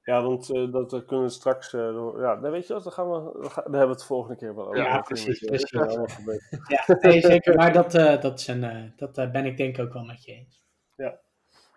Ja, 0.02 0.22
want 0.22 0.50
eh, 0.50 0.72
dat 0.72 1.04
kunnen 1.04 1.24
we 1.26 1.30
straks. 1.32 1.72
eh, 1.74 1.80
door- 1.80 2.20
ja, 2.20 2.36
dan 2.36 2.50
weet 2.50 2.66
je 2.66 2.72
wat, 2.72 2.82
dan, 2.82 2.92
gaan 2.92 3.10
we, 3.10 3.38
dan, 3.40 3.50
gaan- 3.50 3.64
dan 3.64 3.72
hebben 3.74 3.80
we 3.82 3.88
het 3.88 3.98
de 3.98 4.04
volgende 4.06 4.36
keer 4.36 4.54
wel 4.54 4.66
over. 4.66 4.76
Ja, 4.78 5.00
precies. 5.00 5.40
Ja, 6.68 6.96
nee, 7.00 7.20
zeker. 7.20 7.54
Maar 7.54 7.72
dat, 7.72 7.94
eh, 7.94 8.20
dat, 8.20 8.38
is 8.38 8.46
een, 8.46 8.64
eh, 8.64 8.82
dat 8.96 9.32
ben 9.32 9.44
ik 9.46 9.56
denk 9.56 9.76
ik 9.78 9.84
ook 9.84 9.92
wel 9.92 10.04
met 10.04 10.24
je 10.24 10.32
eens. 10.32 10.66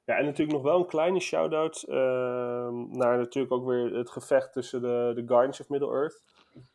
Ja, 0.06 0.18
en 0.18 0.26
natuurlijk 0.26 0.58
nog 0.58 0.62
wel 0.72 0.80
een 0.80 0.88
kleine 0.88 1.20
shout-out 1.20 1.84
ehm, 1.88 2.98
naar 2.98 3.18
natuurlijk 3.18 3.54
ook 3.54 3.66
weer 3.66 3.94
het 3.96 4.10
gevecht 4.10 4.54
tussen 4.54 4.82
de, 4.82 5.12
de 5.16 5.24
Guardians 5.28 5.60
of 5.62 5.70
Middle-earth. 5.70 6.24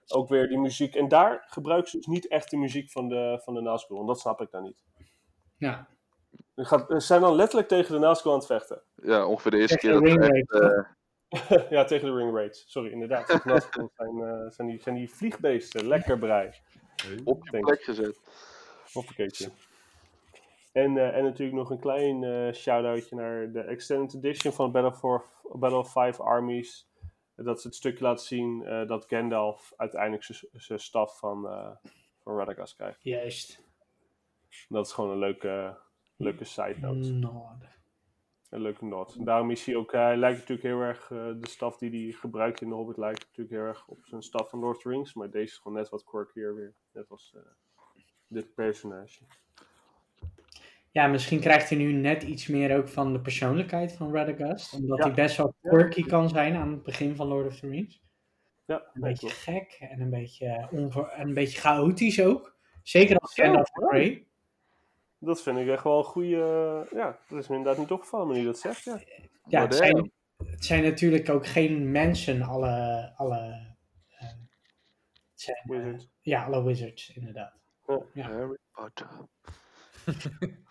Ook 0.06 0.28
weer 0.28 0.48
die 0.48 0.58
muziek. 0.58 0.94
En 0.94 1.08
daar 1.08 1.44
gebruiken 1.46 1.90
ze 1.90 1.96
dus 1.96 2.06
niet 2.06 2.28
echt 2.28 2.50
de 2.50 2.56
muziek 2.56 2.90
van 2.90 3.08
de, 3.08 3.40
van 3.44 3.54
de 3.54 3.60
Nazgul. 3.60 4.00
En 4.00 4.06
dat 4.06 4.20
snap 4.20 4.40
ik 4.40 4.50
dan 4.50 4.62
niet. 4.62 4.84
Ja. 5.56 5.88
Ze 6.54 6.84
zijn 6.96 7.20
dan 7.20 7.34
letterlijk 7.34 7.68
tegen 7.68 7.92
de 7.92 8.00
Nazgul 8.00 8.32
aan 8.32 8.38
het 8.38 8.46
vechten. 8.46 8.82
Ja, 8.94 9.26
ongeveer 9.26 9.50
de 9.50 9.58
eerste 9.58 9.78
Tegen 9.78 10.02
keer 10.02 10.16
de 10.16 10.18
dat 10.18 10.30
echt, 10.30 10.52
eh, 10.52 11.70
ja, 11.76 11.84
tegen 11.84 12.08
de 12.08 12.16
ring 12.16 12.34
raids. 12.34 12.64
Sorry, 12.68 12.90
inderdaad. 12.90 13.26
De 13.26 13.40
Nazgul 13.44 13.90
zijn, 13.96 14.20
eh, 14.20 14.50
zijn, 14.50 14.68
die, 14.68 14.80
zijn 14.80 14.94
die 14.94 15.10
vliegbeesten. 15.10 15.86
Lekker 15.86 16.18
brei. 16.18 16.50
op 17.24 17.48
je 17.50 17.60
plek 17.60 17.82
gezet. 17.82 18.20
Hoppakeetje. 18.92 19.50
En, 20.76 20.96
eh, 20.96 21.16
en 21.16 21.24
natuurlijk 21.24 21.56
nog 21.56 21.70
een 21.70 21.78
klein 21.78 22.24
eh 22.24 22.52
shout-outje 22.52 23.16
naar 23.16 23.52
de 23.52 23.60
Extended 23.60 24.14
Edition 24.14 24.52
van 24.52 24.72
Battle, 24.72 24.92
for, 24.92 25.24
Battle 25.52 25.78
of 25.78 25.92
Five 25.92 26.22
Armies. 26.22 26.88
Dat 27.36 27.60
ze 27.60 27.66
het 27.66 27.76
stukje 27.76 28.04
laten 28.04 28.26
zien 28.26 28.64
eh, 28.64 28.88
dat 28.88 29.04
Gandalf 29.08 29.72
uiteindelijk 29.76 30.24
zijn 30.52 30.78
staf 30.78 31.18
van, 31.18 31.48
eh 31.48 31.76
van 32.26 32.36
Radagast 32.36 32.74
krijgt. 32.74 33.02
Juist. 33.02 33.64
Dat 34.68 34.86
is 34.86 34.92
gewoon 34.92 35.10
een 35.10 35.18
leuke, 35.18 35.78
leuke 36.16 36.44
side 36.44 36.78
note. 36.80 37.12
Nod. 37.12 37.64
Een 38.50 38.60
leuke 38.60 38.84
nod. 38.84 39.14
En 39.14 39.24
daarom 39.24 39.50
is 39.50 39.66
hij 39.66 39.76
ook, 39.76 39.92
hij 39.92 40.16
lijkt 40.16 40.38
natuurlijk 40.38 40.68
heel 40.68 40.80
erg, 40.80 41.10
eh, 41.10 41.32
de 41.40 41.48
staf 41.48 41.78
die 41.78 42.04
hij 42.04 42.12
gebruikt 42.12 42.60
in 42.60 42.68
de 42.68 42.74
Hobbit 42.74 42.96
lijkt 42.96 43.20
natuurlijk 43.20 43.50
heel 43.50 43.66
erg 43.66 43.86
op 43.88 44.06
zijn 44.06 44.22
staf 44.22 44.50
van 44.50 44.58
Lord 44.58 44.76
of 44.76 44.82
the 44.82 44.88
Rings. 44.88 45.14
Maar 45.14 45.30
deze 45.30 45.52
is 45.52 45.58
gewoon 45.58 45.76
net 45.78 45.88
wat 45.88 46.04
quirkier 46.04 46.54
weer. 46.54 46.74
Net 46.92 47.10
als 47.10 47.36
dit 48.26 48.54
personage. 48.54 49.24
Ja, 50.96 51.06
misschien 51.06 51.40
krijgt 51.40 51.68
hij 51.68 51.78
nu 51.78 51.92
net 51.92 52.22
iets 52.22 52.46
meer 52.46 52.76
ook 52.76 52.88
van 52.88 53.12
de 53.12 53.20
persoonlijkheid 53.20 53.92
van 53.92 54.12
Radagast. 54.14 54.72
Omdat 54.74 54.98
Ja. 54.98 55.04
hij 55.04 55.14
best 55.14 55.36
wel 55.36 55.54
quirky 55.62 56.02
kan 56.02 56.28
zijn 56.28 56.56
aan 56.56 56.70
het 56.70 56.82
begin 56.82 57.16
van 57.16 57.26
Lord 57.26 57.46
of 57.46 57.58
the 57.60 57.68
Rings. 57.68 58.02
Ja, 58.64 58.90
Een 58.94 59.00
beetje 59.00 59.18
klopt. 59.26 59.34
gek 59.34 59.76
en 59.80 60.00
een 60.00 60.10
beetje, 60.10 60.68
onver, 60.70 61.06
en 61.08 61.26
een 61.28 61.34
beetje 61.34 61.58
chaotisch 61.60 62.22
ook. 62.22 62.56
Zeker 62.82 63.16
als 63.16 63.34
Gandalf 63.34 63.68
ja. 63.80 63.86
Grey. 63.88 64.26
Dat 65.18 65.42
vind 65.42 65.58
ik 65.58 65.68
echt 65.68 65.84
wel 65.84 65.98
een 65.98 66.04
goede. 66.04 66.86
ja, 66.92 67.18
dat 67.28 67.38
is 67.38 67.48
me 67.48 67.56
inderdaad 67.56 67.78
niet 67.80 67.90
opgevallen, 67.90 68.26
maar 68.26 68.36
nu 68.36 68.44
dat 68.44 68.58
zegt. 68.58 68.84
Ja. 68.84 69.00
Ja, 69.48 69.62
het 69.62 69.74
zijn, 69.74 70.12
het 70.46 70.64
zijn 70.64 70.82
natuurlijk 70.82 71.28
ook 71.28 71.46
geen 71.46 71.90
mensen, 71.90 72.42
alle, 72.42 73.12
alle, 73.16 73.38
eh, 74.18 74.26
het 74.28 75.40
zijn, 75.40 75.56
eh, 75.56 75.70
Wizards. 75.70 76.08
ja, 76.20 76.44
alle 76.44 76.62
wizards, 76.64 77.12
inderdaad. 77.14 77.54
Ja. 78.12 78.28
Harry 78.30 78.56
Potter. 78.72 79.08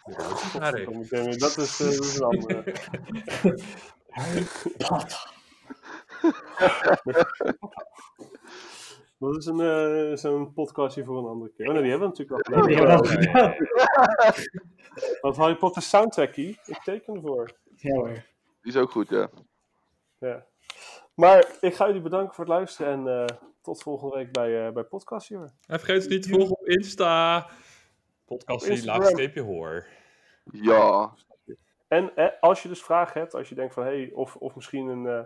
Dat 0.05 0.41
is, 0.97 1.09
eh, 1.11 1.39
dat 1.39 1.57
is 1.57 2.15
een 2.19 2.23
andere. 2.23 2.63
Dat 9.19 9.35
is 9.37 9.45
een, 9.45 9.59
eh, 9.59 10.15
zo'n 10.17 10.53
podcastje 10.53 11.03
voor 11.03 11.17
een 11.17 11.25
andere 11.25 11.51
keer. 11.51 11.67
Oh 11.67 11.73
nee, 11.73 11.81
die 11.81 11.91
hebben 11.91 12.09
we 12.11 12.15
natuurlijk 12.17 12.47
al 12.49 12.63
Die 12.65 12.75
gedaan. 12.75 12.89
hebben 12.99 13.11
we 13.11 13.17
al 13.17 13.21
gedaan. 13.21 13.55
Wat 15.21 15.35
Harry 15.37 15.55
Potter 15.55 15.81
soundtrackie? 15.81 16.59
Ik 16.65 16.81
teken 16.83 17.15
ervoor. 17.15 17.51
Ja 17.75 17.93
hoor. 17.95 18.11
Die 18.61 18.71
is 18.73 18.75
ook 18.75 18.91
goed, 18.91 19.09
ja. 19.09 19.29
Ja. 20.19 20.45
Maar 21.13 21.45
ik 21.61 21.75
ga 21.75 21.85
jullie 21.87 22.01
bedanken 22.01 22.35
voor 22.35 22.43
het 22.43 22.53
luisteren 22.53 22.91
en 22.93 23.07
eh, 23.21 23.37
tot 23.61 23.81
volgende 23.81 24.15
week 24.15 24.31
bij, 24.31 24.67
eh 24.67 24.73
bij 24.73 24.83
Podcast 24.83 25.29
hoor. 25.29 25.51
En 25.67 25.79
vergeet 25.79 25.95
ons 25.95 26.07
niet 26.07 26.23
te 26.23 26.29
volgen 26.29 26.57
op 26.59 26.65
Insta. 26.67 27.47
Podcastie, 28.25 28.71
Instagram. 28.71 29.01
laagstreepje 29.01 29.41
hoor. 29.41 29.85
Ja. 30.51 31.13
En 31.87 32.15
eh, 32.15 32.27
als 32.39 32.61
je 32.63 32.67
dus 32.67 32.83
vragen 32.83 33.19
hebt, 33.21 33.33
als 33.33 33.49
je 33.49 33.55
denkt 33.55 33.73
van 33.73 33.83
hé, 33.83 33.89
hey, 33.89 34.11
of, 34.13 34.35
of 34.35 34.55
misschien 34.55 34.87
een, 34.87 35.07
eh, 35.07 35.23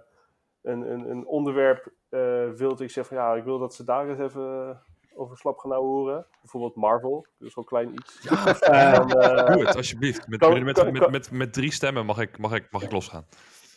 een, 0.62 0.92
een, 0.92 1.10
een 1.10 1.26
onderwerp 1.26 1.92
eh 2.10 2.50
wilt, 2.50 2.82
ik 2.82 2.90
zeg 2.92 3.08
van 3.08 3.18
ja, 3.18 3.34
ik 3.36 3.44
wil 3.44 3.60
dat 3.60 3.74
ze 3.76 3.84
daar 3.84 4.10
eens 4.10 4.20
even 4.20 4.82
over 5.16 5.38
slap 5.38 5.58
gaan 5.58 5.74
horen. 5.74 6.26
Bijvoorbeeld 6.42 6.76
Marvel, 6.76 7.26
dat 7.38 7.48
is 7.48 7.56
wel 7.56 7.64
klein 7.64 7.94
iets. 7.94 8.20
Eh, 8.60 9.08
Doe 9.08 9.66
het, 9.66 9.76
alsjeblieft. 9.76 10.28
Met, 10.28 10.40
Kan- 10.40 10.54
met, 10.54 10.64
met, 10.64 10.76
kan- 10.76 10.92
met, 10.92 11.02
kan- 11.02 11.12
met, 11.12 11.32
met 11.32 11.54
drie 11.54 11.72
stemmen 11.72 12.06
mag 12.06 12.20
ik, 12.20 12.38
mag 12.38 12.54
ik, 12.54 12.72
mag 12.72 12.84
ik 12.84 12.92
losgaan. 12.92 13.26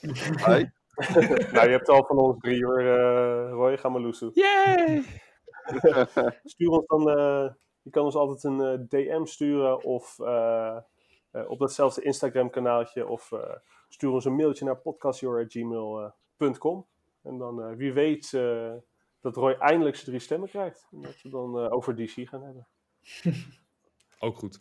Hi. 0.01 0.65
nou, 1.53 1.65
je 1.67 1.71
hebt 1.71 1.89
al 1.89 2.05
van 2.05 2.17
ons 2.19 2.39
drie 2.41 2.65
hoor, 2.65 2.81
eh 2.81 3.51
Roy, 3.51 3.79
ga 3.79 3.89
maar 3.89 4.01
loesoe. 4.01 4.31
Yay! 4.35 5.03
Stuur 6.45 6.69
ons 6.69 6.87
dan, 6.87 7.11
eh, 7.11 7.51
je 7.83 7.91
kan 7.91 8.05
ons 8.05 8.15
altijd 8.15 8.45
een 8.45 8.61
eh, 8.61 8.79
DM 8.89 9.25
sturen 9.25 9.83
of 9.83 10.19
eh, 10.19 10.77
eh, 11.31 11.51
op 11.51 11.59
datzelfde 11.59 12.03
Instagram 12.03 12.51
kanaaltje 12.51 13.09
of 13.09 13.33
eh, 13.33 13.55
stuur 13.89 14.11
ons 14.11 14.25
een 14.25 14.37
mailtje 14.37 14.65
naar 14.65 14.77
podcastjour.gmail.com 14.77 16.87
en 17.23 17.39
dan 17.39 17.63
eh, 17.63 17.77
wie 17.77 17.93
weet 17.93 18.33
eh, 18.33 18.73
dat 19.21 19.37
Roy 19.37 19.53
eindelijk 19.53 19.95
zijn 19.97 20.07
drie 20.07 20.21
stemmen 20.21 20.49
krijgt. 20.49 20.87
En 20.93 21.03
dat 21.03 21.23
we 21.23 21.29
dan 21.29 21.59
eh, 21.59 21.73
over 21.73 21.97
DC 21.97 22.29
gaan 22.29 22.43
hebben. 22.43 22.67
Ook 24.19 24.39
goed. 24.39 24.61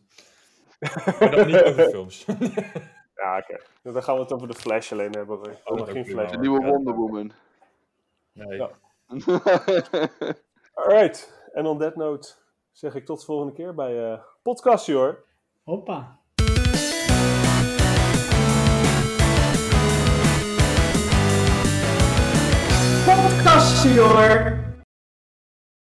Maar 1.20 1.32
dan 1.32 1.48
niet 1.48 1.64
over 1.64 1.90
films. 1.90 2.26
Ja, 3.16 3.38
oké. 3.38 3.60
Dan 3.82 4.04
gaan 4.04 4.16
we 4.16 4.22
het 4.22 4.32
over 4.32 4.48
de 4.48 4.54
Flash 4.54 4.92
alleen 4.92 5.12
hebben. 5.12 5.38
Roy. 5.38 5.60
Oh, 5.64 5.88
geen. 5.88 6.06
Flash. 6.06 6.32
De 6.32 6.38
nieuwe 6.38 6.66
Wonder 6.66 6.96
Woman. 6.96 7.32
Nee. 8.32 8.58
Ja. 8.58 8.72
Alright, 10.74 11.48
en 11.54 11.66
on 11.66 11.80
that 11.80 11.96
note 11.96 12.34
zeg 12.72 12.96
ik 12.96 13.06
tot 13.06 13.20
de 13.20 13.26
volgende 13.26 13.54
keer 13.54 13.74
bij 13.76 14.12
eh 14.12 14.20
Podcast 14.44 14.88
hoor. 14.88 15.24
Hoppa. 15.64 16.20
Podcastie 23.06 24.00
hoor. 24.00 24.71